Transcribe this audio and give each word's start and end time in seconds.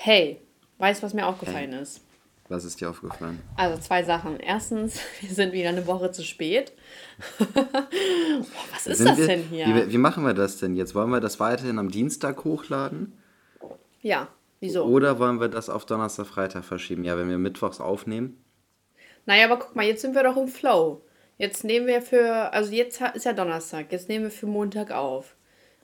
Hey, 0.00 0.40
weißt 0.78 1.02
du, 1.02 1.06
was 1.06 1.12
mir 1.12 1.26
aufgefallen 1.26 1.72
hey. 1.72 1.82
ist? 1.82 2.00
Was 2.48 2.64
ist 2.64 2.80
dir 2.80 2.88
aufgefallen? 2.88 3.42
Also 3.56 3.82
zwei 3.82 4.04
Sachen. 4.04 4.38
Erstens, 4.38 5.00
wir 5.20 5.30
sind 5.30 5.52
wieder 5.52 5.70
eine 5.70 5.88
Woche 5.88 6.12
zu 6.12 6.22
spät. 6.22 6.72
Was 8.72 8.86
ist 8.86 8.98
sind 8.98 9.08
das 9.08 9.18
wir, 9.18 9.26
denn 9.26 9.42
hier? 9.50 9.66
Wie, 9.66 9.92
wie, 9.92 9.98
machen 9.98 10.24
wir 10.24 10.34
das 10.34 10.58
denn 10.58 10.76
jetzt? 10.76 10.94
Wollen 10.94 11.10
wir 11.10 11.18
das 11.20 11.40
weiterhin 11.40 11.80
am 11.80 11.90
Dienstag 11.90 12.44
hochladen? 12.44 13.12
Ja, 14.00 14.28
wieso? 14.60 14.84
Oder 14.84 15.18
wollen 15.18 15.40
wir 15.40 15.48
das 15.48 15.68
auf 15.68 15.84
Donnerstag, 15.84 16.28
Freitag 16.28 16.64
verschieben? 16.64 17.02
Ja, 17.02 17.18
wenn 17.18 17.28
wir 17.28 17.38
mittwochs 17.38 17.80
aufnehmen. 17.80 18.42
Naja, 19.26 19.46
aber 19.46 19.58
guck 19.58 19.74
mal, 19.74 19.84
jetzt 19.84 20.02
sind 20.02 20.14
wir 20.14 20.22
doch 20.22 20.36
im 20.36 20.46
Flow. 20.46 21.02
Jetzt 21.38 21.64
nehmen 21.64 21.88
wir 21.88 22.02
für, 22.02 22.52
also 22.52 22.72
jetzt 22.72 23.00
ist 23.14 23.24
ja 23.24 23.32
Donnerstag, 23.32 23.90
jetzt 23.90 24.08
nehmen 24.08 24.26
wir 24.26 24.30
für 24.30 24.46
Montag 24.46 24.92
auf. 24.92 25.34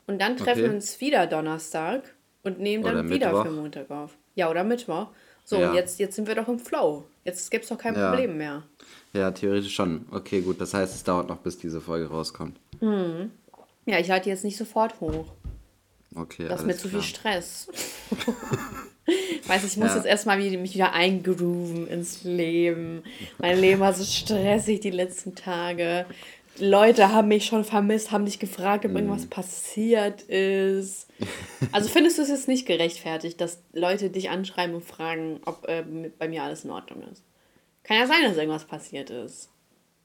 Und 0.07 0.21
dann 0.21 0.37
treffen 0.37 0.61
okay. 0.61 0.71
wir 0.71 0.75
uns 0.77 1.01
wieder 1.01 1.27
Donnerstag 1.27 2.15
und 2.45 2.61
nehmen 2.61 2.84
dann 2.84 2.95
oder 2.95 3.08
wieder 3.08 3.29
Mittwoch. 3.29 3.45
für 3.45 3.50
Montag 3.50 3.90
auf. 3.90 4.16
Ja, 4.34 4.50
oder 4.50 4.64
Mittwoch. 4.64 5.08
So, 5.44 5.58
ja. 5.58 5.75
jetzt, 5.75 5.98
jetzt 5.98 6.16
sind 6.16 6.26
wir 6.29 6.35
doch 6.35 6.48
im 6.48 6.58
Flow. 6.58 7.04
Jetzt 7.25 7.50
gibt 7.50 7.64
es 7.64 7.71
doch 7.71 7.79
kein 7.79 7.94
ja. 7.94 8.08
Problem 8.08 8.39
mehr. 8.39 8.62
Ja, 9.12 9.30
theoretisch 9.30 9.75
schon. 9.75 10.07
Okay, 10.11 10.40
gut. 10.40 10.61
Das 10.61 10.75
heißt, 10.75 10.94
es 10.94 11.04
dauert 11.04 11.29
noch, 11.29 11.38
bis 11.38 11.58
diese 11.58 11.80
Folge 11.80 12.08
rauskommt. 12.08 12.58
Hm. 12.80 13.30
Ja, 13.86 13.99
ich 13.99 14.11
halte 14.11 14.30
jetzt 14.30 14.44
nicht 14.44 14.57
sofort 14.57 15.00
hoch. 15.00 15.32
Okay. 16.14 16.49
Das 16.49 16.61
ist 16.61 16.66
mir 16.66 16.76
zu 16.76 16.88
viel 16.88 17.02
Stress. 17.02 17.68
Weiß 19.46 19.64
ich 19.64 19.76
muss 19.76 19.88
ja. 19.88 19.96
jetzt 19.96 20.07
erstmal 20.07 20.38
mich 20.38 20.74
wieder 20.74 20.93
eingrooven 20.93 21.86
ins 21.88 22.24
Leben. 22.24 23.02
Mein 23.38 23.58
Leben 23.58 23.80
war 23.80 23.93
so 23.93 24.04
stressig 24.04 24.80
die 24.80 24.90
letzten 24.90 25.35
Tage. 25.35 26.07
Leute 26.58 27.13
haben 27.13 27.29
mich 27.29 27.46
schon 27.46 27.64
vermisst, 27.64 28.13
haben 28.13 28.26
dich 28.26 28.39
gefragt, 28.39 28.85
ob 28.85 28.93
mm. 28.93 28.96
irgendwas 28.96 29.26
passiert 29.26 30.22
ist. 30.22 31.08
Also 31.72 31.89
findest 31.89 32.19
du 32.19 32.22
es 32.22 32.28
jetzt 32.28 32.48
nicht 32.48 32.67
gerechtfertigt, 32.67 33.41
dass 33.41 33.62
Leute 33.72 34.11
dich 34.11 34.30
anschreiben 34.30 34.75
und 34.75 34.84
fragen, 34.84 35.41
ob 35.47 35.67
äh, 35.69 35.84
bei 36.19 36.28
mir 36.28 36.42
alles 36.42 36.64
in 36.64 36.70
Ordnung 36.70 37.03
ist? 37.11 37.22
Kann 37.82 37.98
ja 37.98 38.06
sein, 38.06 38.22
dass 38.22 38.36
irgendwas 38.36 38.64
passiert 38.64 39.10
ist. 39.10 39.50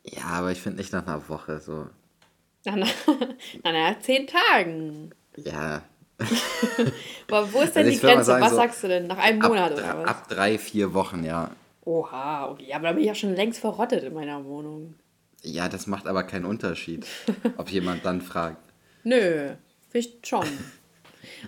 Ja, 0.03 0.23
aber 0.23 0.51
ich 0.51 0.59
finde 0.59 0.79
nicht 0.79 0.91
nach 0.91 1.05
einer 1.05 1.27
Woche 1.29 1.59
so. 1.59 1.87
Nach, 2.65 2.75
nach, 3.63 3.71
nach 3.71 3.99
zehn 3.99 4.27
Tagen. 4.27 5.11
Ja. 5.37 5.83
aber 7.27 7.53
wo 7.53 7.61
ist 7.61 7.75
denn 7.75 7.85
also 7.85 7.99
die 7.99 8.05
Grenze? 8.05 8.25
Sagen, 8.25 8.43
Was 8.43 8.49
so 8.51 8.55
sagst 8.55 8.83
du 8.83 8.87
denn? 8.87 9.07
Nach 9.07 9.17
einem 9.17 9.39
Monat 9.39 9.71
oder 9.73 9.99
was? 9.99 10.09
Ab 10.09 10.27
drei, 10.27 10.57
vier 10.57 10.93
Wochen, 10.93 11.23
ja. 11.23 11.51
Oha, 11.85 12.49
okay. 12.49 12.73
Aber 12.73 12.87
da 12.87 12.91
bin 12.93 13.01
ich 13.01 13.07
ja 13.07 13.15
schon 13.15 13.35
längst 13.35 13.59
verrottet 13.59 14.03
in 14.03 14.13
meiner 14.13 14.43
Wohnung. 14.43 14.95
Ja, 15.43 15.69
das 15.69 15.87
macht 15.87 16.07
aber 16.07 16.23
keinen 16.23 16.45
Unterschied, 16.45 17.05
ob 17.57 17.69
jemand 17.71 18.05
dann 18.05 18.21
fragt. 18.21 18.61
Nö, 19.03 19.53
vielleicht 19.89 20.27
schon. 20.27 20.45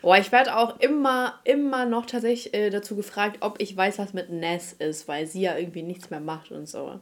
Oh, 0.02 0.14
ich 0.14 0.32
werde 0.32 0.58
auch 0.58 0.80
immer, 0.80 1.40
immer 1.44 1.86
noch 1.86 2.06
tatsächlich 2.06 2.54
äh, 2.54 2.70
dazu 2.70 2.96
gefragt, 2.96 3.38
ob 3.42 3.62
ich 3.62 3.76
weiß, 3.76 4.00
was 4.00 4.14
mit 4.14 4.30
Ness 4.30 4.74
ist, 4.74 5.08
weil 5.08 5.28
sie 5.28 5.42
ja 5.42 5.58
irgendwie 5.58 5.84
nichts 5.84 6.10
mehr 6.10 6.20
macht 6.20 6.52
und 6.52 6.68
so. 6.68 7.00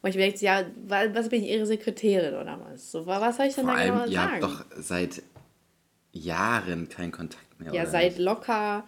Und 0.00 0.10
ich 0.10 0.16
denke, 0.16 0.38
ja, 0.44 0.64
was 0.86 1.28
bin 1.28 1.42
ich, 1.42 1.50
ihre 1.50 1.66
Sekretärin 1.66 2.34
oder 2.34 2.60
was? 2.60 2.92
So, 2.92 3.06
was 3.06 3.36
soll 3.36 3.46
ich 3.46 3.54
denn 3.54 3.64
Vor 3.64 3.74
da 3.74 3.82
genau 3.82 4.00
allem, 4.00 4.10
genau 4.10 4.20
sagen? 4.22 4.42
Ihr 4.42 4.48
habt 4.48 4.60
doch 4.60 4.64
seit 4.76 5.22
Jahren 6.12 6.88
keinen 6.88 7.12
Kontakt 7.12 7.60
mehr. 7.60 7.72
Ja, 7.72 7.86
seit 7.86 8.12
nicht? 8.12 8.18
locker, 8.18 8.84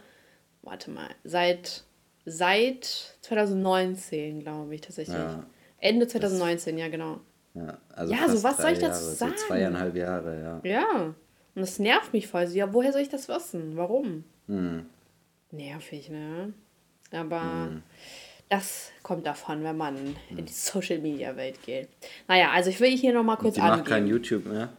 warte 0.63 0.91
mal, 0.91 1.09
seit, 1.25 1.83
seit 2.25 3.17
2019, 3.23 4.41
glaube 4.41 4.75
ich, 4.75 4.83
tatsächlich. 4.83 5.17
Ja, 5.17 5.45
Ende 5.79 6.07
2019, 6.07 6.79
ja, 6.79 6.89
genau. 6.89 7.21
Ja, 7.55 7.79
also 7.95 8.15
ja 8.15 8.29
so 8.29 8.43
was 8.43 8.59
soll 8.59 8.73
ich 8.73 8.79
dazu 8.79 9.03
Jahre, 9.03 9.15
sagen? 9.15 9.33
So 9.37 9.47
zweieinhalb 9.47 9.97
Jahre, 9.97 10.61
ja. 10.65 10.71
Ja. 10.71 11.15
Und 11.55 11.63
das 11.63 11.79
nervt 11.79 12.13
mich 12.13 12.29
voll. 12.29 12.45
Ja, 12.45 12.73
woher 12.73 12.93
soll 12.93 13.03
ich 13.03 13.09
das 13.09 13.29
wissen? 13.29 13.77
Warum? 13.77 14.25
Hm. 14.47 14.87
Nervig, 15.51 16.09
ne? 16.11 16.53
Aber 17.13 17.43
hm. 17.43 17.83
das 18.49 18.93
kommt 19.03 19.27
davon, 19.27 19.65
wenn 19.65 19.77
man 19.77 19.97
hm. 19.97 20.39
in 20.39 20.47
die 20.47 20.53
Social 20.53 20.99
Media 20.99 21.37
Welt 21.37 21.61
geht. 21.63 21.89
Naja, 22.29 22.51
also 22.53 22.71
ich 22.71 22.79
will 22.79 22.97
hier 22.97 23.13
nochmal 23.13 23.37
kurz 23.37 23.57
Und 23.57 23.65
die 23.65 23.69
macht 23.69 23.85
kein 23.85 24.07
YouTube 24.07 24.47
mehr? 24.47 24.73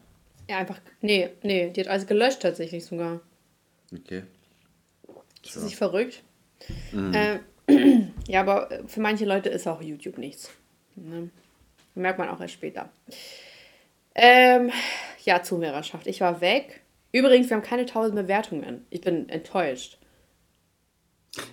Ja, 0.49 0.57
einfach. 0.57 0.79
Nee, 1.01 1.29
nee, 1.43 1.69
die 1.69 1.81
hat 1.81 1.87
alles 1.87 2.07
gelöscht 2.07 2.41
tatsächlich 2.41 2.85
sogar. 2.85 3.19
Okay. 3.93 4.23
Ist 5.43 5.55
das 5.55 5.63
nicht 5.63 5.75
verrückt? 5.75 6.23
Mhm. 6.91 7.13
Äh, 7.13 7.39
ja, 8.27 8.41
aber 8.41 8.69
für 8.87 9.01
manche 9.01 9.25
Leute 9.25 9.49
ist 9.49 9.67
auch 9.67 9.81
YouTube 9.81 10.17
nichts. 10.17 10.51
Ne? 10.95 11.29
Merkt 11.95 12.19
man 12.19 12.29
auch 12.29 12.39
erst 12.39 12.53
später. 12.53 12.89
Ähm, 14.15 14.71
ja, 15.23 15.41
Zuhörerschaft. 15.43 16.07
Ich 16.07 16.21
war 16.21 16.41
weg. 16.41 16.81
Übrigens, 17.11 17.49
wir 17.49 17.57
haben 17.57 17.63
keine 17.63 17.81
1000 17.83 18.15
Bewertungen. 18.15 18.85
Ich 18.89 19.01
bin 19.01 19.27
enttäuscht. 19.29 19.97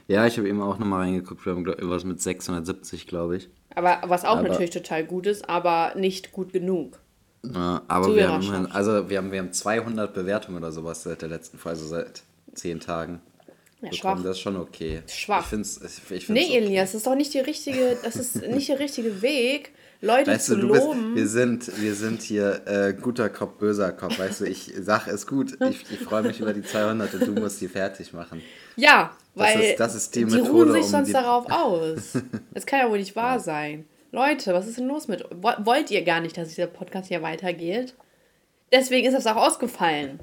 Ja, 0.07 0.27
ich 0.27 0.37
habe 0.39 0.49
eben 0.49 0.61
auch 0.61 0.79
nochmal 0.79 1.07
reingeguckt. 1.07 1.45
Wir 1.45 1.53
haben 1.53 1.65
irgendwas 1.65 2.05
mit 2.05 2.21
670, 2.21 3.07
glaube 3.07 3.37
ich. 3.37 3.49
Aber 3.75 4.01
was 4.05 4.25
auch 4.25 4.39
aber, 4.39 4.49
natürlich 4.49 4.71
total 4.71 5.05
gut 5.05 5.27
ist, 5.27 5.49
aber 5.49 5.93
nicht 5.97 6.33
gut 6.33 6.53
genug. 6.53 6.99
Ja, 7.45 7.83
aber 7.87 8.15
wir 8.17 8.29
haben, 8.29 8.67
also 8.73 9.09
wir 9.09 9.19
haben, 9.19 9.31
wir 9.31 9.39
haben 9.39 9.53
200 9.53 10.13
Bewertungen 10.13 10.59
oder 10.59 10.73
sowas 10.73 11.05
seit 11.05 11.23
der 11.23 11.29
letzten 11.29 11.59
Folge, 11.59 11.79
also 11.79 11.89
seit 11.89 12.23
10 12.55 12.81
Tagen. 12.81 13.21
Ja, 13.81 13.93
schwach. 13.93 14.21
Das 14.23 14.33
ist 14.33 14.41
schon 14.41 14.57
okay. 14.57 15.03
Schwach. 15.07 15.43
Ich 15.43 15.47
find's, 15.47 15.77
ich, 15.77 16.11
ich 16.11 16.27
find's 16.27 16.29
nee, 16.29 16.47
okay. 16.47 16.57
Elias, 16.57 16.91
das 16.91 16.99
ist 16.99 17.07
doch 17.07 17.15
nicht 17.15 17.33
die 17.33 17.39
richtige, 17.39 17.97
das 18.03 18.17
ist 18.17 18.43
nicht 18.49 18.69
der 18.69 18.81
richtige 18.81 19.23
Weg, 19.23 19.73
Leute 20.01 20.31
weißt 20.31 20.47
zu 20.47 20.57
du, 20.57 20.69
loben. 20.69 21.15
Bist, 21.15 21.17
wir, 21.17 21.29
sind, 21.29 21.81
wir 21.81 21.95
sind 21.95 22.23
hier 22.23 22.63
äh, 22.67 22.95
guter 22.95 23.29
Kopf, 23.29 23.55
böser 23.59 23.91
Kopf. 23.93 24.19
Weißt 24.19 24.41
du, 24.41 24.45
ich 24.45 24.73
sage 24.79 25.11
es 25.11 25.27
gut. 25.27 25.59
Ich, 25.69 25.85
ich 25.91 25.99
freue 25.99 26.23
mich 26.23 26.39
über 26.39 26.53
die 26.53 26.63
200 26.63 27.15
und 27.15 27.27
du 27.27 27.33
musst 27.33 27.61
die 27.61 27.69
fertig 27.69 28.13
machen. 28.13 28.41
Ja, 28.77 29.11
weil 29.35 29.55
das 29.55 29.65
ist, 29.65 29.81
das 29.81 29.95
ist 29.97 30.15
die, 30.15 30.25
die 30.25 30.37
Methode, 30.37 30.51
ruhen 30.51 30.73
sich 30.73 30.85
um 30.85 30.89
sonst 30.89 31.13
darauf 31.15 31.47
aus. 31.51 32.13
Das 32.55 32.67
kann 32.67 32.81
ja 32.81 32.91
wohl 32.91 32.99
nicht 32.99 33.17
wahr 33.17 33.41
sein. 33.41 33.87
Leute, 34.11 34.55
was 34.55 34.67
ist 34.67 34.79
denn 34.79 34.89
los 34.89 35.07
mit? 35.07 35.25
Wollt 35.31 35.91
ihr 35.91 36.03
gar 36.03 36.21
nicht, 36.21 36.37
dass 36.37 36.49
dieser 36.49 36.67
Podcast 36.67 37.09
hier 37.09 37.23
weitergeht? 37.23 37.95
Deswegen 38.71 39.07
ist 39.07 39.15
das 39.15 39.27
auch 39.27 39.37
ausgefallen. 39.37 40.21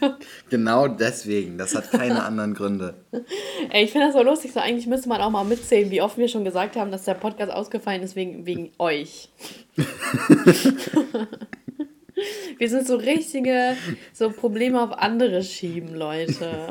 genau 0.50 0.88
deswegen. 0.88 1.56
Das 1.56 1.74
hat 1.74 1.90
keine 1.92 2.22
anderen 2.24 2.54
Gründe. 2.54 2.94
Ey, 3.70 3.84
ich 3.84 3.92
finde 3.92 4.08
das 4.08 4.16
so 4.16 4.22
lustig. 4.22 4.52
So 4.52 4.60
eigentlich 4.60 4.86
müsste 4.86 5.08
man 5.08 5.20
auch 5.20 5.30
mal 5.30 5.44
mitzählen, 5.44 5.90
wie 5.90 6.02
oft 6.02 6.18
wir 6.18 6.28
schon 6.28 6.44
gesagt 6.44 6.76
haben, 6.76 6.90
dass 6.90 7.04
der 7.04 7.14
Podcast 7.14 7.52
ausgefallen 7.52 8.02
ist 8.02 8.16
wegen, 8.16 8.44
wegen 8.44 8.72
euch. 8.78 9.28
wir 12.58 12.68
sind 12.68 12.88
so 12.88 12.96
richtige 12.96 13.76
so 14.12 14.30
Probleme 14.30 14.82
auf 14.82 14.92
andere 14.98 15.44
schieben, 15.44 15.94
Leute. 15.94 16.68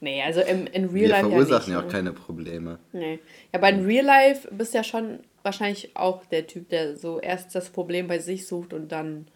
nee, 0.00 0.22
also 0.22 0.40
im, 0.40 0.68
in 0.68 0.84
Real 0.90 1.10
Life. 1.10 1.24
Wir 1.24 1.30
verursachen 1.30 1.72
ja, 1.72 1.78
nicht, 1.80 1.84
ja 1.84 1.88
auch 1.88 1.92
keine 1.92 2.12
Probleme. 2.12 2.78
Nee. 2.92 3.18
Ja, 3.52 3.58
aber 3.58 3.70
in 3.70 3.84
Real 3.84 4.04
Life 4.04 4.48
bist 4.52 4.72
du 4.72 4.78
ja 4.78 4.84
schon 4.84 5.18
wahrscheinlich 5.46 5.96
auch 5.96 6.26
der 6.26 6.46
Typ, 6.46 6.68
der 6.68 6.96
so 6.96 7.20
erst 7.20 7.54
das 7.54 7.70
Problem 7.70 8.08
bei 8.08 8.18
sich 8.18 8.46
sucht 8.46 8.74
und 8.74 8.92
dann 8.92 9.28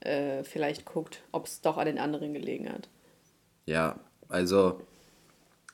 äh, 0.00 0.44
vielleicht 0.44 0.86
guckt, 0.86 1.20
ob 1.32 1.46
es 1.46 1.60
doch 1.60 1.76
an 1.76 1.86
den 1.86 1.98
anderen 1.98 2.32
gelegen 2.32 2.72
hat. 2.72 2.88
Ja, 3.66 3.98
also 4.28 4.80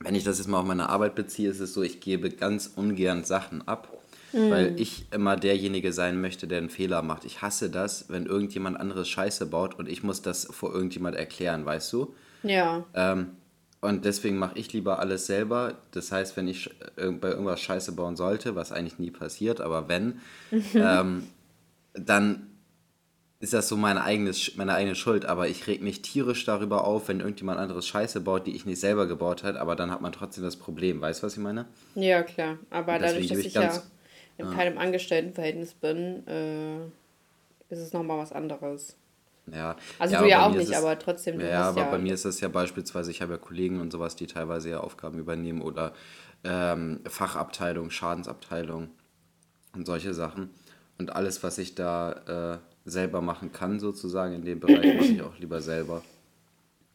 wenn 0.00 0.14
ich 0.14 0.24
das 0.24 0.38
jetzt 0.38 0.48
mal 0.48 0.58
auf 0.58 0.66
meine 0.66 0.88
Arbeit 0.88 1.14
beziehe, 1.14 1.50
ist 1.50 1.60
es 1.60 1.74
so, 1.74 1.82
ich 1.82 2.00
gebe 2.00 2.30
ganz 2.30 2.72
ungern 2.74 3.24
Sachen 3.24 3.68
ab, 3.68 3.96
mhm. 4.32 4.50
weil 4.50 4.80
ich 4.80 5.06
immer 5.12 5.36
derjenige 5.36 5.92
sein 5.92 6.20
möchte, 6.20 6.48
der 6.48 6.58
einen 6.58 6.70
Fehler 6.70 7.02
macht. 7.02 7.26
Ich 7.26 7.42
hasse 7.42 7.70
das, 7.70 8.06
wenn 8.08 8.26
irgendjemand 8.26 8.80
anderes 8.80 9.08
Scheiße 9.08 9.46
baut 9.46 9.78
und 9.78 9.88
ich 9.88 10.02
muss 10.02 10.22
das 10.22 10.46
vor 10.46 10.74
irgendjemand 10.74 11.14
erklären, 11.14 11.64
weißt 11.66 11.92
du? 11.92 12.14
Ja. 12.42 12.84
Ähm, 12.94 13.36
und 13.84 14.04
deswegen 14.04 14.36
mache 14.38 14.58
ich 14.58 14.72
lieber 14.72 14.98
alles 14.98 15.26
selber. 15.26 15.74
Das 15.92 16.10
heißt, 16.10 16.36
wenn 16.36 16.48
ich 16.48 16.70
bei 16.96 17.28
irgendwas 17.28 17.60
Scheiße 17.60 17.92
bauen 17.92 18.16
sollte, 18.16 18.54
was 18.56 18.72
eigentlich 18.72 18.98
nie 18.98 19.10
passiert, 19.10 19.60
aber 19.60 19.88
wenn, 19.88 20.20
ähm, 20.74 21.24
dann 21.92 22.54
ist 23.44 23.52
das 23.52 23.68
so 23.68 23.76
meine, 23.76 24.02
eigenes, 24.02 24.56
meine 24.56 24.74
eigene 24.74 24.94
Schuld. 24.94 25.26
Aber 25.26 25.48
ich 25.48 25.66
reg 25.66 25.82
mich 25.82 26.02
tierisch 26.02 26.44
darüber 26.44 26.84
auf, 26.84 27.08
wenn 27.08 27.20
irgendjemand 27.20 27.60
anderes 27.60 27.86
Scheiße 27.86 28.20
baut, 28.20 28.46
die 28.46 28.56
ich 28.56 28.64
nicht 28.66 28.80
selber 28.80 29.06
gebaut 29.06 29.44
habe. 29.44 29.60
Aber 29.60 29.76
dann 29.76 29.90
hat 29.90 30.00
man 30.00 30.12
trotzdem 30.12 30.42
das 30.42 30.56
Problem. 30.56 31.00
Weißt 31.00 31.22
du, 31.22 31.26
was 31.26 31.34
ich 31.34 31.42
meine? 31.42 31.66
Ja, 31.94 32.22
klar. 32.22 32.58
Aber 32.70 32.98
dadurch, 32.98 33.28
dass 33.28 33.38
ich, 33.38 33.46
ich 33.46 33.54
ja 33.54 33.82
in 34.38 34.50
keinem 34.50 34.78
Angestelltenverhältnis 34.78 35.74
bin, 35.74 36.26
äh, 36.26 36.78
ist 37.68 37.80
es 37.80 37.92
nochmal 37.92 38.18
was 38.18 38.32
anderes. 38.32 38.96
Ja. 39.52 39.76
Also 39.98 40.14
ja, 40.14 40.22
du 40.22 40.28
ja 40.28 40.46
auch 40.46 40.54
nicht, 40.54 40.70
es, 40.70 40.76
aber 40.76 40.98
trotzdem. 40.98 41.38
Du 41.38 41.48
ja, 41.48 41.68
aber 41.68 41.82
ja 41.82 41.90
bei 41.90 41.98
mir 41.98 42.14
ist 42.14 42.24
das 42.24 42.40
ja 42.40 42.48
beispielsweise, 42.48 43.10
ich 43.10 43.20
habe 43.20 43.32
ja 43.32 43.38
Kollegen 43.38 43.80
und 43.80 43.90
sowas, 43.92 44.16
die 44.16 44.26
teilweise 44.26 44.70
ja 44.70 44.80
Aufgaben 44.80 45.18
übernehmen 45.18 45.60
oder 45.60 45.92
ähm, 46.44 47.00
Fachabteilung, 47.06 47.90
Schadensabteilung 47.90 48.88
und 49.74 49.86
solche 49.86 50.14
Sachen. 50.14 50.50
Und 50.98 51.14
alles, 51.14 51.42
was 51.42 51.58
ich 51.58 51.74
da 51.74 52.54
äh, 52.54 52.58
selber 52.88 53.20
machen 53.20 53.52
kann, 53.52 53.80
sozusagen 53.80 54.34
in 54.34 54.44
dem 54.44 54.60
Bereich, 54.60 54.94
mache 54.94 55.06
ich 55.06 55.22
auch 55.22 55.38
lieber 55.38 55.60
selber. 55.60 56.02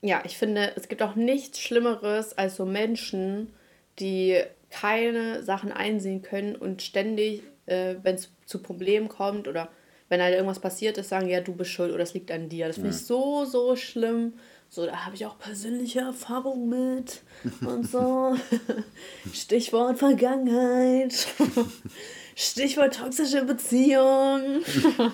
Ja, 0.01 0.21
ich 0.23 0.37
finde, 0.37 0.71
es 0.75 0.87
gibt 0.87 1.01
auch 1.01 1.15
nichts 1.15 1.59
Schlimmeres 1.59 2.37
als 2.37 2.55
so 2.55 2.65
Menschen, 2.65 3.53
die 3.99 4.41
keine 4.69 5.43
Sachen 5.43 5.71
einsehen 5.71 6.21
können 6.21 6.55
und 6.55 6.81
ständig, 6.81 7.43
äh, 7.65 7.95
wenn 8.01 8.15
es 8.15 8.31
zu 8.45 8.61
Problemen 8.61 9.09
kommt 9.09 9.47
oder 9.47 9.69
wenn 10.09 10.21
halt 10.21 10.33
irgendwas 10.33 10.59
passiert 10.59 10.97
ist, 10.97 11.09
sagen, 11.09 11.29
ja, 11.29 11.39
du 11.39 11.53
bist 11.53 11.71
schuld 11.71 11.93
oder 11.93 12.03
es 12.03 12.13
liegt 12.13 12.31
an 12.31 12.49
dir. 12.49 12.67
Das 12.67 12.75
finde 12.75 12.89
ich 12.89 13.05
so, 13.05 13.45
so 13.45 13.75
schlimm. 13.75 14.33
So, 14.71 14.85
da 14.85 15.05
habe 15.05 15.15
ich 15.15 15.25
auch 15.25 15.39
persönliche 15.39 16.01
Erfahrungen 16.01 16.69
mit 16.69 17.21
und 17.65 17.89
so. 17.89 18.35
Stichwort 19.33 19.97
Vergangenheit. 19.97 21.13
Stichwort 22.35 22.95
toxische 22.95 23.43
Beziehung. 23.43 24.61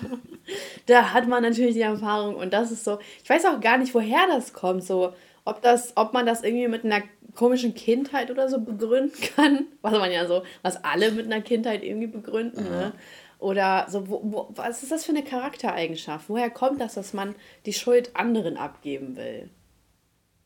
da 0.86 1.12
hat 1.12 1.26
man 1.26 1.42
natürlich 1.42 1.74
die 1.74 1.80
Erfahrung 1.80 2.36
und 2.36 2.52
das 2.52 2.70
ist 2.70 2.84
so. 2.84 2.98
Ich 3.22 3.28
weiß 3.28 3.46
auch 3.46 3.60
gar 3.60 3.78
nicht, 3.78 3.94
woher 3.94 4.26
das 4.28 4.52
kommt. 4.52 4.84
So, 4.84 5.14
ob 5.44 5.62
das, 5.62 5.92
ob 5.96 6.12
man 6.12 6.26
das 6.26 6.42
irgendwie 6.42 6.68
mit 6.68 6.84
einer 6.84 7.02
komischen 7.34 7.74
Kindheit 7.74 8.30
oder 8.30 8.48
so 8.48 8.60
begründen 8.60 9.20
kann, 9.36 9.66
was 9.82 9.92
man 9.92 10.12
ja 10.12 10.26
so, 10.26 10.42
was 10.62 10.82
alle 10.84 11.12
mit 11.12 11.26
einer 11.26 11.40
Kindheit 11.40 11.82
irgendwie 11.82 12.06
begründen, 12.06 12.64
ne? 12.64 12.92
Oder 13.38 13.86
so, 13.88 14.08
wo, 14.08 14.20
wo, 14.24 14.48
was 14.54 14.82
ist 14.82 14.92
das 14.92 15.04
für 15.04 15.12
eine 15.12 15.22
Charaktereigenschaft? 15.22 16.28
Woher 16.28 16.50
kommt 16.50 16.80
das, 16.80 16.94
dass 16.94 17.12
man 17.12 17.34
die 17.66 17.72
Schuld 17.72 18.16
anderen 18.16 18.56
abgeben 18.56 19.16
will? 19.16 19.50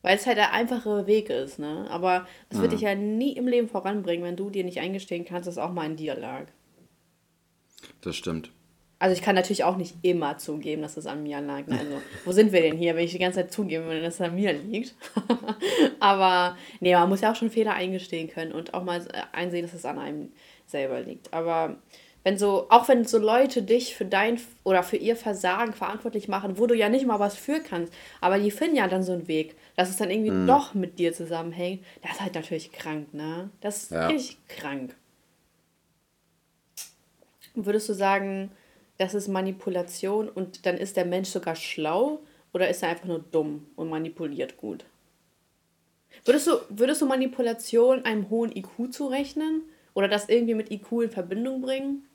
Weil 0.01 0.17
es 0.17 0.25
halt 0.25 0.37
der 0.37 0.51
einfache 0.51 1.05
Weg 1.05 1.29
ist, 1.29 1.59
ne? 1.59 1.85
Aber 1.89 2.25
es 2.49 2.59
wird 2.59 2.71
dich 2.71 2.81
ja 2.81 2.95
nie 2.95 3.33
im 3.33 3.47
Leben 3.47 3.69
voranbringen, 3.69 4.25
wenn 4.25 4.35
du 4.35 4.49
dir 4.49 4.63
nicht 4.63 4.79
eingestehen 4.79 5.25
kannst, 5.25 5.47
dass 5.47 5.55
es 5.55 5.61
auch 5.61 5.71
mal 5.71 5.85
in 5.85 5.95
dir 5.95 6.15
lag. 6.15 6.47
Das 8.01 8.15
stimmt. 8.15 8.51
Also 8.97 9.15
ich 9.15 9.23
kann 9.23 9.33
natürlich 9.33 9.63
auch 9.63 9.77
nicht 9.77 9.95
immer 10.03 10.37
zugeben, 10.37 10.83
dass 10.83 10.95
es 10.95 11.07
an 11.07 11.23
mir 11.23 11.41
lag. 11.41 11.65
Ne? 11.65 11.79
Also, 11.79 12.01
wo 12.23 12.31
sind 12.31 12.51
wir 12.51 12.61
denn 12.61 12.77
hier, 12.77 12.95
wenn 12.95 13.03
ich 13.03 13.11
die 13.11 13.19
ganze 13.19 13.39
Zeit 13.39 13.51
zugeben 13.51 13.87
will, 13.87 13.99
dass 13.99 14.15
es 14.15 14.21
an 14.21 14.35
mir 14.35 14.53
liegt? 14.53 14.93
Aber 15.99 16.55
nee, 16.81 16.93
man 16.93 17.09
muss 17.09 17.21
ja 17.21 17.31
auch 17.31 17.35
schon 17.35 17.49
Fehler 17.49 17.73
eingestehen 17.73 18.29
können 18.29 18.51
und 18.51 18.75
auch 18.75 18.83
mal 18.83 19.03
einsehen, 19.31 19.63
dass 19.63 19.73
es 19.73 19.85
an 19.85 19.97
einem 19.97 20.31
selber 20.67 21.01
liegt. 21.01 21.33
Aber 21.33 21.77
wenn 22.23 22.37
so, 22.37 22.67
auch 22.69 22.87
wenn 22.87 23.05
so 23.05 23.17
Leute 23.17 23.63
dich 23.63 23.95
für 23.95 24.05
dein 24.05 24.39
oder 24.63 24.83
für 24.83 24.97
ihr 24.97 25.15
Versagen 25.15 25.73
verantwortlich 25.73 26.27
machen, 26.27 26.57
wo 26.57 26.67
du 26.67 26.75
ja 26.75 26.89
nicht 26.89 27.05
mal 27.05 27.19
was 27.19 27.35
für 27.35 27.59
kannst, 27.59 27.91
aber 28.19 28.37
die 28.37 28.51
finden 28.51 28.75
ja 28.75 28.87
dann 28.87 29.03
so 29.03 29.13
einen 29.13 29.27
Weg, 29.27 29.55
dass 29.75 29.89
es 29.89 29.97
dann 29.97 30.11
irgendwie 30.11 30.31
mhm. 30.31 30.47
doch 30.47 30.73
mit 30.73 30.99
dir 30.99 31.13
zusammenhängt, 31.13 31.83
das 32.01 32.13
ist 32.13 32.21
halt 32.21 32.35
natürlich 32.35 32.71
krank, 32.71 33.13
ne? 33.13 33.49
Das 33.61 33.83
ist 33.83 33.91
ja. 33.91 34.07
richtig 34.07 34.37
krank. 34.47 34.95
Würdest 37.55 37.89
du 37.89 37.93
sagen, 37.93 38.51
das 38.97 39.13
ist 39.13 39.27
Manipulation 39.27 40.29
und 40.29 40.65
dann 40.65 40.77
ist 40.77 40.95
der 40.95 41.05
Mensch 41.05 41.29
sogar 41.29 41.55
schlau 41.55 42.19
oder 42.53 42.69
ist 42.69 42.83
er 42.83 42.89
einfach 42.89 43.05
nur 43.05 43.19
dumm 43.19 43.67
und 43.75 43.89
manipuliert 43.89 44.57
gut? 44.57 44.85
Würdest 46.23 46.47
du, 46.47 46.51
würdest 46.69 47.01
du 47.01 47.07
Manipulation 47.07 48.05
einem 48.05 48.29
hohen 48.29 48.55
IQ 48.55 48.91
zurechnen? 48.91 49.63
Oder 49.93 50.07
das 50.07 50.29
irgendwie 50.29 50.53
mit 50.53 50.71
IQ 50.71 51.03
in 51.03 51.09
Verbindung 51.09 51.61
bringen? 51.61 52.07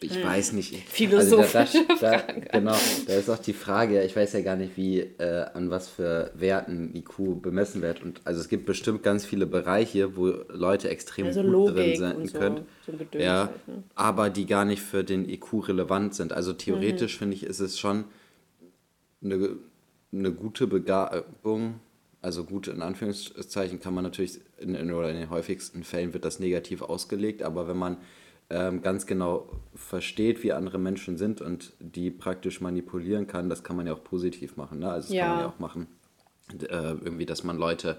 Ich 0.00 0.14
hm. 0.16 0.24
weiß 0.24 0.52
nicht. 0.52 0.74
Philosophische 0.88 1.58
also 1.58 2.00
da, 2.00 2.18
da, 2.18 2.32
da, 2.32 2.32
Genau, 2.58 2.76
da 3.06 3.12
ist 3.14 3.28
auch 3.28 3.38
die 3.38 3.52
Frage, 3.52 4.02
ich 4.04 4.14
weiß 4.14 4.32
ja 4.32 4.40
gar 4.42 4.56
nicht, 4.56 4.76
wie, 4.76 5.00
äh, 5.00 5.46
an 5.54 5.70
was 5.70 5.88
für 5.88 6.30
Werten 6.34 6.94
IQ 6.94 7.42
bemessen 7.42 7.82
wird. 7.82 8.02
Und 8.02 8.20
also 8.24 8.40
es 8.40 8.48
gibt 8.48 8.66
bestimmt 8.66 9.02
ganz 9.02 9.24
viele 9.24 9.46
Bereiche, 9.46 10.16
wo 10.16 10.26
Leute 10.48 10.88
extrem 10.88 11.26
also 11.26 11.42
gut 11.42 11.50
Logik 11.50 11.74
drin 11.74 11.96
sein 11.96 12.26
so, 12.26 12.38
können. 12.38 12.66
So 12.86 13.18
ja, 13.18 13.46
halt, 13.46 13.68
ne? 13.68 13.82
aber 13.94 14.30
die 14.30 14.46
gar 14.46 14.64
nicht 14.64 14.82
für 14.82 15.02
den 15.02 15.28
IQ 15.28 15.68
relevant 15.68 16.14
sind. 16.14 16.32
Also 16.32 16.52
theoretisch 16.52 17.16
mhm. 17.16 17.18
finde 17.18 17.36
ich, 17.36 17.42
ist 17.44 17.60
es 17.60 17.78
schon 17.78 18.04
eine, 19.22 19.56
eine 20.12 20.32
gute 20.32 20.68
Begabung, 20.68 21.80
also 22.22 22.44
gut 22.44 22.68
in 22.68 22.82
Anführungszeichen 22.82 23.80
kann 23.80 23.94
man 23.94 24.04
natürlich, 24.04 24.40
in, 24.60 24.74
in, 24.74 24.92
oder 24.92 25.10
in 25.10 25.16
den 25.16 25.30
häufigsten 25.30 25.84
Fällen 25.84 26.12
wird 26.12 26.24
das 26.24 26.40
negativ 26.40 26.82
ausgelegt, 26.82 27.42
aber 27.42 27.68
wenn 27.68 27.76
man 27.76 27.98
ähm, 28.50 28.82
ganz 28.82 29.06
genau 29.06 29.48
versteht, 29.74 30.42
wie 30.42 30.52
andere 30.52 30.78
Menschen 30.78 31.18
sind 31.18 31.40
und 31.40 31.72
die 31.80 32.10
praktisch 32.10 32.60
manipulieren 32.60 33.26
kann, 33.26 33.50
das 33.50 33.62
kann 33.62 33.76
man 33.76 33.86
ja 33.86 33.92
auch 33.92 34.04
positiv 34.04 34.56
machen. 34.56 34.78
Ne? 34.78 34.90
Also 34.90 35.08
das 35.08 35.16
ja. 35.16 35.26
kann 35.26 35.34
man 35.34 35.40
ja 35.40 35.48
auch 35.48 35.58
machen, 35.58 35.86
äh, 36.52 36.64
irgendwie, 36.70 37.26
dass 37.26 37.44
man 37.44 37.58
Leute 37.58 37.98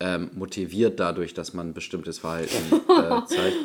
ähm, 0.00 0.30
motiviert 0.34 1.00
dadurch, 1.00 1.34
dass 1.34 1.54
man 1.54 1.74
bestimmtes 1.74 2.20
Verhalten 2.20 2.54
äh, 2.72 3.24
zeigt. 3.26 3.56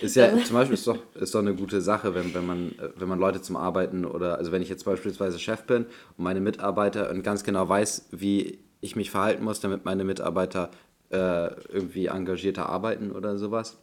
Ist 0.00 0.14
ja 0.14 0.36
zum 0.44 0.54
Beispiel 0.54 0.74
ist 0.74 0.86
doch, 0.86 0.98
ist 1.14 1.34
doch 1.34 1.40
eine 1.40 1.56
gute 1.56 1.80
Sache, 1.80 2.14
wenn, 2.14 2.32
wenn, 2.34 2.46
man, 2.46 2.68
äh, 2.78 2.90
wenn 2.96 3.08
man 3.08 3.18
Leute 3.18 3.42
zum 3.42 3.56
Arbeiten 3.56 4.04
oder, 4.04 4.38
also 4.38 4.52
wenn 4.52 4.62
ich 4.62 4.68
jetzt 4.68 4.84
beispielsweise 4.84 5.40
Chef 5.40 5.64
bin 5.64 5.86
und 6.16 6.24
meine 6.24 6.40
Mitarbeiter 6.40 7.10
und 7.10 7.24
ganz 7.24 7.42
genau 7.42 7.68
weiß, 7.68 8.10
wie 8.12 8.60
ich 8.80 8.94
mich 8.94 9.10
verhalten 9.10 9.42
muss, 9.42 9.58
damit 9.58 9.84
meine 9.84 10.04
Mitarbeiter 10.04 10.70
äh, 11.12 11.54
irgendwie 11.68 12.06
engagierter 12.06 12.68
arbeiten 12.68 13.12
oder 13.12 13.36
sowas. 13.38 13.78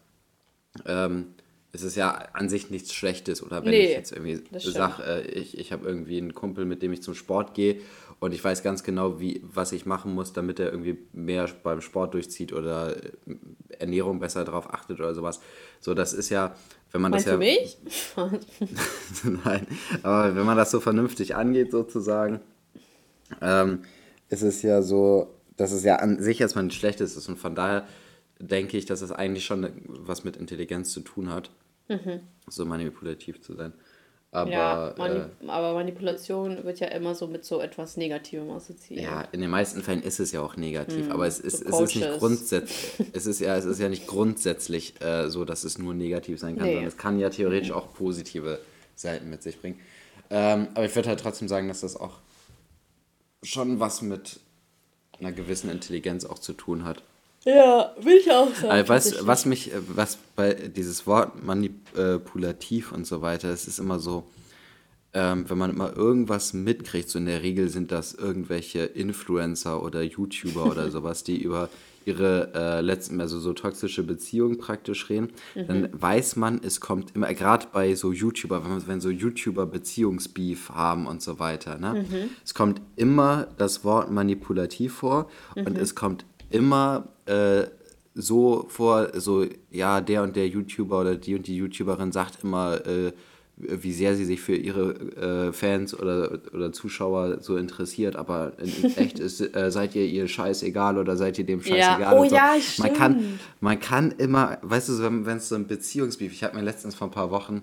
Ähm, 0.85 1.35
es 1.71 1.83
ist 1.83 1.95
ja 1.95 2.11
an 2.33 2.49
sich 2.49 2.69
nichts 2.69 2.93
Schlechtes. 2.93 3.43
Oder 3.43 3.63
wenn 3.63 3.71
nee, 3.71 3.85
ich 3.85 3.91
jetzt 3.91 4.11
irgendwie 4.11 4.41
sage, 4.59 5.03
äh, 5.03 5.29
ich, 5.29 5.57
ich 5.57 5.71
habe 5.71 5.87
irgendwie 5.87 6.17
einen 6.17 6.33
Kumpel, 6.33 6.65
mit 6.65 6.81
dem 6.81 6.93
ich 6.93 7.03
zum 7.03 7.13
Sport 7.13 7.53
gehe 7.53 7.81
und 8.19 8.33
ich 8.33 8.43
weiß 8.43 8.63
ganz 8.63 8.83
genau, 8.83 9.19
wie, 9.19 9.41
was 9.43 9.71
ich 9.71 9.85
machen 9.85 10.13
muss, 10.13 10.33
damit 10.33 10.59
er 10.59 10.71
irgendwie 10.71 10.97
mehr 11.13 11.47
beim 11.63 11.81
Sport 11.81 12.15
durchzieht 12.15 12.53
oder 12.53 12.97
äh, 12.97 13.11
Ernährung 13.77 14.19
besser 14.19 14.43
darauf 14.43 14.73
achtet 14.73 14.99
oder 14.99 15.13
sowas. 15.13 15.39
So, 15.79 15.93
das 15.93 16.13
ist 16.13 16.29
ja, 16.29 16.55
wenn 16.91 17.01
man 17.01 17.11
Meinst 17.11 17.27
das 17.27 17.33
ja. 17.33 17.37
mich? 17.37 17.77
Nein, 19.45 19.67
aber 20.01 20.35
wenn 20.35 20.45
man 20.45 20.57
das 20.57 20.71
so 20.71 20.79
vernünftig 20.79 21.35
angeht, 21.35 21.71
sozusagen, 21.71 22.39
ähm, 23.41 23.83
ist 24.27 24.41
es 24.41 24.63
ja 24.63 24.81
so, 24.81 25.38
dass 25.59 25.71
es 25.71 25.83
ja 25.83 25.97
an 25.97 26.21
sich 26.21 26.39
erstmal 26.39 26.63
nichts 26.63 26.79
Schlechtes 26.79 27.15
ist 27.17 27.27
und 27.27 27.37
von 27.37 27.53
daher 27.53 27.85
denke 28.39 28.77
ich, 28.77 28.85
dass 28.85 29.01
es 29.01 29.11
eigentlich 29.11 29.45
schon 29.45 29.69
was 29.87 30.23
mit 30.23 30.37
Intelligenz 30.37 30.93
zu 30.93 31.01
tun 31.01 31.29
hat, 31.29 31.51
mhm. 31.89 32.21
so 32.47 32.65
manipulativ 32.65 33.41
zu 33.41 33.55
sein. 33.55 33.73
Aber, 34.31 34.51
ja, 34.51 34.93
Mani 34.95 35.15
äh, 35.15 35.47
aber 35.47 35.73
Manipulation 35.73 36.63
wird 36.63 36.79
ja 36.79 36.87
immer 36.89 37.15
so 37.15 37.25
mit 37.25 37.43
so 37.43 37.61
etwas 37.61 37.97
Negativem 37.97 38.49
assoziiert. 38.51 39.01
Ja, 39.01 39.21
in 39.31 39.41
den 39.41 39.49
meisten 39.49 39.81
Fällen 39.81 40.03
ist 40.03 40.19
es 40.19 40.31
ja 40.31 40.41
auch 40.41 40.55
negativ, 40.55 41.07
mhm, 41.07 41.11
aber 41.11 41.25
es 41.25 41.39
ist, 41.39 41.67
so 41.67 41.83
es 41.83 41.89
ist 41.89 41.95
nicht 41.95 42.19
grundsätzlich, 42.19 43.07
es 43.13 43.25
ist 43.25 43.39
ja, 43.41 43.57
es 43.57 43.65
ist 43.65 43.79
ja 43.79 43.89
nicht 43.89 44.05
grundsätzlich 44.05 45.01
äh, 45.01 45.29
so, 45.29 45.45
dass 45.45 45.63
es 45.63 45.79
nur 45.79 45.95
negativ 45.95 46.39
sein 46.39 46.55
kann, 46.57 46.67
nee. 46.67 46.73
sondern 46.73 46.87
es 46.87 46.97
kann 46.97 47.19
ja 47.19 47.31
theoretisch 47.31 47.71
mhm. 47.71 47.75
auch 47.75 47.93
positive 47.93 48.59
Seiten 48.95 49.31
mit 49.31 49.41
sich 49.41 49.59
bringen. 49.59 49.79
Ähm, 50.29 50.67
aber 50.75 50.85
ich 50.85 50.95
würde 50.95 51.09
halt 51.09 51.19
trotzdem 51.19 51.47
sagen, 51.47 51.67
dass 51.67 51.81
das 51.81 51.97
auch 51.97 52.19
schon 53.41 53.79
was 53.79 54.03
mit 54.03 54.39
einer 55.19 55.31
gewissen 55.31 55.69
Intelligenz 55.69 56.25
auch 56.25 56.39
zu 56.39 56.53
tun 56.53 56.85
hat. 56.85 57.01
Ja, 57.45 57.93
will 57.99 58.17
ich 58.17 58.29
auch 58.31 58.53
sagen. 58.53 58.69
Also 58.69 58.89
was, 58.89 59.27
was 59.27 59.45
mich, 59.45 59.71
was 59.87 60.17
bei 60.35 60.53
dieses 60.53 61.07
Wort 61.07 61.43
manipulativ 61.43 62.91
und 62.91 63.07
so 63.07 63.21
weiter, 63.21 63.49
es 63.49 63.67
ist 63.67 63.79
immer 63.79 63.99
so, 63.99 64.25
ähm, 65.13 65.45
wenn 65.47 65.57
man 65.57 65.71
immer 65.71 65.95
irgendwas 65.95 66.53
mitkriegt, 66.53 67.09
so 67.09 67.19
in 67.19 67.25
der 67.25 67.41
Regel 67.41 67.69
sind 67.69 67.91
das 67.91 68.13
irgendwelche 68.13 68.79
Influencer 68.79 69.81
oder 69.83 70.01
YouTuber 70.03 70.65
oder 70.65 70.91
sowas, 70.91 71.23
die 71.23 71.41
über 71.41 71.69
ihre 72.05 72.51
äh, 72.55 72.81
letzten, 72.81 73.19
also 73.21 73.39
so 73.39 73.53
toxische 73.53 74.03
Beziehungen 74.03 74.57
praktisch 74.57 75.09
reden, 75.09 75.31
mhm. 75.55 75.67
dann 75.67 75.89
weiß 75.93 76.35
man, 76.37 76.59
es 76.63 76.79
kommt 76.79 77.15
immer, 77.15 77.33
gerade 77.33 77.67
bei 77.71 77.93
so 77.95 78.11
YouTuber, 78.11 78.63
wenn, 78.63 78.87
wenn 78.87 79.01
so 79.01 79.09
YouTuber 79.09 79.65
Beziehungsbeef 79.65 80.69
haben 80.69 81.07
und 81.07 81.21
so 81.21 81.39
weiter, 81.39 81.77
ne? 81.77 82.05
Mhm. 82.09 82.29
Es 82.43 82.53
kommt 82.53 82.81
immer 82.95 83.47
das 83.57 83.83
Wort 83.83 84.11
manipulativ 84.11 84.93
vor 84.93 85.29
mhm. 85.55 85.67
und 85.67 85.77
es 85.77 85.93
kommt 85.93 86.25
immer 86.49 87.09
äh, 87.25 87.65
so 88.15 88.65
vor, 88.69 89.09
so, 89.19 89.45
ja, 89.71 90.01
der 90.01 90.23
und 90.23 90.35
der 90.35 90.47
YouTuber 90.47 91.01
oder 91.01 91.15
die 91.15 91.35
und 91.35 91.47
die 91.47 91.55
YouTuberin 91.55 92.11
sagt 92.11 92.43
immer, 92.43 92.85
äh, 92.85 93.11
wie 93.59 93.91
sehr 93.91 94.15
sie 94.15 94.25
sich 94.25 94.39
für 94.39 94.55
ihre 94.55 95.49
äh, 95.49 95.53
Fans 95.53 95.93
oder, 95.93 96.39
oder 96.53 96.71
Zuschauer 96.71 97.41
so 97.41 97.57
interessiert, 97.57 98.15
aber 98.15 98.53
in 98.57 98.95
echt 98.95 99.19
ist, 99.19 99.41
äh, 99.41 99.69
seid 99.69 99.95
ihr 99.95 100.05
ihr 100.05 100.27
Scheiß 100.27 100.63
egal 100.63 100.97
oder 100.97 101.17
seid 101.17 101.37
ihr 101.37 101.45
dem 101.45 101.61
Scheiß 101.61 101.77
ja. 101.77 101.97
egal? 101.97 102.17
Oh 102.17 102.25
so. 102.25 102.35
ja, 102.35 102.55
stimmt. 102.59 102.87
Man 102.87 102.97
kann, 102.97 103.39
man 103.59 103.79
kann 103.79 104.11
immer, 104.11 104.57
weißt 104.61 104.89
du, 104.89 105.25
wenn 105.25 105.37
es 105.37 105.49
so 105.49 105.55
ein 105.55 105.67
Beziehungsbeef, 105.67 106.31
ich 106.31 106.43
habe 106.43 106.55
mir 106.57 106.63
letztens 106.63 106.95
vor 106.95 107.09
ein 107.09 107.11
paar 107.11 107.31
Wochen 107.31 107.61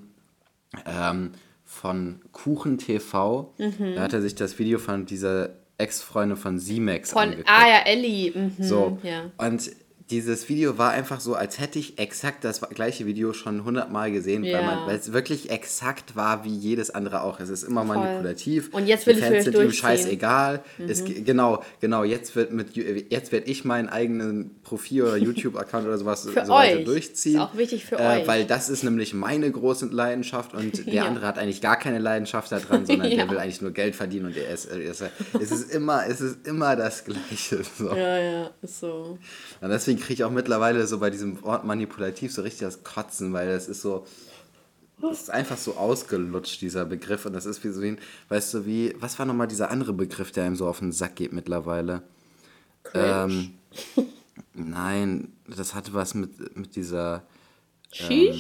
ähm, 0.84 1.30
von 1.64 2.20
Kuchen 2.32 2.76
TV, 2.76 3.54
mhm. 3.58 3.94
da 3.94 4.02
hat 4.02 4.12
er 4.12 4.20
sich 4.20 4.34
das 4.34 4.58
Video 4.58 4.78
von 4.78 5.06
dieser 5.06 5.50
Ex-Freundin 5.78 6.36
von 6.36 6.58
Z-Max 6.58 7.14
angeguckt. 7.14 7.48
Ah 7.48 7.68
ja, 7.68 7.78
Ellie. 7.86 8.32
Mhm, 8.34 8.52
so, 8.60 8.98
ja. 9.02 9.30
und 9.38 9.70
dieses 10.10 10.48
Video 10.48 10.78
war 10.78 10.92
einfach 10.92 11.20
so, 11.20 11.34
als 11.34 11.58
hätte 11.58 11.78
ich 11.78 11.98
exakt 11.98 12.44
das 12.44 12.60
gleiche 12.60 13.06
Video 13.06 13.32
schon 13.32 13.64
hundertmal 13.64 14.12
gesehen, 14.12 14.44
ja. 14.44 14.86
weil 14.86 14.96
es 14.96 15.12
wirklich 15.12 15.50
exakt 15.50 16.14
war 16.14 16.44
wie 16.44 16.54
jedes 16.54 16.90
andere 16.90 17.22
auch. 17.22 17.40
Es 17.40 17.48
ist 17.48 17.64
immer 17.64 17.84
Voll. 17.84 17.96
manipulativ. 17.96 18.72
Und 18.72 18.86
jetzt 18.86 19.06
will 19.06 19.16
Die 19.16 19.22
Fans 19.22 19.46
ich 19.46 19.52
sind 19.52 19.56
ihm 19.56 19.72
scheißegal. 19.72 20.62
Mhm. 20.78 20.88
Es, 20.88 21.04
genau, 21.04 21.64
genau. 21.80 22.04
Jetzt 22.04 22.36
wird 22.36 22.52
mit 22.52 22.76
jetzt 22.76 23.32
werde 23.32 23.50
ich 23.50 23.64
meinen 23.64 23.88
eigenen 23.88 24.54
Profil 24.66 25.04
oder 25.04 25.16
YouTube-Account 25.16 25.86
oder 25.86 25.96
sowas 25.96 26.28
für 26.28 26.44
so 26.44 26.52
weiter 26.52 26.82
durchziehen. 26.82 27.36
Ist 27.36 27.40
auch 27.40 27.56
wichtig 27.56 27.84
für 27.84 28.00
äh, 28.00 28.20
euch. 28.20 28.26
Weil 28.26 28.44
das 28.44 28.68
ist 28.68 28.82
nämlich 28.82 29.14
meine 29.14 29.48
große 29.48 29.86
Leidenschaft 29.86 30.54
und 30.54 30.86
der 30.86 30.92
ja. 30.92 31.04
andere 31.04 31.24
hat 31.24 31.38
eigentlich 31.38 31.60
gar 31.60 31.78
keine 31.78 32.00
Leidenschaft 32.00 32.50
daran, 32.50 32.84
sondern 32.84 33.08
ja. 33.10 33.16
der 33.16 33.30
will 33.30 33.38
eigentlich 33.38 33.62
nur 33.62 33.70
Geld 33.70 33.94
verdienen 33.94 34.26
und 34.26 34.36
er 34.36 34.50
ist, 34.52 34.66
er 34.66 34.80
ist, 34.80 35.04
es 35.40 35.50
ist 35.52 35.72
immer, 35.72 36.04
es 36.08 36.20
ist 36.20 36.44
immer 36.48 36.74
das 36.74 37.04
Gleiche. 37.04 37.62
So. 37.78 37.94
Ja, 37.94 38.18
ja, 38.18 38.50
ist 38.60 38.80
so. 38.80 39.18
Und 39.60 39.70
deswegen 39.70 40.00
kriege 40.00 40.14
ich 40.14 40.24
auch 40.24 40.32
mittlerweile 40.32 40.84
so 40.88 40.98
bei 40.98 41.10
diesem 41.10 41.40
Wort 41.42 41.64
manipulativ 41.64 42.32
so 42.32 42.42
richtig 42.42 42.62
das 42.62 42.82
Kotzen, 42.82 43.32
weil 43.32 43.48
das 43.48 43.68
ist 43.68 43.82
so, 43.82 44.04
Das 45.00 45.20
ist 45.20 45.30
einfach 45.30 45.58
so 45.58 45.76
ausgelutscht, 45.76 46.60
dieser 46.60 46.84
Begriff. 46.86 47.24
Und 47.24 47.34
das 47.34 47.46
ist 47.46 47.62
wie 47.62 47.70
so 47.70 47.82
ein, 47.82 47.98
weißt 48.30 48.54
du, 48.54 48.66
wie, 48.66 48.96
was 48.98 49.16
war 49.20 49.26
nochmal 49.26 49.46
dieser 49.46 49.70
andere 49.70 49.92
Begriff, 49.92 50.32
der 50.32 50.44
einem 50.44 50.56
so 50.56 50.66
auf 50.66 50.80
den 50.80 50.90
Sack 50.90 51.14
geht 51.14 51.32
mittlerweile? 51.32 52.02
Ähm, 52.94 53.54
nein, 54.54 55.32
das 55.46 55.74
hatte 55.74 55.92
was 55.94 56.14
mit, 56.14 56.56
mit 56.56 56.76
dieser. 56.76 57.22
Ähm, 58.08 58.34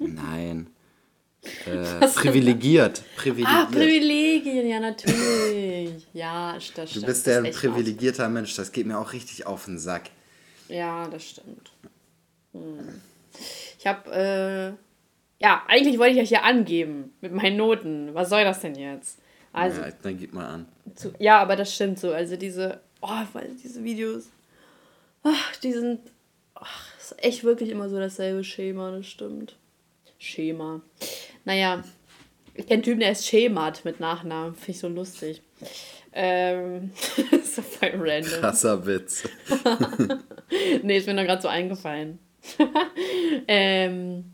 nein. 0.00 0.66
Äh, 1.66 2.06
privilegiert. 2.08 3.02
privilegiert. 3.16 3.48
Ah, 3.48 3.68
Privilegien, 3.70 4.68
ja, 4.68 4.80
natürlich. 4.80 6.06
ja, 6.12 6.52
das 6.52 6.64
stimmt. 6.64 6.96
Du 6.96 7.06
bist 7.06 7.26
ja 7.26 7.38
ein 7.38 7.52
privilegierter 7.52 8.26
aus. 8.26 8.32
Mensch, 8.32 8.56
das 8.56 8.72
geht 8.72 8.86
mir 8.86 8.98
auch 8.98 9.12
richtig 9.12 9.46
auf 9.46 9.64
den 9.64 9.78
Sack. 9.78 10.10
Ja, 10.68 11.08
das 11.08 11.24
stimmt. 11.24 11.70
Hm. 12.52 13.00
Ich 13.78 13.86
habe, 13.86 14.10
äh, 14.10 15.42
ja, 15.42 15.62
eigentlich 15.68 15.98
wollte 15.98 16.16
ich 16.16 16.22
euch 16.22 16.30
ja 16.30 16.42
angeben 16.42 17.12
mit 17.20 17.32
meinen 17.32 17.56
Noten. 17.56 18.14
Was 18.14 18.30
soll 18.30 18.44
das 18.44 18.60
denn 18.60 18.74
jetzt? 18.74 19.18
Also, 19.52 19.80
ja, 19.80 19.88
dann 20.02 20.18
gib 20.18 20.34
mal 20.34 20.46
an. 20.46 20.66
Zu, 20.94 21.12
ja, 21.18 21.38
aber 21.38 21.56
das 21.56 21.74
stimmt 21.74 21.98
so. 21.98 22.12
Also 22.12 22.36
diese, 22.36 22.80
oh, 23.00 23.08
diese 23.62 23.82
Videos, 23.84 24.28
ach, 25.28 25.56
die 25.56 25.72
sind, 25.72 26.00
ach, 26.54 26.84
ist 26.98 27.22
echt 27.22 27.44
wirklich 27.44 27.70
immer 27.70 27.88
so 27.88 27.98
dasselbe 27.98 28.44
Schema, 28.44 28.90
das 28.90 29.06
stimmt. 29.06 29.56
Schema. 30.18 30.82
Naja, 31.44 31.84
ich 32.54 32.66
kenne 32.66 32.82
Typen, 32.82 33.00
der 33.00 33.12
ist 33.12 33.26
Schemat 33.26 33.84
mit 33.84 34.00
Nachnamen. 34.00 34.54
Finde 34.54 34.70
ich 34.72 34.78
so 34.80 34.88
lustig. 34.88 35.42
Ähm, 36.12 36.90
so 37.44 37.62
voll 37.62 37.92
random. 37.94 38.40
Krasser 38.40 38.84
Witz. 38.84 39.28
nee, 40.82 40.98
ist 40.98 41.06
mir 41.06 41.14
nur 41.14 41.24
gerade 41.24 41.42
so 41.42 41.48
eingefallen. 41.48 42.18
ähm, 43.48 44.32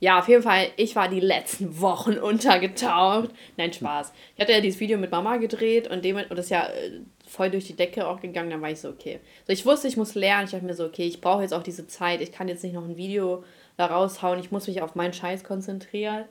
ja, 0.00 0.18
auf 0.18 0.28
jeden 0.28 0.42
Fall, 0.42 0.68
ich 0.76 0.96
war 0.96 1.08
die 1.08 1.20
letzten 1.20 1.80
Wochen 1.80 2.12
untergetaucht. 2.18 3.30
Nein, 3.56 3.72
Spaß. 3.72 4.12
Ich 4.34 4.40
hatte 4.40 4.52
ja 4.52 4.60
dieses 4.60 4.80
Video 4.80 4.98
mit 4.98 5.10
Mama 5.10 5.36
gedreht 5.36 5.88
und, 5.88 6.04
dem, 6.04 6.16
und 6.16 6.30
das 6.30 6.46
ist 6.46 6.50
ja 6.50 6.66
äh, 6.66 7.00
voll 7.26 7.50
durch 7.50 7.66
die 7.66 7.76
Decke 7.76 8.06
auch 8.06 8.20
gegangen. 8.20 8.50
Dann 8.50 8.62
war 8.62 8.70
ich 8.70 8.80
so, 8.80 8.88
okay. 8.88 9.20
So, 9.46 9.52
ich 9.52 9.64
wusste, 9.66 9.88
ich 9.88 9.96
muss 9.96 10.14
lernen. 10.14 10.44
Ich 10.44 10.52
dachte 10.52 10.64
mir 10.64 10.74
so, 10.74 10.84
okay, 10.84 11.06
ich 11.06 11.20
brauche 11.20 11.42
jetzt 11.42 11.54
auch 11.54 11.62
diese 11.62 11.86
Zeit. 11.86 12.20
Ich 12.20 12.32
kann 12.32 12.48
jetzt 12.48 12.62
nicht 12.62 12.74
noch 12.74 12.84
ein 12.84 12.96
Video 12.96 13.44
da 13.76 13.86
raushauen. 13.86 14.38
Ich 14.38 14.50
muss 14.50 14.66
mich 14.66 14.82
auf 14.82 14.94
meinen 14.94 15.12
Scheiß 15.12 15.44
konzentrieren. 15.44 16.24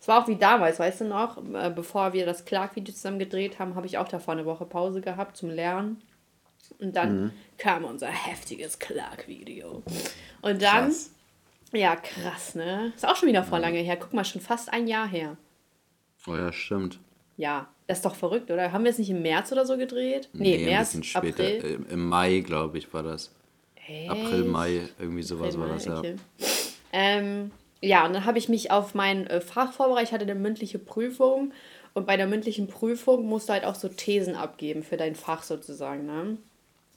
Es 0.00 0.06
war 0.06 0.22
auch 0.22 0.28
wie 0.28 0.36
damals, 0.36 0.78
weißt 0.78 1.00
du 1.00 1.04
noch, 1.06 1.38
äh, 1.54 1.70
bevor 1.70 2.12
wir 2.12 2.24
das 2.24 2.44
Clark-Video 2.44 2.94
zusammen 2.94 3.18
gedreht 3.18 3.58
haben, 3.58 3.74
habe 3.74 3.86
ich 3.86 3.98
auch 3.98 4.08
davor 4.08 4.34
eine 4.34 4.46
Woche 4.46 4.64
Pause 4.64 5.00
gehabt 5.00 5.36
zum 5.36 5.50
Lernen. 5.50 6.00
Und 6.78 6.94
dann 6.94 7.22
mhm. 7.24 7.30
kam 7.56 7.84
unser 7.84 8.08
heftiges 8.08 8.78
Clark-Video. 8.78 9.82
Und 10.42 10.62
dann, 10.62 10.86
krass. 10.86 11.10
Ja, 11.72 11.96
krass, 11.96 12.54
ne? 12.54 12.92
Ist 12.94 13.06
auch 13.06 13.16
schon 13.16 13.28
wieder 13.28 13.44
vor 13.44 13.58
lange 13.58 13.78
her. 13.78 13.96
Guck 13.96 14.12
mal, 14.12 14.24
schon 14.24 14.40
fast 14.40 14.72
ein 14.72 14.86
Jahr 14.86 15.06
her. 15.06 15.36
Oh 16.26 16.34
ja, 16.34 16.52
stimmt. 16.52 16.98
Ja, 17.36 17.68
das 17.86 17.98
ist 17.98 18.04
doch 18.04 18.14
verrückt, 18.14 18.50
oder? 18.50 18.72
Haben 18.72 18.84
wir 18.84 18.90
es 18.90 18.98
nicht 18.98 19.10
im 19.10 19.22
März 19.22 19.52
oder 19.52 19.64
so 19.64 19.76
gedreht? 19.76 20.28
Nee, 20.32 20.56
nee 20.58 20.64
März, 20.64 20.94
ein 20.94 21.00
bisschen 21.00 21.04
später. 21.04 21.44
April. 21.44 21.86
Im 21.90 22.06
Mai, 22.06 22.40
glaube 22.40 22.78
ich, 22.78 22.92
war 22.92 23.02
das. 23.02 23.32
Echt? 23.86 24.10
April, 24.10 24.44
Mai, 24.44 24.88
irgendwie 24.98 25.22
sowas 25.22 25.54
April, 25.54 25.60
war 25.60 25.74
das, 25.74 25.84
ja. 25.84 25.98
Okay. 25.98 26.16
Ähm, 26.92 27.50
ja, 27.80 28.06
und 28.06 28.12
dann 28.12 28.24
habe 28.24 28.38
ich 28.38 28.48
mich 28.48 28.70
auf 28.70 28.94
mein 28.94 29.26
äh, 29.28 29.40
Fach 29.40 29.72
vorbereitet. 29.72 30.08
Ich 30.08 30.12
hatte 30.12 30.24
eine 30.24 30.34
mündliche 30.34 30.78
Prüfung. 30.78 31.52
Und 31.94 32.06
bei 32.06 32.16
der 32.16 32.26
mündlichen 32.26 32.68
Prüfung 32.68 33.26
musst 33.26 33.48
du 33.48 33.52
halt 33.52 33.64
auch 33.64 33.74
so 33.74 33.88
Thesen 33.88 34.34
abgeben 34.34 34.82
für 34.82 34.96
dein 34.96 35.14
Fach 35.14 35.42
sozusagen. 35.42 36.06
Ne? 36.06 36.36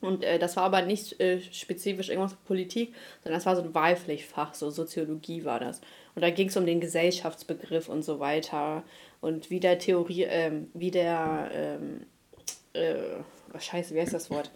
Und 0.02 0.24
äh, 0.24 0.40
das 0.40 0.56
war 0.58 0.64
aber 0.64 0.82
nicht 0.82 1.20
äh, 1.20 1.40
spezifisch 1.52 2.10
irgendwas 2.10 2.32
mit 2.32 2.46
Politik, 2.46 2.94
sondern 3.24 3.38
das 3.38 3.46
war 3.46 3.56
so 3.56 3.62
ein 3.62 3.74
Wahlpflichtfach, 3.74 4.54
so 4.56 4.72
Soziologie 4.72 5.46
war 5.46 5.60
das. 5.60 5.80
Und 6.16 6.24
da 6.24 6.30
ging 6.32 6.50
es 6.50 6.58
um 6.58 6.66
den 6.66 6.82
Gesellschaftsbegriff 6.82 7.88
und 7.88 8.04
so 8.04 8.20
weiter. 8.20 8.84
Und 9.22 9.50
wie 9.52 9.60
der 9.60 9.78
Theorie, 9.78 10.24
ähm, 10.24 10.70
wie 10.74 10.92
der, 10.92 11.52
ähm, 11.54 12.02
äh, 12.74 12.96
oh, 13.54 13.60
scheiße, 13.60 13.94
wie 13.94 14.02
heißt 14.02 14.14
das 14.14 14.32
Wort? 14.32 14.52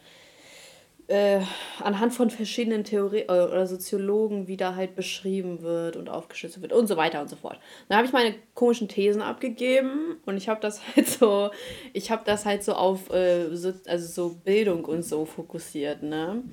Äh, 1.08 1.40
anhand 1.84 2.14
von 2.14 2.30
verschiedenen 2.30 2.84
Theorien 2.84 3.30
äh, 3.30 3.32
oder 3.32 3.68
Soziologen 3.68 4.48
wieder 4.48 4.76
halt 4.76 4.96
beschrieben 4.96 5.62
wird 5.62 5.98
und 5.98 6.10
aufgeschlüsselt 6.10 6.62
wird 6.64 6.74
und 6.74 6.88
so 6.88 6.98
weiter 6.98 7.22
und 7.22 7.30
so 7.30 7.36
fort. 7.36 7.60
Dann 7.88 7.98
habe 7.98 8.08
ich 8.08 8.14
meine 8.14 8.34
komischen 8.56 8.88
Thesen 8.88 9.22
abgegeben 9.22 10.18
und 10.26 10.38
ich 10.38 10.50
habe 10.50 10.60
das 10.62 10.82
halt 10.96 11.08
so, 11.08 11.52
ich 11.94 12.10
habe 12.10 12.24
das 12.26 12.46
halt 12.46 12.64
so 12.64 12.74
auf 12.74 13.12
äh, 13.12 13.56
so, 13.56 13.74
also 13.88 14.08
so 14.08 14.36
Bildung 14.36 14.86
und 14.86 15.04
so 15.04 15.26
fokussiert, 15.26 16.02
ne? 16.02 16.44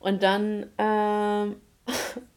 Und 0.00 0.22
dann, 0.22 0.66
ähm, 0.78 1.56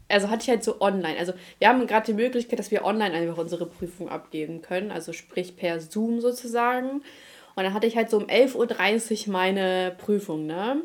also 0.09 0.29
hatte 0.29 0.43
ich 0.43 0.49
halt 0.49 0.63
so 0.63 0.79
online, 0.79 1.17
also 1.17 1.33
wir 1.57 1.69
haben 1.69 1.87
gerade 1.87 2.05
die 2.05 2.13
Möglichkeit, 2.13 2.59
dass 2.59 2.69
wir 2.69 2.85
online 2.85 3.15
einfach 3.15 3.37
unsere 3.37 3.65
Prüfung 3.65 4.09
abgeben 4.09 4.61
können, 4.61 4.91
also 4.91 5.11
sprich 5.11 5.55
per 5.55 5.79
Zoom 5.79 6.21
sozusagen. 6.21 7.01
Und 7.55 7.63
dann 7.63 7.73
hatte 7.73 7.85
ich 7.87 7.95
halt 7.95 8.09
so 8.09 8.17
um 8.17 8.25
11.30 8.25 9.27
Uhr 9.27 9.33
meine 9.33 9.95
Prüfung, 9.97 10.45
ne? 10.47 10.81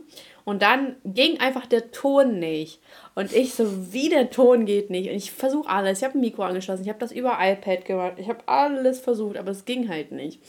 Und 0.48 0.62
dann 0.62 0.96
ging 1.04 1.40
einfach 1.40 1.66
der 1.66 1.90
Ton 1.90 2.38
nicht. 2.38 2.80
Und 3.14 3.34
ich 3.34 3.52
so, 3.52 3.92
wie 3.92 4.08
der 4.08 4.30
Ton 4.30 4.64
geht 4.64 4.88
nicht. 4.88 5.10
Und 5.10 5.16
ich 5.16 5.30
versuche 5.30 5.68
alles. 5.68 5.98
Ich 5.98 6.04
habe 6.04 6.16
ein 6.16 6.22
Mikro 6.22 6.42
angeschlossen. 6.42 6.84
Ich 6.84 6.88
habe 6.88 6.98
das 6.98 7.12
über 7.12 7.36
iPad 7.38 7.84
gemacht. 7.84 8.14
Ich 8.16 8.30
habe 8.30 8.38
alles 8.46 8.98
versucht, 8.98 9.36
aber 9.36 9.50
es 9.50 9.66
ging 9.66 9.90
halt 9.90 10.10
nicht. 10.10 10.40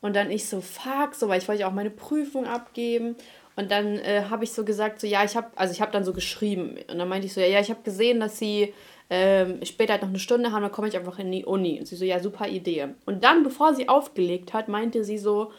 Und 0.00 0.16
dann 0.16 0.32
ich 0.32 0.48
so, 0.48 0.60
fuck, 0.60 1.14
so, 1.14 1.28
weil 1.28 1.38
ich 1.38 1.46
wollte 1.46 1.60
ja 1.60 1.68
auch 1.68 1.72
meine 1.72 1.90
Prüfung 1.90 2.46
abgeben. 2.46 3.14
Und 3.54 3.70
dann 3.70 3.98
äh, 3.98 4.24
habe 4.28 4.42
ich 4.42 4.50
so 4.50 4.64
gesagt, 4.64 5.00
so, 5.00 5.06
ja, 5.06 5.22
ich 5.22 5.36
habe, 5.36 5.46
also 5.54 5.72
ich 5.72 5.80
habe 5.80 5.92
dann 5.92 6.02
so 6.02 6.12
geschrieben. 6.12 6.76
Und 6.90 6.98
dann 6.98 7.08
meinte 7.08 7.28
ich 7.28 7.32
so, 7.32 7.40
ja, 7.40 7.46
ja 7.46 7.60
ich 7.60 7.70
habe 7.70 7.82
gesehen, 7.84 8.18
dass 8.18 8.40
sie 8.40 8.74
ähm, 9.08 9.64
später 9.64 9.92
halt 9.92 10.02
noch 10.02 10.08
eine 10.08 10.18
Stunde 10.18 10.50
haben, 10.50 10.62
dann 10.62 10.72
komme 10.72 10.88
ich 10.88 10.96
einfach 10.96 11.20
in 11.20 11.30
die 11.30 11.44
Uni. 11.44 11.78
Und 11.78 11.86
sie 11.86 11.94
so, 11.94 12.04
ja, 12.04 12.18
super 12.18 12.48
Idee. 12.48 12.88
Und 13.06 13.22
dann, 13.22 13.44
bevor 13.44 13.72
sie 13.72 13.88
aufgelegt 13.88 14.52
hat, 14.52 14.66
meinte 14.66 15.04
sie 15.04 15.16
so, 15.16 15.52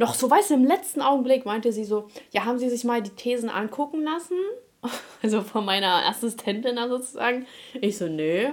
noch 0.00 0.14
so, 0.14 0.30
weißt 0.30 0.50
du, 0.50 0.54
im 0.54 0.64
letzten 0.64 1.02
Augenblick 1.02 1.44
meinte 1.44 1.72
sie 1.72 1.84
so, 1.84 2.08
ja, 2.30 2.46
haben 2.46 2.58
Sie 2.58 2.70
sich 2.70 2.84
mal 2.84 3.02
die 3.02 3.10
Thesen 3.10 3.50
angucken 3.50 4.02
lassen? 4.02 4.36
Also 5.22 5.42
von 5.42 5.66
meiner 5.66 6.08
Assistentin 6.08 6.78
sozusagen. 6.88 7.44
Ich 7.82 7.98
so, 7.98 8.08
nö. 8.08 8.48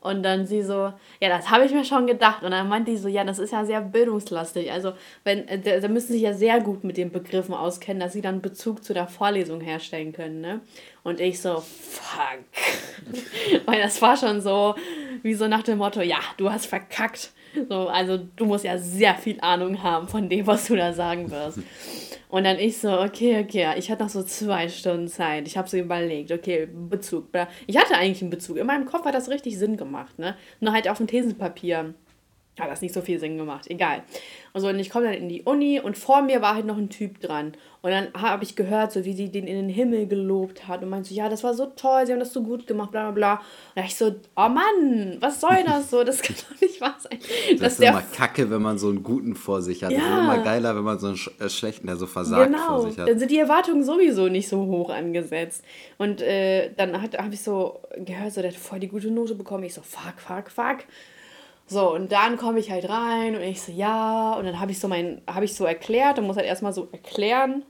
Und 0.00 0.22
dann 0.22 0.46
sie 0.46 0.62
so, 0.62 0.94
ja, 1.20 1.28
das 1.28 1.50
habe 1.50 1.66
ich 1.66 1.72
mir 1.72 1.84
schon 1.84 2.06
gedacht. 2.06 2.42
Und 2.42 2.52
dann 2.52 2.70
meinte 2.70 2.90
die 2.90 2.96
so, 2.96 3.08
ja, 3.08 3.22
das 3.22 3.38
ist 3.38 3.52
ja 3.52 3.66
sehr 3.66 3.82
bildungslastig. 3.82 4.72
Also, 4.72 4.94
wenn, 5.24 5.46
äh, 5.46 5.80
da 5.80 5.86
müssen 5.88 6.06
sie 6.06 6.12
sich 6.14 6.22
ja 6.22 6.32
sehr 6.32 6.60
gut 6.60 6.84
mit 6.84 6.96
den 6.96 7.12
Begriffen 7.12 7.52
auskennen, 7.52 8.00
dass 8.00 8.14
sie 8.14 8.22
dann 8.22 8.40
Bezug 8.40 8.82
zu 8.82 8.94
der 8.94 9.08
Vorlesung 9.08 9.60
herstellen 9.60 10.14
können, 10.14 10.40
ne? 10.40 10.60
Und 11.02 11.20
ich 11.20 11.42
so, 11.42 11.60
fuck. 11.60 12.38
Weil 13.66 13.82
das 13.82 14.00
war 14.00 14.16
schon 14.16 14.40
so, 14.40 14.74
wie 15.22 15.34
so 15.34 15.46
nach 15.46 15.62
dem 15.62 15.76
Motto, 15.76 16.00
ja, 16.00 16.20
du 16.38 16.50
hast 16.50 16.64
verkackt. 16.64 17.32
So, 17.68 17.88
also 17.88 18.18
du 18.36 18.44
musst 18.44 18.64
ja 18.64 18.78
sehr 18.78 19.14
viel 19.14 19.40
Ahnung 19.40 19.82
haben 19.82 20.08
von 20.08 20.28
dem, 20.28 20.46
was 20.46 20.66
du 20.66 20.76
da 20.76 20.92
sagen 20.92 21.30
wirst. 21.30 21.58
Und 22.28 22.44
dann 22.44 22.58
ich 22.58 22.78
so, 22.78 23.00
okay, 23.00 23.40
okay, 23.40 23.68
ich 23.76 23.90
hatte 23.90 24.02
noch 24.02 24.10
so 24.10 24.22
zwei 24.22 24.68
Stunden 24.68 25.08
Zeit. 25.08 25.46
Ich 25.46 25.56
habe 25.56 25.68
so 25.68 25.76
überlegt, 25.76 26.32
okay, 26.32 26.66
Bezug. 26.66 27.28
Ich 27.66 27.76
hatte 27.76 27.96
eigentlich 27.96 28.20
einen 28.20 28.30
Bezug. 28.30 28.56
In 28.56 28.66
meinem 28.66 28.86
Kopf 28.86 29.04
hat 29.04 29.14
das 29.14 29.30
richtig 29.30 29.58
Sinn 29.58 29.76
gemacht, 29.76 30.18
ne? 30.18 30.36
Nur 30.60 30.72
halt 30.72 30.88
auf 30.88 30.98
dem 30.98 31.06
Thesenpapier 31.06 31.94
hat 32.58 32.70
das 32.70 32.80
nicht 32.80 32.94
so 32.94 33.00
viel 33.02 33.18
Sinn 33.18 33.36
gemacht. 33.36 33.68
Egal. 33.68 34.02
Und 34.52 34.62
so, 34.62 34.68
und 34.68 34.78
ich 34.78 34.88
komme 34.88 35.04
dann 35.06 35.14
in 35.14 35.28
die 35.28 35.42
Uni 35.42 35.80
und 35.80 35.98
vor 35.98 36.22
mir 36.22 36.40
war 36.40 36.54
halt 36.54 36.64
noch 36.64 36.78
ein 36.78 36.88
Typ 36.88 37.20
dran. 37.20 37.52
Und 37.82 37.90
dann 37.90 38.08
habe 38.14 38.42
ich 38.42 38.56
gehört, 38.56 38.90
so 38.90 39.04
wie 39.04 39.12
sie 39.12 39.30
den 39.30 39.46
in 39.46 39.54
den 39.54 39.68
Himmel 39.68 40.06
gelobt 40.06 40.66
hat 40.66 40.82
und 40.82 40.88
meinte 40.88 41.10
so, 41.10 41.14
ja, 41.14 41.28
das 41.28 41.44
war 41.44 41.54
so 41.54 41.66
toll, 41.66 42.06
sie 42.06 42.12
haben 42.12 42.18
das 42.18 42.32
so 42.32 42.42
gut 42.42 42.66
gemacht, 42.66 42.90
bla 42.90 43.10
bla 43.10 43.10
bla. 43.12 43.32
Und 43.34 43.40
da 43.76 43.82
ich 43.82 43.94
so, 43.94 44.14
oh 44.34 44.48
Mann, 44.48 45.18
was 45.20 45.40
soll 45.40 45.62
das 45.64 45.90
so? 45.90 46.02
Das 46.02 46.22
kann 46.22 46.34
doch 46.34 46.60
nicht 46.60 46.80
wahr 46.80 46.96
sein. 46.98 47.18
Das 47.60 47.74
ist 47.74 47.80
immer 47.80 48.02
kacke, 48.02 48.50
wenn 48.50 48.62
man 48.62 48.78
so 48.78 48.88
einen 48.88 49.02
guten 49.02 49.36
vor 49.36 49.60
sich 49.60 49.84
hat. 49.84 49.92
Ja. 49.92 49.98
Das 49.98 50.08
ist 50.08 50.14
immer 50.14 50.38
geiler, 50.38 50.74
wenn 50.74 50.84
man 50.84 50.98
so 50.98 51.08
einen 51.08 51.20
äh, 51.38 51.48
schlechten, 51.50 51.86
der 51.86 51.96
so 51.96 52.06
versagt 52.06 52.50
genau. 52.50 52.66
vor 52.66 52.88
sich 52.88 52.98
hat. 52.98 53.08
Dann 53.08 53.18
sind 53.18 53.30
die 53.30 53.38
Erwartungen 53.38 53.84
sowieso 53.84 54.28
nicht 54.28 54.48
so 54.48 54.64
hoch 54.64 54.90
angesetzt. 54.90 55.62
Und 55.98 56.22
äh, 56.22 56.72
dann 56.76 57.00
habe 57.00 57.34
ich 57.34 57.42
so 57.42 57.82
gehört, 58.04 58.32
so, 58.32 58.40
der 58.40 58.50
hat 58.50 58.58
voll 58.58 58.80
die 58.80 58.88
gute 58.88 59.10
Note 59.10 59.34
bekommen. 59.34 59.64
Ich 59.64 59.74
so, 59.74 59.82
fuck, 59.82 60.18
fuck, 60.18 60.50
fuck. 60.50 60.78
So, 61.68 61.92
und 61.92 62.12
dann 62.12 62.36
komme 62.36 62.60
ich 62.60 62.70
halt 62.70 62.88
rein 62.88 63.34
und 63.34 63.42
ich 63.42 63.60
so, 63.60 63.72
ja, 63.72 64.34
und 64.34 64.44
dann 64.44 64.60
habe 64.60 64.70
ich 64.70 64.78
so 64.78 64.86
mein, 64.86 65.20
habe 65.26 65.44
ich 65.44 65.54
so 65.54 65.64
erklärt, 65.64 66.18
und 66.18 66.26
muss 66.26 66.36
halt 66.36 66.46
erstmal 66.46 66.72
so 66.72 66.88
erklären, 66.92 67.64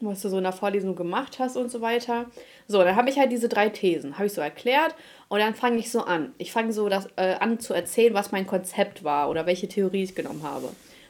was 0.00 0.20
du 0.20 0.28
so 0.28 0.36
in 0.36 0.42
der 0.42 0.52
Vorlesung 0.52 0.96
gemacht 0.96 1.38
hast 1.38 1.56
und 1.56 1.70
so 1.70 1.80
weiter. 1.80 2.26
So, 2.68 2.82
dann 2.82 2.96
habe 2.96 3.08
ich 3.08 3.18
halt 3.18 3.32
diese 3.32 3.48
drei 3.48 3.68
Thesen, 3.68 4.18
habe 4.18 4.26
ich 4.26 4.34
so 4.34 4.40
erklärt 4.40 4.94
und 5.28 5.38
dann 5.38 5.54
fange 5.54 5.78
ich 5.78 5.90
so 5.90 6.02
an. 6.02 6.34
Ich 6.38 6.52
fange 6.52 6.72
so 6.72 6.88
das, 6.88 7.08
äh, 7.16 7.34
an 7.40 7.58
zu 7.60 7.72
erzählen, 7.72 8.12
was 8.12 8.32
mein 8.32 8.46
Konzept 8.46 9.04
war 9.04 9.30
oder 9.30 9.46
welche 9.46 9.68
Theorie 9.68 10.02
ich 10.02 10.14
genommen 10.14 10.42
habe. 10.42 10.68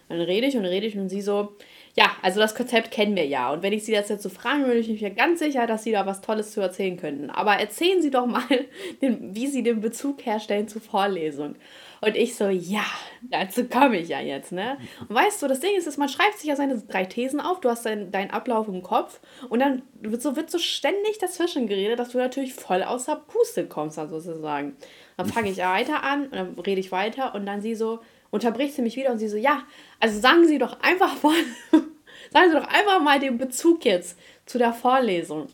Dann 0.08 0.20
rede 0.20 0.46
ich 0.46 0.56
und 0.56 0.64
rede 0.64 0.86
ich 0.86 0.96
und 0.96 1.08
sie 1.08 1.22
so, 1.22 1.56
ja, 1.94 2.10
also 2.22 2.40
das 2.40 2.54
Konzept 2.54 2.90
kennen 2.90 3.16
wir 3.16 3.26
ja. 3.26 3.52
Und 3.52 3.62
wenn 3.62 3.72
ich 3.72 3.84
Sie 3.84 3.92
das 3.92 4.08
jetzt 4.08 4.22
so 4.22 4.28
fragen 4.28 4.64
würde, 4.64 4.78
ich 4.78 4.88
mich 4.88 5.00
ja 5.00 5.10
ganz 5.10 5.40
sicher, 5.40 5.66
dass 5.66 5.84
Sie 5.84 5.92
da 5.92 6.06
was 6.06 6.20
Tolles 6.20 6.52
zu 6.52 6.60
erzählen 6.60 6.96
könnten. 6.96 7.30
Aber 7.30 7.52
erzählen 7.54 8.00
Sie 8.00 8.10
doch 8.10 8.26
mal, 8.26 8.42
den, 9.02 9.34
wie 9.34 9.46
Sie 9.46 9.62
den 9.62 9.80
Bezug 9.80 10.24
herstellen 10.24 10.68
zur 10.68 10.80
Vorlesung. 10.80 11.56
Und 12.04 12.16
ich 12.16 12.34
so, 12.34 12.48
ja, 12.48 12.84
dazu 13.22 13.64
komme 13.64 13.98
ich 13.98 14.08
ja 14.08 14.20
jetzt, 14.20 14.50
ne? 14.50 14.76
Und 15.08 15.14
weißt 15.14 15.40
du, 15.40 15.46
das 15.46 15.60
Ding 15.60 15.76
ist, 15.76 15.86
ist, 15.86 15.98
man 15.98 16.08
schreibt 16.08 16.36
sich 16.36 16.48
ja 16.48 16.56
seine 16.56 16.76
drei 16.78 17.04
Thesen 17.04 17.40
auf, 17.40 17.60
du 17.60 17.70
hast 17.70 17.86
deinen 17.86 18.10
dein 18.10 18.32
Ablauf 18.32 18.66
im 18.66 18.82
Kopf 18.82 19.20
und 19.48 19.60
dann 19.60 19.82
wird 20.00 20.20
so, 20.20 20.34
wird 20.34 20.50
so 20.50 20.58
ständig 20.58 21.18
dazwischen 21.18 21.68
geredet, 21.68 22.00
dass 22.00 22.08
du 22.08 22.18
natürlich 22.18 22.54
voll 22.54 22.82
außer 22.82 23.14
Puste 23.14 23.68
kommst, 23.68 23.98
dann 23.98 24.08
sozusagen. 24.08 24.76
Dann 25.16 25.26
fange 25.26 25.50
ich 25.50 25.58
weiter 25.58 26.02
an 26.02 26.24
und 26.24 26.34
dann 26.34 26.58
rede 26.58 26.80
ich 26.80 26.90
weiter 26.90 27.36
und 27.36 27.46
dann 27.46 27.62
sie 27.62 27.76
so, 27.76 28.00
unterbricht 28.30 28.74
sie 28.74 28.82
mich 28.82 28.96
wieder 28.96 29.12
und 29.12 29.18
sie 29.18 29.28
so, 29.28 29.36
ja, 29.36 29.62
also 30.00 30.18
sagen 30.18 30.44
Sie 30.48 30.58
doch 30.58 30.80
einfach 30.80 31.22
mal, 31.22 31.36
sagen 32.32 32.50
Sie 32.50 32.56
doch 32.56 32.66
einfach 32.66 33.00
mal 33.00 33.20
den 33.20 33.38
Bezug 33.38 33.84
jetzt 33.84 34.18
zu 34.44 34.58
der 34.58 34.72
Vorlesung. 34.72 35.46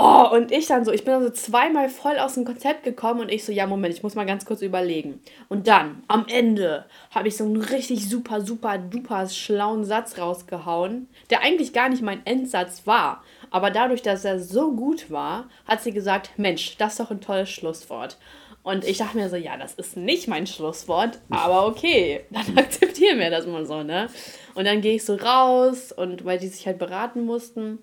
Oh, 0.00 0.28
und 0.30 0.52
ich 0.52 0.66
dann 0.66 0.84
so, 0.84 0.92
ich 0.92 1.04
bin 1.04 1.14
dann 1.14 1.24
so 1.24 1.30
zweimal 1.30 1.88
voll 1.88 2.20
aus 2.20 2.34
dem 2.34 2.44
Konzept 2.44 2.84
gekommen 2.84 3.18
und 3.18 3.32
ich 3.32 3.44
so, 3.44 3.50
ja, 3.50 3.66
Moment, 3.66 3.92
ich 3.92 4.04
muss 4.04 4.14
mal 4.14 4.26
ganz 4.26 4.44
kurz 4.44 4.62
überlegen. 4.62 5.20
Und 5.48 5.66
dann, 5.66 6.04
am 6.06 6.24
Ende, 6.28 6.84
habe 7.10 7.26
ich 7.26 7.36
so 7.36 7.42
einen 7.42 7.60
richtig 7.60 8.08
super, 8.08 8.40
super, 8.40 8.78
duper 8.78 9.28
schlauen 9.28 9.84
Satz 9.84 10.16
rausgehauen, 10.16 11.08
der 11.30 11.42
eigentlich 11.42 11.72
gar 11.72 11.88
nicht 11.88 12.00
mein 12.00 12.24
Endsatz 12.26 12.86
war. 12.86 13.24
Aber 13.50 13.72
dadurch, 13.72 14.00
dass 14.00 14.24
er 14.24 14.38
so 14.38 14.70
gut 14.70 15.10
war, 15.10 15.48
hat 15.66 15.82
sie 15.82 15.90
gesagt, 15.90 16.30
Mensch, 16.36 16.76
das 16.76 16.92
ist 16.92 17.00
doch 17.00 17.10
ein 17.10 17.20
tolles 17.20 17.50
Schlusswort. 17.50 18.18
Und 18.62 18.84
ich 18.84 18.98
dachte 18.98 19.16
mir 19.16 19.28
so, 19.28 19.34
ja, 19.34 19.56
das 19.56 19.74
ist 19.74 19.96
nicht 19.96 20.28
mein 20.28 20.46
Schlusswort, 20.46 21.18
aber 21.28 21.66
okay, 21.66 22.24
dann 22.30 22.56
akzeptieren 22.56 23.18
wir 23.18 23.30
das 23.30 23.48
mal 23.48 23.66
so, 23.66 23.82
ne? 23.82 24.08
Und 24.54 24.64
dann 24.64 24.80
gehe 24.80 24.94
ich 24.94 25.04
so 25.04 25.16
raus 25.16 25.90
und 25.90 26.24
weil 26.24 26.38
die 26.38 26.46
sich 26.46 26.68
halt 26.68 26.78
beraten 26.78 27.24
mussten, 27.24 27.80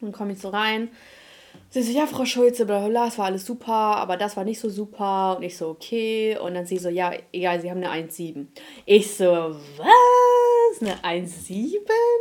dann 0.00 0.12
komme 0.12 0.32
ich 0.32 0.38
so 0.38 0.48
rein 0.48 0.88
Sie 1.74 1.80
so, 1.80 1.90
ja, 1.90 2.04
Frau 2.04 2.26
Schulze, 2.26 2.66
bla 2.66 2.86
bla, 2.86 3.06
es 3.06 3.16
war 3.16 3.24
alles 3.24 3.46
super, 3.46 3.72
aber 3.72 4.18
das 4.18 4.36
war 4.36 4.44
nicht 4.44 4.60
so 4.60 4.68
super. 4.68 5.38
Und 5.38 5.42
ich 5.42 5.56
so, 5.56 5.70
okay. 5.70 6.36
Und 6.36 6.52
dann 6.52 6.66
sie 6.66 6.76
so, 6.76 6.90
ja, 6.90 7.12
egal, 7.32 7.62
Sie 7.62 7.70
haben 7.70 7.82
eine 7.82 8.06
1,7. 8.06 8.44
Ich 8.84 9.16
so, 9.16 9.24
was? 9.24 10.82
Eine 10.82 11.24
1,7? 11.24 11.78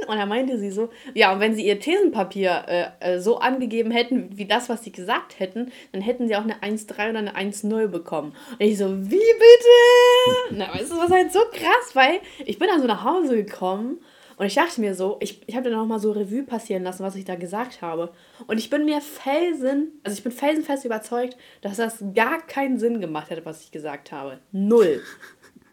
Und 0.08 0.18
dann 0.18 0.30
meinte 0.30 0.58
sie 0.58 0.72
so, 0.72 0.90
ja, 1.14 1.34
und 1.34 1.42
wenn 1.42 1.54
Sie 1.54 1.66
Ihr 1.66 1.82
Thesenpapier 1.82 2.64
äh, 3.02 3.16
äh, 3.16 3.20
so 3.20 3.40
angegeben 3.40 3.92
hätten, 3.92 4.38
wie 4.38 4.46
das, 4.46 4.70
was 4.70 4.86
Sie 4.86 4.94
gesagt 4.94 5.40
hätten, 5.40 5.74
dann 5.92 6.02
hätten 6.02 6.30
Sie 6.30 6.36
auch 6.38 6.44
eine 6.44 6.62
1,3 6.62 7.10
oder 7.10 7.20
eine 7.20 7.36
1,0 7.36 7.88
bekommen. 7.88 8.34
Und 8.52 8.62
ich 8.62 8.78
so, 8.78 8.90
wie 8.90 9.18
bitte? 9.18 10.52
Na, 10.52 10.74
weißt 10.74 10.92
du, 10.92 10.98
was 10.98 11.12
halt 11.12 11.34
so 11.34 11.42
krass, 11.52 11.94
weil 11.94 12.22
ich 12.46 12.58
bin 12.58 12.70
dann 12.70 12.80
so 12.80 12.88
nach 12.88 13.04
Hause 13.04 13.36
gekommen 13.36 14.00
und 14.42 14.48
ich 14.48 14.56
dachte 14.56 14.82
mir 14.82 14.96
so, 14.96 15.18
ich, 15.20 15.40
ich 15.46 15.56
habe 15.56 15.70
dann 15.70 15.78
nochmal 15.78 16.00
so 16.00 16.14
Revue 16.14 16.42
passieren 16.42 16.82
lassen, 16.82 17.04
was 17.04 17.14
ich 17.14 17.26
da 17.26 17.36
gesagt 17.36 17.84
habe. 17.84 18.12
Und 18.48 18.58
ich 18.58 18.72
bin 18.72 18.86
mir 18.86 19.00
felsen, 19.00 19.92
also 20.04 20.18
ich 20.18 20.24
bin 20.24 20.32
felsenfest 20.32 20.84
überzeugt, 20.84 21.38
dass 21.62 21.78
das 21.78 22.04
gar 22.16 22.42
keinen 22.48 22.80
Sinn 22.80 23.02
gemacht 23.02 23.30
hätte, 23.30 23.46
was 23.46 23.62
ich 23.62 23.70
gesagt 23.70 24.12
habe. 24.12 24.40
Null. 24.52 25.04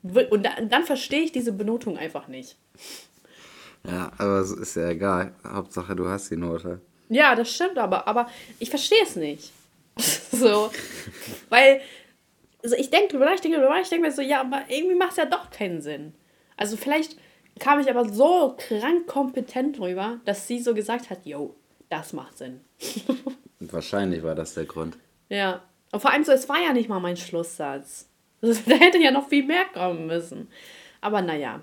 Und 0.03 0.43
dann, 0.43 0.69
dann 0.69 0.85
verstehe 0.85 1.23
ich 1.23 1.33
diese 1.33 1.53
Benotung 1.53 1.97
einfach 1.97 2.29
nicht. 2.29 2.59
Ja, 3.87 4.13
aber 4.19 4.41
es 4.41 4.53
ist 4.53 4.77
ja 4.77 4.91
egal. 4.91 5.33
Hauptsache, 5.43 5.97
du 5.97 6.07
hast 6.07 6.31
die 6.31 6.37
Note. 6.37 6.83
Ja, 7.09 7.35
das 7.35 7.51
stimmt 7.51 7.79
aber, 7.79 8.07
aber 8.07 8.29
ich 8.59 8.69
verstehe 8.69 9.03
es 9.03 9.17
nicht. 9.17 9.51
so. 10.31 10.71
Weil, 11.49 11.81
also 12.63 12.77
ich 12.77 12.91
denke 12.91 13.13
drüber 13.13 13.25
nach, 13.25 13.35
ich 13.35 13.41
denke 13.41 13.61
drüber 13.61 13.71
nach, 13.71 13.81
ich 13.81 13.89
denke 13.89 14.07
mir 14.07 14.13
so, 14.13 14.21
ja, 14.21 14.43
aber 14.43 14.65
irgendwie 14.69 14.95
macht 14.95 15.13
es 15.13 15.17
ja 15.17 15.25
doch 15.25 15.49
keinen 15.49 15.81
Sinn. 15.81 16.13
Also 16.59 16.77
vielleicht 16.77 17.17
kam 17.59 17.81
ich 17.81 17.91
aber 17.91 18.09
so 18.09 18.57
krank 18.59 19.07
kompetent 19.07 19.81
rüber, 19.81 20.21
dass 20.25 20.47
sie 20.47 20.61
so 20.61 20.75
gesagt 20.75 21.11
hat, 21.11 21.25
yo, 21.25 21.55
das 21.89 22.13
macht 22.13 22.39
Sinn. 22.39 22.61
Wahrscheinlich 23.61 24.23
war 24.23 24.35
das 24.35 24.55
der 24.55 24.65
Grund. 24.65 24.99
Ja. 25.29 25.63
Und 25.91 26.01
vor 26.01 26.13
allem 26.13 26.25
so, 26.25 26.33
es 26.33 26.49
war 26.49 26.61
ja 26.61 26.73
nicht 26.73 26.89
mal 26.89 27.01
mein 27.01 27.17
Schlusssatz. 27.17 28.09
Da 28.41 28.75
hätte 28.77 28.99
ja 28.99 29.11
noch 29.11 29.29
viel 29.29 29.45
mehr 29.45 29.65
kommen 29.73 30.07
müssen. 30.07 30.49
Aber 31.01 31.23
naja, 31.23 31.61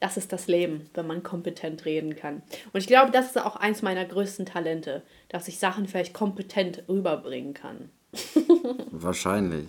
das 0.00 0.16
ist 0.16 0.32
das 0.32 0.46
Leben, 0.46 0.88
wenn 0.94 1.06
man 1.06 1.22
kompetent 1.22 1.84
reden 1.84 2.16
kann. 2.16 2.42
Und 2.72 2.80
ich 2.80 2.86
glaube, 2.86 3.10
das 3.10 3.28
ist 3.28 3.38
auch 3.38 3.56
eins 3.56 3.82
meiner 3.82 4.04
größten 4.04 4.46
Talente, 4.46 5.02
dass 5.28 5.48
ich 5.48 5.58
Sachen 5.58 5.88
vielleicht 5.88 6.14
kompetent 6.14 6.82
rüberbringen 6.88 7.54
kann. 7.54 7.90
Wahrscheinlich. 8.90 9.68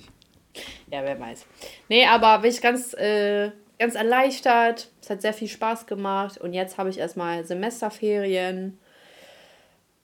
Ja, 0.91 1.03
wer 1.03 1.19
weiß. 1.19 1.45
Nee, 1.87 2.05
aber 2.05 2.39
bin 2.39 2.51
ich 2.51 2.61
ganz 2.61 2.93
äh, 2.93 3.51
ganz 3.79 3.95
erleichtert. 3.95 4.91
Es 5.01 5.09
hat 5.09 5.21
sehr 5.21 5.33
viel 5.33 5.47
Spaß 5.47 5.87
gemacht. 5.87 6.37
Und 6.37 6.53
jetzt 6.53 6.77
habe 6.77 6.89
ich 6.89 6.99
erstmal 6.99 7.45
Semesterferien. 7.45 8.77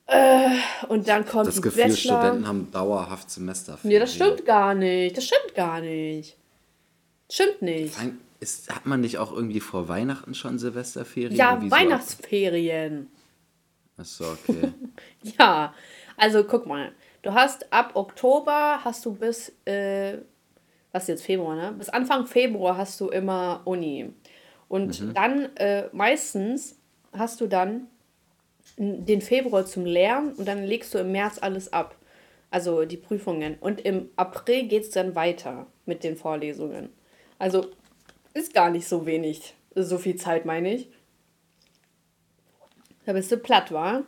Äh, 0.07 0.49
und 0.87 1.07
dann 1.07 1.25
kommt 1.25 1.47
das 1.47 1.61
Gefühl, 1.61 1.83
Bachelor. 1.83 2.21
Studenten 2.21 2.47
haben 2.47 2.71
dauerhaft 2.71 3.29
Semesterferien. 3.29 3.89
Nee, 3.89 3.99
das 3.99 4.13
stimmt 4.13 4.45
gar 4.45 4.73
nicht. 4.73 5.17
Das 5.17 5.25
stimmt 5.25 5.53
gar 5.55 5.81
nicht. 5.81 6.37
Stimmt 7.29 7.61
nicht. 7.61 7.95
Ist, 8.39 8.73
hat 8.73 8.85
man 8.85 9.01
nicht 9.01 9.17
auch 9.17 9.31
irgendwie 9.31 9.59
vor 9.59 9.87
Weihnachten 9.87 10.33
schon 10.33 10.59
Silvesterferien? 10.59 11.35
Ja, 11.35 11.59
Weihnachtsferien. 11.71 13.09
So 13.97 14.25
Achso, 14.25 14.33
okay. 14.33 14.73
ja, 15.39 15.73
also 16.17 16.43
guck 16.43 16.65
mal. 16.65 16.91
Du 17.23 17.33
hast 17.33 17.73
ab 17.73 17.91
Oktober 17.95 18.81
hast 18.83 19.05
du 19.05 19.15
bis 19.15 19.51
äh, 19.65 20.17
was 20.95 21.03
ist 21.03 21.09
jetzt 21.09 21.25
Februar, 21.25 21.57
ne? 21.57 21.73
Bis 21.77 21.89
Anfang 21.89 22.25
Februar 22.25 22.77
hast 22.77 23.01
du 23.01 23.09
immer 23.09 23.61
Uni. 23.65 24.13
Und 24.69 25.01
mhm. 25.01 25.13
dann 25.13 25.55
äh, 25.57 25.89
meistens 25.91 26.79
hast 27.11 27.41
du 27.41 27.47
dann 27.47 27.87
den 28.77 29.19
Februar 29.21 29.65
zum 29.65 29.85
Lernen 29.85 30.31
und 30.33 30.47
dann 30.47 30.63
legst 30.63 30.93
du 30.93 30.99
im 30.99 31.11
März 31.11 31.37
alles 31.41 31.73
ab. 31.73 31.97
Also 32.49 32.85
die 32.85 32.95
Prüfungen. 32.95 33.57
Und 33.59 33.81
im 33.81 34.07
April 34.15 34.69
geht 34.69 34.83
es 34.83 34.91
dann 34.91 35.15
weiter 35.15 35.67
mit 35.85 36.05
den 36.05 36.15
Vorlesungen. 36.15 36.87
Also 37.39 37.67
ist 38.33 38.53
gar 38.53 38.69
nicht 38.69 38.87
so 38.87 39.05
wenig, 39.05 39.53
so 39.75 39.97
viel 39.97 40.15
Zeit, 40.15 40.45
meine 40.45 40.75
ich. 40.75 40.87
Da 43.05 43.11
bist 43.11 43.33
du 43.33 43.37
platt, 43.37 43.73
wa? 43.73 44.03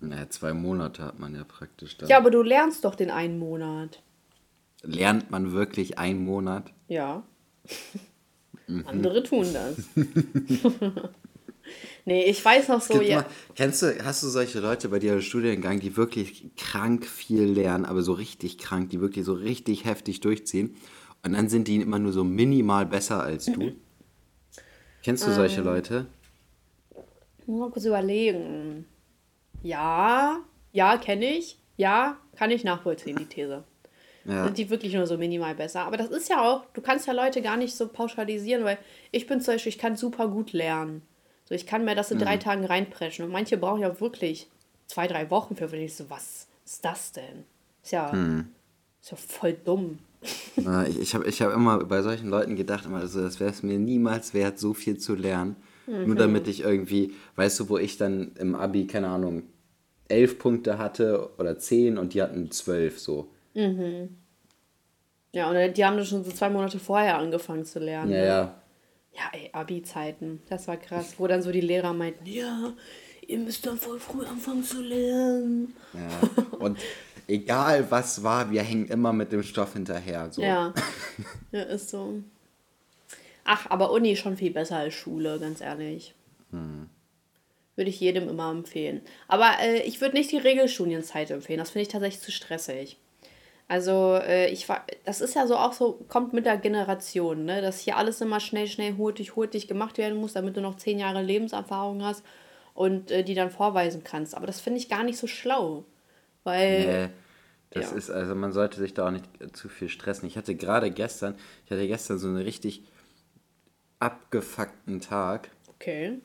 Naja, 0.00 0.28
zwei 0.28 0.52
Monate 0.52 1.02
hat 1.04 1.18
man 1.18 1.34
ja 1.34 1.44
praktisch 1.44 1.96
dann. 1.96 2.10
Ja, 2.10 2.18
aber 2.18 2.30
du 2.30 2.42
lernst 2.42 2.84
doch 2.84 2.94
den 2.94 3.10
einen 3.10 3.38
Monat. 3.38 4.02
Lernt 4.82 5.30
man 5.30 5.52
wirklich 5.52 5.98
einen 5.98 6.24
Monat? 6.24 6.72
Ja. 6.88 7.24
Mhm. 8.66 8.86
Andere 8.86 9.22
tun 9.22 9.46
das. 9.52 9.76
nee, 12.04 12.24
ich 12.24 12.44
weiß 12.44 12.68
noch 12.68 12.80
so. 12.80 13.00
Ja. 13.00 13.22
Mal, 13.22 13.26
kennst 13.54 13.82
du, 13.82 14.04
hast 14.04 14.22
du 14.22 14.28
solche 14.28 14.60
Leute 14.60 14.88
bei 14.88 14.98
dir 14.98 15.14
im 15.14 15.20
Studiengang, 15.20 15.80
die 15.80 15.96
wirklich 15.96 16.50
krank 16.56 17.06
viel 17.06 17.44
lernen, 17.44 17.84
aber 17.84 18.02
so 18.02 18.12
richtig 18.12 18.58
krank, 18.58 18.90
die 18.90 19.00
wirklich 19.00 19.24
so 19.24 19.34
richtig 19.34 19.84
heftig 19.84 20.20
durchziehen? 20.20 20.76
Und 21.24 21.32
dann 21.32 21.48
sind 21.48 21.68
die 21.68 21.76
immer 21.76 21.98
nur 21.98 22.12
so 22.12 22.24
minimal 22.24 22.86
besser 22.86 23.22
als 23.22 23.46
du? 23.46 23.72
Kennst 25.02 25.26
du 25.26 25.32
solche 25.32 25.60
ähm, 25.60 25.64
Leute? 25.64 26.06
Mal 27.46 27.70
kurz 27.70 27.84
überlegen. 27.84 28.84
Ja, 29.62 30.40
ja, 30.72 30.96
kenne 30.98 31.36
ich. 31.36 31.58
Ja, 31.76 32.18
kann 32.36 32.50
ich 32.50 32.62
nachvollziehen, 32.62 33.16
die 33.16 33.26
These. 33.26 33.64
Ja. 34.28 34.44
Sind 34.44 34.58
die 34.58 34.68
wirklich 34.68 34.92
nur 34.92 35.06
so 35.06 35.16
minimal 35.16 35.54
besser. 35.54 35.80
Aber 35.80 35.96
das 35.96 36.10
ist 36.10 36.28
ja 36.28 36.42
auch, 36.42 36.66
du 36.74 36.82
kannst 36.82 37.06
ja 37.06 37.14
Leute 37.14 37.40
gar 37.40 37.56
nicht 37.56 37.74
so 37.74 37.88
pauschalisieren, 37.88 38.62
weil 38.62 38.76
ich 39.10 39.26
bin 39.26 39.40
zum 39.40 39.54
Beispiel, 39.54 39.70
ich 39.70 39.78
kann 39.78 39.96
super 39.96 40.28
gut 40.28 40.52
lernen. 40.52 41.00
So, 41.46 41.54
ich 41.54 41.66
kann 41.66 41.86
mir 41.86 41.94
das 41.94 42.10
in 42.10 42.18
mhm. 42.18 42.22
drei 42.22 42.36
Tagen 42.36 42.66
reinpreschen. 42.66 43.24
Und 43.24 43.32
manche 43.32 43.56
brauchen 43.56 43.80
ja 43.80 44.00
wirklich 44.00 44.50
zwei, 44.86 45.06
drei 45.06 45.30
Wochen 45.30 45.56
für, 45.56 45.72
wenn 45.72 45.80
ich 45.80 45.94
so, 45.94 46.10
was 46.10 46.46
ist 46.66 46.84
das 46.84 47.12
denn? 47.12 47.44
Ist 47.82 47.92
ja, 47.92 48.12
mhm. 48.12 48.50
ist 49.00 49.12
ja 49.12 49.16
voll 49.16 49.54
dumm. 49.54 49.98
Ich 50.20 50.98
ich 50.98 51.14
habe 51.14 51.26
ich 51.26 51.40
hab 51.40 51.54
immer 51.54 51.82
bei 51.84 52.02
solchen 52.02 52.28
Leuten 52.28 52.54
gedacht, 52.54 52.84
immer, 52.84 52.98
also 52.98 53.22
das 53.22 53.40
wäre 53.40 53.50
es 53.50 53.62
mir 53.62 53.78
niemals 53.78 54.34
wert, 54.34 54.58
so 54.58 54.74
viel 54.74 54.98
zu 54.98 55.14
lernen. 55.14 55.56
Mhm. 55.86 56.06
Nur 56.06 56.16
damit 56.16 56.48
ich 56.48 56.60
irgendwie, 56.60 57.14
weißt 57.36 57.60
du, 57.60 57.68
wo 57.70 57.78
ich 57.78 57.96
dann 57.96 58.32
im 58.38 58.54
Abi, 58.54 58.86
keine 58.86 59.08
Ahnung, 59.08 59.44
elf 60.08 60.38
Punkte 60.38 60.76
hatte 60.76 61.30
oder 61.38 61.58
zehn 61.58 61.96
und 61.96 62.12
die 62.12 62.20
hatten 62.20 62.50
zwölf 62.50 62.98
so. 62.98 63.30
Mhm. 63.54 64.16
Ja, 65.32 65.50
und 65.50 65.76
die 65.76 65.84
haben 65.84 65.96
das 65.96 66.08
schon 66.08 66.24
so 66.24 66.30
zwei 66.30 66.48
Monate 66.48 66.78
vorher 66.78 67.18
angefangen 67.18 67.64
zu 67.64 67.78
lernen. 67.78 68.12
Ja, 68.12 68.18
ne? 68.18 68.26
ja. 68.26 68.54
Ja, 69.14 69.22
ey, 69.32 69.50
Abi-Zeiten. 69.52 70.42
Das 70.48 70.68
war 70.68 70.76
krass. 70.76 71.14
Wo 71.18 71.26
dann 71.26 71.42
so 71.42 71.50
die 71.50 71.60
Lehrer 71.60 71.92
meinten, 71.92 72.24
ja, 72.24 72.72
ihr 73.26 73.38
müsst 73.38 73.66
dann 73.66 73.76
voll 73.76 73.98
früh 73.98 74.24
anfangen 74.24 74.62
zu 74.62 74.80
lernen. 74.80 75.74
Ja. 75.92 76.56
Und 76.58 76.78
egal 77.26 77.90
was 77.90 78.22
war, 78.22 78.50
wir 78.50 78.62
hängen 78.62 78.86
immer 78.86 79.12
mit 79.12 79.32
dem 79.32 79.42
Stoff 79.42 79.72
hinterher. 79.74 80.30
So. 80.30 80.42
Ja. 80.42 80.72
Ja, 81.50 81.62
ist 81.62 81.88
so. 81.88 82.22
Ach, 83.44 83.70
aber 83.70 83.90
Uni 83.90 84.12
ist 84.12 84.18
schon 84.18 84.36
viel 84.36 84.50
besser 84.50 84.76
als 84.76 84.92
Schule, 84.92 85.38
ganz 85.40 85.62
ehrlich. 85.62 86.14
Hm. 86.50 86.88
Würde 87.74 87.88
ich 87.88 87.98
jedem 88.00 88.28
immer 88.28 88.50
empfehlen. 88.50 89.00
Aber 89.28 89.52
äh, 89.60 89.82
ich 89.82 90.02
würde 90.02 90.16
nicht 90.16 90.30
die 90.30 90.36
Regelstudienzeit 90.36 91.30
empfehlen. 91.30 91.58
Das 91.58 91.70
finde 91.70 91.82
ich 91.82 91.88
tatsächlich 91.88 92.22
zu 92.22 92.30
stressig. 92.30 92.98
Also 93.68 94.14
äh, 94.14 94.48
ich 94.48 94.66
war, 94.70 94.84
das 95.04 95.20
ist 95.20 95.34
ja 95.34 95.46
so 95.46 95.56
auch 95.56 95.74
so, 95.74 96.04
kommt 96.08 96.32
mit 96.32 96.46
der 96.46 96.56
Generation, 96.56 97.44
ne? 97.44 97.60
dass 97.60 97.80
hier 97.80 97.98
alles 97.98 98.20
immer 98.22 98.40
schnell, 98.40 98.66
schnell, 98.66 98.96
hurtig, 98.96 99.36
hurtig 99.36 99.68
gemacht 99.68 99.98
werden 99.98 100.18
muss, 100.18 100.32
damit 100.32 100.56
du 100.56 100.62
noch 100.62 100.78
zehn 100.78 100.98
Jahre 100.98 101.22
Lebenserfahrung 101.22 102.02
hast 102.02 102.24
und 102.72 103.10
äh, 103.10 103.22
die 103.22 103.34
dann 103.34 103.50
vorweisen 103.50 104.02
kannst. 104.04 104.34
Aber 104.34 104.46
das 104.46 104.60
finde 104.60 104.78
ich 104.78 104.88
gar 104.88 105.04
nicht 105.04 105.18
so 105.18 105.26
schlau, 105.26 105.84
weil... 106.44 106.86
Nee, 106.86 107.08
das 107.70 107.90
ja. 107.90 107.96
ist, 107.98 108.10
also 108.10 108.34
man 108.34 108.52
sollte 108.52 108.80
sich 108.80 108.94
da 108.94 109.08
auch 109.08 109.10
nicht 109.10 109.26
zu 109.52 109.68
viel 109.68 109.90
stressen. 109.90 110.26
Ich 110.26 110.38
hatte 110.38 110.54
gerade 110.54 110.90
gestern, 110.90 111.34
ich 111.66 111.70
hatte 111.70 111.86
gestern 111.86 112.18
so 112.18 112.28
einen 112.28 112.38
richtig 112.38 112.82
abgefuckten 113.98 115.00
Tag. 115.00 115.50
Okay. 115.68 116.18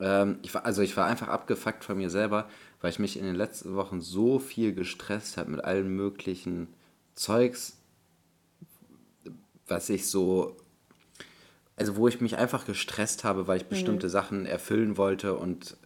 Ähm, 0.00 0.40
ich 0.42 0.52
war, 0.52 0.66
also 0.66 0.82
ich 0.82 0.96
war 0.96 1.06
einfach 1.06 1.28
abgefuckt 1.28 1.84
von 1.84 1.96
mir 1.96 2.10
selber, 2.10 2.48
weil 2.82 2.90
ich 2.90 2.98
mich 2.98 3.18
in 3.18 3.24
den 3.24 3.36
letzten 3.36 3.74
Wochen 3.76 4.02
so 4.02 4.38
viel 4.38 4.74
gestresst 4.74 5.36
habe 5.38 5.52
mit 5.52 5.64
allen 5.64 5.88
möglichen 5.88 6.66
Zeugs, 7.14 7.78
was 9.68 9.88
ich 9.88 10.10
so, 10.10 10.56
also 11.76 11.96
wo 11.96 12.08
ich 12.08 12.20
mich 12.20 12.36
einfach 12.36 12.66
gestresst 12.66 13.22
habe, 13.22 13.46
weil 13.46 13.58
ich 13.58 13.64
mhm. 13.64 13.70
bestimmte 13.70 14.06
mhm. 14.08 14.10
Sachen 14.10 14.46
erfüllen 14.46 14.96
wollte 14.96 15.34
und 15.34 15.76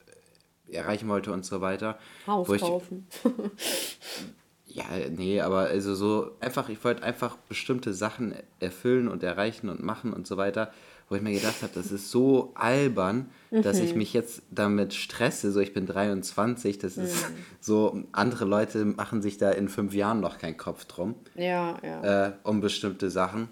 erreichen 0.68 1.08
wollte 1.08 1.32
und 1.32 1.44
so 1.44 1.60
weiter. 1.60 1.98
Haus 2.26 2.48
kaufen. 2.58 3.06
ja, 4.66 4.84
nee, 5.10 5.42
aber 5.42 5.66
also 5.66 5.94
so 5.94 6.32
einfach, 6.40 6.70
ich 6.70 6.82
wollte 6.82 7.02
einfach 7.02 7.36
bestimmte 7.36 7.92
Sachen 7.92 8.34
erfüllen 8.58 9.08
und 9.08 9.22
erreichen 9.22 9.68
und 9.68 9.82
machen 9.82 10.14
und 10.14 10.26
so 10.26 10.38
weiter 10.38 10.72
wo 11.08 11.14
ich 11.14 11.22
mir 11.22 11.32
gedacht 11.32 11.62
habe, 11.62 11.72
das 11.74 11.92
ist 11.92 12.10
so 12.10 12.52
albern, 12.54 13.30
mhm. 13.50 13.62
dass 13.62 13.78
ich 13.78 13.92
mhm. 13.92 13.98
mich 13.98 14.12
jetzt 14.12 14.42
damit 14.50 14.92
stresse. 14.92 15.52
So, 15.52 15.60
ich 15.60 15.72
bin 15.72 15.86
23, 15.86 16.78
das 16.78 16.96
ist 16.96 17.28
mhm. 17.28 17.34
so, 17.60 18.02
andere 18.12 18.44
Leute 18.44 18.84
machen 18.84 19.22
sich 19.22 19.38
da 19.38 19.50
in 19.50 19.68
fünf 19.68 19.94
Jahren 19.94 20.20
noch 20.20 20.38
keinen 20.38 20.56
Kopf 20.56 20.84
drum. 20.86 21.14
Ja, 21.36 21.78
ja. 21.82 22.26
Äh, 22.26 22.32
um 22.42 22.60
bestimmte 22.60 23.10
Sachen. 23.10 23.48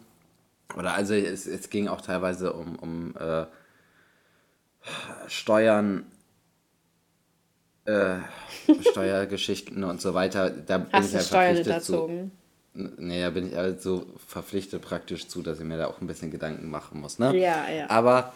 Oder 0.77 0.95
also 0.95 1.15
es, 1.15 1.47
es 1.47 1.71
ging 1.71 1.87
auch 1.87 2.01
teilweise 2.01 2.53
um, 2.53 2.77
um 2.77 3.15
äh, 3.17 3.47
Steuern, 5.29 6.07
äh, 7.85 8.17
Steuergeschichten 8.91 9.85
und 9.85 10.01
so 10.01 10.15
weiter. 10.15 10.51
Da 10.51 10.79
bin 10.79 10.93
Hast 10.93 11.13
ich 11.13 11.21
du 11.21 11.25
Steuern 11.25 11.57
hinterzogen? 11.57 12.33
Naja, 12.75 13.31
bin 13.31 13.49
ich 13.49 13.55
halt 13.55 13.81
so 13.83 14.07
verpflichtet 14.27 14.83
praktisch 14.83 15.29
zu, 15.29 15.43
dass 15.43 15.61
ich 15.61 15.65
mir 15.65 15.79
da 15.79 15.87
auch 15.87 16.01
ein 16.01 16.09
bisschen 16.09 16.33
Gedanken 16.33 16.71
machen 16.71 17.01
muss. 17.01 17.21
Ne? 17.21 17.37
Ja, 17.39 17.71
ja. 17.71 17.89
Aber 17.89 18.33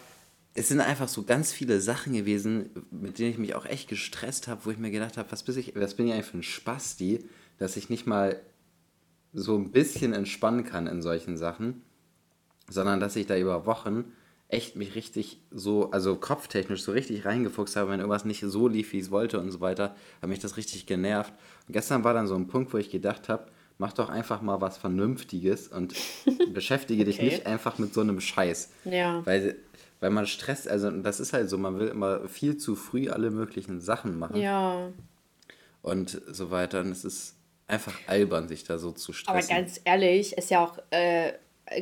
es 0.53 0.69
sind 0.69 0.79
einfach 0.79 1.09
so 1.09 1.23
ganz 1.23 1.51
viele 1.51 1.81
Sachen 1.81 2.13
gewesen, 2.13 2.69
mit 2.89 3.19
denen 3.19 3.31
ich 3.31 3.37
mich 3.37 3.55
auch 3.55 3.65
echt 3.65 3.89
gestresst 3.89 4.47
habe, 4.47 4.61
wo 4.63 4.71
ich 4.71 4.77
mir 4.77 4.91
gedacht 4.91 5.17
habe, 5.17 5.29
was, 5.31 5.43
bin 5.43 5.57
ich, 5.57 5.75
was 5.75 5.93
bin 5.93 6.07
ich 6.07 6.13
eigentlich 6.13 6.25
für 6.25 6.37
ein 6.37 6.43
Spasti, 6.43 7.25
dass 7.57 7.75
ich 7.75 7.89
nicht 7.89 8.07
mal 8.07 8.39
so 9.33 9.57
ein 9.57 9.71
bisschen 9.71 10.13
entspannen 10.13 10.63
kann 10.63 10.87
in 10.87 11.01
solchen 11.01 11.37
Sachen, 11.37 11.81
sondern 12.69 12.99
dass 12.99 13.15
ich 13.15 13.27
da 13.27 13.37
über 13.37 13.65
Wochen 13.65 14.05
echt 14.47 14.75
mich 14.75 14.95
richtig 14.95 15.41
so, 15.51 15.91
also 15.91 16.15
kopftechnisch 16.15 16.81
so 16.81 16.91
richtig 16.91 17.25
reingefuchst 17.25 17.75
habe, 17.75 17.91
wenn 17.91 17.99
irgendwas 17.99 18.25
nicht 18.25 18.41
so 18.41 18.67
lief, 18.67 18.93
wie 18.93 18.97
ich 18.97 19.03
es 19.03 19.11
wollte 19.11 19.39
und 19.39 19.51
so 19.51 19.61
weiter, 19.61 19.95
hat 20.21 20.29
mich 20.29 20.39
das 20.39 20.57
richtig 20.57 20.87
genervt. 20.87 21.33
Und 21.67 21.73
gestern 21.73 22.03
war 22.03 22.15
dann 22.15 22.27
so 22.27 22.35
ein 22.35 22.47
Punkt, 22.47 22.73
wo 22.73 22.77
ich 22.77 22.89
gedacht 22.89 23.29
habe, 23.29 23.45
mach 23.79 23.93
doch 23.93 24.09
einfach 24.09 24.41
mal 24.41 24.61
was 24.61 24.77
Vernünftiges 24.77 25.69
und 25.69 25.95
beschäftige 26.53 27.01
okay. 27.01 27.11
dich 27.11 27.21
nicht 27.21 27.45
einfach 27.47 27.79
mit 27.79 27.93
so 27.93 28.01
einem 28.01 28.21
Scheiß. 28.21 28.71
Ja. 28.83 29.25
Weil, 29.25 29.55
weil 29.99 30.11
man 30.11 30.27
stresst, 30.27 30.67
also 30.67 30.91
das 30.91 31.19
ist 31.19 31.33
halt 31.33 31.49
so, 31.49 31.57
man 31.57 31.79
will 31.79 31.87
immer 31.87 32.27
viel 32.27 32.57
zu 32.57 32.75
früh 32.75 33.09
alle 33.09 33.31
möglichen 33.31 33.79
Sachen 33.79 34.19
machen. 34.19 34.35
Ja. 34.35 34.91
Und 35.81 36.21
so 36.27 36.51
weiter. 36.51 36.81
Und 36.81 36.91
es 36.91 37.05
ist 37.05 37.35
einfach 37.67 37.97
albern, 38.05 38.49
sich 38.49 38.65
da 38.65 38.77
so 38.77 38.91
zu 38.91 39.13
stressen. 39.13 39.51
Aber 39.51 39.61
ganz 39.61 39.79
ehrlich, 39.85 40.37
ist 40.37 40.51
ja 40.51 40.65
auch 40.65 40.77
äh, 40.91 41.33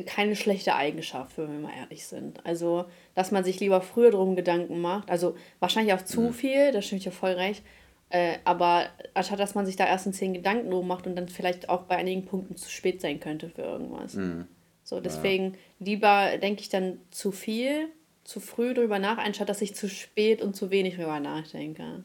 keine 0.06 0.36
schlechte 0.36 0.76
Eigenschaft, 0.76 1.36
wenn 1.36 1.50
wir 1.50 1.68
mal 1.68 1.76
ehrlich 1.76 2.06
sind. 2.06 2.46
Also, 2.46 2.84
dass 3.16 3.32
man 3.32 3.42
sich 3.42 3.58
lieber 3.58 3.80
früher 3.80 4.12
drum 4.12 4.36
Gedanken 4.36 4.80
macht. 4.80 5.10
Also 5.10 5.36
wahrscheinlich 5.58 5.94
auch 5.94 6.02
zu 6.02 6.20
mhm. 6.20 6.32
viel, 6.32 6.70
da 6.70 6.80
stimme 6.80 7.00
ich 7.00 7.06
ja 7.06 7.10
voll 7.10 7.32
recht. 7.32 7.64
Äh, 8.10 8.38
aber 8.44 8.86
anstatt 9.14 9.38
dass 9.38 9.54
man 9.54 9.66
sich 9.66 9.76
da 9.76 9.86
erst 9.86 10.06
in 10.06 10.12
zehn 10.12 10.32
Gedanken 10.32 10.70
drum 10.70 10.86
macht 10.86 11.06
und 11.06 11.14
dann 11.16 11.28
vielleicht 11.28 11.68
auch 11.68 11.82
bei 11.82 11.96
einigen 11.96 12.24
Punkten 12.24 12.56
zu 12.56 12.70
spät 12.70 13.00
sein 13.00 13.20
könnte 13.20 13.50
für 13.50 13.62
irgendwas. 13.62 14.14
Mhm. 14.14 14.46
So, 14.82 15.00
deswegen 15.00 15.52
ja. 15.52 15.58
lieber 15.80 16.38
denke 16.38 16.62
ich 16.62 16.70
dann 16.70 16.98
zu 17.10 17.30
viel, 17.32 17.88
zu 18.24 18.40
früh 18.40 18.72
drüber 18.72 18.98
nach, 18.98 19.18
anstatt 19.18 19.50
dass 19.50 19.60
ich 19.60 19.74
zu 19.74 19.88
spät 19.88 20.40
und 20.40 20.56
zu 20.56 20.70
wenig 20.70 20.96
drüber 20.96 21.20
nachdenke. 21.20 22.04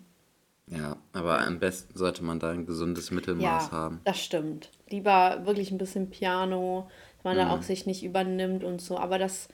Ja, 0.68 0.98
aber 1.12 1.40
am 1.40 1.60
besten 1.60 1.98
sollte 1.98 2.24
man 2.24 2.40
da 2.40 2.52
ein 2.52 2.66
gesundes 2.66 3.12
Mittelmaß 3.12 3.68
ja, 3.68 3.72
haben. 3.72 4.02
Das 4.04 4.22
stimmt. 4.22 4.70
Lieber 4.90 5.42
wirklich 5.46 5.72
ein 5.72 5.78
bisschen 5.78 6.10
Piano, 6.10 6.90
dass 7.18 7.24
man 7.24 7.36
mhm. 7.36 7.40
da 7.40 7.52
auch 7.52 7.62
sich 7.62 7.86
nicht 7.86 8.04
übernimmt 8.04 8.64
und 8.64 8.82
so. 8.82 8.98
Aber 8.98 9.18
das, 9.18 9.50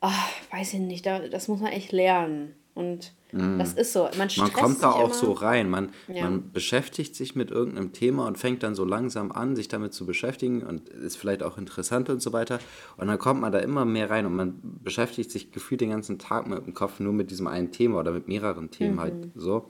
ach, 0.00 0.30
weiß 0.50 0.74
ich 0.74 0.80
nicht, 0.80 1.04
da, 1.04 1.20
das 1.28 1.48
muss 1.48 1.60
man 1.60 1.72
echt 1.72 1.92
lernen. 1.92 2.54
Und 2.74 3.12
mm. 3.32 3.58
das 3.58 3.74
ist 3.74 3.92
so. 3.92 4.08
Man, 4.16 4.28
man 4.36 4.52
kommt 4.52 4.82
da 4.82 4.92
auch 4.92 5.10
immer. 5.10 5.14
so 5.14 5.32
rein. 5.32 5.68
Man, 5.68 5.90
ja. 6.08 6.24
man 6.24 6.52
beschäftigt 6.52 7.14
sich 7.14 7.36
mit 7.36 7.50
irgendeinem 7.50 7.92
Thema 7.92 8.26
und 8.26 8.38
fängt 8.38 8.62
dann 8.62 8.74
so 8.74 8.84
langsam 8.84 9.30
an, 9.30 9.56
sich 9.56 9.68
damit 9.68 9.92
zu 9.92 10.06
beschäftigen 10.06 10.62
und 10.62 10.88
ist 10.88 11.16
vielleicht 11.16 11.42
auch 11.42 11.58
interessant 11.58 12.08
und 12.08 12.22
so 12.22 12.32
weiter. 12.32 12.60
Und 12.96 13.08
dann 13.08 13.18
kommt 13.18 13.42
man 13.42 13.52
da 13.52 13.58
immer 13.58 13.84
mehr 13.84 14.08
rein 14.08 14.24
und 14.24 14.34
man 14.34 14.60
beschäftigt 14.82 15.30
sich 15.30 15.52
gefühlt 15.52 15.82
den 15.82 15.90
ganzen 15.90 16.18
Tag 16.18 16.46
mit 16.46 16.64
dem 16.64 16.72
Kopf 16.72 16.98
nur 16.98 17.12
mit 17.12 17.30
diesem 17.30 17.46
einen 17.46 17.72
Thema 17.72 17.98
oder 17.98 18.12
mit 18.12 18.26
mehreren 18.26 18.70
Themen 18.70 19.00
halt 19.00 19.14
mhm. 19.14 19.20
halt 19.22 19.32
so. 19.34 19.68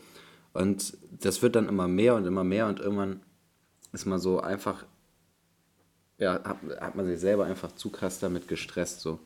Und 0.52 0.96
das 1.10 1.42
wird 1.42 1.56
dann 1.56 1.68
immer 1.68 1.88
mehr 1.88 2.14
und 2.14 2.26
immer 2.26 2.44
mehr 2.44 2.68
und 2.68 2.78
irgendwann 2.78 3.20
ist 3.92 4.06
man 4.06 4.18
so 4.18 4.40
einfach, 4.40 4.84
ja, 6.18 6.34
hat, 6.44 6.58
hat 6.80 6.94
man 6.94 7.06
sich 7.06 7.18
selber 7.18 7.46
einfach 7.46 7.72
zu 7.72 7.90
krass 7.90 8.20
damit 8.20 8.48
gestresst 8.48 9.00
so. 9.00 9.18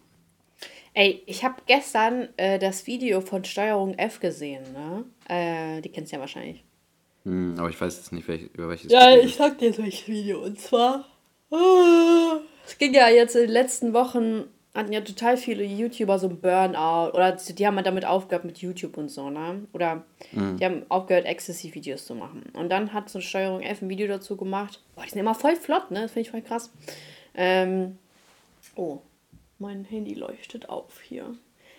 Ey, 0.96 1.22
ich 1.26 1.44
habe 1.44 1.56
gestern 1.66 2.30
äh, 2.38 2.58
das 2.58 2.86
Video 2.86 3.20
von 3.20 3.44
Steuerung 3.44 3.98
F 3.98 4.18
gesehen, 4.18 4.62
ne? 4.72 5.04
Äh, 5.28 5.82
die 5.82 5.90
kennst 5.90 6.10
du 6.10 6.16
ja 6.16 6.20
wahrscheinlich. 6.20 6.64
Hm, 7.24 7.54
aber 7.58 7.68
ich 7.68 7.78
weiß 7.78 7.98
jetzt 7.98 8.12
nicht, 8.14 8.26
welch, 8.28 8.44
über 8.54 8.70
welches 8.70 8.90
Ja, 8.90 9.10
Video. 9.10 9.24
ich 9.24 9.34
sag 9.36 9.58
dir 9.58 9.76
welches 9.76 10.08
Video. 10.08 10.42
Und 10.42 10.58
zwar. 10.58 11.04
Oh, 11.50 12.38
es 12.66 12.78
ging 12.78 12.94
ja 12.94 13.10
jetzt 13.10 13.36
in 13.36 13.42
den 13.42 13.50
letzten 13.50 13.92
Wochen, 13.92 14.44
hatten 14.74 14.90
ja 14.90 15.02
total 15.02 15.36
viele 15.36 15.64
YouTuber 15.64 16.18
so 16.18 16.30
ein 16.30 16.40
Burnout. 16.40 17.10
Oder 17.12 17.32
die 17.32 17.66
haben 17.66 17.76
halt 17.76 17.86
damit 17.86 18.06
aufgehört 18.06 18.46
mit 18.46 18.56
YouTube 18.56 18.96
und 18.96 19.10
so, 19.10 19.28
ne? 19.28 19.66
Oder 19.74 20.02
mhm. 20.32 20.56
die 20.56 20.64
haben 20.64 20.86
aufgehört, 20.88 21.26
Exzessiv-Videos 21.26 22.06
zu 22.06 22.14
machen. 22.14 22.44
Und 22.54 22.70
dann 22.70 22.94
hat 22.94 23.10
so 23.10 23.20
Steuerung 23.20 23.60
F 23.60 23.82
ein 23.82 23.90
Video 23.90 24.08
dazu 24.08 24.38
gemacht. 24.38 24.80
Boah, 24.94 25.04
die 25.04 25.10
sind 25.10 25.20
immer 25.20 25.34
voll 25.34 25.56
flott, 25.56 25.90
ne? 25.90 26.00
Das 26.00 26.12
finde 26.12 26.22
ich 26.22 26.30
voll 26.30 26.40
krass. 26.40 26.72
Ähm, 27.34 27.98
oh, 28.76 29.00
mein 29.58 29.84
Handy 29.84 30.14
leuchtet 30.14 30.68
auf 30.68 31.00
hier. 31.00 31.34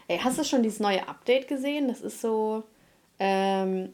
Ey, 0.08 0.20
hast 0.20 0.40
du 0.40 0.44
schon 0.44 0.64
dieses 0.64 0.80
neue 0.80 1.08
Update 1.08 1.48
gesehen? 1.48 1.88
Das 1.88 2.02
ist 2.02 2.22
so, 2.22 2.64
ähm, 3.20 3.94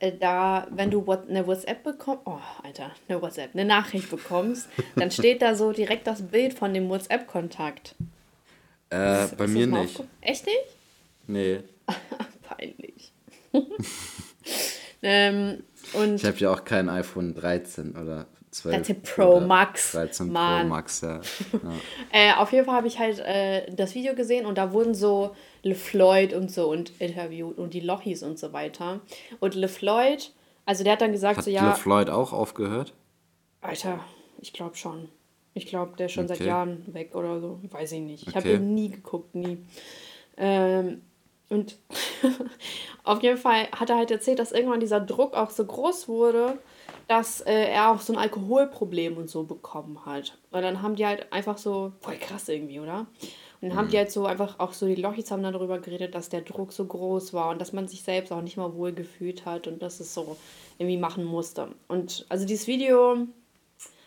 äh, 0.00 0.12
da, 0.12 0.66
wenn 0.70 0.90
du 0.90 1.04
eine 1.10 1.46
WhatsApp 1.46 1.82
bekommst, 1.82 2.22
oh, 2.26 2.40
Alter, 2.62 2.92
eine 3.08 3.20
WhatsApp, 3.20 3.54
eine 3.54 3.64
Nachricht 3.64 4.10
bekommst, 4.10 4.68
dann 4.96 5.10
steht 5.10 5.42
da 5.42 5.54
so 5.54 5.72
direkt 5.72 6.06
das 6.06 6.22
Bild 6.22 6.54
von 6.54 6.74
dem 6.74 6.88
WhatsApp-Kontakt. 6.88 7.94
Äh, 8.92 9.24
ist, 9.24 9.36
bei 9.36 9.44
ist 9.44 9.50
mir 9.50 9.66
nicht. 9.66 10.02
Echt 10.20 10.46
nicht? 10.46 10.64
Nee. 11.26 11.60
Peinlich. 12.42 13.12
ähm, 15.02 15.62
und 15.92 16.16
ich 16.16 16.24
habe 16.24 16.38
ja 16.38 16.52
auch 16.52 16.64
kein 16.64 16.88
iPhone 16.88 17.34
13 17.34 17.96
oder 17.96 18.26
12 18.50 18.76
13 18.76 19.02
Pro 19.02 19.40
Max. 19.40 19.92
13 19.92 20.32
Mann. 20.32 20.62
Pro 20.62 20.68
Max, 20.68 21.00
ja. 21.00 21.16
ja. 21.16 21.20
äh, 22.12 22.32
auf 22.34 22.52
jeden 22.52 22.64
Fall 22.64 22.76
habe 22.76 22.86
ich 22.86 22.98
halt 22.98 23.18
äh, 23.20 23.70
das 23.72 23.94
Video 23.94 24.14
gesehen 24.14 24.46
und 24.46 24.58
da 24.58 24.72
wurden 24.72 24.94
so 24.94 25.34
LeFloid 25.62 26.32
und 26.32 26.50
so 26.50 26.70
und 26.70 26.92
interviewt 27.00 27.58
und 27.58 27.74
die 27.74 27.80
Lochis 27.80 28.22
und 28.22 28.38
so 28.38 28.52
weiter. 28.52 29.00
Und 29.40 29.54
LeFloid, 29.54 30.32
also 30.64 30.84
der 30.84 30.94
hat 30.94 31.00
dann 31.00 31.12
gesagt, 31.12 31.38
hat 31.38 31.44
so 31.44 31.50
ja. 31.50 31.68
LeFloid 31.68 32.10
auch 32.10 32.32
aufgehört? 32.32 32.94
Alter, 33.60 34.00
ich 34.40 34.52
glaube 34.52 34.76
schon. 34.76 35.08
Ich 35.54 35.66
glaube, 35.66 35.96
der 35.96 36.06
ist 36.06 36.12
schon 36.12 36.26
okay. 36.26 36.36
seit 36.36 36.46
Jahren 36.46 36.84
weg 36.94 37.14
oder 37.14 37.40
so. 37.40 37.60
Weiß 37.70 37.92
ich 37.92 38.00
nicht. 38.00 38.22
Ich 38.22 38.28
okay. 38.28 38.38
habe 38.38 38.50
ihn 38.52 38.74
nie 38.74 38.90
geguckt, 38.90 39.34
nie. 39.34 39.58
Ähm, 40.36 41.02
und 41.48 41.78
auf 43.04 43.22
jeden 43.22 43.38
Fall 43.38 43.68
hat 43.72 43.90
er 43.90 43.96
halt 43.96 44.10
erzählt, 44.10 44.38
dass 44.38 44.52
irgendwann 44.52 44.80
dieser 44.80 45.00
Druck 45.00 45.34
auch 45.34 45.50
so 45.50 45.64
groß 45.64 46.08
wurde, 46.08 46.58
dass 47.08 47.40
äh, 47.40 47.70
er 47.70 47.90
auch 47.90 48.00
so 48.00 48.12
ein 48.12 48.18
Alkoholproblem 48.18 49.16
und 49.16 49.30
so 49.30 49.42
bekommen 49.42 50.04
hat. 50.04 50.36
Weil 50.50 50.62
dann 50.62 50.82
haben 50.82 50.94
die 50.94 51.06
halt 51.06 51.32
einfach 51.32 51.56
so, 51.56 51.92
voll 52.00 52.16
krass 52.16 52.48
irgendwie, 52.48 52.80
oder? 52.80 53.06
Und 53.60 53.68
dann 53.68 53.70
mhm. 53.70 53.76
haben 53.76 53.88
die 53.88 53.96
halt 53.96 54.12
so 54.12 54.26
einfach 54.26 54.60
auch 54.60 54.74
so, 54.74 54.86
die 54.86 54.94
Lochis 54.94 55.30
haben 55.30 55.42
darüber 55.42 55.78
geredet, 55.78 56.14
dass 56.14 56.28
der 56.28 56.42
Druck 56.42 56.72
so 56.72 56.84
groß 56.84 57.32
war 57.32 57.48
und 57.50 57.60
dass 57.60 57.72
man 57.72 57.88
sich 57.88 58.02
selbst 58.02 58.30
auch 58.30 58.42
nicht 58.42 58.58
mal 58.58 58.74
wohl 58.74 58.92
gefühlt 58.92 59.46
hat 59.46 59.66
und 59.66 59.80
dass 59.82 60.00
es 60.00 60.12
so 60.12 60.36
irgendwie 60.76 60.98
machen 60.98 61.24
musste. 61.24 61.68
Und 61.88 62.26
also 62.28 62.46
dieses 62.46 62.66
Video, 62.66 63.26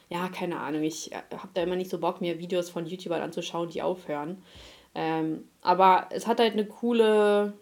ja, 0.09 0.29
keine 0.29 0.59
Ahnung, 0.59 0.83
ich 0.83 1.11
äh, 1.11 1.21
habe 1.31 1.49
da 1.55 1.63
immer 1.63 1.75
nicht 1.75 1.89
so 1.89 1.97
Bock, 1.97 2.21
mir 2.21 2.37
Videos 2.37 2.69
von 2.69 2.85
YouTubern 2.85 3.21
anzuschauen, 3.21 3.69
die 3.69 3.81
aufhören. 3.81 4.43
Ähm, 4.93 5.45
aber 5.61 6.07
es 6.11 6.27
hat 6.27 6.39
halt 6.39 6.53
eine 6.53 6.65
coole, 6.65 7.53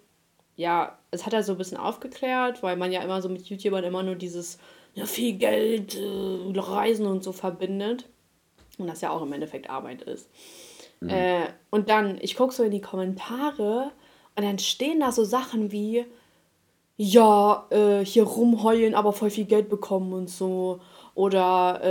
ja, 0.58 0.98
es 1.12 1.26
hat 1.26 1.34
halt 1.34 1.46
so 1.46 1.54
ein 1.54 1.58
bisschen 1.58 1.78
aufgeklärt, 1.78 2.62
weil 2.62 2.76
man 2.76 2.92
ja 2.92 3.02
immer 3.02 3.22
so 3.22 3.30
mit 3.30 3.46
YouTubern 3.46 3.86
immer 3.86 4.04
nur 4.04 4.16
dieses 4.16 4.60
ja, 5.00 5.06
viel 5.06 5.34
Geld, 5.34 5.96
äh, 5.96 6.60
Reisen 6.60 7.06
und 7.06 7.24
so 7.24 7.32
verbindet. 7.32 8.06
Und 8.78 8.88
das 8.88 9.02
ja 9.02 9.12
auch 9.12 9.22
im 9.22 9.34
Endeffekt 9.34 9.70
Arbeit 9.70 10.02
ist. 10.02 10.30
Mhm. 11.00 11.10
Äh, 11.10 11.48
und 11.70 11.90
dann, 11.90 12.18
ich 12.22 12.36
gucke 12.36 12.54
so 12.54 12.64
in 12.64 12.72
die 12.72 12.82
Kommentare 12.82 13.92
und 14.36 14.44
dann 14.44 14.60
stehen 14.60 15.00
da 15.00 15.12
so 15.12 15.24
Sachen 15.24 15.72
wie, 15.72 16.06
ja, 16.98 17.66
äh, 17.70 18.04
hier 18.04 18.24
rumheulen, 18.24 18.94
aber 18.94 19.14
voll 19.14 19.30
viel 19.30 19.46
Geld 19.46 19.70
bekommen 19.70 20.12
und 20.14 20.30
so. 20.30 20.82
Oder 21.16 21.82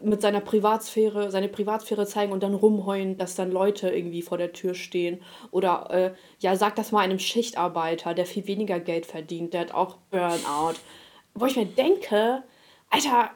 äh, 0.00 0.04
mit 0.04 0.22
seiner 0.22 0.40
Privatsphäre, 0.40 1.30
seine 1.30 1.48
Privatsphäre 1.48 2.06
zeigen 2.06 2.32
und 2.32 2.42
dann 2.42 2.54
rumheulen, 2.54 3.18
dass 3.18 3.34
dann 3.34 3.52
Leute 3.52 3.90
irgendwie 3.90 4.22
vor 4.22 4.38
der 4.38 4.52
Tür 4.52 4.74
stehen. 4.74 5.20
Oder 5.50 5.90
äh, 5.90 6.10
ja, 6.40 6.56
sag 6.56 6.76
das 6.76 6.90
mal 6.90 7.00
einem 7.00 7.20
Schichtarbeiter, 7.20 8.14
der 8.14 8.26
viel 8.26 8.46
weniger 8.46 8.80
Geld 8.80 9.06
verdient, 9.06 9.54
der 9.54 9.62
hat 9.62 9.74
auch 9.74 9.96
Burnout. 10.10 10.78
Wo 11.34 11.46
ich 11.46 11.56
mir 11.56 11.66
denke, 11.66 12.42
Alter, 12.92 13.30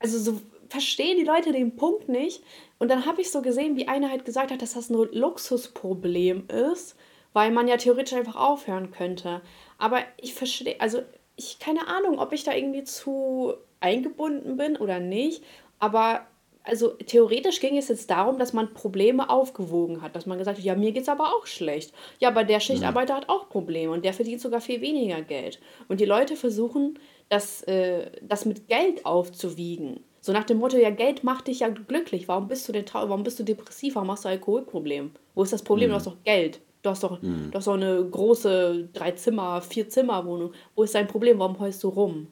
also 0.00 0.18
so 0.18 0.40
verstehen 0.68 1.16
die 1.16 1.24
Leute 1.24 1.52
den 1.52 1.76
Punkt 1.76 2.08
nicht. 2.08 2.42
Und 2.78 2.90
dann 2.90 3.06
habe 3.06 3.20
ich 3.20 3.30
so 3.30 3.40
gesehen, 3.40 3.76
wie 3.76 3.88
einer 3.88 4.10
halt 4.10 4.24
gesagt 4.24 4.50
hat, 4.50 4.62
dass 4.62 4.74
das 4.74 4.90
ein 4.90 4.96
Luxusproblem 5.12 6.48
ist, 6.48 6.96
weil 7.32 7.50
man 7.50 7.68
ja 7.68 7.76
theoretisch 7.76 8.18
einfach 8.18 8.36
aufhören 8.36 8.90
könnte. 8.90 9.42
Aber 9.78 10.00
ich 10.16 10.34
verstehe, 10.34 10.80
also 10.80 11.02
ich 11.36 11.58
keine 11.58 11.86
Ahnung, 11.86 12.18
ob 12.18 12.32
ich 12.32 12.44
da 12.44 12.52
irgendwie 12.52 12.84
zu 12.84 13.54
eingebunden 13.80 14.56
bin 14.56 14.76
oder 14.76 14.98
nicht. 14.98 15.44
Aber 15.78 16.26
also 16.62 16.88
theoretisch 16.90 17.60
ging 17.60 17.76
es 17.76 17.88
jetzt 17.88 18.10
darum, 18.10 18.38
dass 18.38 18.52
man 18.52 18.74
Probleme 18.74 19.30
aufgewogen 19.30 20.02
hat, 20.02 20.14
dass 20.14 20.26
man 20.26 20.38
gesagt 20.38 20.58
hat, 20.58 20.64
ja, 20.64 20.74
mir 20.74 20.92
geht 20.92 21.04
es 21.04 21.08
aber 21.08 21.34
auch 21.34 21.46
schlecht. 21.46 21.94
Ja, 22.18 22.28
aber 22.28 22.44
der 22.44 22.60
Schichtarbeiter 22.60 23.14
ja. 23.14 23.20
hat 23.20 23.28
auch 23.28 23.48
Probleme 23.48 23.92
und 23.92 24.04
der 24.04 24.12
verdient 24.12 24.40
sogar 24.40 24.60
viel 24.60 24.80
weniger 24.80 25.22
Geld. 25.22 25.60
Und 25.88 26.00
die 26.00 26.04
Leute 26.04 26.36
versuchen, 26.36 26.98
das, 27.30 27.62
äh, 27.62 28.10
das 28.20 28.44
mit 28.44 28.68
Geld 28.68 29.06
aufzuwiegen. 29.06 30.00
So 30.20 30.32
nach 30.32 30.44
dem 30.44 30.58
Motto, 30.58 30.76
ja, 30.76 30.90
Geld 30.90 31.24
macht 31.24 31.46
dich 31.46 31.60
ja 31.60 31.68
glücklich. 31.68 32.28
Warum 32.28 32.48
bist 32.48 32.68
du 32.68 32.72
denn 32.72 32.84
warum 32.92 33.22
bist 33.22 33.38
du 33.38 33.44
depressiv? 33.44 33.94
Warum 33.94 34.10
hast 34.10 34.26
du 34.26 34.28
Alkoholproblem? 34.28 35.12
Wo 35.34 35.42
ist 35.42 35.52
das 35.52 35.62
Problem? 35.62 35.88
Mhm. 35.88 35.92
Du 35.92 35.96
hast 35.96 36.06
doch 36.06 36.22
Geld. 36.24 36.60
Du 36.82 36.90
hast 36.90 37.02
doch, 37.02 37.22
mhm. 37.22 37.50
du 37.50 37.56
hast 37.56 37.66
doch 37.66 37.74
eine 37.74 38.04
große 38.04 38.88
Drei-Zimmer-, 38.92 39.62
Vier-Zimmer-Wohnung. 39.62 40.52
Wo 40.74 40.82
ist 40.82 40.94
dein 40.94 41.06
Problem? 41.06 41.38
Warum 41.38 41.58
heulst 41.58 41.82
du 41.84 41.88
rum? 41.88 42.26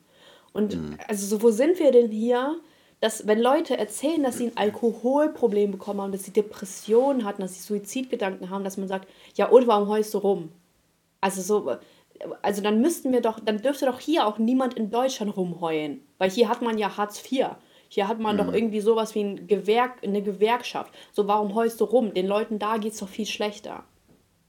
Und 0.53 0.77
mhm. 0.77 0.99
also 1.07 1.27
so, 1.27 1.43
wo 1.43 1.51
sind 1.51 1.79
wir 1.79 1.93
denn 1.93 2.11
hier, 2.11 2.59
dass 3.01 3.27
wenn 3.27 3.41
Leute 3.41 3.79
erzählen, 3.79 4.23
dass 4.23 4.39
sie 4.39 4.49
ein 4.49 4.57
Alkoholproblem 4.57 5.71
bekommen 5.71 6.01
haben, 6.01 6.13
dass 6.13 6.25
sie 6.25 6.33
Depressionen 6.33 7.25
hatten, 7.25 7.43
dass 7.43 7.55
sie 7.55 7.63
Suizidgedanken 7.63 8.51
haben, 8.51 8.65
dass 8.65 8.77
man 8.77 8.89
sagt, 8.89 9.09
ja 9.37 9.49
und 9.49 9.67
warum 9.69 9.89
heulst 9.89 10.13
du 10.15 10.19
rum? 10.19 10.51
Also 11.21 11.43
so, 11.43 11.77
also 12.43 12.63
dann 12.63 12.81
müssten 12.81 13.13
wir 13.13 13.21
doch, 13.21 13.41
dann 13.41 13.59
dürfte 13.59 13.87
doch 13.87 14.01
hier 14.01 14.27
auch 14.27 14.39
niemand 14.39 14.75
in 14.75 14.91
Deutschland 14.91 15.37
rumheulen, 15.37 16.07
weil 16.19 16.31
hier 16.31 16.49
hat 16.49 16.63
man 16.63 16.79
ja 16.79 16.97
Hartz 16.97 17.23
IV. 17.31 17.47
Hier 17.89 18.07
hat 18.07 18.19
man 18.19 18.37
mhm. 18.37 18.41
doch 18.41 18.53
irgendwie 18.53 18.81
sowas 18.81 19.15
wie 19.15 19.25
ein 19.25 19.47
Gewerk, 19.47 20.03
eine 20.03 20.23
Gewerkschaft. 20.23 20.93
So, 21.13 21.27
warum 21.27 21.55
heulst 21.55 21.81
du 21.81 21.85
rum? 21.85 22.13
Den 22.13 22.27
Leuten 22.27 22.59
da 22.59 22.77
geht 22.77 22.93
es 22.93 22.99
doch 22.99 23.09
viel 23.09 23.27
schlechter. 23.27 23.85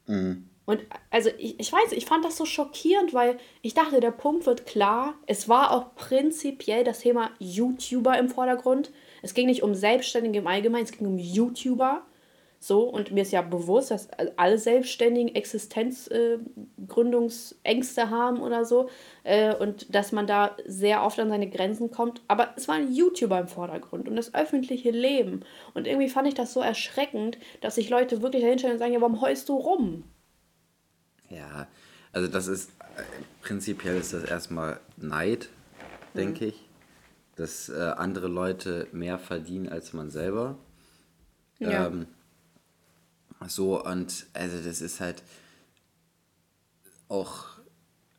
Mhm. 0.07 0.49
Und 0.65 0.81
also 1.09 1.31
ich, 1.39 1.59
ich 1.59 1.71
weiß, 1.71 1.93
ich 1.93 2.05
fand 2.05 2.23
das 2.23 2.37
so 2.37 2.45
schockierend, 2.45 3.13
weil 3.13 3.39
ich 3.63 3.73
dachte, 3.73 4.01
der 4.01 4.11
Punkt 4.11 4.45
wird 4.45 4.67
klar. 4.67 5.15
Es 5.25 5.49
war 5.49 5.71
auch 5.71 5.95
prinzipiell 5.95 6.83
das 6.83 6.99
Thema 6.99 7.31
YouTuber 7.39 8.19
im 8.19 8.29
Vordergrund. 8.29 8.91
Es 9.23 9.33
ging 9.33 9.47
nicht 9.47 9.63
um 9.63 9.73
Selbstständige 9.73 10.37
im 10.37 10.47
Allgemeinen, 10.47 10.83
es 10.83 10.91
ging 10.91 11.07
um 11.07 11.17
YouTuber. 11.17 12.03
So, 12.61 12.83
und 12.83 13.11
mir 13.11 13.21
ist 13.21 13.31
ja 13.31 13.41
bewusst, 13.41 13.89
dass 13.89 14.09
alle 14.35 14.57
Selbstständigen 14.57 15.33
Existenzgründungsängste 15.33 18.01
äh, 18.01 18.07
haben 18.07 18.41
oder 18.41 18.65
so. 18.65 18.89
Äh, 19.23 19.55
und 19.55 19.95
dass 19.95 20.11
man 20.11 20.27
da 20.27 20.57
sehr 20.65 21.03
oft 21.03 21.17
an 21.19 21.29
seine 21.29 21.49
Grenzen 21.49 21.89
kommt. 21.89 22.21
Aber 22.27 22.49
es 22.57 22.67
war 22.67 22.75
ein 22.75 22.93
YouTuber 22.93 23.39
im 23.39 23.47
Vordergrund 23.47 24.09
und 24.09 24.17
das 24.17 24.33
öffentliche 24.33 24.91
Leben. 24.91 25.45
Und 25.73 25.87
irgendwie 25.87 26.09
fand 26.09 26.27
ich 26.27 26.33
das 26.33 26.53
so 26.53 26.59
erschreckend, 26.59 27.37
dass 27.61 27.75
sich 27.75 27.89
Leute 27.89 28.21
wirklich 28.21 28.43
dahinstellen 28.43 28.75
und 28.75 28.79
sagen: 28.79 28.91
Ja, 28.91 28.99
warum 28.99 29.21
heulst 29.21 29.47
du 29.47 29.55
rum? 29.55 30.03
Ja, 31.29 31.69
also 32.11 32.27
das 32.27 32.47
ist, 32.47 32.71
äh, 32.97 33.03
prinzipiell 33.41 33.95
ist 33.95 34.11
das 34.11 34.25
erstmal 34.25 34.81
Neid, 34.97 35.47
denke 36.13 36.43
mhm. 36.43 36.49
ich. 36.49 36.65
Dass 37.37 37.69
äh, 37.69 37.93
andere 37.95 38.27
Leute 38.27 38.89
mehr 38.91 39.17
verdienen 39.17 39.69
als 39.69 39.93
man 39.93 40.09
selber. 40.09 40.57
Ja. 41.59 41.87
Ähm, 41.87 42.05
so, 43.47 43.83
und 43.83 44.27
also 44.33 44.57
das 44.57 44.81
ist 44.81 44.99
halt 44.99 45.23
auch 47.07 47.45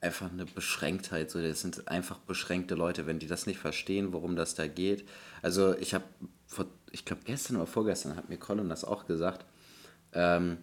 einfach 0.00 0.30
eine 0.30 0.46
Beschränktheit. 0.46 1.30
So, 1.30 1.40
das 1.40 1.60
sind 1.60 1.88
einfach 1.88 2.18
beschränkte 2.18 2.74
Leute, 2.74 3.06
wenn 3.06 3.18
die 3.18 3.26
das 3.26 3.46
nicht 3.46 3.58
verstehen, 3.58 4.12
worum 4.12 4.36
das 4.36 4.54
da 4.54 4.66
geht. 4.66 5.06
Also 5.42 5.76
ich 5.76 5.94
habe 5.94 6.04
vor, 6.46 6.66
ich 6.90 7.04
glaube 7.04 7.22
gestern 7.24 7.56
oder 7.56 7.66
vorgestern 7.66 8.16
hat 8.16 8.28
mir 8.28 8.38
Colin 8.38 8.68
das 8.68 8.84
auch 8.84 9.06
gesagt. 9.06 9.44
Ähm, 10.12 10.58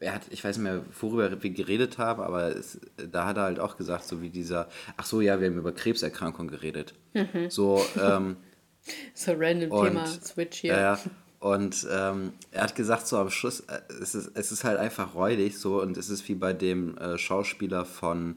er 0.00 0.14
hat, 0.14 0.22
ich 0.30 0.44
weiß 0.44 0.58
nicht 0.58 0.64
mehr, 0.64 0.84
worüber 1.00 1.42
wir 1.42 1.50
geredet 1.50 1.98
haben, 1.98 2.22
aber 2.22 2.54
es, 2.54 2.80
da 2.96 3.26
hat 3.26 3.36
er 3.36 3.44
halt 3.44 3.60
auch 3.60 3.76
gesagt, 3.76 4.04
so 4.04 4.20
wie 4.20 4.28
dieser, 4.28 4.68
ach 4.96 5.06
so, 5.06 5.20
ja, 5.20 5.40
wir 5.40 5.48
haben 5.48 5.56
über 5.56 5.72
Krebserkrankung 5.72 6.48
geredet. 6.48 6.94
Mhm. 7.14 7.48
So, 7.48 7.82
ähm, 7.98 8.36
so 9.14 9.32
random 9.32 9.70
Thema, 9.70 10.06
Switch 10.06 10.58
hier. 10.58 10.76
Ja, 10.76 10.98
und 11.44 11.86
ähm, 11.92 12.32
er 12.52 12.62
hat 12.62 12.74
gesagt, 12.74 13.06
so 13.06 13.18
am 13.18 13.28
Schluss, 13.28 13.60
äh, 13.60 13.78
es 14.00 14.14
ist, 14.14 14.30
es 14.32 14.50
ist 14.50 14.64
halt 14.64 14.78
einfach 14.78 15.14
räudig 15.14 15.58
so 15.58 15.82
und 15.82 15.98
es 15.98 16.08
ist 16.08 16.26
wie 16.26 16.34
bei 16.34 16.54
dem 16.54 16.96
äh, 16.96 17.18
Schauspieler 17.18 17.84
von 17.84 18.36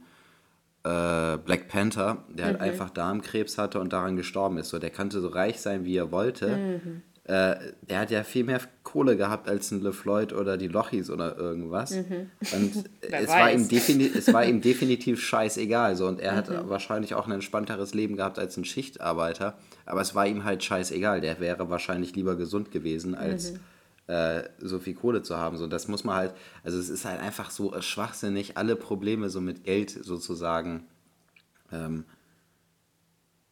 äh, 0.84 1.38
Black 1.38 1.70
Panther, 1.70 2.26
der 2.28 2.48
halt 2.48 2.58
mhm. 2.58 2.62
halt 2.62 2.72
einfach 2.74 2.90
Darmkrebs 2.90 3.58
hatte 3.58 3.80
und 3.80 3.94
daran 3.94 4.18
gestorben 4.18 4.58
ist. 4.58 4.68
So, 4.68 4.78
der 4.78 4.90
konnte 4.90 5.22
so 5.22 5.30
reich 5.30 5.62
sein, 5.62 5.86
wie 5.86 5.96
er 5.96 6.12
wollte. 6.12 6.50
Mhm. 6.50 7.02
Äh, 7.28 7.74
der 7.82 8.00
hat 8.00 8.10
ja 8.10 8.24
viel 8.24 8.46
mehr 8.46 8.62
Kohle 8.84 9.18
gehabt 9.18 9.50
als 9.50 9.72
ein 9.72 9.82
LeFloid 9.82 10.32
oder 10.32 10.56
die 10.56 10.70
Lochis 10.70 11.10
oder 11.10 11.38
irgendwas. 11.38 11.92
Mhm. 11.92 12.32
Und 12.54 12.86
es, 13.02 13.28
war 13.28 13.52
ihm 13.52 13.68
es 13.70 14.34
war 14.34 14.46
ihm 14.46 14.62
definitiv 14.62 15.22
scheißegal. 15.22 15.98
So. 15.98 16.08
Und 16.08 16.22
er 16.22 16.32
mhm. 16.32 16.36
hat 16.38 16.70
wahrscheinlich 16.70 17.16
auch 17.16 17.28
ein 17.28 17.34
entspannteres 17.34 17.94
Leben 17.94 18.16
gehabt 18.16 18.40
als 18.40 18.56
ein 18.56 18.64
Schichtarbeiter. 18.64 19.58
Aber 19.86 20.00
es 20.00 20.16
war 20.16 20.26
ihm 20.26 20.46
halt 20.46 20.64
scheißegal. 20.64 21.20
Der 21.20 21.42
wäre 21.42 21.70
wahrscheinlich 21.70 22.16
lieber 22.16 22.38
gesund 22.38 22.72
gewesen, 22.72 23.14
als 23.14 23.52
mhm. 23.52 23.60
äh, 24.08 24.44
so 24.60 24.80
viel 24.80 24.94
Kohle 24.94 25.22
zu 25.22 25.36
haben. 25.36 25.58
So, 25.58 25.68
das 25.68 25.90
muss 25.90 26.06
man 26.06 26.16
halt, 26.16 26.34
also 26.64 26.80
es 26.80 26.88
ist 26.88 27.04
halt 27.04 27.20
einfach 27.20 27.52
so 27.52 27.74
schwachsinnig, 27.82 28.56
alle 28.56 28.78
Probleme 28.78 29.30
so 29.30 29.42
mit 29.42 29.66
Geld 29.66 29.90
sozusagen 29.90 30.86
ähm, 31.74 32.06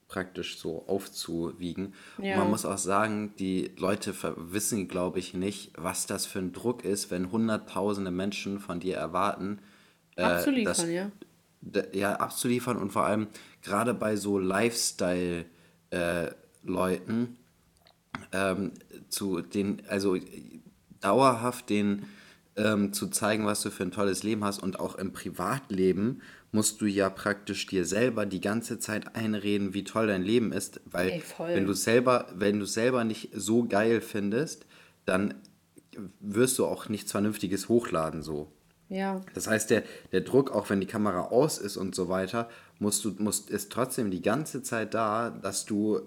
praktisch 0.07 0.59
so 0.59 0.87
aufzuwiegen. 0.87 1.93
Ja. 2.21 2.37
Man 2.37 2.49
muss 2.49 2.65
auch 2.65 2.77
sagen, 2.77 3.33
die 3.37 3.71
Leute 3.77 4.13
wissen, 4.37 4.87
glaube 4.87 5.19
ich, 5.19 5.33
nicht, 5.33 5.73
was 5.77 6.05
das 6.05 6.25
für 6.25 6.39
ein 6.39 6.53
Druck 6.53 6.85
ist, 6.85 7.11
wenn 7.11 7.31
hunderttausende 7.31 8.11
Menschen 8.11 8.59
von 8.59 8.79
dir 8.79 8.97
erwarten, 8.97 9.59
äh, 10.15 10.23
abzuliefern, 10.23 10.65
dass, 10.65 10.87
ja. 10.87 11.11
Ja, 11.93 12.15
abzuliefern 12.17 12.77
und 12.77 12.91
vor 12.91 13.05
allem 13.05 13.27
gerade 13.63 13.93
bei 13.93 14.15
so 14.15 14.37
Lifestyle- 14.37 15.45
äh, 15.89 16.31
Leuten 16.63 17.37
ähm, 18.31 18.71
zu 19.09 19.41
den, 19.41 19.83
also 19.87 20.17
dauerhaft 20.99 21.69
den 21.69 22.05
ähm, 22.55 22.93
zu 22.93 23.07
zeigen, 23.07 23.45
was 23.45 23.61
du 23.61 23.69
für 23.69 23.83
ein 23.83 23.91
tolles 23.91 24.23
Leben 24.23 24.43
hast 24.43 24.63
und 24.63 24.79
auch 24.79 24.95
im 24.95 25.13
Privatleben 25.13 26.21
musst 26.51 26.81
du 26.81 26.85
ja 26.85 27.09
praktisch 27.09 27.65
dir 27.67 27.85
selber 27.85 28.25
die 28.25 28.41
ganze 28.41 28.79
Zeit 28.79 29.15
einreden, 29.15 29.73
wie 29.73 29.83
toll 29.83 30.07
dein 30.07 30.23
Leben 30.23 30.51
ist, 30.51 30.81
weil 30.85 31.09
Ey, 31.09 31.23
wenn 31.39 31.65
du 31.65 31.73
selber, 31.73 32.27
wenn 32.33 32.59
du 32.59 32.65
selber 32.65 33.03
nicht 33.03 33.29
so 33.33 33.65
geil 33.65 34.01
findest, 34.01 34.65
dann 35.05 35.35
wirst 36.19 36.57
du 36.59 36.65
auch 36.65 36.89
nichts 36.89 37.11
Vernünftiges 37.11 37.69
hochladen 37.69 38.21
so. 38.21 38.51
Ja. 38.89 39.21
Das 39.33 39.47
heißt, 39.47 39.69
der, 39.69 39.83
der 40.11 40.21
Druck, 40.21 40.51
auch 40.51 40.69
wenn 40.69 40.79
die 40.79 40.87
Kamera 40.87 41.27
aus 41.27 41.57
ist 41.57 41.77
und 41.77 41.95
so 41.95 42.09
weiter, 42.09 42.49
musst 42.79 43.03
du, 43.03 43.15
musst, 43.17 43.49
ist 43.49 43.71
trotzdem 43.71 44.11
die 44.11 44.21
ganze 44.21 44.61
Zeit 44.61 44.93
da, 44.93 45.29
dass 45.29 45.65
du 45.65 46.01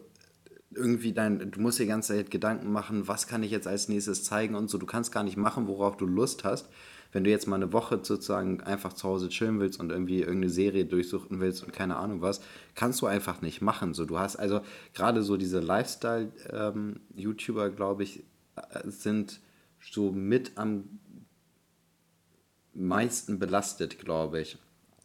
irgendwie 0.71 1.13
dein, 1.13 1.51
du 1.51 1.61
musst 1.61 1.79
dir 1.79 1.85
die 1.85 1.89
ganze 1.89 2.15
Zeit 2.15 2.31
Gedanken 2.31 2.71
machen, 2.71 3.09
was 3.09 3.27
kann 3.27 3.43
ich 3.43 3.51
jetzt 3.51 3.67
als 3.67 3.89
nächstes 3.89 4.25
zeigen 4.25 4.55
und 4.55 4.69
so. 4.69 4.79
Du 4.79 4.87
kannst 4.87 5.13
gar 5.13 5.25
nicht 5.25 5.37
machen, 5.37 5.67
worauf 5.67 5.97
du 5.97 6.07
Lust 6.07 6.45
hast. 6.45 6.69
Wenn 7.11 7.25
du 7.25 7.31
jetzt 7.31 7.47
mal 7.47 7.57
eine 7.57 7.73
Woche 7.73 7.99
sozusagen 8.03 8.61
einfach 8.61 8.93
zu 8.93 9.09
Hause 9.09 9.31
chillen 9.31 9.61
willst 9.61 9.81
und 9.81 9.89
irgendwie 9.91 10.19
irgendeine 10.21 10.51
Serie 10.51 10.85
durchsuchen 10.85 11.41
willst 11.41 11.65
und 11.65 11.73
keine 11.73 11.97
Ahnung 11.97 12.21
was, 12.21 12.43
kannst 12.75 13.01
du 13.01 13.07
einfach 13.07 13.41
nicht 13.41 13.63
machen. 13.63 13.95
So, 13.95 14.05
du 14.05 14.19
hast 14.19 14.37
also 14.37 14.61
gerade 14.95 15.23
so 15.23 15.39
diese 15.39 15.61
Lifestyle-YouTuber, 15.61 17.67
ähm, 17.67 17.77
glaube 17.77 18.03
ich, 18.03 18.25
äh, 18.57 18.91
sind 18.91 19.41
so 19.81 20.13
mit 20.13 20.53
am 20.57 20.99
meisten 22.75 23.39
belastet, 23.39 23.99
glaube 23.99 24.41
ich. 24.41 24.59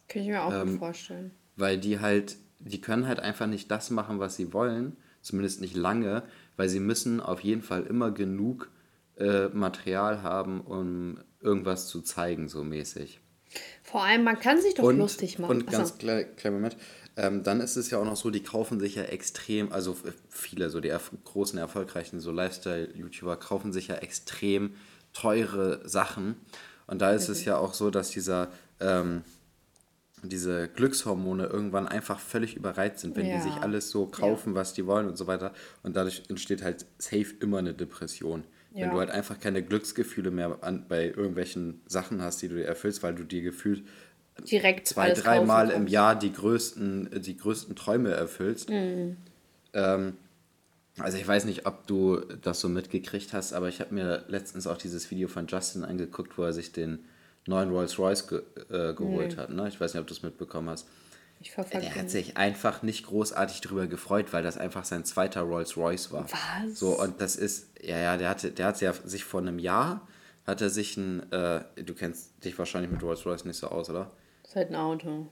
Kann 0.08 0.22
ich 0.22 0.28
mir 0.28 0.42
auch 0.42 0.52
ähm, 0.52 0.78
vorstellen. 0.78 1.32
Weil 1.56 1.78
die 1.78 2.00
halt, 2.00 2.36
die 2.58 2.80
können 2.80 3.06
halt 3.06 3.20
einfach 3.20 3.46
nicht 3.46 3.70
das 3.70 3.90
machen, 3.90 4.18
was 4.18 4.36
sie 4.36 4.52
wollen, 4.52 4.96
zumindest 5.22 5.60
nicht 5.60 5.76
lange, 5.76 6.24
weil 6.56 6.68
sie 6.68 6.80
müssen 6.80 7.20
auf 7.20 7.40
jeden 7.40 7.62
Fall 7.62 7.84
immer 7.84 8.10
genug 8.10 8.70
äh, 9.16 9.48
Material 9.48 10.22
haben, 10.22 10.60
um 10.60 11.18
irgendwas 11.44 11.86
zu 11.86 12.00
zeigen, 12.00 12.48
so 12.48 12.64
mäßig. 12.64 13.20
Vor 13.82 14.02
allem, 14.02 14.24
man 14.24 14.38
kann 14.40 14.60
sich 14.60 14.74
doch 14.74 14.84
und, 14.84 14.98
lustig 14.98 15.38
machen. 15.38 15.50
Und 15.50 15.70
ganz 15.70 15.98
kleiner 15.98 16.24
klein 16.24 16.54
Moment, 16.54 16.76
Ähm, 17.16 17.44
dann 17.44 17.60
ist 17.60 17.76
es 17.76 17.90
ja 17.90 17.98
auch 17.98 18.04
noch 18.04 18.16
so, 18.16 18.30
die 18.30 18.42
kaufen 18.42 18.80
sich 18.80 18.96
ja 18.96 19.04
extrem, 19.04 19.70
also 19.70 19.96
viele, 20.28 20.68
so 20.68 20.80
die 20.80 20.88
erf 20.88 21.12
großen, 21.22 21.56
erfolgreichen 21.58 22.18
so 22.18 22.32
Lifestyle-YouTuber 22.32 23.36
kaufen 23.36 23.72
sich 23.72 23.86
ja 23.86 23.96
extrem 23.96 24.74
teure 25.12 25.88
Sachen. 25.88 26.34
Und 26.88 27.00
da 27.00 27.12
ist 27.12 27.28
mhm. 27.28 27.34
es 27.34 27.44
ja 27.44 27.56
auch 27.56 27.72
so, 27.72 27.90
dass 27.90 28.10
dieser, 28.10 28.50
ähm, 28.80 29.22
diese 30.24 30.68
Glückshormone 30.68 31.46
irgendwann 31.46 31.86
einfach 31.86 32.18
völlig 32.18 32.56
überreizt 32.56 33.00
sind, 33.00 33.14
wenn 33.14 33.26
ja. 33.26 33.36
die 33.36 33.42
sich 33.42 33.54
alles 33.54 33.90
so 33.90 34.06
kaufen, 34.06 34.54
ja. 34.54 34.60
was 34.60 34.72
die 34.72 34.86
wollen 34.86 35.06
und 35.06 35.16
so 35.16 35.28
weiter. 35.28 35.52
Und 35.84 35.94
dadurch 35.94 36.24
entsteht 36.28 36.62
halt 36.62 36.86
safe 36.98 37.32
immer 37.40 37.58
eine 37.58 37.74
Depression. 37.74 38.42
Ja. 38.74 38.82
Wenn 38.82 38.90
du 38.90 38.98
halt 38.98 39.10
einfach 39.10 39.38
keine 39.38 39.62
Glücksgefühle 39.62 40.32
mehr 40.32 40.58
an, 40.62 40.86
bei 40.88 41.06
irgendwelchen 41.06 41.80
Sachen 41.86 42.20
hast, 42.20 42.42
die 42.42 42.48
du 42.48 42.56
dir 42.56 42.66
erfüllst, 42.66 43.04
weil 43.04 43.14
du 43.14 43.22
dir 43.22 43.40
gefühlt 43.40 43.84
direkt 44.50 44.88
zwei, 44.88 45.12
dreimal 45.12 45.70
im 45.70 45.86
Jahr 45.86 46.18
die 46.18 46.32
größten, 46.32 47.22
die 47.22 47.36
größten 47.36 47.76
Träume 47.76 48.10
erfüllst. 48.10 48.70
Mhm. 48.70 49.16
Ähm, 49.74 50.14
also 50.98 51.18
ich 51.18 51.26
weiß 51.26 51.44
nicht, 51.44 51.66
ob 51.66 51.86
du 51.86 52.18
das 52.42 52.58
so 52.58 52.68
mitgekriegt 52.68 53.32
hast, 53.32 53.52
aber 53.52 53.68
ich 53.68 53.80
habe 53.80 53.94
mir 53.94 54.24
letztens 54.26 54.66
auch 54.66 54.76
dieses 54.76 55.08
Video 55.08 55.28
von 55.28 55.46
Justin 55.46 55.84
angeguckt, 55.84 56.36
wo 56.36 56.42
er 56.42 56.52
sich 56.52 56.72
den 56.72 57.00
neuen 57.46 57.70
Rolls 57.70 57.98
Royce 57.98 58.26
ge 58.26 58.42
äh, 58.70 58.92
geholt 58.94 59.32
nee. 59.32 59.36
hat. 59.36 59.50
Ne? 59.50 59.68
Ich 59.68 59.80
weiß 59.80 59.94
nicht, 59.94 60.00
ob 60.00 60.06
du 60.08 60.14
es 60.14 60.22
mitbekommen 60.22 60.68
hast. 60.68 60.88
Ich 61.44 61.52
er 61.58 61.94
hat 61.94 62.10
sich 62.10 62.38
einfach 62.38 62.82
nicht 62.82 63.04
großartig 63.04 63.60
darüber 63.60 63.86
gefreut, 63.86 64.32
weil 64.32 64.42
das 64.42 64.56
einfach 64.56 64.86
sein 64.86 65.04
zweiter 65.04 65.42
Rolls 65.42 65.76
Royce 65.76 66.10
war. 66.10 66.24
Was? 66.24 66.78
So, 66.78 66.98
und 66.98 67.20
das 67.20 67.36
ist, 67.36 67.68
ja, 67.82 67.98
ja, 67.98 68.16
der 68.16 68.30
hatte, 68.30 68.50
der 68.50 68.66
hat 68.66 68.80
ja 68.80 68.94
sich 68.94 69.24
vor 69.24 69.42
einem 69.42 69.58
Jahr, 69.58 70.08
hat 70.46 70.62
er 70.62 70.70
sich 70.70 70.96
ein, 70.96 71.30
äh, 71.32 71.60
du 71.76 71.94
kennst 71.94 72.42
dich 72.42 72.58
wahrscheinlich 72.58 72.90
mit 72.90 73.02
Rolls 73.02 73.26
Royce 73.26 73.44
nicht 73.44 73.58
so 73.58 73.68
aus, 73.68 73.90
oder? 73.90 74.10
Das 74.42 74.52
ist 74.52 74.56
halt 74.56 74.70
ein 74.70 74.76
Auto. 74.76 75.26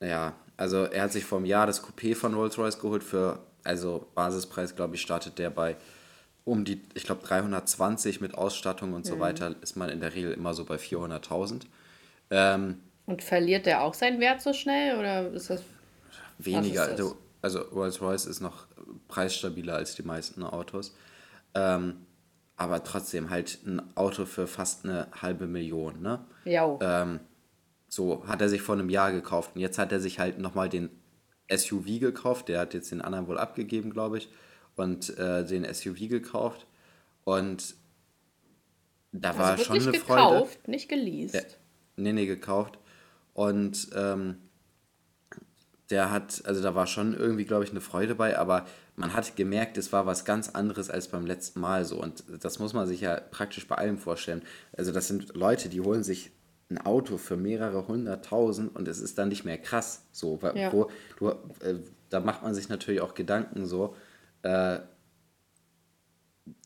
Ja, 0.00 0.34
also 0.58 0.84
er 0.84 1.04
hat 1.04 1.12
sich 1.12 1.24
vor 1.24 1.38
einem 1.38 1.46
Jahr 1.46 1.66
das 1.66 1.82
Coupé 1.82 2.14
von 2.14 2.34
Rolls 2.34 2.58
Royce 2.58 2.78
geholt 2.78 3.02
für, 3.02 3.40
also 3.64 4.06
Basispreis, 4.14 4.76
glaube 4.76 4.96
ich, 4.96 5.00
startet 5.00 5.38
der 5.38 5.48
bei 5.48 5.76
um 6.44 6.64
die, 6.66 6.82
ich 6.94 7.04
glaube 7.04 7.24
320 7.24 8.20
mit 8.20 8.34
Ausstattung 8.34 8.92
und 8.92 9.06
mhm. 9.06 9.08
so 9.08 9.18
weiter, 9.18 9.54
ist 9.62 9.76
man 9.76 9.88
in 9.88 10.00
der 10.00 10.14
Regel 10.14 10.32
immer 10.32 10.52
so 10.52 10.66
bei 10.66 10.76
400.000. 10.76 11.62
Ähm, 12.30 12.80
und 13.08 13.22
verliert 13.22 13.64
der 13.64 13.82
auch 13.82 13.94
seinen 13.94 14.20
Wert 14.20 14.42
so 14.42 14.52
schnell 14.52 14.98
oder 14.98 15.32
ist 15.32 15.48
das 15.48 15.62
weniger? 16.36 16.82
Ist 16.82 16.98
das? 16.98 17.00
Also, 17.00 17.16
also 17.40 17.60
Rolls-Royce 17.74 18.26
ist 18.26 18.40
noch 18.40 18.66
preisstabiler 19.08 19.74
als 19.74 19.94
die 19.94 20.02
meisten 20.02 20.42
Autos. 20.42 20.94
Ähm, 21.54 22.06
aber 22.56 22.84
trotzdem 22.84 23.30
halt 23.30 23.60
ein 23.66 23.96
Auto 23.96 24.26
für 24.26 24.46
fast 24.46 24.84
eine 24.84 25.08
halbe 25.22 25.46
Million, 25.46 26.02
ne? 26.02 26.22
Ja. 26.44 26.78
Ähm, 26.82 27.20
so 27.88 28.26
hat 28.26 28.42
er 28.42 28.50
sich 28.50 28.60
vor 28.60 28.74
einem 28.74 28.90
Jahr 28.90 29.10
gekauft 29.10 29.52
und 29.54 29.62
jetzt 29.62 29.78
hat 29.78 29.90
er 29.90 30.00
sich 30.00 30.18
halt 30.18 30.38
nochmal 30.38 30.68
den 30.68 30.90
SUV 31.50 32.00
gekauft. 32.00 32.48
Der 32.48 32.60
hat 32.60 32.74
jetzt 32.74 32.90
den 32.90 33.00
anderen 33.00 33.26
wohl 33.26 33.38
abgegeben, 33.38 33.90
glaube 33.90 34.18
ich, 34.18 34.28
und 34.76 35.16
äh, 35.18 35.46
den 35.46 35.64
SUV 35.72 36.10
gekauft 36.10 36.66
und 37.24 37.74
da 39.12 39.30
also 39.30 39.40
war 39.40 39.56
schon 39.56 39.76
eine 39.76 39.92
gekauft, 39.92 40.06
Freude. 40.06 40.20
Gekauft, 40.20 40.68
nicht 40.68 40.88
geleast. 40.90 41.34
Ja, 41.34 41.40
nee, 41.96 42.12
nee, 42.12 42.26
gekauft. 42.26 42.78
Und 43.38 43.90
ähm, 43.94 44.34
der 45.90 46.10
hat, 46.10 46.42
also 46.44 46.60
da 46.60 46.74
war 46.74 46.88
schon 46.88 47.14
irgendwie, 47.14 47.44
glaube 47.44 47.62
ich, 47.62 47.70
eine 47.70 47.80
Freude 47.80 48.16
bei, 48.16 48.36
aber 48.36 48.66
man 48.96 49.14
hat 49.14 49.36
gemerkt, 49.36 49.78
es 49.78 49.92
war 49.92 50.06
was 50.06 50.24
ganz 50.24 50.48
anderes 50.48 50.90
als 50.90 51.06
beim 51.06 51.24
letzten 51.24 51.60
Mal 51.60 51.84
so. 51.84 52.02
Und 52.02 52.24
das 52.40 52.58
muss 52.58 52.72
man 52.72 52.88
sich 52.88 53.00
ja 53.00 53.20
praktisch 53.20 53.68
bei 53.68 53.76
allem 53.76 53.96
vorstellen. 53.96 54.42
Also 54.76 54.90
das 54.90 55.06
sind 55.06 55.36
Leute, 55.36 55.68
die 55.68 55.80
holen 55.80 56.02
sich 56.02 56.32
ein 56.68 56.78
Auto 56.78 57.16
für 57.16 57.36
mehrere 57.36 57.86
hunderttausend 57.86 58.74
und 58.74 58.88
es 58.88 58.98
ist 58.98 59.18
dann 59.18 59.28
nicht 59.28 59.44
mehr 59.44 59.58
krass. 59.58 60.02
So, 60.10 60.40
ja. 60.56 60.72
wo, 60.72 60.90
du, 61.16 61.28
äh, 61.28 61.76
da 62.10 62.18
macht 62.18 62.42
man 62.42 62.56
sich 62.56 62.68
natürlich 62.68 63.02
auch 63.02 63.14
Gedanken 63.14 63.66
so, 63.66 63.94
äh, 64.42 64.80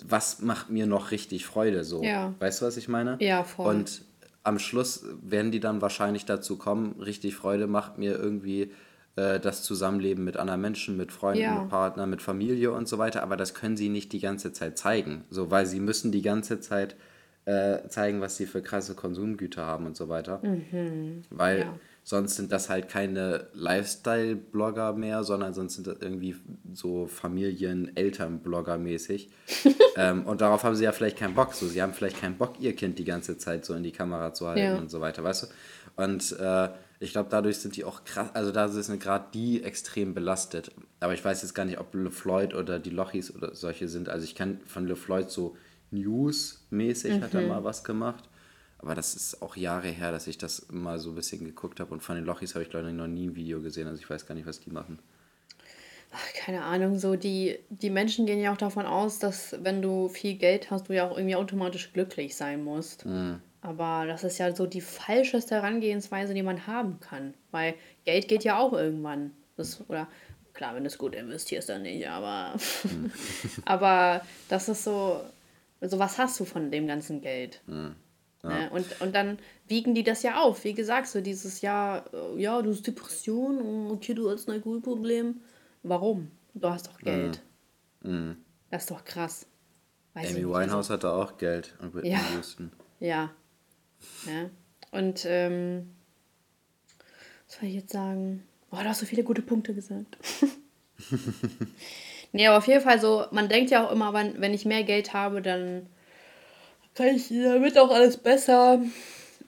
was 0.02 0.40
macht 0.40 0.70
mir 0.70 0.86
noch 0.86 1.10
richtig 1.10 1.44
Freude 1.44 1.84
so? 1.84 2.02
Ja. 2.02 2.34
Weißt 2.38 2.62
du, 2.62 2.64
was 2.64 2.78
ich 2.78 2.88
meine? 2.88 3.18
Ja, 3.20 3.44
voll. 3.44 3.76
Und 3.76 4.06
am 4.44 4.58
Schluss 4.58 5.04
werden 5.22 5.52
die 5.52 5.60
dann 5.60 5.80
wahrscheinlich 5.80 6.24
dazu 6.24 6.56
kommen, 6.56 7.00
richtig 7.00 7.36
Freude 7.36 7.66
macht 7.66 7.98
mir 7.98 8.18
irgendwie 8.18 8.72
äh, 9.16 9.38
das 9.38 9.62
Zusammenleben 9.62 10.24
mit 10.24 10.36
anderen 10.36 10.60
Menschen, 10.60 10.96
mit 10.96 11.12
Freunden, 11.12 11.42
ja. 11.42 11.60
mit 11.60 11.68
Partnern, 11.68 12.10
mit 12.10 12.22
Familie 12.22 12.72
und 12.72 12.88
so 12.88 12.98
weiter, 12.98 13.22
aber 13.22 13.36
das 13.36 13.54
können 13.54 13.76
sie 13.76 13.88
nicht 13.88 14.12
die 14.12 14.20
ganze 14.20 14.52
Zeit 14.52 14.78
zeigen, 14.78 15.24
so 15.30 15.50
weil 15.50 15.66
sie 15.66 15.80
müssen 15.80 16.12
die 16.12 16.22
ganze 16.22 16.60
Zeit 16.60 16.96
äh, 17.44 17.88
zeigen, 17.88 18.20
was 18.20 18.36
sie 18.36 18.46
für 18.46 18.62
krasse 18.62 18.94
Konsumgüter 18.94 19.66
haben 19.66 19.86
und 19.86 19.96
so 19.96 20.08
weiter, 20.08 20.40
mhm. 20.42 21.22
weil 21.30 21.60
ja. 21.60 21.74
Sonst 22.04 22.36
sind 22.36 22.50
das 22.50 22.68
halt 22.68 22.88
keine 22.88 23.46
Lifestyle-Blogger 23.52 24.92
mehr, 24.92 25.22
sondern 25.22 25.54
sonst 25.54 25.74
sind 25.74 25.86
das 25.86 25.98
irgendwie 26.00 26.34
so 26.72 27.06
Familien-Eltern-Blogger 27.06 28.78
mäßig 28.78 29.30
ähm, 29.96 30.26
und 30.26 30.40
darauf 30.40 30.64
haben 30.64 30.74
sie 30.74 30.84
ja 30.84 30.92
vielleicht 30.92 31.18
keinen 31.18 31.34
Bock. 31.34 31.54
So, 31.54 31.66
sie 31.66 31.80
haben 31.80 31.94
vielleicht 31.94 32.20
keinen 32.20 32.36
Bock, 32.36 32.54
ihr 32.60 32.74
Kind 32.74 32.98
die 32.98 33.04
ganze 33.04 33.38
Zeit 33.38 33.64
so 33.64 33.74
in 33.74 33.82
die 33.82 33.92
Kamera 33.92 34.32
zu 34.34 34.48
halten 34.48 34.60
ja. 34.60 34.76
und 34.76 34.90
so 34.90 35.00
weiter, 35.00 35.22
weißt 35.22 35.44
du? 35.44 35.46
Und 36.02 36.32
äh, 36.38 36.70
ich 37.00 37.12
glaube, 37.12 37.28
dadurch 37.30 37.58
sind 37.58 37.76
die 37.76 37.84
auch 37.84 38.04
krass, 38.04 38.30
also 38.34 38.52
da 38.52 38.68
sind 38.68 39.00
gerade 39.00 39.26
die 39.34 39.62
extrem 39.62 40.14
belastet. 40.14 40.70
Aber 41.00 41.14
ich 41.14 41.24
weiß 41.24 41.42
jetzt 41.42 41.54
gar 41.54 41.64
nicht, 41.64 41.78
ob 41.78 41.94
LeFloid 41.94 42.54
oder 42.54 42.78
die 42.78 42.90
Lochis 42.90 43.34
oder 43.34 43.54
solche 43.54 43.88
sind. 43.88 44.08
Also 44.08 44.24
ich 44.24 44.34
kenne 44.34 44.58
von 44.66 44.86
LeFloid 44.86 45.30
so 45.30 45.56
News-mäßig 45.90 47.16
mhm. 47.16 47.22
hat 47.22 47.34
er 47.34 47.42
mhm. 47.42 47.48
mal 47.48 47.64
was 47.64 47.84
gemacht. 47.84 48.24
Aber 48.82 48.94
das 48.94 49.14
ist 49.14 49.40
auch 49.42 49.56
Jahre 49.56 49.88
her, 49.88 50.12
dass 50.12 50.26
ich 50.26 50.36
das 50.38 50.66
mal 50.70 50.98
so 50.98 51.10
ein 51.10 51.14
bisschen 51.14 51.44
geguckt 51.44 51.80
habe. 51.80 51.94
Und 51.94 52.02
von 52.02 52.16
den 52.16 52.24
Lochis 52.24 52.54
habe 52.54 52.64
ich, 52.64 52.70
glaube 52.70 52.88
ich, 52.88 52.94
noch 52.94 53.06
nie 53.06 53.28
ein 53.28 53.36
Video 53.36 53.62
gesehen. 53.62 53.86
Also 53.86 54.00
ich 54.00 54.10
weiß 54.10 54.26
gar 54.26 54.34
nicht, 54.34 54.46
was 54.46 54.60
die 54.60 54.70
machen 54.70 54.98
keine 56.34 56.62
Ahnung, 56.62 56.98
so 56.98 57.16
die, 57.16 57.58
die 57.70 57.90
Menschen 57.90 58.26
gehen 58.26 58.40
ja 58.40 58.52
auch 58.52 58.58
davon 58.58 58.86
aus, 58.86 59.18
dass 59.18 59.56
wenn 59.62 59.80
du 59.80 60.08
viel 60.08 60.34
Geld 60.34 60.70
hast, 60.70 60.88
du 60.88 60.92
ja 60.92 61.08
auch 61.08 61.16
irgendwie 61.16 61.36
automatisch 61.36 61.92
glücklich 61.92 62.36
sein 62.36 62.62
musst. 62.62 63.06
Mhm. 63.06 63.40
Aber 63.62 64.06
das 64.06 64.24
ist 64.24 64.38
ja 64.38 64.54
so 64.54 64.66
die 64.66 64.80
falscheste 64.80 65.54
Herangehensweise, 65.54 66.34
die 66.34 66.42
man 66.42 66.66
haben 66.66 67.00
kann. 67.00 67.34
Weil 67.50 67.74
Geld 68.04 68.28
geht 68.28 68.44
ja 68.44 68.58
auch 68.58 68.72
irgendwann. 68.72 69.30
Das, 69.56 69.82
oder 69.88 70.08
klar, 70.52 70.74
wenn 70.74 70.82
du 70.82 70.88
es 70.88 70.98
gut 70.98 71.14
investierst, 71.14 71.68
dann 71.68 71.82
nicht, 71.82 72.06
aber, 72.08 72.56
mhm. 72.84 73.10
aber 73.64 74.22
das 74.48 74.68
ist 74.68 74.84
so, 74.84 75.20
also 75.80 75.98
was 75.98 76.18
hast 76.18 76.38
du 76.40 76.44
von 76.44 76.70
dem 76.70 76.86
ganzen 76.86 77.22
Geld? 77.22 77.60
Mhm. 77.66 77.94
Ja. 78.42 78.48
Ne? 78.48 78.70
Und, 78.70 79.00
und 79.00 79.14
dann 79.14 79.38
wiegen 79.68 79.94
die 79.94 80.02
das 80.02 80.22
ja 80.22 80.40
auf. 80.40 80.64
Wie 80.64 80.74
gesagt, 80.74 81.08
so 81.08 81.20
dieses 81.20 81.60
Jahr, 81.60 82.04
äh, 82.12 82.40
ja, 82.40 82.60
du 82.62 82.70
hast 82.70 82.86
Depression, 82.86 83.90
okay, 83.90 84.14
du 84.14 84.30
hast 84.30 84.48
ein 84.48 84.52
Alkoholproblem. 84.52 85.40
Warum? 85.82 86.30
Du 86.54 86.68
hast 86.68 86.88
doch 86.88 86.98
Geld. 86.98 87.42
Mm. 88.02 88.32
Das 88.70 88.82
ist 88.82 88.90
doch 88.90 89.04
krass. 89.04 89.46
Weiß 90.14 90.30
Amy 90.30 90.46
Winehouse 90.46 90.90
hatte 90.90 91.10
auch 91.10 91.36
Geld 91.38 91.74
und 91.80 91.94
Whitney 91.94 92.10
ja. 92.10 92.20
Houston. 92.34 92.72
Ja. 93.00 93.30
ja. 94.26 94.50
Und 94.90 95.24
ähm, 95.26 95.94
was 97.46 97.58
soll 97.58 97.68
ich 97.68 97.74
jetzt 97.74 97.92
sagen? 97.92 98.42
Oh, 98.70 98.76
du 98.76 98.84
hast 98.84 99.00
so 99.00 99.06
viele 99.06 99.24
gute 99.24 99.42
Punkte 99.42 99.74
gesagt. 99.74 100.18
nee, 102.32 102.46
aber 102.46 102.58
auf 102.58 102.66
jeden 102.66 102.82
Fall 102.82 103.00
so, 103.00 103.26
man 103.30 103.48
denkt 103.48 103.70
ja 103.70 103.86
auch 103.86 103.92
immer, 103.92 104.12
wenn, 104.12 104.40
wenn 104.40 104.54
ich 104.54 104.64
mehr 104.64 104.84
Geld 104.84 105.14
habe, 105.14 105.40
dann 105.40 105.86
kann 106.94 107.08
ich, 107.08 107.28
damit 107.28 107.78
auch 107.78 107.90
alles 107.90 108.16
besser. 108.16 108.80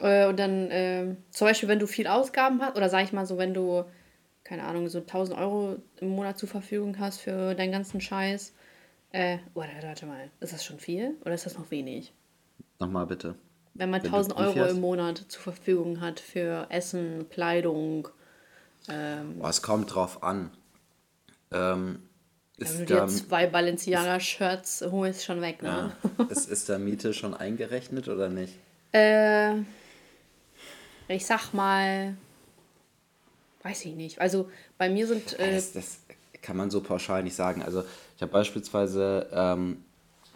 Äh, 0.00 0.26
und 0.26 0.38
dann, 0.38 0.70
äh, 0.70 1.16
zum 1.30 1.46
Beispiel, 1.46 1.68
wenn 1.68 1.78
du 1.78 1.86
viel 1.86 2.06
Ausgaben 2.06 2.60
hast, 2.62 2.76
oder 2.76 2.88
sag 2.88 3.04
ich 3.04 3.12
mal 3.12 3.26
so, 3.26 3.38
wenn 3.38 3.54
du 3.54 3.84
keine 4.44 4.64
Ahnung, 4.64 4.88
so 4.88 5.00
1000 5.00 5.38
Euro 5.38 5.76
im 6.00 6.10
Monat 6.10 6.38
zur 6.38 6.48
Verfügung 6.48 6.98
hast 6.98 7.20
für 7.20 7.54
deinen 7.54 7.72
ganzen 7.72 8.00
Scheiß. 8.00 8.52
Äh, 9.10 9.38
warte, 9.54 9.72
warte 9.82 10.06
mal, 10.06 10.30
ist 10.40 10.52
das 10.52 10.64
schon 10.64 10.78
viel 10.78 11.16
oder 11.22 11.34
ist 11.34 11.46
das 11.46 11.56
noch 11.56 11.70
wenig? 11.70 12.12
Nochmal 12.78 13.06
bitte. 13.06 13.36
Wenn 13.72 13.90
man 13.90 14.02
Wenn 14.02 14.10
1000 14.12 14.36
Euro 14.36 14.64
im 14.66 14.80
Monat 14.80 15.24
zur 15.28 15.42
Verfügung 15.42 16.00
hat 16.00 16.20
für 16.20 16.66
Essen, 16.68 17.28
Kleidung. 17.30 18.08
Ähm, 18.88 19.40
oh, 19.40 19.46
es 19.48 19.62
kommt 19.62 19.94
drauf 19.94 20.22
an. 20.22 20.50
Ähm, 21.50 22.02
ist 22.56 22.78
wenn 22.78 22.86
du 22.86 22.94
dir 22.94 23.06
zwei 23.06 23.46
Balenciaga-Shirts 23.46 24.84
holst, 24.90 25.24
schon 25.24 25.40
weg, 25.40 25.62
ne? 25.62 25.92
Ja. 26.18 26.24
ist, 26.28 26.48
ist 26.48 26.68
da 26.68 26.78
Miete 26.78 27.12
schon 27.12 27.34
eingerechnet 27.34 28.08
oder 28.08 28.28
nicht? 28.28 28.54
Äh, 28.92 29.58
ich 31.08 31.26
sag 31.26 31.52
mal 31.52 32.16
Weiß 33.64 33.86
ich 33.86 33.94
nicht. 33.94 34.20
Also 34.20 34.50
bei 34.76 34.90
mir 34.90 35.06
sind. 35.06 35.38
Äh, 35.40 35.54
das, 35.54 35.72
das, 35.72 36.00
kann 36.42 36.58
man 36.58 36.70
so 36.70 36.82
pauschal 36.82 37.22
nicht 37.22 37.34
sagen. 37.34 37.62
Also 37.62 37.82
ich 38.16 38.22
habe 38.22 38.30
beispielsweise 38.30 39.26
ähm, 39.32 39.82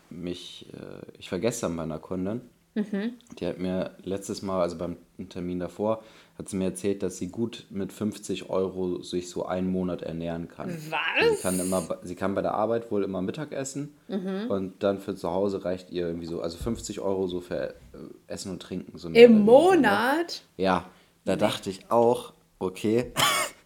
mich, 0.09 0.67
äh, 0.73 1.19
ich 1.19 1.31
war 1.31 1.39
gestern 1.39 1.77
bei 1.77 1.83
einer 1.83 1.99
Kundin, 1.99 2.41
mhm. 2.79 3.13
die 3.39 3.47
hat 3.47 3.59
mir 3.59 3.93
letztes 4.03 4.43
Mal, 4.43 4.63
also 4.63 4.77
beim 4.77 4.97
Termin 5.29 5.59
davor, 5.59 6.03
hat 6.39 6.49
sie 6.49 6.57
mir 6.57 6.67
erzählt, 6.67 7.03
dass 7.03 7.19
sie 7.19 7.29
gut 7.29 7.67
mit 7.69 7.93
50 7.93 8.49
Euro 8.49 9.03
sich 9.03 9.29
so 9.29 9.45
einen 9.47 9.71
Monat 9.71 10.03
ernähren 10.03 10.49
kann. 10.49 10.71
Was? 10.89 11.37
Sie 11.37 11.43
kann, 11.43 11.59
immer, 11.59 11.99
sie 12.03 12.15
kann 12.15 12.35
bei 12.37 12.43
der 12.43 12.55
Arbeit 12.55 12.93
wohl 12.93 13.03
immer 13.03 13.21
Mittag 13.23 13.53
essen 13.53 13.93
mhm. 14.07 14.47
und 14.49 14.83
dann 14.83 15.01
für 15.01 15.17
zu 15.17 15.31
Hause 15.31 15.65
reicht 15.65 15.91
ihr 15.91 16.07
irgendwie 16.07 16.27
so, 16.27 16.41
also 16.41 16.57
50 16.57 17.01
Euro 17.01 17.27
so 17.27 17.41
für 17.41 17.71
äh, 17.71 17.73
Essen 18.29 18.53
und 18.53 18.63
Trinken. 18.63 18.97
So 18.99 19.09
Im 19.09 19.41
Monat? 19.41 20.43
Ja, 20.57 20.89
da 21.25 21.35
dachte 21.35 21.71
ich 21.71 21.91
auch, 21.91 22.33
okay. 22.61 23.13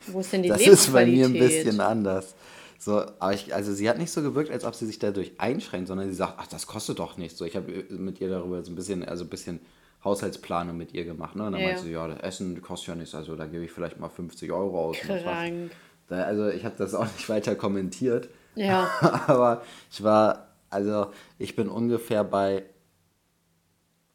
Wo 0.07 0.21
ist 0.21 0.33
denn 0.33 0.43
die 0.43 0.49
Das 0.49 0.67
ist 0.67 0.93
bei 0.93 1.05
mir 1.05 1.27
ein 1.27 1.35
bisschen 1.35 1.81
anders. 1.81 2.35
So, 2.83 2.99
aber 3.21 3.33
ich, 3.33 3.55
also 3.55 3.73
sie 3.73 3.89
hat 3.89 3.99
nicht 3.99 4.11
so 4.11 4.23
gewirkt, 4.23 4.51
als 4.51 4.65
ob 4.65 4.75
sie 4.75 4.87
sich 4.87 4.99
dadurch 4.99 5.35
einschränkt, 5.39 5.87
sondern 5.87 6.09
sie 6.09 6.17
sagt, 6.17 6.35
ach, 6.39 6.49
das 6.49 6.67
kostet 6.67 6.99
doch 6.99 7.17
nichts. 7.17 7.39
So, 7.39 7.45
ich 7.45 7.55
habe 7.55 7.71
mit 7.91 8.21
ihr 8.21 8.29
darüber 8.29 8.61
so 8.65 8.73
ein 8.73 8.75
bisschen, 8.75 9.05
also 9.05 9.23
ein 9.23 9.31
bisschen 9.31 9.61
Haushaltsplanung 10.03 10.77
mit 10.77 10.93
ihr 10.93 11.05
gemacht. 11.05 11.37
Ne? 11.37 11.45
Und 11.45 11.53
dann 11.53 11.61
ja. 11.61 11.69
meinte 11.69 11.83
sie, 11.85 11.93
ja, 11.93 12.09
das 12.09 12.19
Essen 12.19 12.61
kostet 12.61 12.89
ja 12.89 12.95
nichts, 12.97 13.15
also 13.15 13.37
da 13.37 13.47
gebe 13.47 13.65
ich 13.65 13.71
vielleicht 13.71 14.01
mal 14.01 14.09
50 14.09 14.51
Euro 14.51 14.89
aus. 14.89 14.97
Krank. 14.97 15.71
Da, 16.09 16.25
also 16.25 16.49
ich 16.49 16.65
habe 16.65 16.75
das 16.77 16.97
auch 16.97 17.05
nicht 17.05 17.29
weiter 17.29 17.55
kommentiert. 17.55 18.29
Ja. 18.57 18.91
aber 19.29 19.63
ich 19.89 20.03
war, 20.03 20.49
also 20.69 21.13
ich 21.39 21.55
bin 21.55 21.69
ungefähr 21.69 22.25
bei, 22.25 22.65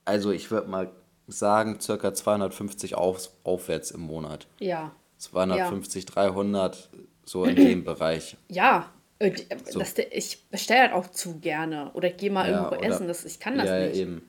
also 0.04 0.32
ich 0.32 0.52
würde 0.52 0.68
mal 0.68 0.92
sagen, 1.28 1.80
circa 1.80 2.14
250 2.14 2.96
auf, 2.96 3.30
aufwärts 3.46 3.92
im 3.92 4.02
Monat. 4.02 4.46
Ja. 4.60 4.92
250, 5.20 6.04
ja. 6.04 6.12
300, 6.12 6.90
so 7.28 7.44
in 7.44 7.56
dem 7.56 7.84
Bereich. 7.84 8.38
Ja, 8.50 8.92
äh, 9.20 9.36
so. 9.70 9.80
das, 9.80 9.96
ich 10.12 10.48
bestelle 10.50 10.82
halt 10.82 10.94
auch 10.94 11.08
zu 11.08 11.40
gerne. 11.40 11.92
Oder 11.94 12.10
ich 12.10 12.18
gehe 12.18 12.32
mal 12.32 12.50
ja, 12.50 12.58
irgendwo 12.58 12.84
essen, 12.84 13.08
das, 13.08 13.26
ich 13.26 13.40
kann 13.40 13.58
das 13.58 13.68
ja, 13.68 13.80
nicht. 13.80 13.96
Ja, 13.96 14.02
eben. 14.02 14.22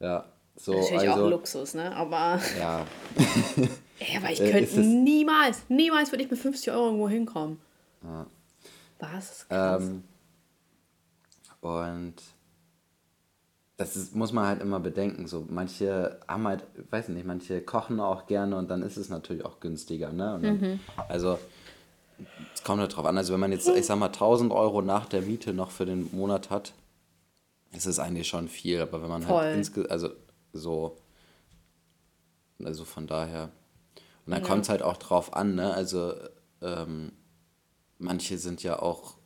Ja, 0.00 0.24
so. 0.56 0.72
Natürlich 0.72 1.08
also, 1.08 1.24
auch 1.24 1.30
Luxus, 1.30 1.74
ne? 1.74 1.94
Aber. 1.94 2.40
Ja. 2.58 2.86
ey, 3.98 4.16
aber 4.16 4.30
ich 4.30 4.40
äh, 4.40 4.50
könnte 4.50 4.80
niemals, 4.80 5.62
niemals 5.68 6.12
würde 6.12 6.24
ich 6.24 6.30
mit 6.30 6.38
50 6.38 6.72
Euro 6.72 6.86
irgendwo 6.86 7.08
hinkommen. 7.08 7.58
Ja. 8.02 8.26
Was? 9.00 9.46
Ähm, 9.50 10.02
und 11.60 12.14
das 13.76 13.96
ist, 13.96 14.14
muss 14.14 14.32
man 14.32 14.46
halt 14.46 14.60
immer 14.60 14.80
bedenken. 14.80 15.28
So, 15.28 15.46
manche 15.48 16.18
haben 16.26 16.46
halt, 16.46 16.64
weiß 16.90 17.08
nicht, 17.10 17.26
manche 17.26 17.60
kochen 17.60 18.00
auch 18.00 18.26
gerne 18.26 18.56
und 18.56 18.68
dann 18.70 18.82
ist 18.82 18.96
es 18.96 19.08
natürlich 19.08 19.44
auch 19.44 19.60
günstiger. 19.60 20.12
Ne? 20.12 20.38
Dann, 20.42 20.60
mhm. 20.60 20.80
Also, 21.08 21.38
es 22.54 22.62
kommt 22.62 22.80
halt 22.80 22.96
drauf 22.96 23.06
an. 23.06 23.16
Also, 23.16 23.32
wenn 23.32 23.40
man 23.40 23.52
jetzt, 23.52 23.68
ich 23.68 23.86
sag 23.86 23.98
mal, 23.98 24.06
1000 24.06 24.52
Euro 24.52 24.82
nach 24.82 25.06
der 25.06 25.22
Miete 25.22 25.52
noch 25.52 25.70
für 25.70 25.86
den 25.86 26.10
Monat 26.12 26.50
hat, 26.50 26.72
ist 27.72 27.86
es 27.86 27.98
eigentlich 27.98 28.28
schon 28.28 28.48
viel. 28.48 28.80
Aber 28.80 29.02
wenn 29.02 29.08
man 29.08 29.22
halt 29.22 29.30
Voll. 29.30 29.44
halt 29.44 29.56
insgesamt, 29.56 29.90
also 29.90 30.10
so, 30.52 30.96
also 32.64 32.84
von 32.84 33.06
daher. 33.06 33.50
Und 34.26 34.32
dann 34.32 34.42
ja. 34.42 34.48
kommt 34.48 34.62
es 34.62 34.68
halt 34.68 34.82
auch 34.82 34.96
drauf 34.96 35.34
an, 35.34 35.54
ne? 35.54 35.72
Also, 35.72 36.14
ähm, 36.62 37.12
manche 37.98 38.38
sind 38.38 38.62
ja 38.62 38.80
auch 38.80 39.17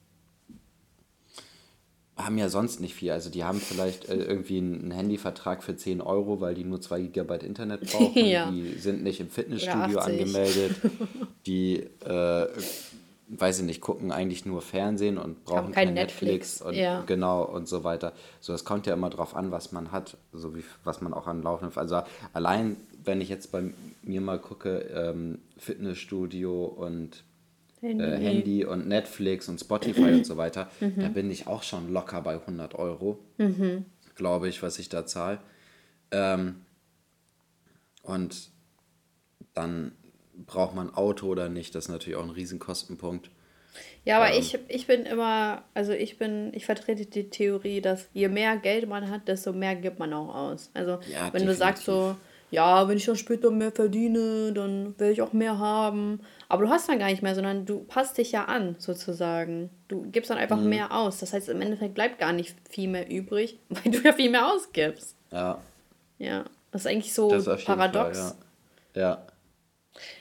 haben 2.16 2.36
ja 2.38 2.48
sonst 2.48 2.80
nicht 2.80 2.94
viel. 2.94 3.10
Also 3.10 3.30
die 3.30 3.44
haben 3.44 3.60
vielleicht 3.60 4.08
äh, 4.08 4.16
irgendwie 4.16 4.58
einen 4.58 4.90
Handyvertrag 4.90 5.62
für 5.62 5.76
10 5.76 6.00
Euro, 6.00 6.40
weil 6.40 6.54
die 6.54 6.64
nur 6.64 6.80
2 6.80 7.02
GB 7.02 7.44
Internet 7.44 7.80
brauchen. 7.92 8.24
ja. 8.24 8.50
Die 8.50 8.78
sind 8.78 9.02
nicht 9.02 9.20
im 9.20 9.30
Fitnessstudio 9.30 9.98
angemeldet. 9.98 10.76
Die, 11.46 11.78
äh, 12.04 12.46
weiß 13.28 13.60
ich 13.60 13.64
nicht, 13.64 13.80
gucken 13.80 14.12
eigentlich 14.12 14.44
nur 14.44 14.60
Fernsehen 14.62 15.18
und 15.18 15.44
brauchen 15.44 15.72
kein, 15.72 15.86
kein 15.86 15.94
Netflix, 15.94 16.60
Netflix 16.60 16.62
und 16.62 16.74
ja. 16.74 17.02
genau 17.06 17.42
und 17.44 17.66
so 17.66 17.82
weiter. 17.82 18.12
So, 18.40 18.52
es 18.52 18.64
kommt 18.64 18.86
ja 18.86 18.92
immer 18.92 19.10
drauf 19.10 19.34
an, 19.34 19.50
was 19.50 19.72
man 19.72 19.90
hat, 19.90 20.16
so 20.32 20.54
wie 20.54 20.62
was 20.84 21.00
man 21.00 21.14
auch 21.14 21.26
an 21.26 21.42
Laufen. 21.42 21.70
Also 21.74 22.02
allein, 22.32 22.76
wenn 23.04 23.20
ich 23.20 23.28
jetzt 23.28 23.50
bei 23.50 23.64
mir 24.02 24.20
mal 24.20 24.38
gucke, 24.38 24.78
ähm, 24.94 25.38
Fitnessstudio 25.56 26.64
und 26.64 27.24
Handy. 27.82 28.04
Äh, 28.04 28.16
Handy 28.16 28.64
und 28.64 28.86
Netflix 28.86 29.48
und 29.48 29.58
Spotify 29.58 30.12
und 30.12 30.24
so 30.24 30.36
weiter, 30.36 30.70
mhm. 30.80 31.00
da 31.00 31.08
bin 31.08 31.30
ich 31.30 31.48
auch 31.48 31.64
schon 31.64 31.92
locker 31.92 32.22
bei 32.22 32.34
100 32.34 32.76
Euro, 32.76 33.18
mhm. 33.38 33.84
glaube 34.14 34.48
ich, 34.48 34.62
was 34.62 34.78
ich 34.78 34.88
da 34.88 35.04
zahle. 35.04 35.40
Ähm, 36.12 36.62
und 38.02 38.50
dann 39.54 39.92
braucht 40.34 40.74
man 40.74 40.94
Auto 40.94 41.26
oder 41.26 41.48
nicht, 41.48 41.74
das 41.74 41.84
ist 41.86 41.90
natürlich 41.90 42.16
auch 42.16 42.24
ein 42.24 42.30
Riesenkostenpunkt. 42.30 43.30
Ja, 44.04 44.18
aber 44.18 44.32
ähm, 44.32 44.40
ich, 44.40 44.58
ich 44.68 44.86
bin 44.86 45.04
immer, 45.04 45.64
also 45.74 45.92
ich 45.92 46.18
bin, 46.18 46.52
ich 46.54 46.66
vertrete 46.66 47.06
die 47.06 47.30
Theorie, 47.30 47.80
dass 47.80 48.08
je 48.12 48.28
mehr 48.28 48.56
Geld 48.56 48.88
man 48.88 49.10
hat, 49.10 49.28
desto 49.28 49.52
mehr 49.52 49.74
gibt 49.74 49.98
man 49.98 50.12
auch 50.12 50.34
aus. 50.34 50.70
Also 50.74 50.92
ja, 50.92 50.98
wenn 51.32 51.44
definitiv. 51.44 51.46
du 51.46 51.54
sagst 51.54 51.84
so, 51.84 52.16
ja, 52.52 52.86
wenn 52.86 52.98
ich 52.98 53.06
dann 53.06 53.16
später 53.16 53.50
mehr 53.50 53.72
verdiene, 53.72 54.52
dann 54.52 54.94
werde 54.98 55.14
ich 55.14 55.22
auch 55.22 55.32
mehr 55.32 55.58
haben. 55.58 56.20
Aber 56.50 56.64
du 56.64 56.70
hast 56.70 56.86
dann 56.86 56.98
gar 56.98 57.06
nicht 57.06 57.22
mehr, 57.22 57.34
sondern 57.34 57.64
du 57.64 57.78
passt 57.80 58.18
dich 58.18 58.30
ja 58.30 58.44
an, 58.44 58.76
sozusagen. 58.78 59.70
Du 59.88 60.02
gibst 60.02 60.30
dann 60.30 60.36
einfach 60.36 60.58
mhm. 60.58 60.68
mehr 60.68 60.92
aus. 60.92 61.18
Das 61.18 61.32
heißt, 61.32 61.48
im 61.48 61.62
Endeffekt 61.62 61.94
bleibt 61.94 62.18
gar 62.18 62.34
nicht 62.34 62.54
viel 62.68 62.90
mehr 62.90 63.10
übrig, 63.10 63.58
weil 63.70 63.90
du 63.90 64.00
ja 64.02 64.12
viel 64.12 64.30
mehr 64.30 64.52
ausgibst. 64.52 65.16
Ja. 65.30 65.62
Ja, 66.18 66.44
das 66.70 66.82
ist 66.82 66.86
eigentlich 66.88 67.14
so 67.14 67.28
paradox. 67.64 68.18
Fall, 68.18 68.34
ja. 68.94 69.00
ja. 69.00 69.26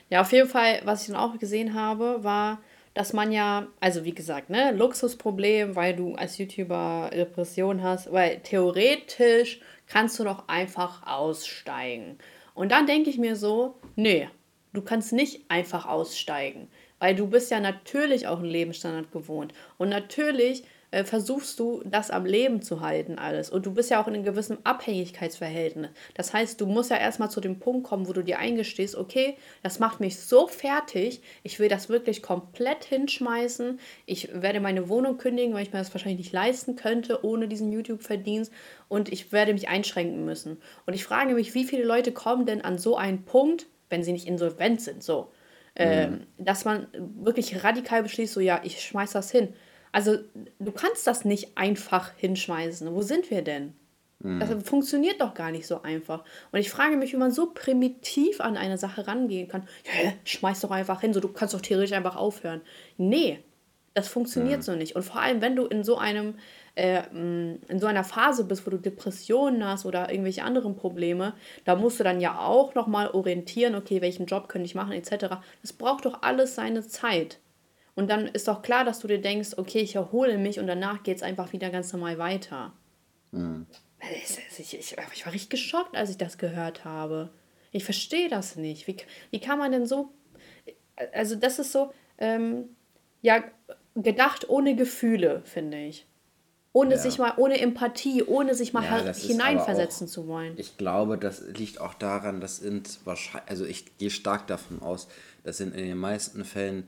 Ja, 0.09 0.21
auf 0.21 0.31
jeden 0.31 0.47
Fall, 0.47 0.81
was 0.85 1.01
ich 1.01 1.07
dann 1.07 1.17
auch 1.17 1.37
gesehen 1.37 1.73
habe, 1.73 2.23
war, 2.23 2.59
dass 2.93 3.13
man 3.13 3.31
ja, 3.31 3.67
also 3.79 4.03
wie 4.03 4.13
gesagt, 4.13 4.49
ne, 4.49 4.71
Luxusproblem, 4.71 5.75
weil 5.75 5.95
du 5.95 6.15
als 6.15 6.37
YouTuber 6.37 7.11
Depression 7.13 7.81
hast, 7.83 8.11
weil 8.11 8.39
theoretisch 8.39 9.61
kannst 9.87 10.19
du 10.19 10.23
doch 10.23 10.47
einfach 10.47 11.05
aussteigen. 11.07 12.17
Und 12.53 12.71
dann 12.71 12.87
denke 12.87 13.09
ich 13.09 13.17
mir 13.17 13.35
so, 13.35 13.75
nee, 13.95 14.27
du 14.73 14.81
kannst 14.81 15.13
nicht 15.13 15.49
einfach 15.49 15.85
aussteigen, 15.85 16.69
weil 16.99 17.15
du 17.15 17.27
bist 17.27 17.49
ja 17.49 17.59
natürlich 17.59 18.27
auch 18.27 18.39
einen 18.39 18.49
Lebensstandard 18.49 19.11
gewohnt. 19.11 19.53
Und 19.77 19.89
natürlich 19.89 20.63
äh, 20.91 21.05
versuchst 21.05 21.57
du, 21.59 21.81
das 21.85 22.11
am 22.11 22.25
Leben 22.25 22.61
zu 22.61 22.81
halten, 22.81 23.17
alles. 23.17 23.49
Und 23.49 23.65
du 23.65 23.73
bist 23.73 23.89
ja 23.89 24.01
auch 24.01 24.07
in 24.07 24.13
einem 24.13 24.25
gewissen 24.25 24.57
Abhängigkeitsverhältnis. 24.65 25.89
Das 26.15 26.33
heißt, 26.33 26.59
du 26.59 26.65
musst 26.65 26.91
ja 26.91 26.97
erstmal 26.97 27.31
zu 27.31 27.39
dem 27.39 27.59
Punkt 27.59 27.87
kommen, 27.87 28.07
wo 28.07 28.13
du 28.13 28.21
dir 28.21 28.39
eingestehst, 28.39 28.95
okay, 28.95 29.37
das 29.63 29.79
macht 29.79 30.01
mich 30.01 30.19
so 30.19 30.47
fertig, 30.47 31.21
ich 31.43 31.59
will 31.59 31.69
das 31.69 31.87
wirklich 31.87 32.21
komplett 32.21 32.83
hinschmeißen. 32.83 33.79
Ich 34.05 34.29
werde 34.33 34.59
meine 34.59 34.89
Wohnung 34.89 35.17
kündigen, 35.17 35.53
weil 35.53 35.63
ich 35.63 35.71
mir 35.71 35.79
das 35.79 35.93
wahrscheinlich 35.93 36.19
nicht 36.19 36.33
leisten 36.33 36.75
könnte 36.75 37.23
ohne 37.25 37.47
diesen 37.47 37.71
YouTube-Verdienst. 37.71 38.51
Und 38.89 39.11
ich 39.11 39.31
werde 39.31 39.53
mich 39.53 39.69
einschränken 39.69 40.25
müssen. 40.25 40.61
Und 40.85 40.93
ich 40.93 41.05
frage 41.05 41.33
mich, 41.33 41.53
wie 41.53 41.63
viele 41.63 41.85
Leute 41.85 42.11
kommen 42.11 42.45
denn 42.45 42.61
an 42.61 42.77
so 42.77 42.97
einen 42.97 43.23
Punkt, 43.23 43.67
wenn 43.89 44.03
sie 44.03 44.11
nicht 44.11 44.27
insolvent 44.27 44.81
sind, 44.81 45.03
so. 45.03 45.31
Ähm, 45.73 46.11
mhm. 46.11 46.45
dass 46.45 46.65
man 46.65 46.87
wirklich 47.23 47.63
radikal 47.63 48.03
beschließt, 48.03 48.33
so 48.33 48.41
ja, 48.41 48.59
ich 48.65 48.81
schmeiß 48.81 49.13
das 49.13 49.31
hin. 49.31 49.53
Also 49.91 50.17
du 50.59 50.71
kannst 50.71 51.05
das 51.07 51.25
nicht 51.25 51.57
einfach 51.57 52.11
hinschmeißen. 52.15 52.93
Wo 52.93 53.01
sind 53.01 53.29
wir 53.29 53.41
denn? 53.41 53.73
Mhm. 54.19 54.39
Das 54.39 54.63
funktioniert 54.63 55.19
doch 55.21 55.33
gar 55.33 55.51
nicht 55.51 55.67
so 55.67 55.81
einfach. 55.81 56.23
Und 56.51 56.59
ich 56.59 56.69
frage 56.69 56.97
mich, 56.97 57.13
wie 57.13 57.17
man 57.17 57.31
so 57.31 57.51
primitiv 57.53 58.41
an 58.41 58.57
eine 58.57 58.77
Sache 58.77 59.07
rangehen 59.07 59.47
kann. 59.47 59.67
Ja, 60.03 60.13
schmeiß 60.23 60.61
doch 60.61 60.71
einfach 60.71 61.01
hin, 61.01 61.13
so 61.13 61.19
du 61.19 61.29
kannst 61.29 61.53
doch 61.53 61.61
theoretisch 61.61 61.95
einfach 61.95 62.15
aufhören. 62.15 62.61
Nee, 62.97 63.39
das 63.93 64.07
funktioniert 64.07 64.59
mhm. 64.59 64.63
so 64.63 64.75
nicht. 64.75 64.95
Und 64.95 65.03
vor 65.03 65.21
allem, 65.21 65.41
wenn 65.41 65.55
du 65.55 65.65
in 65.65 65.83
so 65.83 65.97
einem 65.97 66.35
äh, 66.75 67.03
in 67.11 67.79
so 67.79 67.87
einer 67.87 68.05
Phase 68.05 68.45
bist, 68.45 68.65
wo 68.65 68.71
du 68.71 68.77
Depressionen 68.77 69.65
hast 69.65 69.85
oder 69.85 70.09
irgendwelche 70.09 70.43
anderen 70.43 70.75
Probleme, 70.75 71.33
da 71.65 71.75
musst 71.75 71.99
du 71.99 72.03
dann 72.03 72.21
ja 72.21 72.39
auch 72.39 72.75
nochmal 72.75 73.09
orientieren, 73.09 73.75
okay, 73.75 74.01
welchen 74.01 74.25
Job 74.25 74.47
könnte 74.47 74.65
ich 74.65 74.75
machen, 74.75 74.93
etc. 74.93 75.35
Das 75.61 75.73
braucht 75.73 76.05
doch 76.05 76.21
alles 76.21 76.55
seine 76.55 76.87
Zeit. 76.87 77.39
Und 77.95 78.09
dann 78.09 78.27
ist 78.27 78.47
doch 78.47 78.61
klar, 78.61 78.85
dass 78.85 78.99
du 78.99 79.07
dir 79.07 79.21
denkst, 79.21 79.51
okay, 79.57 79.79
ich 79.79 79.95
erhole 79.95 80.37
mich 80.37 80.59
und 80.59 80.67
danach 80.67 81.03
geht 81.03 81.17
es 81.17 81.23
einfach 81.23 81.51
wieder 81.53 81.69
ganz 81.69 81.91
normal 81.91 82.17
weiter. 82.17 82.73
Mhm. 83.31 83.65
Ich, 84.23 84.59
ich, 84.59 84.73
ich, 84.93 84.97
war 84.97 85.33
richtig 85.33 85.49
geschockt, 85.49 85.95
als 85.95 86.09
ich 86.09 86.17
das 86.17 86.37
gehört 86.37 86.85
habe. 86.85 87.29
Ich 87.71 87.83
verstehe 87.83 88.29
das 88.29 88.55
nicht. 88.55 88.87
Wie, 88.87 88.97
wie 89.29 89.39
kann 89.39 89.59
man 89.59 89.71
denn 89.71 89.85
so. 89.85 90.11
Also, 91.13 91.35
das 91.35 91.59
ist 91.59 91.71
so, 91.71 91.93
ähm, 92.17 92.69
ja, 93.21 93.43
gedacht 93.95 94.49
ohne 94.49 94.75
Gefühle, 94.75 95.41
finde 95.45 95.77
ich. 95.85 96.07
Ohne 96.73 96.91
ja. 96.91 96.97
sich 96.97 97.17
mal, 97.17 97.33
ohne 97.35 97.59
Empathie, 97.59 98.23
ohne 98.23 98.55
sich 98.55 98.71
mal 98.71 98.83
ja, 98.83 99.13
hineinversetzen 99.13 100.07
auch, 100.07 100.11
zu 100.11 100.27
wollen. 100.27 100.53
Ich 100.57 100.77
glaube, 100.77 101.17
das 101.17 101.41
liegt 101.41 101.81
auch 101.81 101.93
daran, 101.93 102.39
dass 102.39 102.57
sind 102.57 102.99
wahrscheinlich, 103.03 103.49
also 103.49 103.65
ich 103.65 103.97
gehe 103.97 104.09
stark 104.09 104.47
davon 104.47 104.81
aus, 104.81 105.09
dass 105.43 105.57
sind 105.57 105.75
in 105.75 105.85
den 105.85 105.97
meisten 105.97 106.45
Fällen 106.45 106.87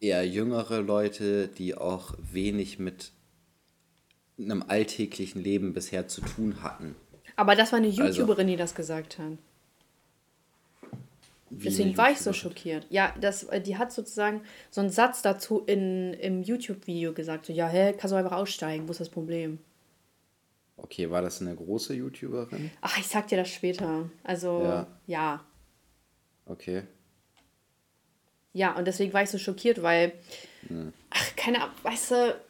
eher 0.00 0.26
jüngere 0.26 0.80
Leute, 0.80 1.48
die 1.48 1.74
auch 1.74 2.14
wenig 2.18 2.78
mit 2.78 3.12
einem 4.38 4.64
alltäglichen 4.66 5.42
Leben 5.42 5.72
bisher 5.74 6.08
zu 6.08 6.22
tun 6.22 6.62
hatten. 6.62 6.96
Aber 7.36 7.54
das 7.54 7.72
war 7.72 7.78
eine 7.78 7.88
also 7.88 8.02
YouTuberin, 8.02 8.46
also, 8.46 8.50
die 8.50 8.56
das 8.56 8.74
gesagt 8.74 9.18
hat. 9.18 9.38
Deswegen 11.50 11.96
war 11.96 12.10
ich 12.10 12.18
so 12.18 12.32
schockiert. 12.32 12.86
Ja, 12.90 13.14
das, 13.20 13.44
äh, 13.44 13.60
die 13.60 13.76
hat 13.76 13.92
sozusagen 13.92 14.42
so 14.70 14.80
einen 14.80 14.90
Satz 14.90 15.20
dazu 15.20 15.60
in, 15.66 16.14
im 16.14 16.42
YouTube-Video 16.42 17.12
gesagt. 17.12 17.46
So, 17.46 17.52
ja, 17.52 17.68
hä, 17.68 17.92
kannst 17.92 18.12
du 18.12 18.16
einfach 18.16 18.36
aussteigen, 18.36 18.86
wo 18.86 18.92
ist 18.92 19.00
das 19.00 19.08
Problem? 19.08 19.58
Okay, 20.76 21.10
war 21.10 21.22
das 21.22 21.40
eine 21.40 21.54
große 21.54 21.94
YouTuberin? 21.94 22.70
Ach, 22.80 22.96
ich 22.98 23.08
sag 23.08 23.28
dir 23.28 23.36
das 23.36 23.48
später. 23.48 24.08
Also, 24.22 24.62
ja. 24.62 24.86
ja. 25.06 25.44
Okay. 26.46 26.84
Ja, 28.52 28.76
und 28.76 28.86
deswegen 28.86 29.12
war 29.12 29.22
ich 29.22 29.30
so 29.30 29.38
schockiert, 29.38 29.82
weil, 29.82 30.12
hm. 30.66 30.92
ach, 31.10 31.36
keine 31.36 31.62
Ahnung, 31.62 31.74
weißt 31.82 32.10
du, 32.10 32.40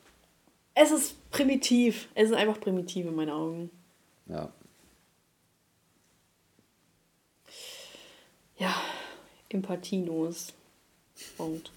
es 0.75 0.91
ist 0.91 1.31
primitiv. 1.31 2.09
Es 2.15 2.31
ist 2.31 2.37
einfach 2.37 2.61
primitiv 2.61 3.07
in 3.07 3.15
meinen 3.15 3.31
Augen. 3.31 3.71
Ja. 4.27 4.51
Ja, 8.59 8.75
empathielos. 9.49 10.53
Punkt. 11.37 11.71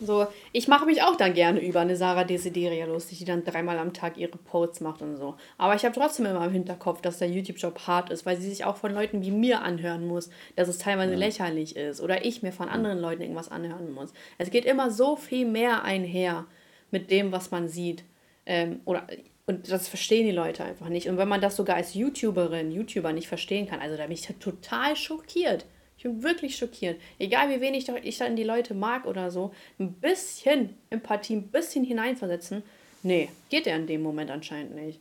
So, 0.00 0.28
ich 0.52 0.68
mache 0.68 0.86
mich 0.86 1.02
auch 1.02 1.16
dann 1.16 1.34
gerne 1.34 1.58
über 1.60 1.80
eine 1.80 1.96
Sarah 1.96 2.22
Desideria 2.22 2.86
lustig, 2.86 3.18
die 3.18 3.24
dann 3.24 3.42
dreimal 3.42 3.78
am 3.78 3.92
Tag 3.92 4.16
ihre 4.16 4.38
Posts 4.38 4.80
macht 4.80 5.02
und 5.02 5.16
so. 5.16 5.34
Aber 5.56 5.74
ich 5.74 5.84
habe 5.84 5.92
trotzdem 5.92 6.26
immer 6.26 6.44
im 6.44 6.52
Hinterkopf, 6.52 7.00
dass 7.00 7.18
der 7.18 7.28
YouTube-Job 7.28 7.80
hart 7.88 8.10
ist, 8.10 8.24
weil 8.24 8.36
sie 8.36 8.48
sich 8.48 8.64
auch 8.64 8.76
von 8.76 8.94
Leuten 8.94 9.22
wie 9.22 9.32
mir 9.32 9.62
anhören 9.62 10.06
muss, 10.06 10.30
dass 10.54 10.68
es 10.68 10.78
teilweise 10.78 11.14
ja. 11.14 11.18
lächerlich 11.18 11.74
ist. 11.74 12.00
Oder 12.00 12.24
ich 12.24 12.44
mir 12.44 12.52
von 12.52 12.68
anderen 12.68 13.00
Leuten 13.00 13.22
irgendwas 13.22 13.50
anhören 13.50 13.92
muss. 13.92 14.12
Es 14.38 14.50
geht 14.50 14.66
immer 14.66 14.92
so 14.92 15.16
viel 15.16 15.46
mehr 15.46 15.82
einher 15.82 16.46
mit 16.92 17.10
dem, 17.10 17.32
was 17.32 17.50
man 17.50 17.68
sieht. 17.68 18.04
Ähm, 18.46 18.80
oder, 18.84 19.04
und 19.46 19.68
das 19.68 19.88
verstehen 19.88 20.26
die 20.26 20.32
Leute 20.32 20.62
einfach 20.62 20.90
nicht. 20.90 21.08
Und 21.08 21.18
wenn 21.18 21.28
man 21.28 21.40
das 21.40 21.56
sogar 21.56 21.74
als 21.74 21.94
YouTuberin, 21.94 22.70
YouTuber 22.70 23.12
nicht 23.12 23.26
verstehen 23.26 23.66
kann, 23.66 23.80
also 23.80 23.96
da 23.96 24.04
bin 24.04 24.12
ich 24.12 24.28
total 24.38 24.94
schockiert. 24.94 25.66
Ich 25.98 26.04
bin 26.04 26.22
wirklich 26.22 26.56
schockiert. 26.56 27.00
Egal 27.18 27.50
wie 27.50 27.60
wenig 27.60 27.88
ich 28.04 28.18
dann 28.18 28.36
die 28.36 28.44
Leute 28.44 28.72
mag 28.72 29.04
oder 29.04 29.32
so, 29.32 29.52
ein 29.80 29.92
bisschen 29.94 30.78
Empathie, 30.90 31.34
ein 31.34 31.48
bisschen 31.48 31.84
hineinversetzen, 31.84 32.62
nee, 33.02 33.28
geht 33.50 33.66
er 33.66 33.76
in 33.76 33.88
dem 33.88 34.02
Moment 34.02 34.30
anscheinend 34.30 34.76
nicht. 34.76 35.00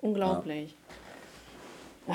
Unglaublich. 0.00 0.74
Ja. 2.06 2.14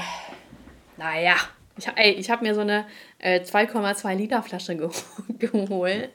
Naja, 0.96 1.36
ich, 1.78 1.88
ey, 1.96 2.12
ich 2.12 2.30
habe 2.30 2.46
mir 2.46 2.56
so 2.56 2.62
eine 2.62 2.86
äh, 3.20 3.42
2,2 3.42 4.16
Liter 4.16 4.44
Flasche 4.44 4.78
ge 4.78 4.90
geholt, 5.40 6.12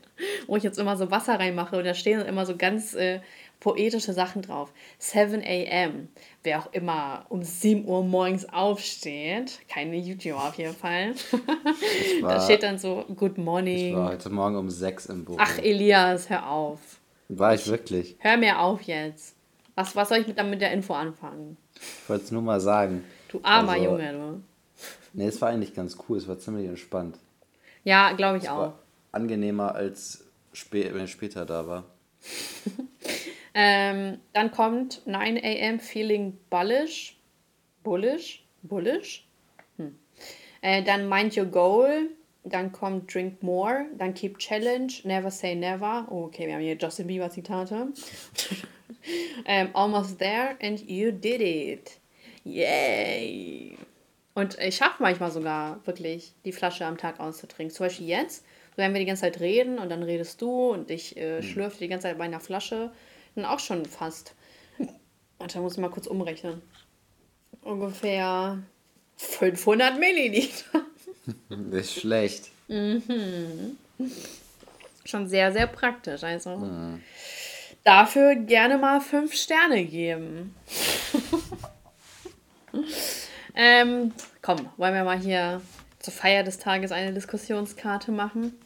wo 0.46 0.56
ich 0.56 0.62
jetzt 0.62 0.78
immer 0.78 0.96
so 0.96 1.10
Wasser 1.10 1.38
reinmache 1.38 1.76
und 1.76 1.84
da 1.84 1.92
stehen 1.92 2.20
immer 2.22 2.46
so 2.46 2.56
ganz 2.56 2.94
äh, 2.94 3.20
poetische 3.60 4.12
Sachen 4.12 4.42
drauf. 4.42 4.72
7 4.98 5.42
a.m. 5.42 6.08
Wer 6.42 6.60
auch 6.60 6.72
immer 6.72 7.26
um 7.28 7.42
7 7.42 7.86
Uhr 7.86 8.04
morgens 8.04 8.48
aufsteht, 8.48 9.60
keine 9.68 9.96
YouTuber 9.96 10.48
auf 10.48 10.54
jeden 10.54 10.74
Fall. 10.74 11.14
War, 12.20 12.34
da 12.34 12.40
steht 12.40 12.62
dann 12.62 12.78
so 12.78 13.04
Good 13.14 13.38
Morning. 13.38 13.90
Ich 13.90 13.94
war 13.96 14.10
heute 14.10 14.30
Morgen 14.30 14.56
um 14.56 14.70
6 14.70 15.06
im 15.06 15.24
Büro. 15.24 15.38
Ach, 15.40 15.58
Elias, 15.58 16.30
hör 16.30 16.48
auf. 16.48 16.80
War 17.28 17.54
ich 17.54 17.66
wirklich? 17.66 18.16
Hör 18.20 18.36
mir 18.36 18.60
auf 18.60 18.82
jetzt. 18.82 19.34
Was, 19.74 19.94
was 19.96 20.08
soll 20.08 20.18
ich 20.18 20.26
mit, 20.26 20.38
dann 20.38 20.50
mit 20.50 20.60
der 20.60 20.72
Info 20.72 20.94
anfangen? 20.94 21.56
Ich 21.74 22.08
wollte 22.08 22.24
es 22.24 22.30
nur 22.30 22.42
mal 22.42 22.60
sagen. 22.60 23.04
Du 23.28 23.40
armer 23.42 23.72
also, 23.72 23.84
Junge, 23.84 24.12
du. 24.12 24.42
Nee, 25.12 25.26
es 25.26 25.40
war 25.40 25.50
eigentlich 25.50 25.74
ganz 25.74 25.96
cool. 26.08 26.18
Es 26.18 26.28
war 26.28 26.38
ziemlich 26.38 26.66
entspannt. 26.66 27.18
Ja, 27.84 28.12
glaube 28.12 28.38
ich 28.38 28.44
es 28.44 28.48
auch. 28.48 28.58
War 28.58 28.78
angenehmer 29.16 29.74
als 29.74 30.24
spä 30.52 30.92
wenn 30.92 31.04
ich 31.04 31.10
später 31.10 31.44
da 31.44 31.66
war. 31.66 31.84
Ähm, 33.58 34.20
dann 34.34 34.50
kommt 34.50 35.00
9 35.06 35.38
a.m. 35.38 35.80
Feeling 35.80 36.36
Bullish. 36.50 37.16
Bullish? 37.82 38.44
Bullish? 38.62 39.26
Hm. 39.78 39.98
Äh, 40.60 40.82
dann 40.82 41.08
Mind 41.08 41.34
Your 41.38 41.46
Goal. 41.46 42.10
Dann 42.44 42.70
kommt 42.70 43.12
Drink 43.12 43.42
More. 43.42 43.86
Dann 43.96 44.12
Keep 44.12 44.38
Challenge. 44.40 44.92
Never 45.04 45.30
Say 45.30 45.54
Never. 45.54 46.06
Oh, 46.10 46.24
okay, 46.24 46.46
wir 46.46 46.52
haben 46.52 46.60
hier 46.60 46.76
Justin 46.76 47.06
Bieber 47.06 47.30
Zitate. 47.30 47.88
ähm, 49.46 49.70
Almost 49.72 50.18
There 50.18 50.56
and 50.60 50.86
You 50.86 51.10
Did 51.10 51.40
It. 51.40 51.92
Yay! 52.44 53.78
Und 54.34 54.58
ich 54.58 54.76
schaffe 54.76 55.02
manchmal 55.02 55.30
sogar 55.30 55.80
wirklich, 55.86 56.34
die 56.44 56.52
Flasche 56.52 56.84
am 56.84 56.98
Tag 56.98 57.20
auszutrinken. 57.20 57.74
Zum 57.74 57.86
Beispiel 57.86 58.06
jetzt, 58.06 58.44
wenn 58.76 58.92
wir 58.92 59.00
die 59.00 59.06
ganze 59.06 59.22
Zeit 59.22 59.40
reden 59.40 59.78
und 59.78 59.88
dann 59.88 60.02
redest 60.02 60.42
du 60.42 60.72
und 60.72 60.90
ich 60.90 61.16
äh, 61.16 61.40
hm. 61.40 61.42
schlürfe 61.42 61.78
die 61.78 61.88
ganze 61.88 62.08
Zeit 62.08 62.18
bei 62.18 62.24
einer 62.24 62.40
Flasche 62.40 62.92
sind 63.36 63.44
auch 63.44 63.60
schon 63.60 63.84
fast. 63.84 64.34
Warte, 65.38 65.60
muss 65.60 65.74
ich 65.74 65.78
mal 65.78 65.90
kurz 65.90 66.06
umrechnen. 66.06 66.62
Ungefähr 67.62 68.58
500 69.16 69.98
Milliliter. 69.98 70.82
Das 71.48 71.86
ist 71.86 72.02
schlecht. 72.02 72.52
Mhm. 72.68 73.76
Schon 75.04 75.28
sehr, 75.28 75.50
sehr 75.50 75.66
praktisch. 75.66 76.22
Also 76.22 76.58
mhm. 76.58 77.02
dafür 77.82 78.36
gerne 78.36 78.78
mal 78.78 79.00
fünf 79.00 79.34
Sterne 79.34 79.84
geben. 79.84 80.54
ähm, 83.56 84.12
komm, 84.40 84.68
wollen 84.76 84.94
wir 84.94 85.02
mal 85.02 85.18
hier 85.18 85.60
zur 85.98 86.12
Feier 86.12 86.44
des 86.44 86.58
Tages 86.60 86.92
eine 86.92 87.12
Diskussionskarte 87.12 88.12
machen? 88.12 88.56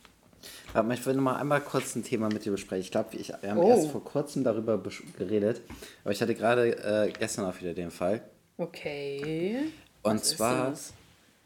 Aber 0.73 0.95
ich 0.95 1.05
will 1.05 1.14
noch 1.14 1.23
mal 1.23 1.37
einmal 1.37 1.61
kurz 1.61 1.97
ein 1.97 2.05
Thema 2.05 2.29
mit 2.29 2.45
dir 2.45 2.53
besprechen. 2.53 2.83
Ich 2.83 2.91
glaube, 2.91 3.12
wir 3.12 3.51
haben 3.51 3.59
oh. 3.59 3.68
erst 3.68 3.91
vor 3.91 4.05
kurzem 4.05 4.45
darüber 4.45 4.81
geredet, 5.18 5.62
aber 6.05 6.12
ich 6.12 6.23
hatte 6.23 6.35
gerade 6.35 6.77
äh, 6.79 7.12
gestern 7.18 7.47
auch 7.47 7.61
wieder 7.61 7.75
den 7.75 7.91
Fall. 7.91 8.23
Okay. 8.57 9.64
Und 10.03 10.21
Was 10.21 10.29
zwar 10.31 10.75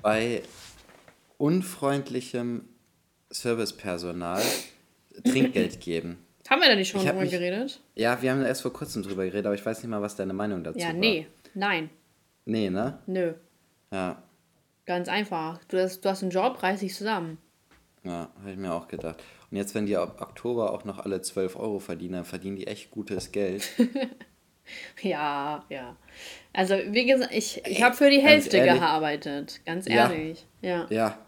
bei 0.02 0.42
unfreundlichem 1.38 2.68
Servicepersonal 3.30 4.42
Trinkgeld 5.24 5.80
geben. 5.80 6.18
Haben 6.48 6.60
wir 6.60 6.68
da 6.68 6.74
nicht 6.74 6.90
schon 6.90 7.04
drüber 7.04 7.20
mich, 7.20 7.30
geredet? 7.30 7.80
Ja, 7.94 8.20
wir 8.20 8.30
haben 8.30 8.44
erst 8.44 8.62
vor 8.62 8.72
kurzem 8.72 9.02
drüber 9.02 9.24
geredet, 9.24 9.46
aber 9.46 9.54
ich 9.54 9.64
weiß 9.64 9.78
nicht 9.78 9.90
mal, 9.90 10.02
was 10.02 10.16
deine 10.16 10.34
Meinung 10.34 10.62
dazu 10.62 10.78
war. 10.78 10.86
Ja, 10.86 10.92
nee, 10.92 11.26
nein. 11.54 11.88
Nee, 12.44 12.68
ne? 12.68 12.98
Nö. 13.06 13.32
Ja. 13.90 14.22
Ganz 14.84 15.08
einfach. 15.08 15.64
Du 15.64 15.80
hast, 15.80 16.04
du 16.04 16.10
hast 16.10 16.22
einen 16.22 16.30
Job, 16.30 16.62
reiß 16.62 16.80
dich 16.80 16.94
zusammen. 16.94 17.38
Ja, 18.04 18.30
habe 18.38 18.50
ich 18.50 18.56
mir 18.56 18.72
auch 18.72 18.88
gedacht. 18.88 19.22
Und 19.50 19.56
jetzt, 19.56 19.74
wenn 19.74 19.86
die 19.86 19.96
ab 19.96 20.20
Oktober 20.20 20.72
auch 20.72 20.84
noch 20.84 20.98
alle 20.98 21.22
12 21.22 21.56
Euro 21.56 21.78
verdienen, 21.78 22.14
dann 22.14 22.24
verdienen 22.24 22.56
die 22.56 22.66
echt 22.66 22.90
gutes 22.90 23.32
Geld. 23.32 23.68
ja, 25.02 25.64
ja. 25.68 25.96
Also, 26.52 26.74
wie 26.90 27.06
gesagt, 27.06 27.32
ich, 27.32 27.62
ich 27.66 27.82
habe 27.82 27.96
für 27.96 28.10
die 28.10 28.20
Hälfte 28.20 28.58
ehrlich, 28.58 28.74
gearbeitet, 28.74 29.60
ganz 29.64 29.88
ehrlich. 29.88 30.46
Ja. 30.60 30.68
Ja. 30.68 30.86
ja. 30.90 31.18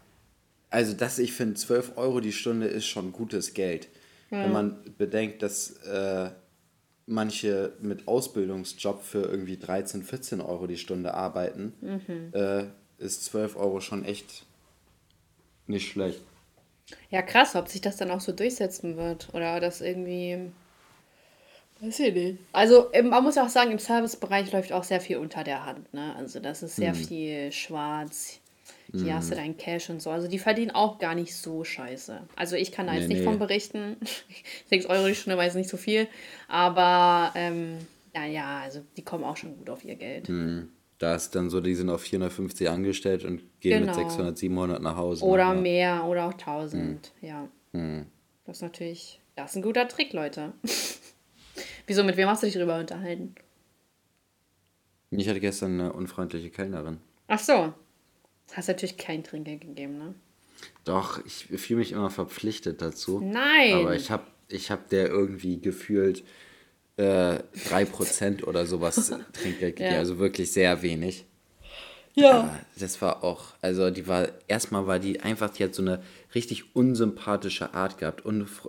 Also, 0.69 0.93
das, 0.93 1.17
ich 1.17 1.33
finde, 1.33 1.55
12 1.55 1.97
Euro 1.97 2.19
die 2.19 2.31
Stunde 2.31 2.67
ist 2.67 2.85
schon 2.85 3.11
gutes 3.11 3.53
Geld. 3.53 3.87
Ja. 4.29 4.43
Wenn 4.43 4.51
man 4.51 4.77
bedenkt, 4.97 5.41
dass 5.41 5.71
äh, 5.83 6.29
manche 7.07 7.73
mit 7.81 8.07
Ausbildungsjob 8.07 9.01
für 9.01 9.21
irgendwie 9.21 9.57
13, 9.57 10.03
14 10.03 10.41
Euro 10.41 10.67
die 10.67 10.77
Stunde 10.77 11.13
arbeiten, 11.13 11.73
mhm. 11.81 12.33
äh, 12.33 12.65
ist 12.97 13.25
12 13.25 13.55
Euro 13.55 13.79
schon 13.79 14.03
echt 14.05 14.45
nicht 15.65 15.89
schlecht. 15.89 16.21
Ja, 17.09 17.21
krass, 17.21 17.55
ob 17.55 17.67
sich 17.67 17.81
das 17.81 17.97
dann 17.97 18.11
auch 18.11 18.21
so 18.21 18.31
durchsetzen 18.31 18.97
wird 18.97 19.29
oder 19.33 19.59
das 19.59 19.81
irgendwie. 19.81 20.51
Weiß 21.79 21.99
ich 21.99 22.13
nicht. 22.13 22.39
Also, 22.53 22.89
man 23.03 23.23
muss 23.23 23.37
auch 23.37 23.49
sagen, 23.49 23.71
im 23.71 23.79
Servicebereich 23.79 24.51
läuft 24.51 24.71
auch 24.71 24.83
sehr 24.83 24.99
viel 24.99 25.17
unter 25.17 25.43
der 25.43 25.65
Hand. 25.65 25.93
Ne? 25.93 26.15
Also, 26.15 26.39
das 26.39 26.63
ist 26.63 26.75
sehr 26.75 26.93
mhm. 26.93 26.97
viel 26.97 27.51
schwarz. 27.51 28.39
Hier 28.91 29.01
mhm. 29.01 29.13
hast 29.15 29.31
du 29.31 29.35
dein 29.35 29.57
Cash 29.57 29.89
und 29.89 30.01
so. 30.01 30.09
Also, 30.09 30.27
die 30.27 30.39
verdienen 30.39 30.71
auch 30.71 30.97
gar 30.97 31.13
nicht 31.13 31.35
so 31.35 31.63
scheiße. 31.63 32.21
Also, 32.35 32.55
ich 32.55 32.71
kann 32.71 32.87
da 32.87 32.93
nee, 32.93 32.99
jetzt 32.99 33.09
nicht 33.09 33.19
nee. 33.19 33.25
von 33.25 33.37
berichten. 33.37 33.97
6 34.69 34.87
Euro 34.87 35.07
die 35.07 35.15
Stunde 35.15 35.37
war 35.37 35.43
jetzt 35.43 35.55
nicht 35.55 35.69
so 35.69 35.77
viel. 35.77 36.07
Aber, 36.47 37.31
ähm, 37.35 37.77
naja, 38.13 38.61
also, 38.63 38.81
die 38.95 39.03
kommen 39.03 39.23
auch 39.23 39.37
schon 39.37 39.57
gut 39.57 39.69
auf 39.69 39.83
ihr 39.83 39.95
Geld. 39.95 40.29
Mhm. 40.29 40.71
Da 40.99 41.15
ist 41.15 41.35
dann 41.35 41.49
so, 41.49 41.61
die 41.61 41.75
sind 41.75 41.89
auf 41.89 42.01
450 42.01 42.69
angestellt 42.69 43.23
und 43.23 43.43
gehen 43.59 43.81
genau. 43.81 43.95
mit 43.95 44.09
600, 44.09 44.37
700 44.37 44.81
nach 44.81 44.95
Hause. 44.95 45.23
Oder 45.25 45.53
ne? 45.53 45.61
mehr, 45.61 46.05
oder 46.05 46.25
auch 46.27 46.33
1000, 46.33 47.11
hm. 47.19 47.27
ja. 47.27 47.47
Hm. 47.73 48.07
Das 48.45 48.57
ist 48.57 48.61
natürlich, 48.61 49.21
das 49.35 49.51
ist 49.51 49.57
ein 49.57 49.61
guter 49.61 49.87
Trick, 49.87 50.13
Leute. 50.13 50.53
Wieso, 51.87 52.03
mit 52.03 52.17
wem 52.17 52.27
hast 52.27 52.41
du 52.41 52.47
dich 52.47 52.55
darüber 52.55 52.79
unterhalten? 52.79 53.35
Ich 55.11 55.29
hatte 55.29 55.39
gestern 55.39 55.79
eine 55.79 55.93
unfreundliche 55.93 56.49
Kellnerin. 56.49 56.99
Ach 57.27 57.39
so. 57.39 57.73
Hast 58.53 58.67
natürlich 58.67 58.97
kein 58.97 59.23
Trinkgeld 59.23 59.61
gegeben, 59.61 59.97
ne? 59.97 60.15
Doch, 60.83 61.23
ich 61.25 61.45
fühle 61.59 61.79
mich 61.79 61.91
immer 61.91 62.09
verpflichtet 62.09 62.81
dazu. 62.81 63.21
Nein. 63.21 63.73
Aber 63.75 63.95
ich 63.95 64.09
habe 64.09 64.25
ich 64.49 64.71
hab 64.71 64.89
der 64.89 65.09
irgendwie 65.09 65.59
gefühlt 65.59 66.23
äh, 66.97 67.39
3% 67.69 68.43
oder 68.43 68.65
sowas 68.65 69.13
Trinkgeld 69.33 69.77
gegeben. 69.77 69.93
Ja. 69.93 69.99
Also 69.99 70.19
wirklich 70.19 70.51
sehr 70.51 70.81
wenig. 70.81 71.25
Ja. 72.15 72.31
Aber 72.31 72.59
das 72.79 72.99
war 73.01 73.23
auch, 73.23 73.53
also 73.61 73.91
die 73.91 74.07
war, 74.07 74.29
erstmal 74.47 74.87
war 74.87 74.97
die 74.97 75.19
einfach, 75.19 75.51
die 75.51 75.63
hat 75.63 75.75
so 75.75 75.83
eine 75.83 76.01
richtig 76.33 76.75
unsympathische 76.75 77.75
Art 77.75 77.99
gehabt, 77.99 78.23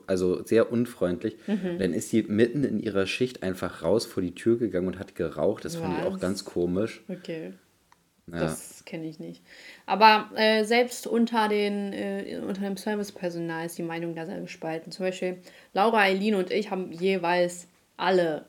also 0.07 0.45
sehr 0.45 0.71
unfreundlich. 0.71 1.37
Mhm. 1.47 1.79
Dann 1.79 1.95
ist 1.95 2.11
sie 2.11 2.25
mitten 2.25 2.63
in 2.63 2.79
ihrer 2.79 3.07
Schicht 3.07 3.43
einfach 3.43 3.83
raus 3.83 4.05
vor 4.05 4.23
die 4.23 4.35
Tür 4.35 4.59
gegangen 4.59 4.87
und 4.87 4.99
hat 4.99 5.15
geraucht. 5.15 5.65
Das 5.65 5.75
Was? 5.75 5.81
fand 5.81 5.99
ich 5.99 6.05
auch 6.05 6.21
ganz 6.21 6.45
komisch. 6.45 7.01
Okay. 7.09 7.55
Ja. 8.31 8.41
Das 8.41 8.85
kenne 8.85 9.09
ich 9.09 9.19
nicht. 9.19 9.43
Aber 9.87 10.31
äh, 10.37 10.65
selbst 10.65 11.07
unter, 11.07 11.49
den, 11.49 11.95
äh, 11.95 12.41
unter 12.47 12.61
dem 12.61 12.77
Servicepersonal 12.77 13.65
ist 13.65 13.79
die 13.79 13.83
Meinung 13.83 14.15
da 14.15 14.27
sehr 14.27 14.41
gespalten. 14.41 14.93
Zum 14.93 15.07
Beispiel 15.07 15.39
Laura, 15.73 16.01
Eileen 16.01 16.35
und 16.35 16.51
ich 16.51 16.71
haben 16.71 16.93
jeweils 16.93 17.69
alle 17.99 18.47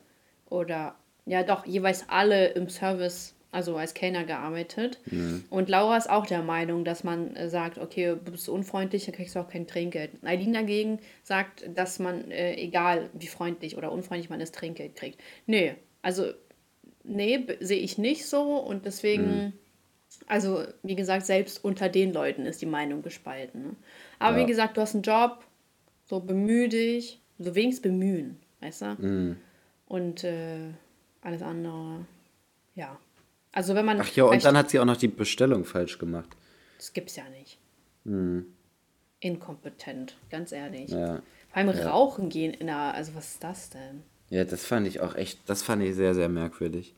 oder 0.48 0.94
ja 1.26 1.42
doch 1.42 1.66
jeweils 1.66 2.04
alle 2.08 2.48
im 2.48 2.68
Service, 2.68 3.34
also 3.52 3.76
als 3.76 3.94
Kellner 3.94 4.24
gearbeitet. 4.24 4.98
Mhm. 5.06 5.44
Und 5.50 5.68
Laura 5.68 5.96
ist 5.96 6.08
auch 6.08 6.26
der 6.26 6.42
Meinung, 6.42 6.84
dass 6.84 7.04
man 7.04 7.36
äh, 7.36 7.48
sagt, 7.48 7.78
okay, 7.78 8.16
du 8.24 8.32
bist 8.32 8.48
unfreundlich, 8.48 9.06
dann 9.06 9.14
kriegst 9.14 9.34
du 9.34 9.40
auch 9.40 9.48
kein 9.48 9.66
Trinkgeld. 9.66 10.12
Eileen 10.24 10.52
dagegen 10.52 10.98
sagt, 11.22 11.68
dass 11.74 11.98
man, 11.98 12.30
äh, 12.30 12.54
egal 12.54 13.10
wie 13.12 13.26
freundlich 13.26 13.76
oder 13.76 13.92
unfreundlich 13.92 14.30
man 14.30 14.40
ist, 14.40 14.54
Trinkgeld 14.54 14.96
kriegt. 14.96 15.20
Nee, 15.46 15.74
also 16.02 16.32
nee, 17.04 17.46
sehe 17.60 17.80
ich 17.80 17.98
nicht 17.98 18.26
so 18.26 18.56
und 18.56 18.86
deswegen. 18.86 19.24
Mhm. 19.24 19.52
Also, 20.26 20.64
wie 20.82 20.96
gesagt, 20.96 21.24
selbst 21.24 21.64
unter 21.64 21.88
den 21.88 22.12
Leuten 22.12 22.44
ist 22.44 22.60
die 22.60 22.66
Meinung 22.66 23.02
gespalten. 23.02 23.62
Ne? 23.62 23.76
Aber 24.18 24.36
ja. 24.36 24.42
wie 24.42 24.46
gesagt, 24.48 24.76
du 24.76 24.80
hast 24.80 24.94
einen 24.94 25.04
Job, 25.04 25.44
So 26.04 26.18
bemühe 26.18 26.68
dich, 26.68 27.20
so 27.38 27.54
wenigstens 27.54 27.82
bemühen, 27.82 28.39
weißt 28.60 28.82
du? 28.82 28.86
Mm. 28.86 29.36
Und 29.86 30.24
äh, 30.24 30.70
alles 31.22 31.42
andere, 31.42 32.06
ja. 32.74 32.98
Also 33.52 33.74
wenn 33.74 33.84
man. 33.84 34.00
Ach 34.00 34.10
ja, 34.10 34.24
und 34.24 34.44
dann 34.44 34.56
hat 34.56 34.70
sie 34.70 34.78
auch 34.78 34.84
noch 34.84 34.96
die 34.96 35.08
Bestellung 35.08 35.64
falsch 35.64 35.98
gemacht. 35.98 36.28
Das 36.78 36.92
gibt's 36.92 37.16
ja 37.16 37.24
nicht. 37.28 37.58
Mm. 38.04 38.40
Inkompetent, 39.20 40.16
ganz 40.30 40.52
ehrlich. 40.52 40.90
Ja. 40.90 41.20
Vor 41.48 41.56
allem 41.56 41.76
ja. 41.76 41.90
rauchen 41.90 42.28
gehen 42.28 42.54
in 42.54 42.68
der, 42.68 42.94
also 42.94 43.14
was 43.14 43.32
ist 43.32 43.44
das 43.44 43.70
denn? 43.70 44.02
Ja, 44.30 44.44
das 44.44 44.64
fand 44.64 44.86
ich 44.86 45.00
auch 45.00 45.14
echt, 45.14 45.40
das 45.46 45.62
fand 45.62 45.82
ich 45.82 45.94
sehr, 45.94 46.14
sehr 46.14 46.28
merkwürdig. 46.28 46.94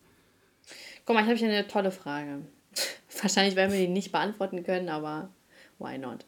Guck 1.05 1.17
mal, 1.17 1.23
ich 1.23 1.29
habe 1.29 1.39
hier 1.39 1.49
eine 1.49 1.67
tolle 1.67 1.91
Frage. 1.91 2.43
Wahrscheinlich 3.23 3.57
werden 3.57 3.73
wir 3.73 3.81
die 3.81 3.89
nicht 3.89 4.13
beantworten 4.13 4.63
können, 4.63 4.89
aber 4.89 5.31
why 5.79 5.99
not? 5.99 6.25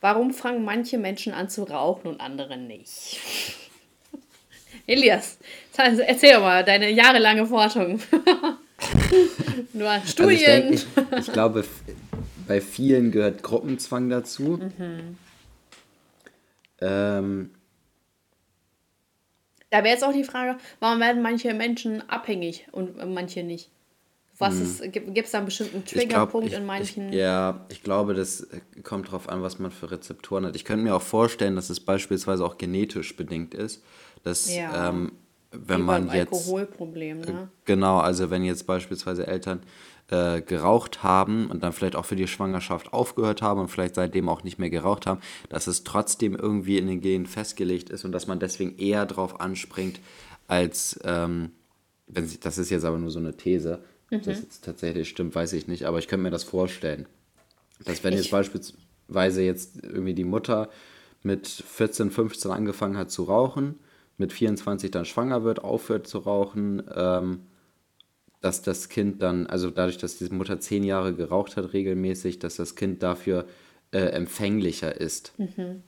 Warum 0.00 0.32
fangen 0.32 0.64
manche 0.64 0.98
Menschen 0.98 1.32
an 1.32 1.48
zu 1.48 1.64
rauchen 1.64 2.06
und 2.06 2.20
andere 2.20 2.56
nicht? 2.56 3.18
Elias, 4.86 5.38
erzähl 5.76 6.34
doch 6.34 6.40
mal 6.40 6.64
deine 6.64 6.90
jahrelange 6.90 7.46
Forschung. 7.46 8.00
Nur 9.72 9.88
also 9.88 10.06
Studien. 10.06 10.32
Also 10.32 10.74
ich, 10.74 10.86
denk, 10.94 11.12
ich, 11.12 11.18
ich, 11.26 11.32
glaube, 11.32 11.64
bei 12.46 12.60
vielen 12.60 13.10
gehört 13.10 13.42
Gruppenzwang 13.42 14.08
dazu. 14.08 14.60
Mhm. 14.78 15.18
Ähm, 16.80 17.50
da 19.70 19.78
wäre 19.78 19.94
jetzt 19.94 20.04
auch 20.04 20.12
die 20.12 20.24
Frage, 20.24 20.58
warum 20.80 21.00
werden 21.00 21.22
manche 21.22 21.52
Menschen 21.54 22.08
abhängig 22.08 22.66
und 22.72 22.96
manche 23.12 23.42
nicht? 23.42 23.70
Was 24.38 24.54
hm. 24.54 24.62
ist, 24.62 24.92
gibt 24.92 25.18
es 25.18 25.30
da 25.30 25.38
einen 25.38 25.46
bestimmten 25.46 25.84
Triggerpunkt 25.84 26.52
in 26.52 26.66
manchen? 26.66 27.08
Ich, 27.08 27.14
ja, 27.14 27.64
ich 27.70 27.82
glaube, 27.82 28.12
das 28.12 28.46
kommt 28.82 29.08
darauf 29.08 29.30
an, 29.30 29.42
was 29.42 29.58
man 29.58 29.70
für 29.70 29.90
Rezeptoren 29.90 30.44
hat. 30.44 30.56
Ich 30.56 30.66
könnte 30.66 30.84
mir 30.84 30.94
auch 30.94 31.02
vorstellen, 31.02 31.56
dass 31.56 31.70
es 31.70 31.80
beispielsweise 31.80 32.44
auch 32.44 32.58
genetisch 32.58 33.16
bedingt 33.16 33.54
ist, 33.54 33.82
dass 34.26 34.54
ja. 34.54 34.88
ähm, 34.88 35.12
wenn 35.50 35.80
Wie 35.80 35.84
man 35.84 36.10
jetzt 36.12 36.32
Alkoholproblem, 36.32 37.20
ne? 37.20 37.48
Genau, 37.64 37.98
also 37.98 38.30
wenn 38.30 38.44
jetzt 38.44 38.66
beispielsweise 38.66 39.26
Eltern 39.26 39.62
äh, 40.10 40.42
geraucht 40.42 41.02
haben 41.02 41.50
und 41.50 41.62
dann 41.62 41.72
vielleicht 41.72 41.96
auch 41.96 42.04
für 42.04 42.16
die 42.16 42.28
Schwangerschaft 42.28 42.92
aufgehört 42.92 43.42
haben 43.42 43.60
und 43.60 43.68
vielleicht 43.68 43.94
seitdem 43.94 44.28
auch 44.28 44.44
nicht 44.44 44.58
mehr 44.58 44.70
geraucht 44.70 45.06
haben, 45.06 45.20
dass 45.48 45.66
es 45.66 45.84
trotzdem 45.84 46.34
irgendwie 46.34 46.78
in 46.78 46.86
den 46.86 47.00
Genen 47.00 47.26
festgelegt 47.26 47.90
ist 47.90 48.04
und 48.04 48.12
dass 48.12 48.26
man 48.26 48.38
deswegen 48.38 48.76
eher 48.78 49.06
drauf 49.06 49.40
anspringt, 49.40 50.00
als 50.46 51.00
ähm, 51.04 51.52
wenn 52.06 52.26
sie, 52.26 52.38
das 52.38 52.58
ist 52.58 52.70
jetzt 52.70 52.84
aber 52.84 52.98
nur 52.98 53.10
so 53.10 53.18
eine 53.18 53.36
These, 53.36 53.80
Mhm. 54.10 54.22
Das 54.22 54.40
jetzt 54.40 54.64
tatsächlich 54.64 55.08
stimmt, 55.08 55.34
weiß 55.34 55.52
ich 55.52 55.66
nicht, 55.66 55.84
aber 55.84 55.98
ich 55.98 56.08
könnte 56.08 56.22
mir 56.22 56.30
das 56.30 56.44
vorstellen. 56.44 57.06
Dass 57.84 58.04
wenn 58.04 58.14
ich 58.14 58.20
jetzt 58.20 58.30
beispielsweise 58.30 59.42
jetzt 59.42 59.82
irgendwie 59.82 60.14
die 60.14 60.24
Mutter 60.24 60.70
mit 61.22 61.46
14, 61.46 62.10
15 62.10 62.50
angefangen 62.50 62.96
hat 62.96 63.10
zu 63.10 63.24
rauchen, 63.24 63.78
mit 64.18 64.32
24 64.32 64.90
dann 64.90 65.04
schwanger 65.04 65.44
wird, 65.44 65.62
aufhört 65.62 66.06
zu 66.06 66.18
rauchen, 66.18 66.82
ähm, 66.94 67.46
dass 68.40 68.62
das 68.62 68.88
Kind 68.88 69.22
dann, 69.22 69.46
also 69.46 69.70
dadurch, 69.70 69.98
dass 69.98 70.18
die 70.18 70.26
Mutter 70.26 70.60
zehn 70.60 70.84
Jahre 70.84 71.14
geraucht 71.14 71.56
hat 71.56 71.72
regelmäßig, 71.72 72.38
dass 72.38 72.56
das 72.56 72.76
Kind 72.76 73.02
dafür 73.02 73.46
äh, 73.92 73.98
empfänglicher 73.98 75.00
ist. 75.00 75.32
Mhm. 75.38 75.82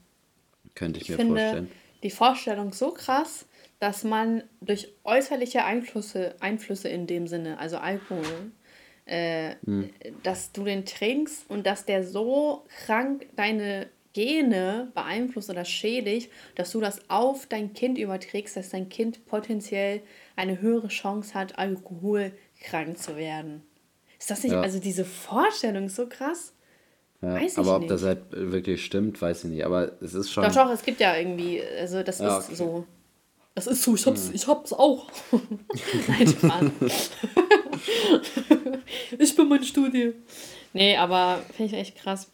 Könnte 0.75 0.99
ich, 0.99 1.03
ich 1.03 1.09
mir 1.09 1.15
finde 1.17 1.39
vorstellen. 1.39 1.71
Die 2.03 2.11
Vorstellung 2.11 2.73
so 2.73 2.91
krass, 2.91 3.45
dass 3.79 4.03
man 4.03 4.43
durch 4.61 4.93
äußerliche 5.03 5.63
Einflüsse, 5.63 6.35
Einflüsse 6.39 6.89
in 6.89 7.07
dem 7.07 7.27
Sinne, 7.27 7.59
also 7.59 7.77
Alkohol, 7.77 8.51
äh, 9.05 9.55
hm. 9.65 9.89
dass 10.23 10.51
du 10.51 10.63
den 10.63 10.85
trinkst 10.85 11.49
und 11.49 11.65
dass 11.65 11.85
der 11.85 12.03
so 12.03 12.65
krank 12.85 13.25
deine 13.35 13.87
Gene 14.13 14.91
beeinflusst 14.95 15.49
oder 15.49 15.65
schädigt, 15.65 16.31
dass 16.55 16.71
du 16.71 16.79
das 16.79 17.09
auf 17.09 17.45
dein 17.45 17.73
Kind 17.73 17.97
überträgst, 17.97 18.55
dass 18.55 18.69
dein 18.69 18.89
Kind 18.89 19.25
potenziell 19.27 20.01
eine 20.35 20.61
höhere 20.61 20.87
Chance 20.87 21.33
hat, 21.33 21.59
alkoholkrank 21.59 22.97
zu 22.97 23.15
werden. 23.15 23.63
Ist 24.17 24.31
das 24.31 24.43
nicht, 24.43 24.53
ja. 24.53 24.61
also 24.61 24.79
diese 24.79 25.05
Vorstellung 25.05 25.85
ist 25.85 25.95
so 25.95 26.07
krass? 26.07 26.53
Ja, 27.21 27.33
weiß 27.35 27.53
ich 27.53 27.57
aber 27.57 27.75
ob 27.75 27.81
nicht. 27.81 27.91
das 27.91 28.03
halt 28.03 28.21
wirklich 28.31 28.83
stimmt, 28.83 29.21
weiß 29.21 29.43
ich 29.45 29.49
nicht. 29.51 29.65
Aber 29.65 29.91
es 30.01 30.13
ist 30.13 30.31
schon. 30.31 30.43
Doch, 30.43 30.53
doch, 30.53 30.71
es 30.71 30.83
gibt 30.83 30.99
ja 30.99 31.15
irgendwie, 31.15 31.61
also 31.61 32.01
das 32.03 32.19
ja, 32.19 32.39
ist 32.39 32.45
okay. 32.45 32.55
so. 32.55 32.85
Das 33.55 33.67
ist 33.67 33.83
so, 33.83 33.95
ich 33.95 34.05
hab's, 34.05 34.29
ich 34.33 34.47
hab's 34.47 34.71
auch. 34.71 35.07
Nein, 36.07 36.27
Spaß. 36.27 37.11
ich 39.19 39.35
bin 39.35 39.49
meine 39.49 39.65
Studie. 39.65 40.13
Nee, 40.71 40.95
aber 40.95 41.41
finde 41.55 41.73
ich 41.75 41.81
echt 41.81 41.97
krass. 41.97 42.29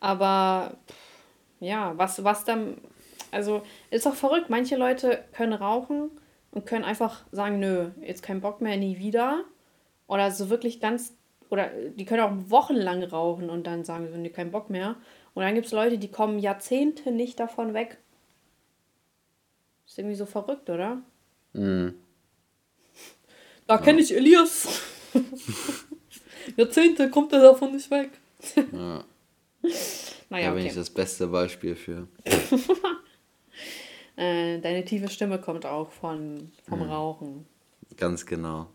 Aber 0.00 0.78
ja, 1.62 1.96
was, 1.96 2.24
was 2.24 2.44
dann, 2.44 2.78
also 3.30 3.62
ist 3.90 4.04
doch 4.04 4.14
verrückt. 4.14 4.50
Manche 4.50 4.76
Leute 4.76 5.24
können 5.32 5.52
rauchen 5.52 6.10
und 6.50 6.66
können 6.66 6.84
einfach 6.84 7.24
sagen, 7.30 7.60
nö, 7.60 7.90
jetzt 8.00 8.22
kein 8.22 8.40
Bock 8.40 8.60
mehr, 8.60 8.76
nie 8.76 8.98
wieder. 8.98 9.44
Oder 10.08 10.30
so 10.32 10.50
wirklich 10.50 10.80
ganz, 10.80 11.14
oder 11.50 11.70
die 11.96 12.04
können 12.04 12.20
auch 12.20 12.50
wochenlang 12.50 13.04
rauchen 13.04 13.48
und 13.48 13.66
dann 13.66 13.84
sagen 13.84 14.08
sie, 14.12 14.18
nee, 14.18 14.28
kein 14.28 14.50
Bock 14.50 14.70
mehr. 14.70 14.96
Und 15.34 15.44
dann 15.44 15.54
gibt 15.54 15.66
es 15.66 15.72
Leute, 15.72 15.98
die 15.98 16.10
kommen 16.10 16.40
Jahrzehnte 16.40 17.12
nicht 17.12 17.38
davon 17.38 17.74
weg. 17.74 17.98
Ist 19.86 19.98
irgendwie 19.98 20.16
so 20.16 20.26
verrückt, 20.26 20.68
oder? 20.68 21.00
Mhm. 21.52 21.94
Da 23.68 23.78
kenne 23.78 24.00
ich 24.00 24.14
Elias. 24.14 24.82
Jahrzehnte 26.56 27.08
kommt 27.08 27.32
er 27.32 27.40
davon 27.40 27.72
nicht 27.72 27.90
weg. 27.90 28.10
ja. 28.72 29.04
Naja, 30.30 30.46
da 30.46 30.52
bin 30.52 30.60
okay. 30.60 30.70
ich 30.70 30.74
das 30.74 30.88
beste 30.88 31.26
Beispiel 31.26 31.76
für. 31.76 32.08
äh, 34.16 34.58
deine 34.60 34.82
tiefe 34.82 35.08
Stimme 35.10 35.38
kommt 35.38 35.66
auch 35.66 35.90
von, 35.90 36.50
vom 36.66 36.78
mhm. 36.78 36.90
Rauchen. 36.90 37.46
Ganz 37.98 38.24
genau. 38.24 38.68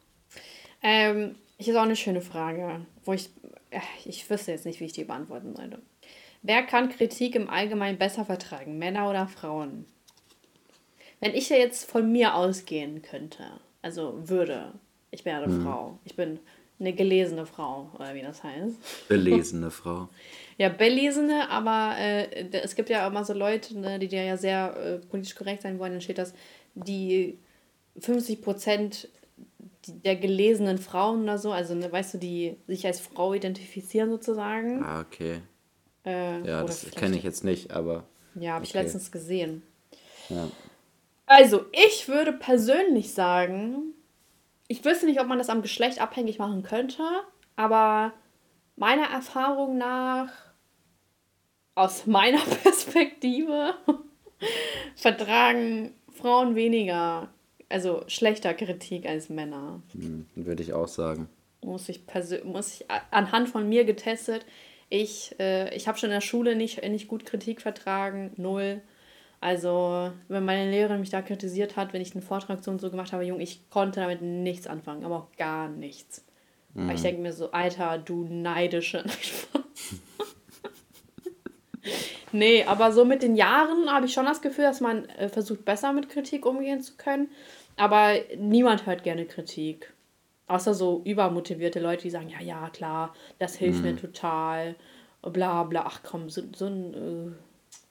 Ähm, 0.83 1.35
ich 1.57 1.67
ist 1.67 1.75
auch 1.75 1.81
eine 1.81 1.95
schöne 1.95 2.21
Frage, 2.21 2.85
wo 3.03 3.13
ich, 3.13 3.31
äh, 3.71 3.79
ich 4.05 4.29
wüsste 4.29 4.51
jetzt 4.51 4.67
nicht, 4.67 4.79
wie 4.79 4.85
ich 4.85 4.93
die 4.93 5.03
beantworten 5.03 5.55
sollte. 5.55 5.81
Wer 6.43 6.63
kann 6.63 6.89
Kritik 6.89 7.33
im 7.33 7.49
Allgemeinen 7.49 7.97
besser 7.97 8.23
vertragen, 8.23 8.77
Männer 8.77 9.09
oder 9.09 9.27
Frauen? 9.27 9.85
Wenn 11.19 11.33
ich 11.33 11.49
ja 11.49 11.57
jetzt 11.57 11.89
von 11.89 12.11
mir 12.11 12.35
ausgehen 12.35 13.01
könnte, 13.01 13.43
also 13.81 14.29
würde, 14.29 14.73
ich 15.09 15.25
wäre 15.25 15.43
eine 15.43 15.53
mhm. 15.53 15.63
Frau, 15.63 15.99
ich 16.05 16.15
bin 16.15 16.39
eine 16.79 16.93
gelesene 16.93 17.45
Frau, 17.45 17.89
oder 17.95 18.13
wie 18.13 18.21
das 18.21 18.43
heißt. 18.43 19.07
Belesene 19.07 19.71
Frau. 19.71 20.09
ja, 20.57 20.69
belesene, 20.69 21.49
aber 21.49 21.95
äh, 21.97 22.49
es 22.51 22.75
gibt 22.75 22.89
ja 22.89 23.07
immer 23.07 23.25
so 23.25 23.33
Leute, 23.33 23.77
ne, 23.79 23.99
die 23.99 24.07
ja 24.07 24.37
sehr 24.37 24.75
äh, 24.77 24.97
politisch 25.07 25.35
korrekt 25.35 25.63
sein 25.63 25.79
wollen, 25.79 25.93
dann 25.93 26.01
steht 26.01 26.19
das, 26.19 26.33
die 26.75 27.39
50 27.99 28.41
Prozent 28.41 29.09
der 29.87 30.15
gelesenen 30.15 30.77
Frauen 30.77 31.23
oder 31.23 31.37
so, 31.37 31.51
also 31.51 31.73
ne, 31.73 31.91
weißt 31.91 32.15
du, 32.15 32.17
die 32.19 32.57
sich 32.67 32.85
als 32.85 32.99
Frau 32.99 33.33
identifizieren 33.33 34.09
sozusagen. 34.09 34.83
Ah, 34.83 35.01
okay. 35.01 35.41
Äh, 36.05 36.47
ja, 36.47 36.63
das 36.63 36.89
kenne 36.91 37.17
ich 37.17 37.23
jetzt 37.23 37.43
nicht, 37.43 37.71
aber. 37.71 38.03
Ja, 38.35 38.51
habe 38.53 38.61
okay. 38.61 38.67
ich 38.67 38.73
letztens 38.73 39.11
gesehen. 39.11 39.63
Ja. 40.29 40.47
Also, 41.25 41.65
ich 41.71 42.07
würde 42.07 42.31
persönlich 42.31 43.13
sagen, 43.13 43.93
ich 44.67 44.83
wüsste 44.83 45.05
nicht, 45.05 45.19
ob 45.19 45.27
man 45.27 45.37
das 45.37 45.49
am 45.49 45.61
Geschlecht 45.61 45.99
abhängig 46.01 46.39
machen 46.39 46.63
könnte, 46.63 47.03
aber 47.55 48.13
meiner 48.75 49.07
Erfahrung 49.09 49.77
nach, 49.77 50.29
aus 51.75 52.05
meiner 52.05 52.41
Perspektive, 52.63 53.75
vertragen 54.95 55.93
Frauen 56.11 56.55
weniger, 56.55 57.29
also 57.69 58.03
schlechter 58.07 58.53
Kritik 58.53 59.07
als 59.07 59.29
Männer. 59.29 59.81
Hm, 59.93 60.25
würde 60.35 60.63
ich 60.63 60.73
auch 60.73 60.87
sagen. 60.87 61.29
Muss 61.61 61.89
ich, 61.89 62.01
muss 62.43 62.81
ich 62.81 62.85
anhand 63.11 63.49
von 63.49 63.67
mir 63.67 63.83
getestet. 63.83 64.45
Ich, 64.89 65.35
äh, 65.39 65.75
ich 65.75 65.87
habe 65.87 65.97
schon 65.97 66.09
in 66.09 66.15
der 66.15 66.21
Schule 66.21 66.55
nicht, 66.55 66.81
nicht 66.87 67.07
gut 67.07 67.25
Kritik 67.25 67.61
vertragen, 67.61 68.31
null. 68.37 68.81
Also, 69.39 70.11
wenn 70.27 70.45
meine 70.45 70.71
Lehrerin 70.71 70.99
mich 70.99 71.11
da 71.11 71.21
kritisiert 71.21 71.75
hat, 71.75 71.93
wenn 71.93 72.01
ich 72.01 72.15
einen 72.15 72.23
Vortrag 72.23 72.63
so 72.63 72.71
und 72.71 72.81
so 72.81 72.89
gemacht 72.89 73.13
habe, 73.13 73.23
Junge, 73.23 73.43
ich 73.43 73.69
konnte 73.69 73.99
damit 73.99 74.21
nichts 74.21 74.65
anfangen, 74.65 75.05
aber 75.05 75.17
auch 75.17 75.37
gar 75.37 75.69
nichts. 75.69 76.25
Mhm. 76.73 76.87
Weil 76.87 76.95
ich 76.95 77.03
denke 77.03 77.21
mir 77.21 77.33
so, 77.33 77.51
Alter, 77.51 77.99
du 77.99 78.25
neidische. 78.27 79.03
nee, 82.31 82.63
aber 82.63 82.91
so 82.91 83.05
mit 83.05 83.21
den 83.21 83.35
Jahren 83.35 83.91
habe 83.91 84.07
ich 84.07 84.13
schon 84.13 84.25
das 84.25 84.41
Gefühl, 84.41 84.63
dass 84.63 84.81
man 84.81 85.07
äh, 85.09 85.29
versucht, 85.29 85.65
besser 85.65 85.93
mit 85.93 86.09
Kritik 86.09 86.45
umgehen 86.45 86.81
zu 86.81 86.93
können. 86.97 87.29
Aber 87.75 88.13
niemand 88.37 88.87
hört 88.87 89.03
gerne 89.03 89.25
Kritik. 89.25 89.93
Außer 90.47 90.73
so 90.73 91.03
übermotivierte 91.05 91.79
Leute, 91.79 92.03
die 92.03 92.09
sagen, 92.09 92.29
ja, 92.29 92.41
ja, 92.41 92.69
klar, 92.69 93.13
das 93.37 93.55
hilft 93.55 93.79
mhm. 93.79 93.85
mir 93.85 93.95
total. 93.97 94.75
Bla 95.21 95.63
bla. 95.63 95.83
Ach 95.85 96.01
komm, 96.03 96.29
so, 96.29 96.41
so 96.55 96.65
ein. 96.65 96.93
Äh, 96.93 97.46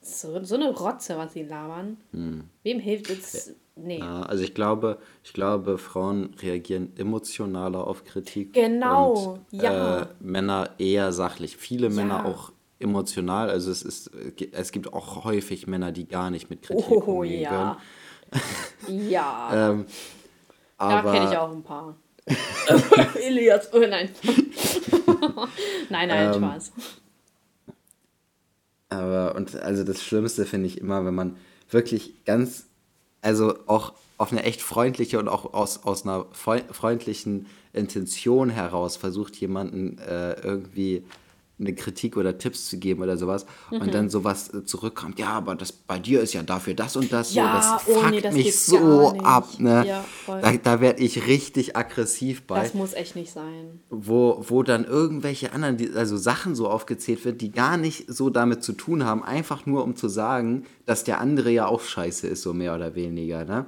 so, 0.07 0.43
so 0.43 0.55
eine 0.55 0.69
Rotze, 0.69 1.17
was 1.17 1.33
sie 1.33 1.43
labern. 1.43 1.97
Hm. 2.11 2.45
Wem 2.63 2.79
hilft 2.79 3.09
es? 3.09 3.55
Nee. 3.75 4.01
Also 4.01 4.43
ich 4.43 4.55
glaube, 4.55 4.97
ich 5.23 5.33
glaube, 5.33 5.77
Frauen 5.77 6.33
reagieren 6.41 6.93
emotionaler 6.97 7.85
auf 7.85 8.03
Kritik. 8.05 8.53
Genau, 8.53 9.39
und, 9.51 9.61
ja. 9.61 10.01
Äh, 10.01 10.07
Männer 10.19 10.71
eher 10.79 11.11
sachlich. 11.11 11.57
Viele 11.57 11.87
ja. 11.89 11.93
Männer 11.93 12.25
auch 12.25 12.51
emotional. 12.79 13.49
Also 13.49 13.69
es 13.71 13.83
ist, 13.83 14.11
es 14.51 14.71
gibt 14.71 14.93
auch 14.93 15.23
häufig 15.23 15.67
Männer, 15.67 15.91
die 15.91 16.07
gar 16.07 16.31
nicht 16.31 16.49
mit 16.49 16.63
Kritik 16.63 16.89
oh, 16.89 17.19
umgehen 17.19 17.41
ja. 17.41 17.77
können. 18.87 19.09
ja. 19.09 19.69
ähm, 19.71 19.85
da 20.77 21.01
kenne 21.01 21.31
ich 21.31 21.37
auch 21.37 21.51
ein 21.51 21.63
paar. 21.63 21.95
Elias, 23.21 23.71
oh 23.73 23.79
nein. 23.79 24.09
nein, 25.89 26.09
nein, 26.09 26.33
ähm, 26.33 26.33
Spaß. 26.33 26.71
Aber, 28.89 29.35
und 29.35 29.55
also 29.55 29.83
das 29.83 30.03
Schlimmste 30.03 30.45
finde 30.45 30.67
ich 30.67 30.77
immer, 30.79 31.05
wenn 31.05 31.15
man 31.15 31.37
wirklich 31.69 32.23
ganz, 32.25 32.65
also 33.21 33.55
auch 33.67 33.93
auf 34.17 34.31
eine 34.31 34.43
echt 34.43 34.61
freundliche 34.61 35.19
und 35.19 35.27
auch 35.27 35.53
aus, 35.53 35.83
aus 35.83 36.03
einer 36.03 36.25
freundlichen 36.31 37.47
Intention 37.73 38.49
heraus 38.49 38.97
versucht, 38.97 39.35
jemanden 39.35 39.99
äh, 39.99 40.33
irgendwie 40.41 41.03
eine 41.59 41.73
Kritik 41.73 42.17
oder 42.17 42.37
Tipps 42.37 42.69
zu 42.69 42.77
geben 42.77 43.01
oder 43.01 43.17
sowas 43.17 43.45
mhm. 43.71 43.81
und 43.81 43.93
dann 43.93 44.09
sowas 44.09 44.53
äh, 44.53 44.63
zurückkommt, 44.63 45.17
ja, 45.17 45.29
aber 45.29 45.55
das 45.55 45.71
bei 45.71 45.97
dir 45.97 46.21
ist 46.21 46.33
ja 46.33 46.43
dafür 46.43 46.75
das 46.75 46.95
und 46.95 47.11
das 47.11 47.33
ja, 47.33 47.61
so, 47.61 47.87
das 47.87 47.87
oh, 47.87 47.99
fuckt 47.99 48.11
nee, 48.11 48.21
das 48.21 48.33
mich 48.35 48.59
so 48.59 49.17
ab, 49.23 49.47
ne? 49.57 49.85
Ja, 49.87 50.05
da, 50.27 50.51
da 50.57 50.81
werde 50.81 51.01
ich 51.01 51.25
richtig 51.25 51.75
aggressiv 51.75 52.45
bei. 52.45 52.61
Das 52.61 52.73
muss 52.73 52.93
echt 52.93 53.15
nicht 53.15 53.31
sein. 53.31 53.81
Wo, 53.89 54.43
wo 54.47 54.61
dann 54.61 54.85
irgendwelche 54.85 55.51
anderen, 55.51 55.95
also 55.95 56.17
Sachen 56.17 56.53
so 56.53 56.69
aufgezählt 56.69 57.25
wird, 57.25 57.41
die 57.41 57.51
gar 57.51 57.77
nicht 57.77 58.05
so 58.07 58.29
damit 58.29 58.63
zu 58.63 58.73
tun 58.73 59.03
haben, 59.03 59.23
einfach 59.23 59.65
nur 59.65 59.83
um 59.83 59.95
zu 59.95 60.09
sagen, 60.09 60.65
dass 60.85 61.03
der 61.03 61.19
andere 61.19 61.49
ja 61.49 61.65
auch 61.65 61.81
scheiße 61.81 62.27
ist, 62.27 62.43
so 62.43 62.53
mehr 62.53 62.75
oder 62.75 62.93
weniger, 62.93 63.45
ne? 63.45 63.65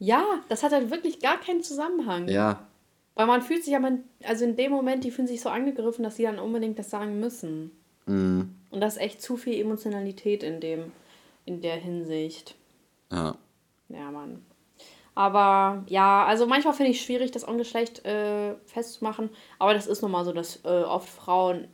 Ja, 0.00 0.24
das 0.48 0.62
hat 0.62 0.72
halt 0.72 0.90
wirklich 0.90 1.20
gar 1.20 1.38
keinen 1.38 1.62
Zusammenhang. 1.62 2.28
Ja, 2.28 2.68
weil 3.18 3.26
man 3.26 3.42
fühlt 3.42 3.64
sich 3.64 3.74
aber, 3.74 3.98
also 4.22 4.44
in 4.44 4.54
dem 4.54 4.70
Moment, 4.70 5.02
die 5.02 5.10
fühlen 5.10 5.26
sich 5.26 5.40
so 5.40 5.48
angegriffen, 5.48 6.04
dass 6.04 6.14
sie 6.14 6.22
dann 6.22 6.38
unbedingt 6.38 6.78
das 6.78 6.88
sagen 6.88 7.18
müssen. 7.18 7.72
Mhm. 8.06 8.54
Und 8.70 8.80
das 8.80 8.94
ist 8.94 9.02
echt 9.02 9.20
zu 9.20 9.36
viel 9.36 9.60
Emotionalität 9.60 10.44
in 10.44 10.60
dem, 10.60 10.92
in 11.44 11.60
der 11.60 11.74
Hinsicht. 11.74 12.54
Ja. 13.10 13.34
Ja, 13.88 14.12
Mann. 14.12 14.46
Aber 15.16 15.82
ja, 15.88 16.26
also 16.26 16.46
manchmal 16.46 16.74
finde 16.74 16.92
ich 16.92 16.98
es 16.98 17.04
schwierig, 17.04 17.32
das 17.32 17.42
Ungeschlecht 17.42 18.04
äh, 18.04 18.54
festzumachen. 18.66 19.30
Aber 19.58 19.74
das 19.74 19.88
ist 19.88 20.00
nun 20.00 20.12
mal 20.12 20.24
so, 20.24 20.32
dass 20.32 20.64
äh, 20.64 20.68
oft 20.68 21.08
Frauen 21.08 21.66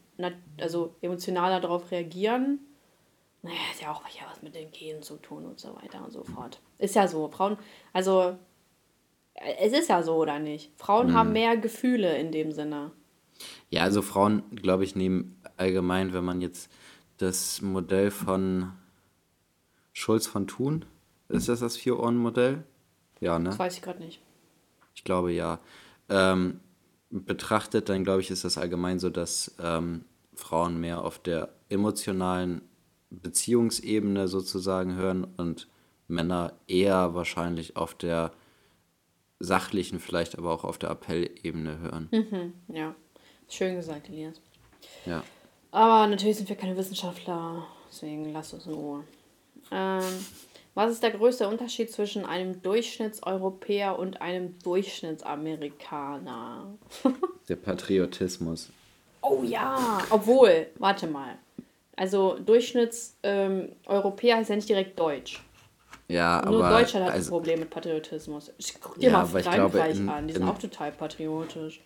also 0.59 0.95
emotionaler 1.03 1.61
darauf 1.61 1.91
reagieren. 1.91 2.61
Naja, 3.43 3.57
ist 3.71 3.83
ja 3.83 3.93
auch 3.93 4.03
was 4.03 4.41
mit 4.41 4.55
den 4.55 4.71
Genen 4.71 5.03
zu 5.03 5.17
tun 5.17 5.45
und 5.45 5.61
so 5.61 5.77
weiter 5.77 6.03
und 6.03 6.11
so 6.11 6.25
fort. 6.25 6.63
Ist 6.79 6.95
ja 6.95 7.07
so. 7.07 7.29
Frauen, 7.29 7.59
also 7.93 8.39
es 9.35 9.73
ist 9.73 9.89
ja 9.89 10.03
so, 10.03 10.15
oder 10.15 10.39
nicht? 10.39 10.73
Frauen 10.77 11.09
hm. 11.09 11.15
haben 11.15 11.33
mehr 11.33 11.57
Gefühle 11.57 12.17
in 12.19 12.33
dem 12.33 12.53
Sinne. 12.53 12.93
Ja, 13.69 13.83
also 13.83 14.03
Frauen, 14.03 14.43
glaube 14.55 14.85
ich, 14.85 14.95
nehmen 14.95 15.41
allgemein, 15.57 16.13
wenn 16.13 16.25
man 16.25 16.41
jetzt 16.41 16.71
das 17.19 17.61
Modell 17.63 18.11
von 18.11 18.73
Schulz 19.93 20.27
von 20.27 20.47
Thun, 20.47 20.85
ist 21.29 21.49
das 21.49 21.61
das 21.61 21.77
Vier-Ohren-Modell? 21.77 22.65
Ja, 23.21 23.39
ne? 23.39 23.47
Das 23.47 23.59
weiß 23.59 23.77
ich 23.77 23.83
gerade 23.83 24.01
nicht. 24.01 24.21
Ich 24.95 25.05
glaube 25.05 25.33
ja. 25.33 25.61
Ähm, 26.09 26.61
betrachtet, 27.11 27.89
dann 27.89 28.05
glaube 28.05 28.21
ich, 28.21 28.31
ist 28.31 28.45
das 28.45 28.59
allgemein 28.59 28.99
so, 28.99 29.09
dass 29.09 29.55
ähm, 29.61 30.05
Frauen 30.35 30.81
mehr 30.81 31.03
auf 31.03 31.19
der 31.19 31.49
emotionalen 31.69 32.63
Beziehungsebene 33.11 34.29
sozusagen 34.29 34.97
hören 34.97 35.25
und 35.37 35.69
Männer 36.09 36.53
eher 36.67 37.15
wahrscheinlich 37.15 37.77
auf 37.77 37.95
der 37.95 38.33
sachlichen, 39.45 40.01
vielleicht 40.01 40.39
aber 40.39 40.53
auch 40.53 40.65
auf 40.65 40.79
der 40.79 40.91
Appellebene 40.91 41.79
hören. 41.79 42.09
Mhm, 42.11 42.55
ja, 42.75 42.95
schön 43.49 43.77
gesagt, 43.77 44.09
Elias. 44.09 44.41
Ja. 45.07 45.23
Aber 45.71 46.07
natürlich 46.07 46.37
sind 46.37 46.49
wir 46.49 46.57
keine 46.57 46.77
Wissenschaftler, 46.77 47.67
deswegen 47.89 48.33
lasst 48.33 48.55
uns 48.55 48.67
in 48.67 48.75
Ruhe. 48.75 49.05
Ähm, 49.71 50.03
was 50.75 50.93
ist 50.93 51.03
der 51.03 51.13
größte 51.13 51.49
Unterschied 51.49 51.93
zwischen 51.93 52.25
einem 52.25 52.63
Durchschnittseuropäer 52.63 53.99
und 53.99 54.21
einem 54.21 54.59
Durchschnittsamerikaner? 54.61 56.75
der 57.49 57.57
Patriotismus. 57.57 58.71
Oh 59.23 59.43
ja, 59.45 59.99
obwohl, 60.11 60.67
warte 60.79 61.07
mal. 61.07 61.39
Also 61.97 62.39
Durchschnittseuropäer 62.39 64.35
ähm, 64.35 64.39
heißt 64.39 64.51
ja 64.51 64.57
nicht 64.57 64.69
direkt 64.69 64.99
Deutsch. 64.99 65.43
Ja, 66.09 66.43
Nur 66.47 66.65
aber, 66.65 66.79
Deutschland 66.81 67.07
hat 67.07 67.15
also, 67.15 67.29
ein 67.29 67.31
Problem 67.31 67.61
mit 67.61 67.71
Patriotismus. 67.71 68.53
Guck 68.81 68.99
dir 68.99 69.11
ja, 69.11 69.13
mal 69.13 69.27
Frankreich 69.27 69.55
glaube, 69.55 70.13
an, 70.13 70.29
die 70.29 70.35
sind 70.35 70.43
in, 70.43 70.49
auch 70.49 70.59
total 70.59 70.93
patriotisch. 70.93 71.81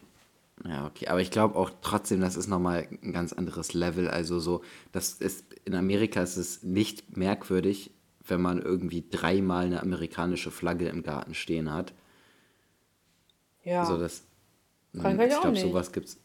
Ja, 0.67 0.87
okay, 0.87 1.07
aber 1.07 1.21
ich 1.21 1.31
glaube 1.31 1.57
auch 1.57 1.71
trotzdem, 1.83 2.21
das 2.21 2.37
ist 2.37 2.49
nochmal 2.49 2.89
ein 3.03 3.13
ganz 3.13 3.33
anderes 3.33 3.75
Level. 3.75 4.09
Also 4.09 4.41
so, 4.41 4.63
das 4.91 5.15
ist, 5.15 5.45
in 5.65 5.75
Amerika 5.75 6.21
ist 6.21 6.37
es 6.37 6.65
nicht 6.65 7.17
merkwürdig, 7.17 7.93
wenn 8.27 8.41
man 8.41 8.61
irgendwie 8.61 9.05
dreimal 9.09 9.67
eine 9.67 9.83
amerikanische 9.83 10.51
Flagge 10.51 10.89
im 10.89 11.03
Garten 11.03 11.35
stehen 11.35 11.73
hat. 11.73 11.93
Ja. 13.63 13.83
Also 13.83 13.99
das, 13.99 14.25
Frankreich 14.95 15.33
ich 15.33 15.41
glaube, 15.41 15.57
sowas 15.57 15.93
gibt's. 15.93 16.19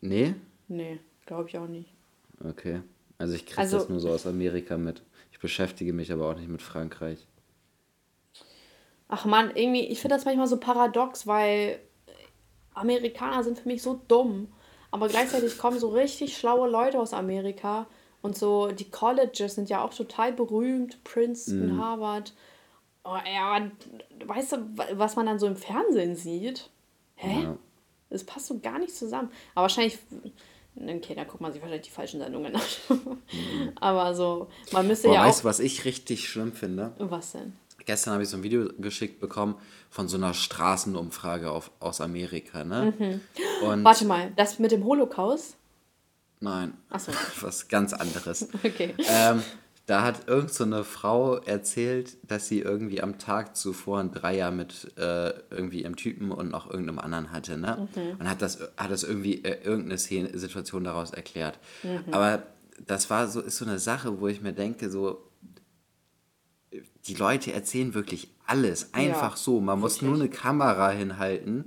Nee? 0.00 0.34
Nee, 0.68 0.98
glaube 1.26 1.48
ich 1.48 1.58
auch 1.58 1.68
nicht. 1.68 1.92
Okay. 2.42 2.82
Also 3.18 3.34
ich 3.34 3.46
kriege 3.46 3.58
also, 3.58 3.78
das 3.78 3.88
nur 3.88 4.00
so 4.00 4.10
aus 4.10 4.26
Amerika 4.26 4.76
mit. 4.78 5.02
Ich 5.40 5.42
beschäftige 5.42 5.94
mich 5.94 6.12
aber 6.12 6.28
auch 6.28 6.34
nicht 6.34 6.50
mit 6.50 6.60
Frankreich. 6.60 7.26
Ach 9.08 9.24
man, 9.24 9.56
irgendwie, 9.56 9.86
ich 9.86 9.98
finde 9.98 10.16
das 10.16 10.26
manchmal 10.26 10.46
so 10.46 10.58
paradox, 10.58 11.26
weil 11.26 11.80
Amerikaner 12.74 13.42
sind 13.42 13.58
für 13.58 13.66
mich 13.66 13.80
so 13.80 14.02
dumm. 14.06 14.52
Aber 14.90 15.08
gleichzeitig 15.08 15.56
kommen 15.56 15.78
so 15.78 15.88
richtig 15.88 16.36
schlaue 16.36 16.68
Leute 16.68 17.00
aus 17.00 17.14
Amerika. 17.14 17.86
Und 18.20 18.36
so, 18.36 18.70
die 18.70 18.90
Colleges 18.90 19.54
sind 19.54 19.70
ja 19.70 19.82
auch 19.82 19.94
total 19.94 20.34
berühmt. 20.34 21.02
Princeton, 21.04 21.74
mm. 21.74 21.80
Harvard. 21.80 22.34
Oh, 23.04 23.16
ja, 23.24 23.70
weißt 24.26 24.52
du, 24.52 24.58
was 24.92 25.16
man 25.16 25.24
dann 25.24 25.38
so 25.38 25.46
im 25.46 25.56
Fernsehen 25.56 26.16
sieht? 26.16 26.68
Hä? 27.14 27.44
Ja. 27.44 27.56
Das 28.10 28.24
passt 28.24 28.48
so 28.48 28.58
gar 28.58 28.78
nicht 28.78 28.94
zusammen. 28.94 29.30
Aber 29.54 29.62
wahrscheinlich 29.62 30.00
Okay, 30.82 31.14
da 31.14 31.24
guckt 31.24 31.40
man 31.40 31.52
sich 31.52 31.60
wahrscheinlich 31.60 31.86
die 31.86 31.92
falschen 31.92 32.20
Sendungen 32.20 32.54
an. 32.54 32.62
Mhm. 32.88 33.72
Aber 33.80 34.14
so, 34.14 34.48
man 34.72 34.86
müsste 34.86 35.08
Boah, 35.08 35.14
ja 35.14 35.24
weißt, 35.26 35.40
auch... 35.40 35.44
was 35.44 35.60
ich 35.60 35.84
richtig 35.84 36.28
schlimm 36.28 36.52
finde? 36.52 36.92
Was 36.98 37.32
denn? 37.32 37.54
Gestern 37.86 38.12
habe 38.14 38.22
ich 38.22 38.28
so 38.28 38.36
ein 38.36 38.42
Video 38.42 38.68
geschickt 38.78 39.20
bekommen 39.20 39.56
von 39.88 40.08
so 40.08 40.16
einer 40.16 40.34
Straßenumfrage 40.34 41.50
auf, 41.50 41.70
aus 41.80 42.00
Amerika, 42.00 42.64
ne? 42.64 42.94
Mhm. 42.98 43.20
Und 43.66 43.84
Warte 43.84 44.04
mal, 44.04 44.32
das 44.36 44.58
mit 44.58 44.70
dem 44.70 44.84
Holocaust? 44.84 45.56
Nein. 46.40 46.74
Achso. 46.88 47.12
Was 47.40 47.68
ganz 47.68 47.92
anderes. 47.92 48.48
okay. 48.64 48.94
Ähm, 48.98 49.42
da 49.90 50.04
hat 50.04 50.28
irgend 50.28 50.54
so 50.54 50.62
eine 50.62 50.84
Frau 50.84 51.38
erzählt, 51.38 52.16
dass 52.22 52.46
sie 52.46 52.60
irgendwie 52.60 53.02
am 53.02 53.18
Tag 53.18 53.56
zuvor 53.56 53.98
ein 53.98 54.12
Dreier 54.12 54.52
mit 54.52 54.96
äh, 54.96 55.32
irgendwie 55.50 55.82
ihrem 55.82 55.96
Typen 55.96 56.30
und 56.30 56.48
noch 56.48 56.70
irgendeinem 56.70 57.00
anderen 57.00 57.32
hatte, 57.32 57.58
ne? 57.58 57.88
Mhm. 57.96 58.20
Und 58.20 58.30
hat 58.30 58.40
das, 58.40 58.60
hat 58.76 58.92
das 58.92 59.02
irgendwie 59.02 59.42
äh, 59.42 59.64
irgendeine 59.64 59.98
Szene, 59.98 60.38
Situation 60.38 60.84
daraus 60.84 61.10
erklärt. 61.10 61.58
Mhm. 61.82 62.14
Aber 62.14 62.44
das 62.86 63.10
war 63.10 63.26
so, 63.26 63.40
ist 63.40 63.56
so 63.56 63.64
eine 63.64 63.80
Sache, 63.80 64.20
wo 64.20 64.28
ich 64.28 64.40
mir 64.40 64.52
denke, 64.52 64.90
so, 64.90 65.28
die 67.06 67.14
Leute 67.14 67.52
erzählen 67.52 67.92
wirklich 67.92 68.28
alles, 68.46 68.94
einfach 68.94 69.32
ja, 69.32 69.42
so. 69.42 69.60
Man 69.60 69.82
wirklich. 69.82 70.02
muss 70.02 70.02
nur 70.02 70.14
eine 70.14 70.28
Kamera 70.28 70.90
hinhalten 70.90 71.64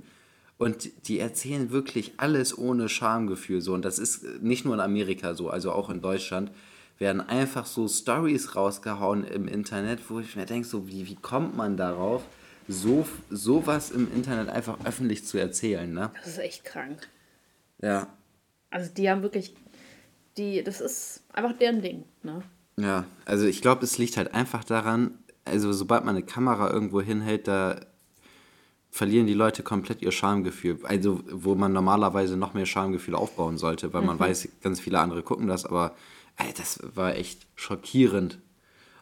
und 0.56 1.08
die 1.08 1.18
erzählen 1.18 1.70
wirklich 1.72 2.14
alles 2.16 2.56
ohne 2.56 2.88
Schamgefühl 2.88 3.60
so. 3.60 3.74
Und 3.74 3.84
das 3.84 3.98
ist 3.98 4.40
nicht 4.40 4.64
nur 4.64 4.72
in 4.72 4.80
Amerika 4.80 5.34
so, 5.34 5.50
also 5.50 5.72
auch 5.72 5.90
in 5.90 6.00
Deutschland 6.00 6.52
werden 6.98 7.20
einfach 7.20 7.66
so 7.66 7.88
Stories 7.88 8.54
rausgehauen 8.56 9.24
im 9.24 9.48
Internet, 9.48 10.08
wo 10.08 10.20
ich 10.20 10.36
mir 10.36 10.46
denke, 10.46 10.66
so 10.66 10.86
wie, 10.86 11.06
wie 11.06 11.16
kommt 11.16 11.56
man 11.56 11.76
darauf, 11.76 12.22
so 12.68 13.06
sowas 13.30 13.90
im 13.90 14.12
Internet 14.14 14.48
einfach 14.48 14.78
öffentlich 14.84 15.24
zu 15.24 15.38
erzählen, 15.38 15.92
ne? 15.92 16.10
Das 16.14 16.28
ist 16.28 16.38
echt 16.38 16.64
krank. 16.64 17.08
Ja. 17.82 18.08
Also 18.70 18.90
die 18.92 19.10
haben 19.10 19.22
wirklich, 19.22 19.54
die, 20.36 20.62
das 20.62 20.80
ist 20.80 21.22
einfach 21.32 21.52
deren 21.58 21.82
Ding, 21.82 22.04
ne? 22.22 22.42
Ja, 22.76 23.04
also 23.24 23.46
ich 23.46 23.62
glaube, 23.62 23.84
es 23.84 23.98
liegt 23.98 24.16
halt 24.16 24.34
einfach 24.34 24.64
daran, 24.64 25.18
also 25.44 25.72
sobald 25.72 26.04
man 26.04 26.16
eine 26.16 26.24
Kamera 26.24 26.70
irgendwo 26.70 27.00
hinhält, 27.00 27.46
da 27.46 27.80
verlieren 28.90 29.26
die 29.26 29.34
Leute 29.34 29.62
komplett 29.62 30.02
ihr 30.02 30.12
Schamgefühl. 30.12 30.78
Also 30.84 31.20
wo 31.30 31.54
man 31.54 31.72
normalerweise 31.72 32.36
noch 32.36 32.54
mehr 32.54 32.66
Schamgefühl 32.66 33.14
aufbauen 33.14 33.58
sollte, 33.58 33.92
weil 33.92 34.02
man 34.02 34.16
mhm. 34.16 34.20
weiß, 34.20 34.48
ganz 34.62 34.80
viele 34.80 35.00
andere 35.00 35.22
gucken 35.22 35.48
das, 35.48 35.66
aber 35.66 35.94
Ey, 36.36 36.52
das 36.56 36.80
war 36.94 37.16
echt 37.16 37.46
schockierend. 37.54 38.38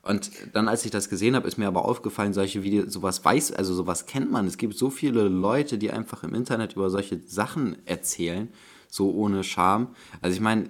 Und 0.03 0.33
dann, 0.53 0.69
als 0.69 0.85
ich 0.85 0.91
das 0.91 1.09
gesehen 1.09 1.37
habe, 1.37 1.47
ist 1.47 1.59
mir 1.59 1.69
aber 1.69 1.85
aufgefallen, 1.85 2.33
solche 2.33 2.65
Videos, 2.65 2.93
sowas 2.93 3.25
weiß, 3.25 3.53
also 3.53 3.73
sowas 3.73 4.07
kennt 4.07 4.33
man. 4.33 4.47
Es 4.47 4.59
gibt 4.59 4.77
so 4.77 4.91
viele 4.91 5.29
Leute, 5.29 5.79
die 5.79 5.93
einfach 5.93 6.25
im 6.25 6.35
Internet 6.35 6.75
über 6.75 6.91
solche 6.91 7.21
Sachen 7.21 7.77
erzählen, 7.87 8.49
so 8.89 9.13
ohne 9.13 9.45
Scham. 9.45 9.95
Also 10.21 10.35
ich 10.35 10.41
meine, 10.41 10.67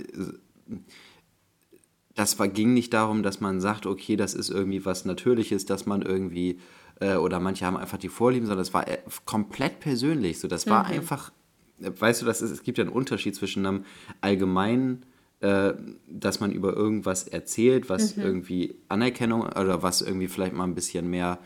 das 2.14 2.38
war, 2.38 2.48
ging 2.48 2.74
nicht 2.74 2.92
darum, 2.92 3.22
dass 3.22 3.40
man 3.40 3.60
sagt, 3.60 3.86
okay, 3.86 4.16
das 4.16 4.34
ist 4.34 4.50
irgendwie 4.50 4.84
was 4.84 5.06
Natürliches, 5.06 5.64
dass 5.64 5.86
man 5.86 6.02
irgendwie, 6.02 6.60
äh, 7.00 7.14
oder 7.14 7.40
manche 7.40 7.64
haben 7.64 7.78
einfach 7.78 7.98
die 7.98 8.10
Vorlieben, 8.10 8.46
sondern 8.46 8.62
es 8.62 8.74
war 8.74 8.86
äh, 8.86 8.98
komplett 9.24 9.80
persönlich. 9.80 10.40
So, 10.40 10.46
das 10.46 10.66
war 10.66 10.84
mhm. 10.84 10.90
einfach, 10.90 11.32
weißt 11.78 12.20
du, 12.20 12.26
das 12.26 12.42
ist, 12.42 12.50
es 12.50 12.62
gibt 12.62 12.76
ja 12.76 12.84
einen 12.84 12.92
Unterschied 12.92 13.34
zwischen 13.34 13.64
einem 13.64 13.86
allgemeinen 14.20 15.06
äh, 15.43 15.74
dass 16.07 16.38
man 16.38 16.53
über 16.53 16.72
irgendwas 16.72 17.26
erzählt, 17.26 17.88
was 17.88 18.16
mhm. 18.16 18.22
irgendwie 18.22 18.76
Anerkennung 18.88 19.43
oder 19.43 19.82
was 19.82 20.01
irgendwie 20.01 20.28
vielleicht 20.28 20.53
mal 20.53 20.64
ein 20.64 20.74
bisschen 20.76 21.11
mehr 21.11 21.38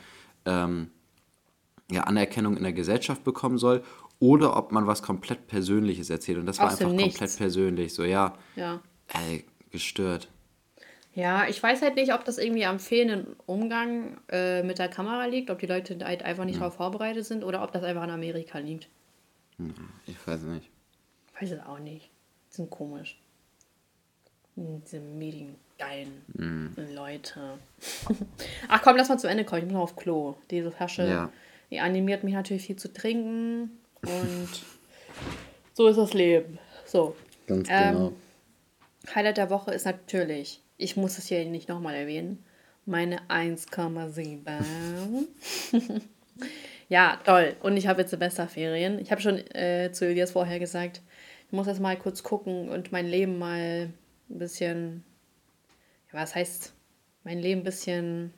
ähm, 0.45 0.91
ja, 1.91 2.03
Anerkennung 2.03 2.57
in 2.57 2.63
der 2.63 2.75
Gesellschaft 2.75 3.25
bekommen 3.25 3.59
soll 3.59 3.83
oder 4.19 4.57
ob 4.57 4.71
man 4.71 4.87
was 4.87 5.03
komplett 5.03 5.47
Persönliches 5.47 6.11
erzählt. 6.11 6.39
Und 6.39 6.47
das 6.47 6.59
war 6.59 6.71
einfach 6.71 6.87
komplett 6.87 7.37
persönlich. 7.37 7.95
So, 7.95 8.05
ja, 8.05 8.35
ja. 8.55 8.81
Ey, 9.09 9.45
gestört. 9.71 10.29
Ja, 11.15 11.49
ich 11.49 11.63
weiß 11.63 11.81
halt 11.81 11.97
nicht, 11.97 12.13
ob 12.13 12.25
das 12.27 12.37
irgendwie 12.37 12.67
am 12.67 12.79
fehlenden 12.79 13.35
Umgang 13.47 14.19
äh, 14.29 14.63
mit 14.63 14.79
der 14.79 14.89
Kamera 14.89 15.25
liegt, 15.25 15.49
ob 15.51 15.59
die 15.59 15.67
Leute 15.67 15.99
halt 16.05 16.23
einfach 16.23 16.45
nicht 16.45 16.57
hm. 16.57 16.61
darauf 16.61 16.75
vorbereitet 16.75 17.25
sind 17.25 17.45
oder 17.45 17.63
ob 17.63 17.73
das 17.73 17.83
einfach 17.83 18.05
in 18.05 18.11
Amerika 18.11 18.59
liegt. 18.59 18.89
Hm, 19.57 19.73
ich 20.07 20.27
weiß 20.27 20.43
nicht. 20.43 20.69
Ich 21.35 21.43
weiß 21.43 21.53
es 21.53 21.61
auch 21.65 21.79
nicht. 21.79 22.11
Die 22.51 22.57
sind 22.57 22.71
komisch. 22.71 23.19
Diese 24.57 25.01
mediengeilen 25.01 26.25
hm. 26.35 26.75
Leute. 26.95 27.59
Ach 28.69 28.81
komm, 28.83 28.97
lass 28.97 29.11
mal 29.11 29.19
zu 29.19 29.29
Ende 29.29 29.45
kommen. 29.45 29.61
Ich 29.61 29.67
muss 29.67 29.75
noch 29.75 29.83
auf 29.83 29.97
Klo. 29.97 30.35
Diese 30.51 30.73
Flasche, 30.73 31.07
ja. 31.07 31.33
die 31.71 31.79
animiert 31.79 32.25
mich 32.25 32.33
natürlich 32.35 32.67
viel 32.67 32.77
zu 32.77 32.91
trinken. 32.91 33.79
Und 34.03 34.49
so 35.75 35.89
ist 35.89 35.97
das 35.97 36.15
Leben. 36.15 36.59
So. 36.87 37.15
Ganz 37.47 37.69
ähm, 37.71 37.95
genau. 37.95 38.13
Highlight 39.15 39.37
der 39.37 39.51
Woche 39.51 39.73
ist 39.73 39.85
natürlich, 39.85 40.63
ich 40.79 40.97
muss 40.97 41.19
es 41.19 41.27
hier 41.27 41.45
nicht 41.45 41.69
nochmal 41.69 41.95
erwähnen, 41.95 42.43
meine 42.87 43.21
1,7. 43.29 44.65
ja, 46.89 47.21
toll. 47.25 47.57
Und 47.63 47.77
ich 47.77 47.87
habe 47.87 48.01
jetzt 48.01 48.11
Semesterferien. 48.11 48.99
Ich 48.99 49.11
habe 49.11 49.21
schon 49.21 49.39
äh, 49.55 49.91
zu 49.93 50.07
Elias 50.07 50.33
vorher 50.33 50.59
gesagt, 50.59 51.03
ich 51.47 51.53
muss 51.53 51.67
jetzt 51.67 51.81
mal 51.81 51.97
kurz 51.97 52.23
gucken 52.23 52.69
und 52.69 52.91
mein 52.91 53.07
Leben 53.07 53.39
mal 53.39 53.91
ein 54.29 54.39
bisschen, 54.39 55.05
ja, 56.12 56.20
was 56.20 56.35
heißt, 56.35 56.72
mein 57.24 57.39
Leben 57.39 57.61
ein 57.61 57.64
bisschen, 57.64 58.33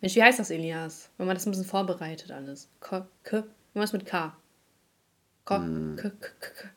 Mensch, 0.00 0.14
wie 0.14 0.22
heißt 0.22 0.38
das, 0.38 0.50
Elias? 0.50 1.10
Wenn 1.16 1.26
man 1.26 1.36
das 1.36 1.46
ein 1.46 1.50
bisschen 1.50 1.66
vorbereitet 1.66 2.30
alles. 2.30 2.68
K, 2.80 3.06
K, 3.22 3.44
irgendwas 3.74 3.92
mit 3.92 4.06
K. 4.06 4.36
K, 5.44 5.56
hm. 5.56 5.96
K, 5.96 6.10
K, 6.10 6.28
K, 6.40 6.68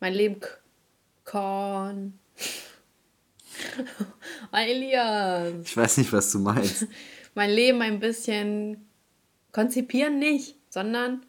Mein 0.00 0.14
Leben, 0.14 0.40
K, 0.40 0.48
Korn. 1.24 2.18
Elias. 4.52 5.54
Ich 5.64 5.76
weiß 5.76 5.98
nicht, 5.98 6.12
was 6.12 6.30
du 6.32 6.38
meinst. 6.38 6.86
mein 7.34 7.50
Leben 7.50 7.82
ein 7.82 7.98
bisschen 7.98 8.88
konzipieren 9.52 10.18
nicht, 10.18 10.56
sondern 10.68 11.24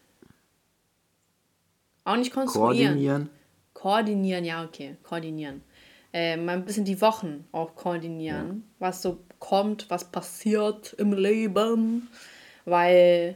auch 2.04 2.18
nicht 2.18 2.34
konstruieren. 2.34 2.94
Koordinieren. 2.94 3.30
Koordinieren, 3.74 4.46
ja, 4.46 4.64
okay, 4.64 4.98
koordinieren. 5.04 5.64
Äh, 6.16 6.38
mal 6.38 6.54
ein 6.54 6.64
bisschen 6.64 6.86
die 6.86 7.02
Wochen 7.02 7.46
auch 7.52 7.76
koordinieren, 7.76 8.64
ja. 8.66 8.76
was 8.80 9.02
so 9.02 9.18
kommt, 9.40 9.90
was 9.90 10.06
passiert 10.06 10.94
im 10.94 11.12
Leben, 11.12 12.08
weil 12.64 13.36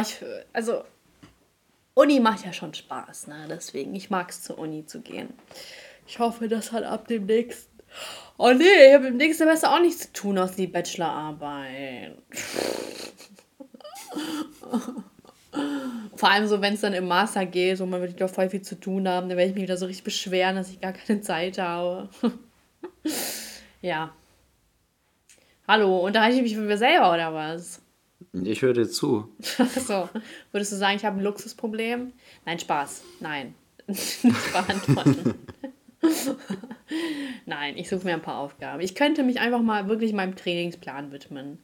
ich, 0.00 0.24
also 0.54 0.82
Uni 1.92 2.18
macht 2.18 2.46
ja 2.46 2.54
schon 2.54 2.72
Spaß, 2.72 3.26
ne? 3.26 3.44
Deswegen, 3.50 3.94
ich 3.94 4.08
mag 4.08 4.30
es 4.30 4.40
zur 4.40 4.58
Uni 4.58 4.86
zu 4.86 5.02
gehen. 5.02 5.34
Ich 6.06 6.18
hoffe, 6.18 6.48
das 6.48 6.72
hat 6.72 6.84
ab 6.84 7.06
dem 7.06 7.26
nächsten. 7.26 7.70
Oh 8.38 8.54
nee, 8.54 8.64
ich 8.88 8.94
habe 8.94 9.08
im 9.08 9.18
nächsten 9.18 9.44
Semester 9.44 9.70
auch 9.70 9.80
nichts 9.80 10.04
zu 10.04 10.12
tun, 10.14 10.38
außer 10.38 10.56
die 10.56 10.68
Bachelorarbeit. 10.68 12.16
Vor 15.52 16.30
allem 16.30 16.46
so, 16.46 16.60
wenn 16.60 16.74
es 16.74 16.80
dann 16.80 16.92
im 16.92 17.08
Master 17.08 17.46
geht, 17.46 17.78
so 17.78 17.86
man 17.86 18.00
wird 18.00 18.20
doch 18.20 18.30
voll 18.30 18.50
viel 18.50 18.62
zu 18.62 18.78
tun 18.78 19.08
haben, 19.08 19.28
dann 19.28 19.38
werde 19.38 19.50
ich 19.50 19.54
mich 19.54 19.64
wieder 19.64 19.76
so 19.76 19.86
richtig 19.86 20.04
beschweren, 20.04 20.56
dass 20.56 20.70
ich 20.70 20.80
gar 20.80 20.92
keine 20.92 21.20
Zeit 21.22 21.58
habe. 21.58 22.08
ja. 23.80 24.14
Hallo, 25.66 26.04
unterhalte 26.04 26.36
ich 26.36 26.42
mich 26.42 26.56
mit 26.56 26.66
mir 26.66 26.78
selber 26.78 27.12
oder 27.12 27.32
was? 27.32 27.80
Ich 28.32 28.62
höre 28.62 28.74
dir 28.74 28.88
zu. 28.88 29.28
so, 29.40 30.08
würdest 30.52 30.72
du 30.72 30.76
sagen, 30.76 30.96
ich 30.96 31.04
habe 31.04 31.18
ein 31.18 31.24
Luxusproblem? 31.24 32.12
Nein, 32.44 32.58
Spaß. 32.58 33.02
Nein. 33.20 33.54
Nicht 33.86 34.52
beantworten. 34.52 35.34
Nein, 37.46 37.76
ich 37.76 37.88
suche 37.88 38.04
mir 38.04 38.14
ein 38.14 38.22
paar 38.22 38.38
Aufgaben. 38.38 38.80
Ich 38.80 38.94
könnte 38.94 39.22
mich 39.22 39.40
einfach 39.40 39.62
mal 39.62 39.88
wirklich 39.88 40.12
meinem 40.12 40.36
Trainingsplan 40.36 41.12
widmen. 41.12 41.58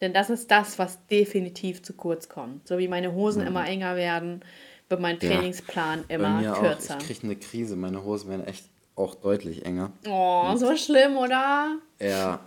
Denn 0.00 0.12
das 0.12 0.30
ist 0.30 0.50
das, 0.50 0.78
was 0.78 1.06
definitiv 1.06 1.82
zu 1.82 1.94
kurz 1.94 2.28
kommt. 2.28 2.68
So 2.68 2.78
wie 2.78 2.88
meine 2.88 3.12
Hosen 3.14 3.42
mhm. 3.42 3.48
immer 3.48 3.66
enger 3.66 3.96
werden, 3.96 4.42
wird 4.88 5.00
mein 5.00 5.18
Trainingsplan 5.18 6.04
ja, 6.08 6.14
immer 6.14 6.54
kürzer. 6.54 6.96
Auch. 6.96 7.00
Ich 7.00 7.06
kriege 7.06 7.20
eine 7.24 7.36
Krise. 7.36 7.76
Meine 7.76 8.04
Hosen 8.04 8.30
werden 8.30 8.46
echt 8.46 8.64
auch 8.94 9.14
deutlich 9.14 9.64
enger. 9.64 9.92
Oh, 10.08 10.48
Und 10.50 10.58
so 10.58 10.76
schlimm, 10.76 11.16
oder? 11.16 11.76
Ja. 12.00 12.40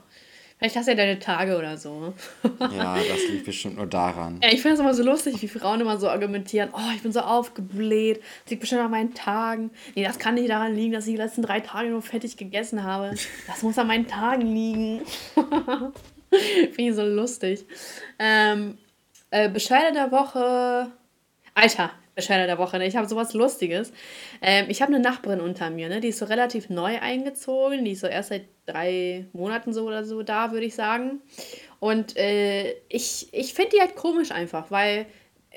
Vielleicht 0.58 0.76
hast 0.76 0.88
du 0.88 0.92
ja 0.92 0.98
deine 0.98 1.20
Tage 1.20 1.58
oder 1.58 1.78
so. 1.78 2.14
ja, 2.60 2.96
das 2.96 3.30
liegt 3.30 3.46
bestimmt 3.46 3.78
nur 3.78 3.88
daran. 3.88 4.42
Ja, 4.44 4.50
ich 4.52 4.62
finde 4.62 4.74
es 4.74 4.80
immer 4.82 4.94
so 4.94 5.04
lustig, 5.04 5.42
wie 5.42 5.48
Frauen 5.48 5.80
immer 5.80 5.98
so 5.98 6.10
argumentieren, 6.10 6.70
oh, 6.74 6.92
ich 6.94 7.02
bin 7.02 7.14
so 7.14 7.22
aufgebläht, 7.22 8.22
das 8.44 8.52
liegt 8.52 8.60
bestimmt 8.60 8.82
an 8.82 8.92
meinen 8.92 9.14
Tagen. 9.14 9.72
Nee, 9.96 10.04
das 10.04 10.20
kann 10.20 10.36
nicht 10.36 10.50
daran 10.50 10.76
liegen, 10.76 10.92
dass 10.92 11.08
ich 11.08 11.14
die 11.14 11.18
letzten 11.18 11.44
drei 11.44 11.62
Tage 11.62 11.90
nur 11.90 12.02
fettig 12.02 12.36
gegessen 12.36 12.84
habe. 12.84 13.16
Das 13.48 13.64
muss 13.64 13.78
an 13.78 13.88
meinen 13.88 14.08
Tagen 14.08 14.42
liegen. 14.42 15.02
finde 16.72 16.90
ich 16.90 16.96
so 16.96 17.04
lustig. 17.04 17.66
Ähm, 18.18 18.78
äh, 19.32 19.50
Bescheide 19.50 19.94
der 19.94 20.12
Woche. 20.12 20.92
Alter, 21.56 21.92
Bescheide 22.16 22.48
der 22.48 22.58
Woche. 22.58 22.78
Ne? 22.78 22.88
Ich 22.88 22.96
habe 22.96 23.08
sowas 23.08 23.34
Lustiges. 23.34 23.92
Ähm, 24.42 24.66
ich 24.70 24.82
habe 24.82 24.94
eine 24.94 25.02
Nachbarin 25.02 25.42
unter 25.42 25.70
mir, 25.70 25.90
ne? 25.90 26.02
die 26.02 26.10
ist 26.10 26.20
so 26.20 26.26
relativ 26.26 26.70
neu 26.70 27.00
eingezogen. 27.00 27.86
Die 27.86 27.92
ist 27.92 28.02
so 28.02 28.08
erst 28.08 28.30
seit 28.30 28.46
drei 28.66 29.26
Monaten 29.34 29.74
so 29.74 29.86
oder 29.86 30.04
so 30.04 30.24
da, 30.24 30.52
würde 30.52 30.66
ich 30.66 30.76
sagen. 30.76 31.22
Und 31.80 32.18
äh, 32.18 32.74
ich, 32.90 33.30
ich 33.32 33.54
finde 33.54 33.72
die 33.76 33.82
halt 33.82 33.96
komisch 33.96 34.32
einfach, 34.32 34.70
weil 34.70 35.06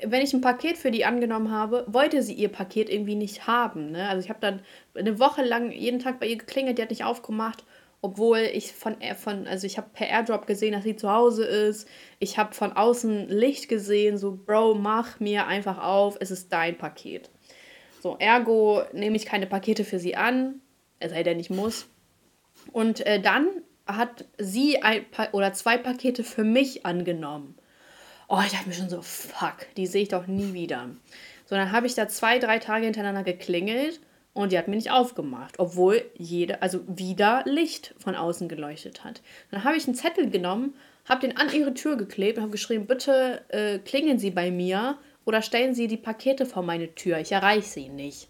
wenn 0.03 0.21
ich 0.21 0.33
ein 0.33 0.41
Paket 0.41 0.77
für 0.77 0.89
die 0.89 1.05
angenommen 1.05 1.51
habe, 1.51 1.85
wollte 1.87 2.23
sie 2.23 2.33
ihr 2.33 2.49
Paket 2.49 2.89
irgendwie 2.89 3.15
nicht 3.15 3.45
haben. 3.45 3.91
Ne? 3.91 4.09
Also 4.09 4.23
ich 4.23 4.29
habe 4.29 4.39
dann 4.39 4.61
eine 4.95 5.19
Woche 5.19 5.43
lang 5.43 5.71
jeden 5.71 5.99
Tag 5.99 6.19
bei 6.19 6.27
ihr 6.27 6.37
geklingelt, 6.37 6.77
die 6.77 6.81
hat 6.81 6.89
nicht 6.89 7.03
aufgemacht 7.03 7.63
obwohl 8.03 8.39
ich 8.39 8.73
von, 8.73 8.97
von 9.15 9.47
also 9.47 9.65
ich 9.65 9.77
habe 9.77 9.87
per 9.93 10.09
Airdrop 10.09 10.45
gesehen, 10.45 10.73
dass 10.73 10.83
sie 10.83 10.97
zu 10.97 11.09
Hause 11.09 11.45
ist. 11.45 11.87
Ich 12.19 12.37
habe 12.37 12.53
von 12.53 12.73
außen 12.73 13.29
Licht 13.29 13.69
gesehen, 13.69 14.17
so, 14.17 14.35
Bro, 14.35 14.75
mach 14.75 15.21
mir 15.21 15.47
einfach 15.47 15.81
auf, 15.81 16.17
es 16.19 16.29
ist 16.29 16.51
dein 16.51 16.77
Paket. 16.77 17.29
So, 18.01 18.17
ergo 18.19 18.83
nehme 18.91 19.15
ich 19.15 19.25
keine 19.25 19.47
Pakete 19.47 19.85
für 19.85 19.99
sie 19.99 20.17
an, 20.17 20.59
es 20.99 21.11
sei 21.11 21.23
denn, 21.23 21.39
ich 21.39 21.49
muss. 21.49 21.87
Und 22.73 23.05
äh, 23.05 23.21
dann 23.21 23.47
hat 23.87 24.25
sie 24.37 24.83
ein 24.83 25.09
pa 25.09 25.29
oder 25.31 25.53
zwei 25.53 25.77
Pakete 25.77 26.25
für 26.25 26.43
mich 26.43 26.85
angenommen. 26.85 27.55
Oh, 28.27 28.41
ich 28.45 28.51
dachte 28.51 28.67
mir 28.67 28.75
schon 28.75 28.89
so, 28.89 29.01
fuck, 29.01 29.73
die 29.77 29.87
sehe 29.87 30.03
ich 30.03 30.09
doch 30.09 30.27
nie 30.27 30.51
wieder. 30.51 30.89
So, 31.45 31.55
dann 31.55 31.71
habe 31.71 31.87
ich 31.87 31.95
da 31.95 32.09
zwei, 32.09 32.39
drei 32.39 32.59
Tage 32.59 32.83
hintereinander 32.83 33.23
geklingelt 33.23 34.01
und 34.33 34.51
die 34.51 34.57
hat 34.57 34.67
mir 34.67 34.75
nicht 34.75 34.91
aufgemacht, 34.91 35.59
obwohl 35.59 36.03
jede, 36.15 36.61
also 36.61 36.81
wieder 36.87 37.43
Licht 37.45 37.93
von 37.99 38.15
außen 38.15 38.49
geleuchtet 38.49 39.03
hat. 39.03 39.21
Dann 39.51 39.63
habe 39.63 39.77
ich 39.77 39.85
einen 39.85 39.95
Zettel 39.95 40.29
genommen, 40.29 40.73
habe 41.05 41.21
den 41.21 41.37
an 41.37 41.53
ihre 41.53 41.73
Tür 41.73 41.97
geklebt 41.97 42.37
und 42.37 42.43
habe 42.43 42.51
geschrieben, 42.51 42.87
bitte 42.87 43.41
äh, 43.49 43.79
klingeln 43.79 44.19
Sie 44.19 44.31
bei 44.31 44.49
mir 44.49 44.97
oder 45.25 45.41
stellen 45.41 45.75
Sie 45.75 45.87
die 45.87 45.97
Pakete 45.97 46.45
vor 46.45 46.63
meine 46.63 46.95
Tür, 46.95 47.19
ich 47.19 47.31
erreiche 47.31 47.67
sie 47.67 47.89
nicht. 47.89 48.29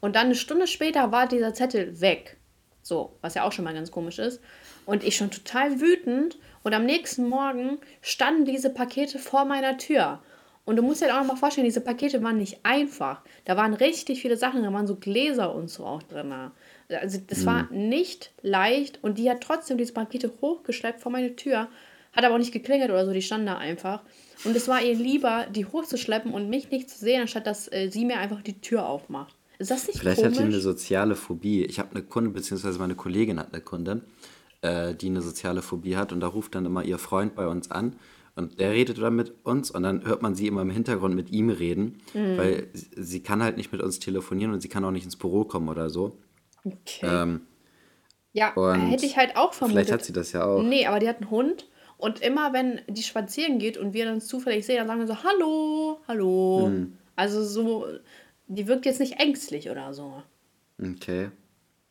Und 0.00 0.16
dann 0.16 0.26
eine 0.26 0.34
Stunde 0.34 0.66
später 0.66 1.12
war 1.12 1.26
dieser 1.26 1.54
Zettel 1.54 2.00
weg. 2.00 2.36
So, 2.82 3.16
was 3.20 3.34
ja 3.34 3.44
auch 3.44 3.52
schon 3.52 3.64
mal 3.64 3.74
ganz 3.74 3.90
komisch 3.90 4.18
ist. 4.18 4.40
Und 4.84 5.02
ich 5.02 5.16
schon 5.16 5.30
total 5.30 5.80
wütend. 5.80 6.38
Und 6.62 6.74
am 6.74 6.84
nächsten 6.84 7.28
Morgen 7.28 7.78
standen 8.02 8.44
diese 8.44 8.70
Pakete 8.70 9.18
vor 9.18 9.44
meiner 9.44 9.78
Tür. 9.78 10.22
Und 10.66 10.74
du 10.74 10.82
musst 10.82 11.00
dir 11.00 11.14
auch 11.14 11.20
noch 11.20 11.28
mal 11.28 11.36
vorstellen, 11.36 11.64
diese 11.64 11.80
Pakete 11.80 12.22
waren 12.24 12.38
nicht 12.38 12.58
einfach. 12.64 13.22
Da 13.44 13.56
waren 13.56 13.72
richtig 13.72 14.20
viele 14.20 14.36
Sachen, 14.36 14.64
da 14.64 14.72
waren 14.72 14.88
so 14.88 14.96
Gläser 14.96 15.54
und 15.54 15.70
so 15.70 15.86
auch 15.86 16.02
drin. 16.02 16.34
Also 16.88 17.20
das 17.24 17.42
mhm. 17.42 17.46
war 17.46 17.70
nicht 17.70 18.32
leicht 18.42 18.98
und 19.02 19.16
die 19.16 19.30
hat 19.30 19.40
trotzdem 19.40 19.78
diese 19.78 19.92
Pakete 19.92 20.32
hochgeschleppt 20.40 21.00
vor 21.00 21.12
meine 21.12 21.36
Tür, 21.36 21.68
hat 22.12 22.24
aber 22.24 22.34
auch 22.34 22.38
nicht 22.38 22.52
geklingelt 22.52 22.90
oder 22.90 23.06
so, 23.06 23.12
die 23.12 23.22
standen 23.22 23.46
da 23.46 23.58
einfach. 23.58 24.02
Und 24.44 24.56
es 24.56 24.66
war 24.66 24.82
ihr 24.82 24.96
lieber, 24.96 25.46
die 25.54 25.66
hochzuschleppen 25.66 26.32
und 26.34 26.50
mich 26.50 26.68
nicht 26.70 26.90
zu 26.90 26.98
sehen, 26.98 27.22
anstatt 27.22 27.46
dass 27.46 27.70
äh, 27.72 27.88
sie 27.88 28.04
mir 28.04 28.18
einfach 28.18 28.42
die 28.42 28.60
Tür 28.60 28.88
aufmacht. 28.88 29.36
Ist 29.58 29.70
das 29.70 29.86
nicht 29.86 30.00
Vielleicht 30.00 30.18
komisch? 30.18 30.32
hat 30.32 30.38
sie 30.38 30.44
eine 30.44 30.60
soziale 30.60 31.14
Phobie. 31.14 31.64
Ich 31.64 31.78
habe 31.78 31.92
eine 31.92 32.02
Kunde, 32.02 32.30
beziehungsweise 32.30 32.80
meine 32.80 32.96
Kollegin 32.96 33.38
hat 33.38 33.52
eine 33.52 33.62
Kundin, 33.62 34.02
äh, 34.62 34.94
die 34.94 35.06
eine 35.06 35.22
soziale 35.22 35.62
Phobie 35.62 35.96
hat 35.96 36.12
und 36.12 36.18
da 36.18 36.26
ruft 36.26 36.56
dann 36.56 36.66
immer 36.66 36.82
ihr 36.82 36.98
Freund 36.98 37.36
bei 37.36 37.46
uns 37.46 37.70
an 37.70 37.94
und 38.36 38.60
der 38.60 38.70
redet 38.70 38.98
dann 38.98 39.16
mit 39.16 39.34
uns 39.44 39.70
und 39.70 39.82
dann 39.82 40.06
hört 40.06 40.22
man 40.22 40.34
sie 40.34 40.46
immer 40.46 40.62
im 40.62 40.70
Hintergrund 40.70 41.14
mit 41.14 41.30
ihm 41.30 41.48
reden, 41.50 41.98
mhm. 42.12 42.36
weil 42.36 42.68
sie 42.72 43.22
kann 43.22 43.42
halt 43.42 43.56
nicht 43.56 43.72
mit 43.72 43.82
uns 43.82 43.98
telefonieren 43.98 44.52
und 44.52 44.60
sie 44.60 44.68
kann 44.68 44.84
auch 44.84 44.90
nicht 44.90 45.04
ins 45.04 45.16
Büro 45.16 45.44
kommen 45.44 45.68
oder 45.68 45.88
so. 45.88 46.18
Okay. 46.64 47.06
Ähm, 47.06 47.40
ja, 48.32 48.52
hätte 48.74 49.06
ich 49.06 49.16
halt 49.16 49.36
auch 49.36 49.54
vermutet. 49.54 49.86
Vielleicht 49.86 49.92
hat 49.92 50.04
sie 50.04 50.12
das 50.12 50.32
ja 50.32 50.44
auch. 50.44 50.62
Nee, 50.62 50.86
aber 50.86 50.98
die 50.98 51.08
hat 51.08 51.22
einen 51.22 51.30
Hund 51.30 51.66
und 51.96 52.20
immer 52.20 52.52
wenn 52.52 52.82
die 52.88 53.02
spazieren 53.02 53.58
geht 53.58 53.78
und 53.78 53.94
wir 53.94 54.04
dann 54.04 54.20
zufällig 54.20 54.66
sehen, 54.66 54.76
dann 54.76 54.86
sagen 54.86 55.00
wir 55.00 55.06
so, 55.06 55.24
hallo, 55.24 56.00
hallo. 56.06 56.68
Mhm. 56.68 56.98
Also 57.16 57.42
so, 57.42 57.86
die 58.48 58.68
wirkt 58.68 58.84
jetzt 58.84 59.00
nicht 59.00 59.18
ängstlich 59.18 59.70
oder 59.70 59.94
so. 59.94 60.22
Okay. 60.78 61.30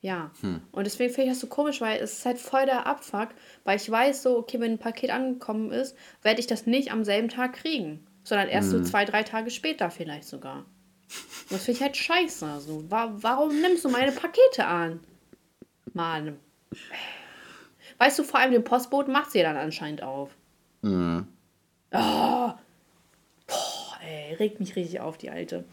Ja. 0.05 0.29
Hm. 0.41 0.61
Und 0.71 0.83
deswegen 0.85 1.11
finde 1.11 1.29
ich 1.29 1.33
das 1.33 1.41
so 1.41 1.47
komisch, 1.47 1.81
weil 1.81 1.99
es 1.99 2.19
ist 2.19 2.25
halt 2.27 2.37
voll 2.37 2.67
der 2.67 2.85
Abfuck, 2.85 3.29
weil 3.63 3.77
ich 3.77 3.89
weiß 3.89 4.21
so, 4.21 4.37
okay, 4.37 4.59
wenn 4.59 4.73
ein 4.73 4.77
Paket 4.77 5.09
angekommen 5.09 5.71
ist, 5.71 5.97
werde 6.21 6.39
ich 6.39 6.45
das 6.45 6.67
nicht 6.67 6.91
am 6.91 7.03
selben 7.03 7.27
Tag 7.27 7.53
kriegen, 7.53 8.05
sondern 8.23 8.47
erst 8.47 8.71
hm. 8.71 8.83
so 8.83 8.91
zwei, 8.91 9.03
drei 9.03 9.23
Tage 9.23 9.49
später 9.49 9.89
vielleicht 9.89 10.27
sogar. 10.27 10.65
Das 11.49 11.63
finde 11.63 11.77
ich 11.77 11.81
halt 11.81 11.97
scheiße. 11.97 12.45
Also, 12.45 12.83
warum 12.87 13.59
nimmst 13.61 13.83
du 13.83 13.89
meine 13.89 14.11
Pakete 14.11 14.67
an? 14.67 14.99
Mann. 15.93 16.37
Weißt 17.97 18.19
du, 18.19 18.23
vor 18.23 18.39
allem 18.39 18.51
den 18.51 18.63
Postboten 18.63 19.11
macht 19.11 19.31
sie 19.31 19.41
dann 19.41 19.57
anscheinend 19.57 20.03
auf. 20.03 20.29
Mhm. 20.83 21.25
Oh. 21.91 22.51
Boah, 23.47 23.99
ey, 24.07 24.35
regt 24.35 24.59
mich 24.59 24.75
richtig 24.75 24.99
auf, 24.99 25.17
die 25.17 25.31
Alte. 25.31 25.65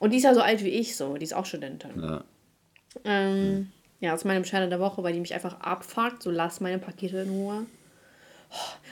Und 0.00 0.10
die 0.10 0.16
ist 0.16 0.24
ja 0.24 0.34
so 0.34 0.40
alt 0.40 0.64
wie 0.64 0.70
ich, 0.70 0.96
so. 0.96 1.16
Die 1.16 1.24
ist 1.24 1.34
auch 1.34 1.46
Studentin. 1.46 2.02
Ja. 2.02 2.24
Ähm, 3.04 3.70
ja, 4.00 4.12
das 4.12 4.20
ist 4.20 4.24
meine 4.24 4.40
Bescheide 4.40 4.68
der 4.68 4.80
Woche, 4.80 5.02
weil 5.02 5.12
die 5.12 5.20
mich 5.20 5.34
einfach 5.34 5.60
abfuckt. 5.60 6.22
So, 6.22 6.30
lass 6.30 6.60
meine 6.60 6.78
Pakete 6.78 7.18
in 7.18 7.30
Ruhe. 7.30 7.66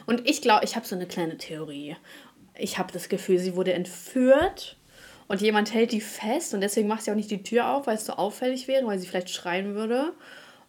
Und 0.06 0.28
ich 0.28 0.42
glaube, 0.42 0.64
ich 0.64 0.76
habe 0.76 0.86
so 0.86 0.94
eine 0.94 1.06
kleine 1.06 1.38
Theorie. 1.38 1.96
Ich 2.58 2.78
habe 2.78 2.92
das 2.92 3.08
Gefühl, 3.08 3.38
sie 3.38 3.56
wurde 3.56 3.72
entführt 3.72 4.76
und 5.28 5.40
jemand 5.40 5.72
hält 5.74 5.92
die 5.92 6.00
fest 6.00 6.54
und 6.54 6.60
deswegen 6.60 6.88
macht 6.88 7.02
sie 7.02 7.10
auch 7.10 7.16
nicht 7.16 7.30
die 7.30 7.42
Tür 7.42 7.70
auf, 7.70 7.86
weil 7.86 7.96
es 7.96 8.06
so 8.06 8.14
auffällig 8.14 8.68
wäre, 8.68 8.86
weil 8.86 8.98
sie 8.98 9.06
vielleicht 9.06 9.30
schreien 9.30 9.74
würde. 9.74 10.12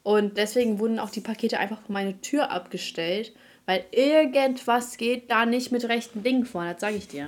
Und 0.03 0.37
deswegen 0.37 0.79
wurden 0.79 0.99
auch 0.99 1.09
die 1.09 1.21
Pakete 1.21 1.59
einfach 1.59 1.81
vor 1.81 1.93
meine 1.93 2.19
Tür 2.21 2.51
abgestellt, 2.51 3.33
weil 3.65 3.83
irgendwas 3.91 4.97
geht 4.97 5.29
da 5.29 5.45
nicht 5.45 5.71
mit 5.71 5.83
rechten 5.85 6.23
Dingen 6.23 6.45
vor, 6.45 6.63
das 6.63 6.81
sage 6.81 6.95
ich 6.95 7.07
dir. 7.07 7.27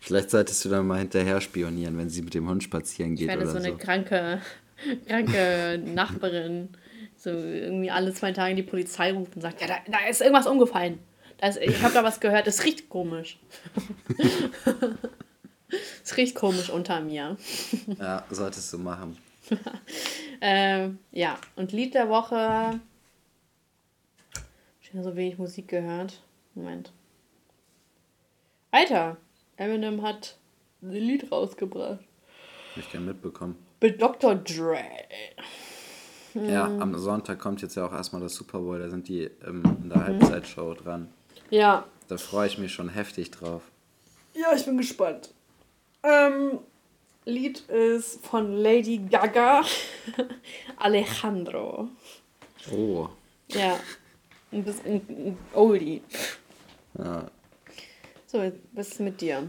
Vielleicht 0.00 0.30
solltest 0.30 0.64
du 0.64 0.68
dann 0.68 0.86
mal 0.86 1.00
hinterher 1.00 1.40
spionieren, 1.40 1.98
wenn 1.98 2.08
sie 2.08 2.22
mit 2.22 2.34
dem 2.34 2.48
Hund 2.48 2.62
spazieren 2.62 3.16
geht. 3.16 3.28
Ich 3.28 3.36
werde 3.36 3.50
so 3.50 3.56
eine 3.56 3.76
kranke, 3.76 4.40
kranke 5.06 5.80
Nachbarin, 5.84 6.70
so 7.16 7.30
irgendwie 7.30 7.90
alle 7.90 8.12
zwei 8.12 8.32
Tage 8.32 8.54
die 8.54 8.62
Polizei 8.62 9.12
ruft 9.12 9.36
und 9.36 9.42
sagt, 9.42 9.60
ja, 9.60 9.66
da, 9.66 9.76
da 9.86 10.06
ist 10.08 10.20
irgendwas 10.20 10.46
umgefallen. 10.46 10.98
Da 11.38 11.48
ist, 11.48 11.58
ich 11.58 11.82
habe 11.82 11.94
da 11.94 12.02
was 12.02 12.20
gehört, 12.20 12.46
es 12.46 12.64
riecht 12.64 12.88
komisch. 12.88 13.38
Es 16.04 16.16
riecht 16.16 16.36
komisch 16.36 16.70
unter 16.70 17.00
mir. 17.00 17.36
Ja, 17.98 18.24
solltest 18.30 18.72
du 18.72 18.78
machen. 18.78 19.18
ähm, 20.40 20.98
ja, 21.10 21.38
und 21.56 21.72
Lied 21.72 21.94
der 21.94 22.08
Woche. 22.08 22.80
Ich 24.80 24.92
habe 24.92 25.02
so 25.02 25.16
wenig 25.16 25.38
Musik 25.38 25.68
gehört. 25.68 26.20
Moment. 26.54 26.92
Alter, 28.70 29.16
Eminem 29.56 30.02
hat 30.02 30.36
ein 30.82 30.92
Lied 30.92 31.30
rausgebracht. 31.32 32.00
Hab 32.70 32.76
ich 32.76 32.90
gerne 32.90 33.06
mitbekommen. 33.06 33.56
Mit 33.80 34.00
Dr. 34.00 34.34
Dre. 34.36 34.84
Ja, 36.34 36.66
hm. 36.66 36.82
am 36.82 36.98
Sonntag 36.98 37.38
kommt 37.38 37.62
jetzt 37.62 37.76
ja 37.76 37.86
auch 37.86 37.92
erstmal 37.92 38.20
das 38.20 38.34
Super 38.34 38.58
Bowl. 38.58 38.78
Da 38.78 38.90
sind 38.90 39.08
die 39.08 39.30
ähm, 39.46 39.62
in 39.82 39.88
der 39.88 39.98
mhm. 39.98 40.04
Halbzeitshow 40.04 40.74
dran. 40.74 41.08
Ja. 41.50 41.84
Da 42.08 42.18
freue 42.18 42.46
ich 42.46 42.58
mich 42.58 42.72
schon 42.72 42.88
heftig 42.88 43.30
drauf. 43.30 43.62
Ja, 44.34 44.54
ich 44.54 44.64
bin 44.64 44.76
gespannt. 44.76 45.30
Ähm, 46.02 46.58
Lied 47.24 47.60
ist 47.68 48.24
von 48.24 48.52
Lady 48.52 48.98
Gaga. 48.98 49.62
Alejandro. 50.76 51.88
Oh. 52.70 53.08
Ja. 53.48 53.78
Ein 54.52 54.64
bisschen 54.64 54.94
ein 55.08 55.38
Oldie. 55.54 56.02
Ja. 56.98 57.26
So, 58.26 58.52
was 58.72 58.88
ist 58.88 59.00
mit 59.00 59.20
dir? 59.20 59.48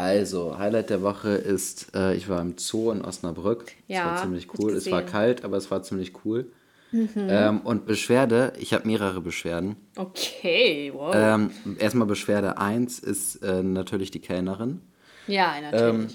Also, 0.00 0.56
Highlight 0.56 0.88
der 0.88 1.02
Woche 1.02 1.28
ist, 1.28 1.94
äh, 1.94 2.14
ich 2.14 2.26
war 2.26 2.40
im 2.40 2.56
Zoo 2.56 2.90
in 2.90 3.02
Osnabrück. 3.02 3.72
Ja, 3.86 4.04
das 4.04 4.12
war 4.12 4.22
ziemlich 4.22 4.48
cool. 4.58 4.72
Es 4.72 4.90
war 4.90 5.02
kalt, 5.02 5.44
aber 5.44 5.58
es 5.58 5.70
war 5.70 5.82
ziemlich 5.82 6.24
cool. 6.24 6.50
Mhm. 6.90 7.10
Ähm, 7.16 7.60
und 7.60 7.84
Beschwerde, 7.84 8.54
ich 8.58 8.72
habe 8.72 8.86
mehrere 8.86 9.20
Beschwerden. 9.20 9.76
Okay, 9.96 10.90
wow. 10.94 11.14
Ähm, 11.14 11.50
erstmal 11.78 12.06
Beschwerde 12.06 12.56
1 12.56 12.98
ist 13.00 13.36
äh, 13.42 13.62
natürlich 13.62 14.10
die 14.10 14.20
Kellnerin. 14.20 14.80
Ja, 15.26 15.60
natürlich. 15.60 15.94
Ähm, 15.94 16.08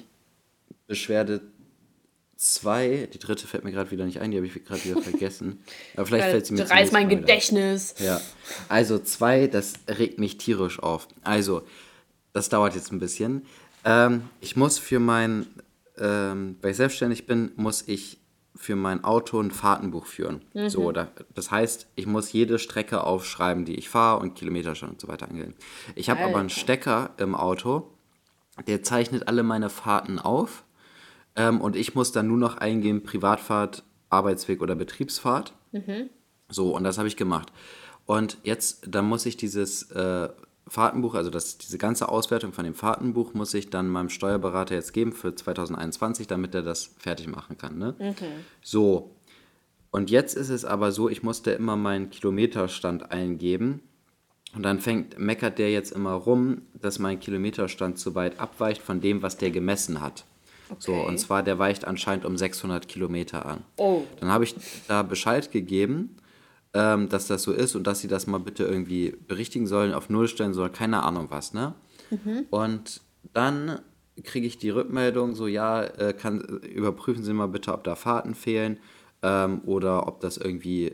Beschwerde 0.88 1.42
2, 2.38 3.10
die 3.14 3.20
dritte 3.20 3.46
fällt 3.46 3.66
mir 3.66 3.72
gerade 3.72 3.92
wieder 3.92 4.06
nicht 4.06 4.20
ein, 4.20 4.32
die 4.32 4.38
habe 4.38 4.48
ich 4.48 4.66
gerade 4.66 4.84
wieder 4.84 5.00
vergessen. 5.00 5.64
Aber 5.96 6.08
vielleicht 6.08 6.30
fällt 6.30 6.46
sie 6.48 6.54
mir 6.54 6.64
Du 6.64 6.72
reißt 6.72 6.92
mein 6.92 7.08
Gedächtnis. 7.08 7.94
Ja. 8.00 8.20
Also 8.68 8.98
2, 8.98 9.46
das 9.46 9.74
regt 9.88 10.18
mich 10.18 10.40
tierisch 10.40 10.80
auf. 10.80 11.08
Also, 11.22 11.62
das 12.34 12.50
dauert 12.50 12.76
jetzt 12.76 12.92
ein 12.92 13.00
bisschen. 13.00 13.46
Ähm, 13.86 14.24
ich 14.42 14.58
muss 14.58 14.80
für 14.80 15.00
mein, 15.00 15.48
ähm, 15.98 16.58
weil 16.62 16.72
ich 16.72 16.78
selbstständig 16.78 17.28
bin, 17.28 17.52
muss 17.56 17.88
ich 17.88 18.20
für 18.56 18.76
mein 18.76 19.04
Auto 19.04 19.40
ein 19.40 19.52
Fahrtenbuch 19.52 20.06
führen. 20.06 20.42
Mhm. 20.54 20.70
So, 20.70 20.92
da, 20.92 21.10
das 21.34 21.52
heißt, 21.52 21.88
ich 21.96 22.08
muss 22.08 22.32
jede 22.32 22.58
Strecke 22.58 23.04
aufschreiben, 23.04 23.66
die 23.66 23.76
ich 23.76 23.90
fahre 23.90 24.20
und 24.20 24.36
Kilometerstand 24.36 24.94
und 24.94 25.02
so 25.02 25.08
weiter 25.08 25.30
angehen. 25.30 25.54
Ich 25.94 26.10
habe 26.10 26.24
aber 26.24 26.40
einen 26.40 26.50
Stecker 26.50 27.12
im 27.18 27.36
Auto, 27.36 27.92
der 28.68 28.82
zeichnet 28.82 29.28
alle 29.28 29.44
meine 29.44 29.70
Fahrten 29.70 30.20
auf 30.20 30.64
ähm, 31.36 31.62
und 31.62 31.76
ich 31.76 31.96
muss 31.96 32.12
dann 32.12 32.28
nur 32.28 32.38
noch 32.38 32.58
eingeben, 32.58 33.04
Privatfahrt, 33.04 33.84
Arbeitsweg 34.10 34.62
oder 34.62 34.76
Betriebsfahrt. 34.76 35.54
Mhm. 35.74 36.10
So, 36.50 36.76
und 36.76 36.84
das 36.86 36.98
habe 36.98 37.08
ich 37.08 37.18
gemacht. 37.18 37.52
Und 38.06 38.38
jetzt, 38.44 38.86
dann 38.88 39.06
muss 39.06 39.26
ich 39.26 39.36
dieses 39.36 39.92
äh, 39.92 40.30
Fahrtenbuch, 40.68 41.14
also 41.14 41.30
das, 41.30 41.58
diese 41.58 41.78
ganze 41.78 42.10
Auswertung 42.10 42.52
von 42.52 42.66
dem 42.66 42.74
Fahrtenbuch, 42.74 43.34
muss 43.34 43.54
ich 43.54 43.70
dann 43.70 43.88
meinem 43.88 44.10
Steuerberater 44.10 44.76
jetzt 44.76 44.94
geben 44.94 45.12
für 45.12 45.36
2021, 45.36 46.28
damit 46.28 46.56
er 46.56 46.64
das 46.64 46.96
fertig 46.98 47.28
machen 47.28 47.58
kann. 47.58 47.78
Ne? 47.78 47.96
Mhm. 48.00 48.16
So, 48.62 49.16
und 49.92 50.10
jetzt 50.10 50.36
ist 50.36 50.50
es 50.50 50.66
aber 50.66 50.92
so, 50.92 51.08
ich 51.08 51.24
musste 51.24 51.52
immer 51.52 51.78
meinen 51.78 52.10
Kilometerstand 52.10 53.12
eingeben 53.12 53.82
und 54.56 54.64
dann 54.64 54.80
fängt, 54.82 55.18
meckert 55.20 55.58
der 55.58 55.72
jetzt 55.72 55.92
immer 55.92 56.12
rum, 56.14 56.64
dass 56.74 57.00
mein 57.00 57.20
Kilometerstand 57.20 57.98
zu 57.98 58.16
weit 58.16 58.40
abweicht 58.40 58.82
von 58.82 59.00
dem, 59.00 59.22
was 59.22 59.38
der 59.38 59.52
gemessen 59.52 60.02
hat. 60.02 60.26
Okay. 60.70 60.80
So, 60.80 60.94
und 60.96 61.18
zwar, 61.20 61.44
der 61.44 61.60
weicht 61.60 61.86
anscheinend 61.86 62.26
um 62.26 62.38
600 62.38 62.88
Kilometer 62.88 63.46
an. 63.46 63.64
Oh. 63.78 64.04
Dann 64.20 64.30
habe 64.30 64.44
ich 64.44 64.56
da 64.88 65.04
Bescheid 65.04 65.52
gegeben, 65.52 66.18
ähm, 66.76 67.10
dass 67.10 67.28
das 67.28 67.42
so 67.42 67.54
ist 67.54 67.76
und 67.76 67.88
dass 67.88 68.02
sie 68.02 68.08
das 68.08 68.28
mal 68.28 68.40
bitte 68.40 68.66
irgendwie 68.66 69.16
berichtigen 69.28 69.66
sollen, 69.66 69.94
auf 69.94 70.10
Null 70.10 70.28
stellen 70.28 70.54
sollen, 70.54 70.74
keine 70.74 71.04
Ahnung 71.04 71.28
was, 71.30 71.54
ne? 71.54 71.74
Mhm. 72.12 72.46
Und 72.52 73.02
dann 73.34 73.80
kriege 74.24 74.46
ich 74.46 74.58
die 74.58 74.70
Rückmeldung, 74.70 75.34
so, 75.34 75.48
ja, 75.48 75.84
äh, 75.84 76.14
kann, 76.14 76.42
überprüfen 76.42 77.24
Sie 77.24 77.34
mal 77.34 77.48
bitte, 77.48 77.74
ob 77.74 77.84
da 77.84 77.96
Fahrten 77.96 78.36
fehlen 78.36 78.78
ähm, 79.24 79.62
oder 79.66 80.08
ob 80.08 80.20
das 80.20 80.38
irgendwie, 80.38 80.94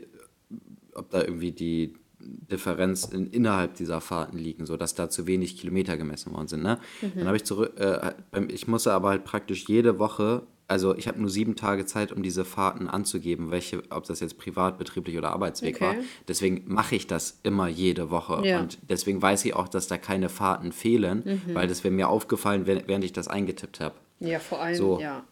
ob 0.94 1.10
da 1.10 1.20
irgendwie 1.20 1.52
die, 1.52 1.94
Differenz 2.24 3.04
in, 3.04 3.26
innerhalb 3.30 3.74
dieser 3.74 4.00
Fahrten 4.00 4.38
liegen, 4.38 4.66
sodass 4.66 4.94
da 4.94 5.10
zu 5.10 5.26
wenig 5.26 5.56
Kilometer 5.56 5.96
gemessen 5.96 6.32
worden 6.32 6.48
sind. 6.48 6.62
Ne? 6.62 6.78
Mhm. 7.00 7.12
Dann 7.16 7.26
habe 7.26 7.36
ich 7.36 7.44
zurück, 7.44 7.72
äh, 7.78 8.12
ich 8.48 8.68
musste 8.68 8.92
aber 8.92 9.08
halt 9.08 9.24
praktisch 9.24 9.64
jede 9.68 9.98
Woche, 9.98 10.42
also 10.68 10.96
ich 10.96 11.08
habe 11.08 11.20
nur 11.20 11.28
sieben 11.28 11.56
Tage 11.56 11.84
Zeit, 11.86 12.12
um 12.12 12.22
diese 12.22 12.44
Fahrten 12.44 12.88
anzugeben, 12.88 13.50
welche, 13.50 13.82
ob 13.90 14.04
das 14.04 14.20
jetzt 14.20 14.38
privat, 14.38 14.78
betrieblich 14.78 15.18
oder 15.18 15.30
Arbeitsweg 15.30 15.76
okay. 15.76 15.84
war. 15.84 15.94
Deswegen 16.28 16.64
mache 16.66 16.96
ich 16.96 17.06
das 17.06 17.40
immer 17.42 17.68
jede 17.68 18.10
Woche. 18.10 18.46
Ja. 18.46 18.60
Und 18.60 18.78
deswegen 18.88 19.20
weiß 19.20 19.44
ich 19.44 19.54
auch, 19.54 19.68
dass 19.68 19.86
da 19.86 19.98
keine 19.98 20.28
Fahrten 20.28 20.72
fehlen, 20.72 21.22
mhm. 21.46 21.54
weil 21.54 21.68
das 21.68 21.84
wäre 21.84 21.92
mir 21.92 22.08
aufgefallen, 22.08 22.66
während 22.66 23.04
ich 23.04 23.12
das 23.12 23.28
eingetippt 23.28 23.80
habe. 23.80 23.94
Ja, 24.20 24.38
vor 24.38 24.60
allem, 24.60 24.76
so. 24.76 25.00
ja. 25.00 25.24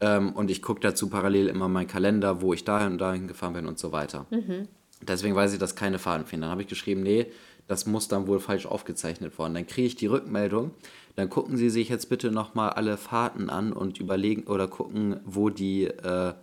Ähm, 0.00 0.32
und 0.32 0.50
ich 0.50 0.62
gucke 0.62 0.80
dazu 0.80 1.08
parallel 1.08 1.46
immer 1.46 1.68
meinen 1.68 1.86
Kalender, 1.86 2.42
wo 2.42 2.52
ich 2.52 2.64
dahin 2.64 2.92
und 2.92 2.98
dahin 2.98 3.28
gefahren 3.28 3.52
bin 3.52 3.66
und 3.66 3.78
so 3.78 3.92
weiter. 3.92 4.26
Mhm. 4.30 4.66
Deswegen 5.02 5.34
weiß 5.34 5.52
ich, 5.52 5.58
dass 5.58 5.76
keine 5.76 5.98
Faden 5.98 6.26
fehlen. 6.26 6.42
Dann 6.42 6.50
habe 6.50 6.62
ich 6.62 6.68
geschrieben, 6.68 7.02
nee, 7.02 7.26
das 7.68 7.86
muss 7.86 8.08
dann 8.08 8.26
wohl 8.26 8.40
falsch 8.40 8.66
aufgezeichnet 8.66 9.38
worden. 9.38 9.54
Dann 9.54 9.66
kriege 9.66 9.86
ich 9.86 9.96
die 9.96 10.06
Rückmeldung. 10.06 10.72
Dann 11.16 11.28
gucken 11.28 11.56
Sie 11.56 11.70
sich 11.70 11.88
jetzt 11.88 12.08
bitte 12.08 12.30
nochmal 12.30 12.70
alle 12.70 12.96
Fahrten 12.96 13.50
an 13.50 13.72
und 13.72 13.98
überlegen 13.98 14.44
oder 14.44 14.68
gucken, 14.68 15.20
wo 15.24 15.50
die 15.50 15.84
äh, 15.84 16.34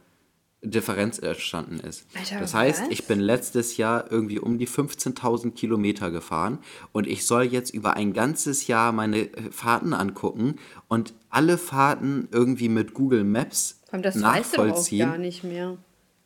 Differenz 0.61 1.19
entstanden 1.19 1.79
ist. 1.79 2.05
Alter, 2.17 2.39
das 2.39 2.53
heißt, 2.53 2.81
was? 2.83 2.89
ich 2.89 3.07
bin 3.07 3.19
letztes 3.19 3.77
Jahr 3.77 4.11
irgendwie 4.11 4.39
um 4.39 4.57
die 4.57 4.67
15.000 4.67 5.51
Kilometer 5.51 6.11
gefahren 6.11 6.59
und 6.91 7.07
ich 7.07 7.25
soll 7.25 7.43
jetzt 7.43 7.73
über 7.73 7.95
ein 7.95 8.11
ganzes 8.11 8.67
Jahr 8.67 8.91
meine 8.91 9.19
äh, 9.19 9.51
Fahrten 9.51 9.93
angucken 9.93 10.55
und 10.87 11.13
alle 11.29 11.57
Fahrten 11.57 12.27
irgendwie 12.31 12.69
mit 12.69 12.93
Google 12.93 13.23
Maps 13.23 13.81
das 13.91 14.15
nachvollziehen. 14.15 14.73
Weißt 14.73 14.91
du 14.91 15.03
auch 15.03 15.11
gar 15.11 15.17
nicht 15.17 15.43
mehr. 15.43 15.77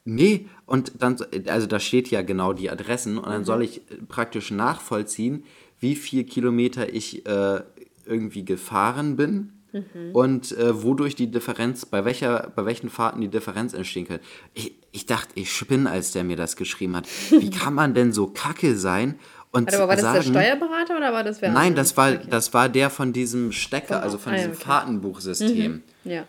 Nee, 0.06 0.48
und 0.66 1.02
dann, 1.02 1.18
also 1.48 1.68
da 1.68 1.80
steht 1.80 2.10
ja 2.10 2.24
genau 2.24 2.52
die 2.52 2.70
Adressen 2.70 3.18
und 3.18 3.28
dann 3.28 3.42
mhm. 3.42 3.46
soll 3.46 3.62
ich 3.64 3.78
äh, 3.78 3.98
praktisch 4.08 4.52
nachvollziehen, 4.52 5.46
wie 5.80 5.96
viel 5.96 6.24
Kilometer 6.24 6.94
ich 6.94 7.26
äh, 7.26 7.62
irgendwie 8.06 8.46
gefahren 8.46 9.16
bin 9.16 9.54
mhm. 9.72 10.12
und 10.14 10.52
äh, 10.58 10.84
wodurch 10.84 11.16
die 11.16 11.32
Differenz, 11.32 11.86
bei 11.86 12.06
welcher, 12.06 12.52
bei 12.56 12.66
welchen 12.66 12.90
Fahrten 12.90 13.22
die 13.22 13.28
Differenz 13.28 13.74
entstehen 13.74 14.08
kann. 14.08 14.20
Ich, 14.54 14.76
ich 14.92 15.06
dachte, 15.06 15.32
ich 15.36 15.52
spinne, 15.52 15.90
als 15.90 16.12
der 16.12 16.24
mir 16.24 16.38
das 16.38 16.56
geschrieben 16.56 16.96
hat. 16.96 17.08
Wie 17.32 17.50
kann 17.52 17.74
man 17.74 17.94
denn 17.94 18.14
so 18.14 18.28
kacke 18.28 18.78
sein 18.78 19.20
und 19.52 19.68
Warte, 19.68 19.78
aber 19.78 19.90
war 19.90 19.96
das 19.96 20.04
sagen, 20.04 20.34
der 20.34 20.42
Steuerberater 20.42 20.98
oder 20.98 21.14
war 21.14 21.24
das 21.24 21.42
wer? 21.42 21.52
Nein, 21.52 21.76
das 21.76 21.96
war, 21.96 22.14
okay. 22.14 22.28
das 22.28 22.54
war 22.56 22.70
der 22.70 22.90
von 22.90 23.14
diesem 23.14 23.52
Stecker, 23.52 24.02
also 24.02 24.18
von 24.18 24.34
ah, 24.34 24.38
diesem 24.38 24.54
okay. 24.54 24.64
Fahrtenbuchsystem. 24.64 25.84
Mhm. 26.04 26.12
Ja. 26.12 26.26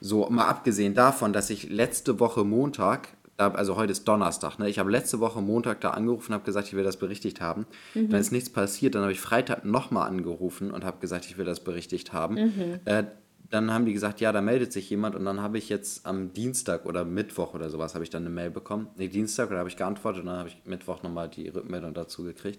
So, 0.00 0.28
mal 0.30 0.46
abgesehen 0.46 0.94
davon, 0.94 1.32
dass 1.34 1.50
ich 1.50 1.68
letzte 1.68 2.20
Woche 2.20 2.42
Montag, 2.44 3.08
also 3.36 3.76
heute 3.76 3.92
ist 3.92 4.06
Donnerstag, 4.06 4.58
ne? 4.58 4.68
Ich 4.68 4.78
habe 4.78 4.90
letzte 4.90 5.20
Woche 5.20 5.40
Montag 5.40 5.80
da 5.80 5.90
angerufen 5.90 6.32
und 6.32 6.34
habe 6.34 6.44
gesagt, 6.44 6.68
ich 6.68 6.74
will 6.74 6.84
das 6.84 6.96
berichtigt 6.96 7.40
haben. 7.40 7.66
Mhm. 7.94 8.10
Dann 8.10 8.20
ist 8.20 8.32
nichts 8.32 8.50
passiert. 8.50 8.94
Dann 8.94 9.02
habe 9.02 9.12
ich 9.12 9.20
Freitag 9.20 9.64
nochmal 9.64 10.08
angerufen 10.08 10.70
und 10.70 10.84
habe 10.84 10.98
gesagt, 11.00 11.26
ich 11.26 11.36
will 11.36 11.44
das 11.44 11.60
berichtigt 11.60 12.12
haben. 12.12 12.34
Mhm. 12.34 12.80
Äh, 12.84 13.04
dann 13.50 13.72
haben 13.72 13.84
die 13.86 13.92
gesagt, 13.92 14.20
ja, 14.20 14.32
da 14.32 14.40
meldet 14.40 14.72
sich 14.72 14.88
jemand 14.90 15.14
und 15.14 15.24
dann 15.24 15.40
habe 15.40 15.58
ich 15.58 15.68
jetzt 15.68 16.06
am 16.06 16.32
Dienstag 16.32 16.86
oder 16.86 17.04
Mittwoch 17.04 17.54
oder 17.54 17.70
sowas 17.70 17.94
habe 17.94 18.02
ich 18.02 18.10
dann 18.10 18.22
eine 18.22 18.34
Mail 18.34 18.50
bekommen. 18.50 18.88
Nee, 18.96 19.08
Dienstag, 19.08 19.50
oder 19.50 19.58
habe 19.58 19.68
ich 19.68 19.76
geantwortet 19.76 20.22
und 20.22 20.26
dann 20.26 20.38
habe 20.38 20.48
ich 20.48 20.62
Mittwoch 20.64 21.02
nochmal 21.02 21.28
die 21.28 21.48
Rückmeldung 21.48 21.94
dazu 21.94 22.24
gekriegt. 22.24 22.58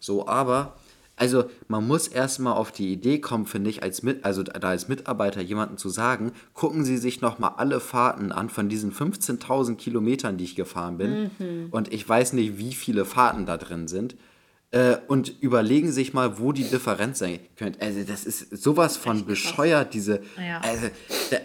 So, 0.00 0.26
aber 0.26 0.76
also 1.16 1.44
man 1.68 1.86
muss 1.86 2.08
erstmal 2.08 2.54
auf 2.54 2.72
die 2.72 2.92
Idee 2.92 3.20
kommen, 3.20 3.46
finde 3.46 3.70
ich, 3.70 3.82
als 3.82 4.02
mit, 4.02 4.24
also 4.24 4.42
da 4.42 4.68
als 4.68 4.88
Mitarbeiter 4.88 5.40
jemanden 5.40 5.78
zu 5.78 5.88
sagen, 5.88 6.32
gucken 6.54 6.84
Sie 6.84 6.96
sich 6.96 7.20
nochmal 7.20 7.52
alle 7.56 7.80
Fahrten 7.80 8.32
an 8.32 8.48
von 8.50 8.68
diesen 8.68 8.92
15.000 8.92 9.76
Kilometern, 9.76 10.36
die 10.36 10.44
ich 10.44 10.56
gefahren 10.56 10.98
bin. 10.98 11.30
Mhm. 11.38 11.68
Und 11.70 11.92
ich 11.92 12.08
weiß 12.08 12.32
nicht, 12.32 12.58
wie 12.58 12.72
viele 12.72 13.04
Fahrten 13.04 13.46
da 13.46 13.56
drin 13.56 13.86
sind. 13.86 14.16
Äh, 14.72 14.96
und 15.06 15.40
überlegen 15.40 15.92
sich 15.92 16.14
mal, 16.14 16.40
wo 16.40 16.50
die 16.50 16.64
Differenz 16.64 17.20
sein 17.20 17.38
könnte. 17.54 17.80
Also 17.80 18.02
das 18.02 18.24
ist 18.24 18.56
sowas 18.56 18.96
von 18.96 19.18
Echt 19.18 19.26
bescheuert, 19.28 19.84
krass. 19.84 19.92
diese. 19.92 20.22
Ja. 20.36 20.60
Also, 20.62 20.88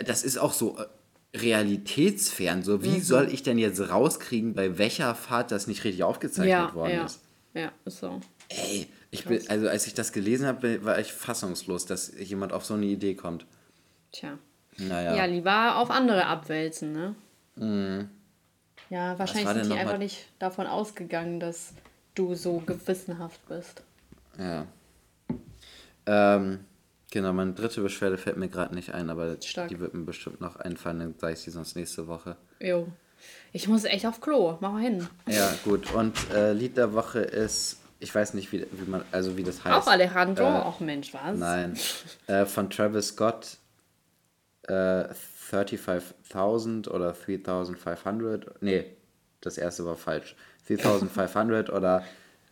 das 0.04 0.24
ist 0.24 0.40
auch 0.40 0.54
so 0.54 0.78
äh, 0.80 1.38
realitätsfern. 1.38 2.64
So, 2.64 2.84
wie 2.84 2.98
mhm. 2.98 3.02
soll 3.02 3.32
ich 3.32 3.44
denn 3.44 3.60
jetzt 3.60 3.80
rauskriegen, 3.88 4.56
bei 4.56 4.80
welcher 4.80 5.14
Fahrt 5.14 5.52
das 5.52 5.68
nicht 5.68 5.84
richtig 5.84 6.04
aufgezeichnet 6.04 6.50
ja, 6.50 6.74
worden 6.74 6.94
ja. 6.94 7.06
ist? 7.06 7.22
Ja, 7.54 7.72
ist 7.86 8.00
so. 8.00 8.20
Ey, 8.48 8.88
ich 9.12 9.26
bin, 9.26 9.42
also 9.50 9.68
als 9.68 9.88
ich 9.88 9.94
das 9.94 10.12
gelesen 10.12 10.46
habe, 10.46 10.84
war 10.84 11.00
ich 11.00 11.14
fassungslos, 11.14 11.86
dass 11.86 12.12
jemand 12.18 12.54
auf 12.54 12.66
so 12.66 12.76
eine 12.76 12.86
Idee 12.86 13.16
kommt. 13.16 13.46
Tja. 14.12 14.38
Naja. 14.78 15.16
Ja, 15.16 15.26
lieber 15.26 15.78
auf 15.78 15.90
andere 15.90 16.26
abwälzen, 16.26 16.94
ne? 16.94 17.16
Mhm. 17.56 18.10
Ja, 18.90 19.20
wahrscheinlich 19.20 19.64
sind 19.64 19.74
die 19.74 19.78
einfach 19.78 19.98
nicht 19.98 20.28
davon 20.40 20.66
ausgegangen, 20.68 21.40
dass 21.40 21.74
du 22.16 22.36
so 22.36 22.60
gewissenhaft 22.66 23.40
bist. 23.48 23.84
Ja. 24.38 24.66
Ähm, 26.06 26.66
genau, 27.12 27.34
meine 27.34 27.54
dritte 27.54 27.82
Beschwerde 27.82 28.18
fällt 28.18 28.38
mir 28.38 28.48
gerade 28.48 28.74
nicht 28.74 28.94
ein, 28.94 29.10
aber 29.10 29.38
Stark. 29.42 29.70
die 29.70 29.80
wird 29.80 29.94
mir 29.94 30.06
bestimmt 30.06 30.42
noch 30.42 30.56
einfallen, 30.56 31.00
dann 31.00 31.16
sage 31.20 31.34
ich 31.34 31.40
sie 31.40 31.52
sonst 31.52 31.76
nächste 31.76 32.08
Woche. 32.08 32.36
Jo. 32.60 32.88
Ich 33.52 33.68
muss 33.68 33.84
echt 33.84 34.06
auf 34.06 34.22
Klo, 34.22 34.58
mach 34.62 34.72
mal 34.72 34.82
hin. 34.82 35.08
Ja, 35.28 35.54
gut. 35.66 35.94
Und 35.94 36.16
äh, 36.32 36.54
Lied 36.54 36.78
der 36.78 36.94
Woche 36.94 37.20
ist 37.20 37.78
ich 38.00 38.14
weiß 38.14 38.34
nicht, 38.34 38.52
wie, 38.52 38.66
wie 38.72 38.90
man, 38.90 39.04
also 39.12 39.38
wie 39.38 39.44
das 39.44 39.64
heißt. 39.64 39.88
Auch 39.88 39.92
Alejandro? 39.92 40.44
Äh, 40.44 40.62
Auch 40.62 40.80
Mensch, 40.80 41.14
was? 41.14 41.38
Nein. 41.38 41.78
äh, 42.28 42.46
von 42.46 42.70
Travis 42.70 43.10
Scott 43.10 43.58
äh, 44.68 45.06
35.000 45.52 46.90
oder 46.90 47.12
3.500. 47.12 48.52
Nee, 48.62 48.86
das 49.42 49.58
erste 49.58 49.86
war 49.86 49.96
falsch. 49.96 50.36
3.500 50.70 51.72
oder 51.76 52.06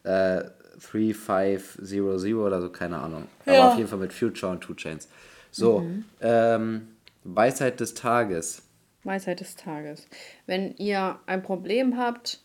äh, 0.04 0.44
3500 0.80 2.34
oder 2.36 2.62
so, 2.62 2.70
keine 2.70 2.98
Ahnung. 2.98 3.28
Aber 3.46 3.54
ja. 3.54 3.70
auf 3.70 3.78
jeden 3.78 3.90
Fall 3.90 4.00
mit 4.00 4.14
Future 4.14 4.52
und 4.52 4.62
Two 4.62 4.74
Chains. 4.76 5.08
So, 5.52 5.80
mhm. 5.80 6.06
ähm, 6.22 6.88
Weisheit 7.24 7.80
des 7.80 7.94
Tages. 7.94 8.64
Weisheit 9.04 9.40
des 9.40 9.56
Tages. 9.56 10.08
Wenn 10.46 10.76
ihr 10.76 11.20
ein 11.26 11.42
Problem 11.42 11.98
habt, 11.98 12.42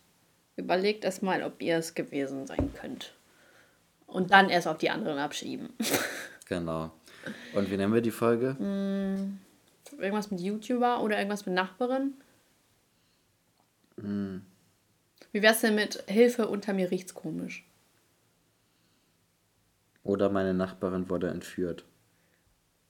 Überlegt 0.62 1.04
erst 1.04 1.22
mal, 1.22 1.42
ob 1.42 1.60
ihr 1.60 1.76
es 1.76 1.94
gewesen 1.94 2.46
sein 2.46 2.72
könnt. 2.74 3.14
Und 4.06 4.30
dann 4.30 4.50
erst 4.50 4.68
auf 4.68 4.78
die 4.78 4.90
anderen 4.90 5.18
abschieben. 5.18 5.70
Genau. 6.48 6.90
Und 7.54 7.70
wie 7.70 7.78
nennen 7.78 7.94
wir 7.94 8.02
die 8.02 8.10
Folge? 8.10 8.54
Mm, 8.58 9.38
irgendwas 9.98 10.30
mit 10.30 10.40
YouTuber 10.40 11.00
oder 11.00 11.16
irgendwas 11.16 11.46
mit 11.46 11.54
Nachbarin? 11.54 12.12
Mm. 13.96 14.38
Wie 15.30 15.40
wär's 15.40 15.62
denn 15.62 15.76
mit 15.76 16.04
Hilfe 16.08 16.48
unter 16.48 16.74
mir 16.74 16.90
riecht's 16.90 17.14
komisch? 17.14 17.64
Oder 20.04 20.28
meine 20.28 20.52
Nachbarin 20.52 21.08
wurde 21.08 21.28
entführt. 21.28 21.86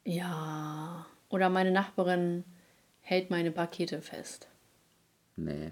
Ja. 0.04 1.06
Oder 1.28 1.48
meine 1.48 1.70
Nachbarin 1.70 2.42
hält 3.00 3.30
meine 3.30 3.52
Pakete 3.52 4.02
fest. 4.02 4.48
Nee. 5.36 5.70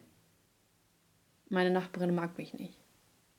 Meine 1.50 1.70
Nachbarin 1.70 2.14
mag 2.14 2.38
mich 2.38 2.54
nicht. 2.54 2.78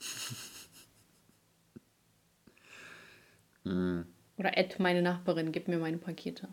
hm. 3.64 4.06
Oder 4.38 4.58
Ed, 4.58 4.80
meine 4.80 5.02
Nachbarin, 5.02 5.52
gib 5.52 5.68
mir 5.68 5.80
meine 5.80 5.98
Pakete. 5.98 6.48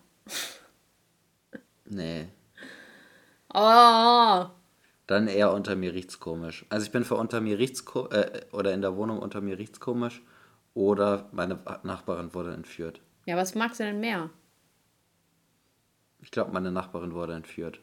nee. 1.84 2.28
Oh. 3.52 4.46
Dann 5.06 5.26
eher 5.26 5.52
unter 5.52 5.74
mir 5.74 5.94
riecht's 5.94 6.20
komisch. 6.20 6.66
Also 6.68 6.86
ich 6.86 6.92
bin 6.92 7.04
für 7.04 7.16
unter 7.16 7.40
mir 7.40 7.58
riecht's 7.58 7.84
äh, 8.10 8.42
oder 8.52 8.72
in 8.72 8.82
der 8.82 8.96
Wohnung 8.96 9.18
unter 9.18 9.40
mir 9.40 9.58
riecht's 9.58 9.80
komisch 9.80 10.22
oder 10.74 11.28
meine 11.32 11.58
Nachbarin 11.82 12.34
wurde 12.34 12.52
entführt. 12.52 13.00
Ja, 13.26 13.36
was 13.36 13.54
magst 13.54 13.80
du 13.80 13.84
denn 13.84 14.00
mehr? 14.00 14.30
Ich 16.20 16.30
glaube, 16.30 16.52
meine 16.52 16.70
Nachbarin 16.70 17.14
wurde 17.14 17.34
entführt. 17.34 17.80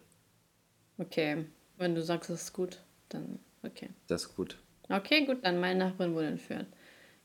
Okay, 0.98 1.46
wenn 1.78 1.96
du 1.96 2.02
sagst, 2.02 2.30
es 2.30 2.44
ist 2.44 2.54
gut, 2.54 2.82
dann 3.10 3.40
Okay. 3.66 3.90
Das 4.08 4.24
ist 4.24 4.36
gut. 4.36 4.58
Okay, 4.90 5.26
gut, 5.26 5.44
dann 5.44 5.60
meine 5.60 5.86
Nachbarin 5.86 6.14
wurde 6.14 6.28
entführt. 6.28 6.68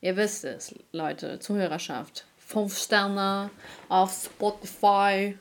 Ihr 0.00 0.16
wisst 0.16 0.44
es, 0.44 0.74
Leute, 0.92 1.38
Zuhörerschaft. 1.38 2.24
Fünf 2.38 2.78
Sterne 2.78 3.50
auf 3.88 4.12
Spotify, 4.12 5.36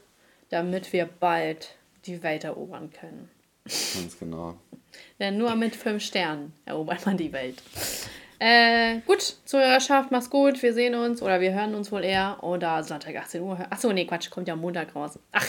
damit 0.49 0.91
wir 0.91 1.05
bald 1.05 1.75
die 2.05 2.21
Welt 2.21 2.43
erobern 2.43 2.91
können. 2.91 3.29
Ganz 3.63 4.19
genau. 4.19 4.57
Denn 5.19 5.37
nur 5.37 5.55
mit 5.55 5.75
fünf 5.75 6.03
Sternen 6.03 6.53
erobert 6.65 7.05
man 7.05 7.17
die 7.17 7.31
Welt. 7.31 7.61
Äh, 8.39 8.99
gut, 9.05 9.37
Zuhörerschaft, 9.45 10.11
mach's 10.11 10.29
gut. 10.29 10.61
Wir 10.61 10.73
sehen 10.73 10.95
uns 10.95 11.21
oder 11.21 11.41
wir 11.41 11.53
hören 11.53 11.75
uns 11.75 11.91
wohl 11.91 12.03
eher. 12.03 12.41
Oder 12.43 12.83
Sonntag 12.83 13.15
18 13.15 13.41
Uhr. 13.41 13.59
Achso, 13.69 13.91
nee, 13.91 14.05
Quatsch, 14.05 14.29
kommt 14.29 14.47
ja 14.47 14.55
Montag 14.55 14.95
raus. 14.95 15.19
Ach, 15.31 15.47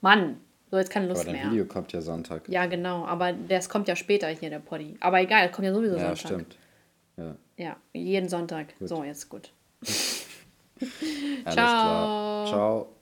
Mann, 0.00 0.40
so, 0.70 0.76
jetzt 0.76 0.90
keine 0.90 1.06
Lust 1.06 1.22
aber 1.22 1.32
dein 1.32 1.42
mehr. 1.42 1.50
Video 1.52 1.64
kommt 1.64 1.92
ja 1.92 2.00
Sonntag. 2.00 2.48
Ja, 2.48 2.66
genau, 2.66 3.04
aber 3.06 3.32
das 3.32 3.68
kommt 3.68 3.88
ja 3.88 3.96
später 3.96 4.28
hier, 4.28 4.50
der 4.50 4.58
Poddy. 4.58 4.96
Aber 5.00 5.20
egal, 5.20 5.50
kommt 5.50 5.66
ja 5.66 5.74
sowieso 5.74 5.96
ja, 5.96 6.14
Sonntag. 6.14 6.22
Ja, 6.22 6.26
stimmt. 6.26 6.58
Ja. 7.16 7.36
ja, 7.56 7.76
jeden 7.92 8.28
Sonntag. 8.28 8.78
Gut. 8.78 8.88
So, 8.88 9.04
jetzt 9.04 9.28
gut. 9.28 9.50
Ciao. 11.50 12.46
Ciao. 12.46 12.97